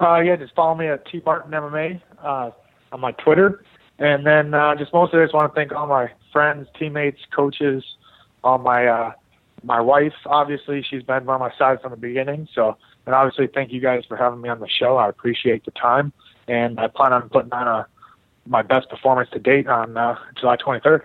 Uh, 0.00 0.20
yeah, 0.20 0.36
just 0.36 0.54
follow 0.54 0.76
me 0.76 0.86
at 0.86 1.04
T 1.06 1.20
Martin 1.26 1.50
MMA 1.50 2.00
uh, 2.22 2.50
on 2.92 3.00
my 3.00 3.12
Twitter, 3.12 3.64
and 3.98 4.24
then 4.24 4.54
uh, 4.54 4.76
just 4.76 4.92
mostly 4.92 5.20
I 5.20 5.24
just 5.24 5.34
want 5.34 5.52
to 5.52 5.58
thank 5.58 5.72
all 5.72 5.86
my 5.86 6.12
friends, 6.32 6.68
teammates, 6.78 7.18
coaches, 7.34 7.82
all 8.44 8.58
my 8.58 8.86
uh, 8.86 9.12
my 9.62 9.80
wife, 9.80 10.14
obviously, 10.26 10.84
she's 10.88 11.02
been 11.02 11.24
by 11.24 11.36
my 11.36 11.50
side 11.58 11.80
from 11.82 11.90
the 11.90 11.96
beginning. 11.96 12.48
So, 12.54 12.76
and 13.04 13.14
obviously, 13.14 13.48
thank 13.48 13.72
you 13.72 13.80
guys 13.80 14.04
for 14.06 14.16
having 14.16 14.40
me 14.40 14.48
on 14.48 14.60
the 14.60 14.68
show. 14.68 14.96
I 14.96 15.08
appreciate 15.08 15.64
the 15.64 15.72
time, 15.72 16.12
and 16.48 16.78
I 16.78 16.88
plan 16.88 17.12
on 17.12 17.28
putting 17.28 17.52
on 17.52 17.68
a 17.68 17.86
my 18.46 18.62
best 18.62 18.88
performance 18.88 19.28
to 19.30 19.38
date 19.38 19.66
on 19.66 19.96
uh, 19.96 20.16
July 20.38 20.56
23rd. 20.56 21.02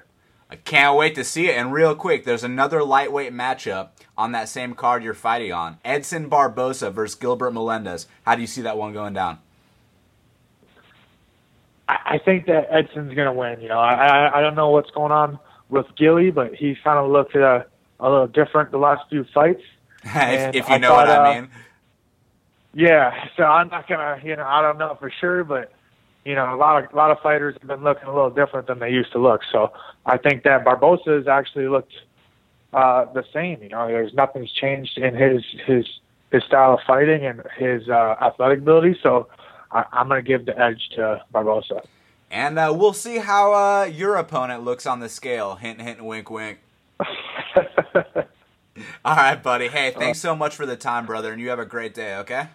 I 0.51 0.55
can't 0.57 0.97
wait 0.97 1.15
to 1.15 1.23
see 1.23 1.47
it. 1.47 1.55
And 1.55 1.73
real 1.73 1.95
quick, 1.95 2.25
there's 2.25 2.43
another 2.43 2.83
lightweight 2.83 3.33
matchup 3.33 3.89
on 4.17 4.33
that 4.33 4.49
same 4.49 4.75
card 4.75 5.03
you're 5.03 5.13
fighting 5.13 5.53
on. 5.53 5.77
Edson 5.83 6.29
Barbosa 6.29 6.91
versus 6.91 7.15
Gilbert 7.15 7.51
Melendez. 7.51 8.07
How 8.25 8.35
do 8.35 8.41
you 8.41 8.47
see 8.47 8.61
that 8.61 8.77
one 8.77 8.93
going 8.93 9.13
down? 9.13 9.39
I, 11.87 11.97
I 12.05 12.17
think 12.19 12.45
that 12.47 12.67
Edson's 12.69 13.13
going 13.13 13.27
to 13.27 13.33
win. 13.33 13.61
You 13.61 13.69
know, 13.69 13.79
I, 13.79 13.93
I 13.93 14.39
I 14.39 14.41
don't 14.41 14.55
know 14.55 14.69
what's 14.69 14.91
going 14.91 15.11
on 15.11 15.39
with 15.69 15.87
Gilly, 15.95 16.31
but 16.31 16.53
he's 16.53 16.77
kind 16.83 16.99
of 16.99 17.09
looked 17.09 17.35
uh, 17.35 17.63
a 17.99 18.09
little 18.09 18.27
different 18.27 18.71
the 18.71 18.77
last 18.77 19.09
few 19.09 19.23
fights. 19.33 19.63
if, 20.03 20.55
if, 20.55 20.69
you 20.69 20.75
I 20.75 20.77
know 20.77 20.89
thought, 20.89 21.07
what 21.07 21.09
I 21.09 21.37
uh, 21.37 21.41
mean. 21.41 21.49
Yeah, 22.73 23.27
so 23.35 23.43
I'm 23.43 23.67
not 23.67 23.87
gonna, 23.87 24.21
you 24.23 24.35
know, 24.35 24.45
I 24.45 24.61
don't 24.61 24.77
know 24.77 24.95
for 24.99 25.11
sure, 25.19 25.43
but 25.43 25.73
you 26.25 26.35
know, 26.35 26.53
a 26.53 26.57
lot 26.57 26.83
of 26.83 26.93
a 26.93 26.95
lot 26.95 27.11
of 27.11 27.19
fighters 27.19 27.55
have 27.59 27.67
been 27.67 27.83
looking 27.83 28.07
a 28.07 28.13
little 28.13 28.29
different 28.29 28.67
than 28.67 28.79
they 28.79 28.91
used 28.91 29.11
to 29.13 29.19
look. 29.19 29.41
So 29.51 29.73
I 30.05 30.17
think 30.17 30.43
that 30.43 30.63
Barbosa 30.63 31.17
has 31.17 31.27
actually 31.27 31.67
looked 31.67 31.93
uh, 32.73 33.05
the 33.13 33.23
same. 33.33 33.61
You 33.61 33.69
know, 33.69 33.87
there's 33.87 34.13
nothing's 34.13 34.51
changed 34.51 34.97
in 34.97 35.15
his 35.15 35.43
his 35.65 35.85
his 36.31 36.43
style 36.43 36.75
of 36.75 36.79
fighting 36.87 37.25
and 37.25 37.41
his 37.57 37.89
uh, 37.89 38.15
athletic 38.21 38.59
ability. 38.59 38.97
So 39.03 39.27
I, 39.71 39.83
I'm 39.91 40.07
going 40.07 40.23
to 40.23 40.27
give 40.27 40.45
the 40.45 40.57
edge 40.57 40.89
to 40.95 41.21
Barbosa. 41.33 41.85
And 42.29 42.57
uh, 42.57 42.73
we'll 42.75 42.93
see 42.93 43.17
how 43.17 43.53
uh, 43.53 43.83
your 43.83 44.15
opponent 44.15 44.63
looks 44.63 44.85
on 44.85 45.01
the 45.01 45.09
scale. 45.09 45.55
Hint, 45.55 45.81
hint, 45.81 46.01
wink, 46.01 46.29
wink. 46.29 46.59
All 49.03 49.15
right, 49.17 49.35
buddy. 49.43 49.67
Hey, 49.67 49.91
thanks 49.91 50.19
so 50.19 50.33
much 50.33 50.55
for 50.55 50.65
the 50.65 50.77
time, 50.77 51.05
brother, 51.05 51.33
and 51.33 51.41
you 51.41 51.49
have 51.49 51.59
a 51.59 51.65
great 51.65 51.93
day. 51.93 52.15
Okay. 52.17 52.47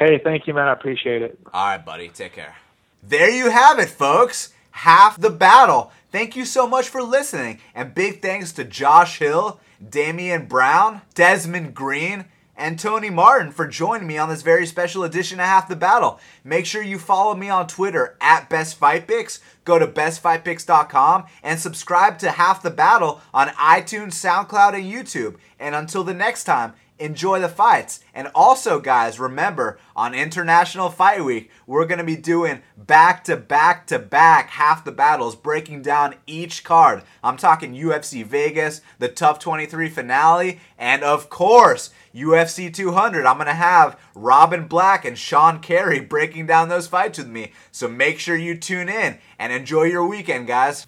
Hey, 0.00 0.18
thank 0.18 0.46
you, 0.46 0.54
man. 0.54 0.66
I 0.66 0.72
appreciate 0.72 1.20
it. 1.20 1.38
All 1.52 1.66
right, 1.66 1.84
buddy. 1.84 2.08
Take 2.08 2.32
care. 2.32 2.56
There 3.02 3.30
you 3.30 3.50
have 3.50 3.78
it, 3.78 3.90
folks. 3.90 4.54
Half 4.70 5.20
the 5.20 5.28
battle. 5.28 5.92
Thank 6.10 6.34
you 6.34 6.46
so 6.46 6.66
much 6.66 6.88
for 6.88 7.02
listening. 7.02 7.60
And 7.74 7.94
big 7.94 8.22
thanks 8.22 8.50
to 8.52 8.64
Josh 8.64 9.18
Hill, 9.18 9.60
Damien 9.86 10.46
Brown, 10.46 11.02
Desmond 11.14 11.74
Green, 11.74 12.24
and 12.56 12.78
Tony 12.78 13.10
Martin 13.10 13.52
for 13.52 13.66
joining 13.66 14.06
me 14.06 14.16
on 14.16 14.30
this 14.30 14.40
very 14.40 14.66
special 14.66 15.04
edition 15.04 15.38
of 15.38 15.44
Half 15.44 15.68
the 15.68 15.76
Battle. 15.76 16.18
Make 16.44 16.64
sure 16.64 16.82
you 16.82 16.98
follow 16.98 17.34
me 17.34 17.50
on 17.50 17.66
Twitter 17.66 18.16
at 18.22 18.48
BestFightPicks. 18.48 19.40
Go 19.64 19.78
to 19.78 19.86
BestFightPicks.com 19.86 21.26
and 21.42 21.60
subscribe 21.60 22.18
to 22.20 22.30
Half 22.30 22.62
the 22.62 22.70
Battle 22.70 23.20
on 23.34 23.48
iTunes, 23.48 24.14
SoundCloud, 24.14 24.74
and 24.74 24.90
YouTube. 24.90 25.36
And 25.58 25.74
until 25.74 26.04
the 26.04 26.14
next 26.14 26.44
time, 26.44 26.72
enjoy 27.00 27.40
the 27.40 27.48
fights. 27.48 28.00
And 28.14 28.28
also, 28.34 28.78
guys, 28.78 29.18
remember 29.18 29.78
on 29.96 30.14
International 30.14 30.90
Fight 30.90 31.24
Week, 31.24 31.50
we're 31.66 31.86
going 31.86 31.98
to 31.98 32.04
be 32.04 32.16
doing 32.16 32.62
back 32.76 33.24
to 33.24 33.36
back 33.36 33.86
to 33.88 33.98
back 33.98 34.50
half 34.50 34.84
the 34.84 34.92
battles, 34.92 35.34
breaking 35.34 35.82
down 35.82 36.14
each 36.26 36.62
card. 36.62 37.02
I'm 37.24 37.36
talking 37.36 37.74
UFC 37.74 38.24
Vegas, 38.24 38.82
the 38.98 39.08
TUF 39.08 39.38
23 39.38 39.88
finale, 39.88 40.60
and 40.78 41.02
of 41.02 41.30
course, 41.30 41.90
UFC 42.14 42.72
200. 42.72 43.24
I'm 43.24 43.36
going 43.36 43.46
to 43.46 43.54
have 43.54 43.98
Robin 44.14 44.66
Black 44.66 45.04
and 45.04 45.18
Sean 45.18 45.60
Carey 45.60 46.00
breaking 46.00 46.46
down 46.46 46.68
those 46.68 46.86
fights 46.86 47.18
with 47.18 47.28
me. 47.28 47.52
So 47.72 47.88
make 47.88 48.18
sure 48.18 48.36
you 48.36 48.56
tune 48.56 48.88
in 48.88 49.18
and 49.38 49.52
enjoy 49.52 49.84
your 49.84 50.06
weekend, 50.06 50.46
guys. 50.46 50.86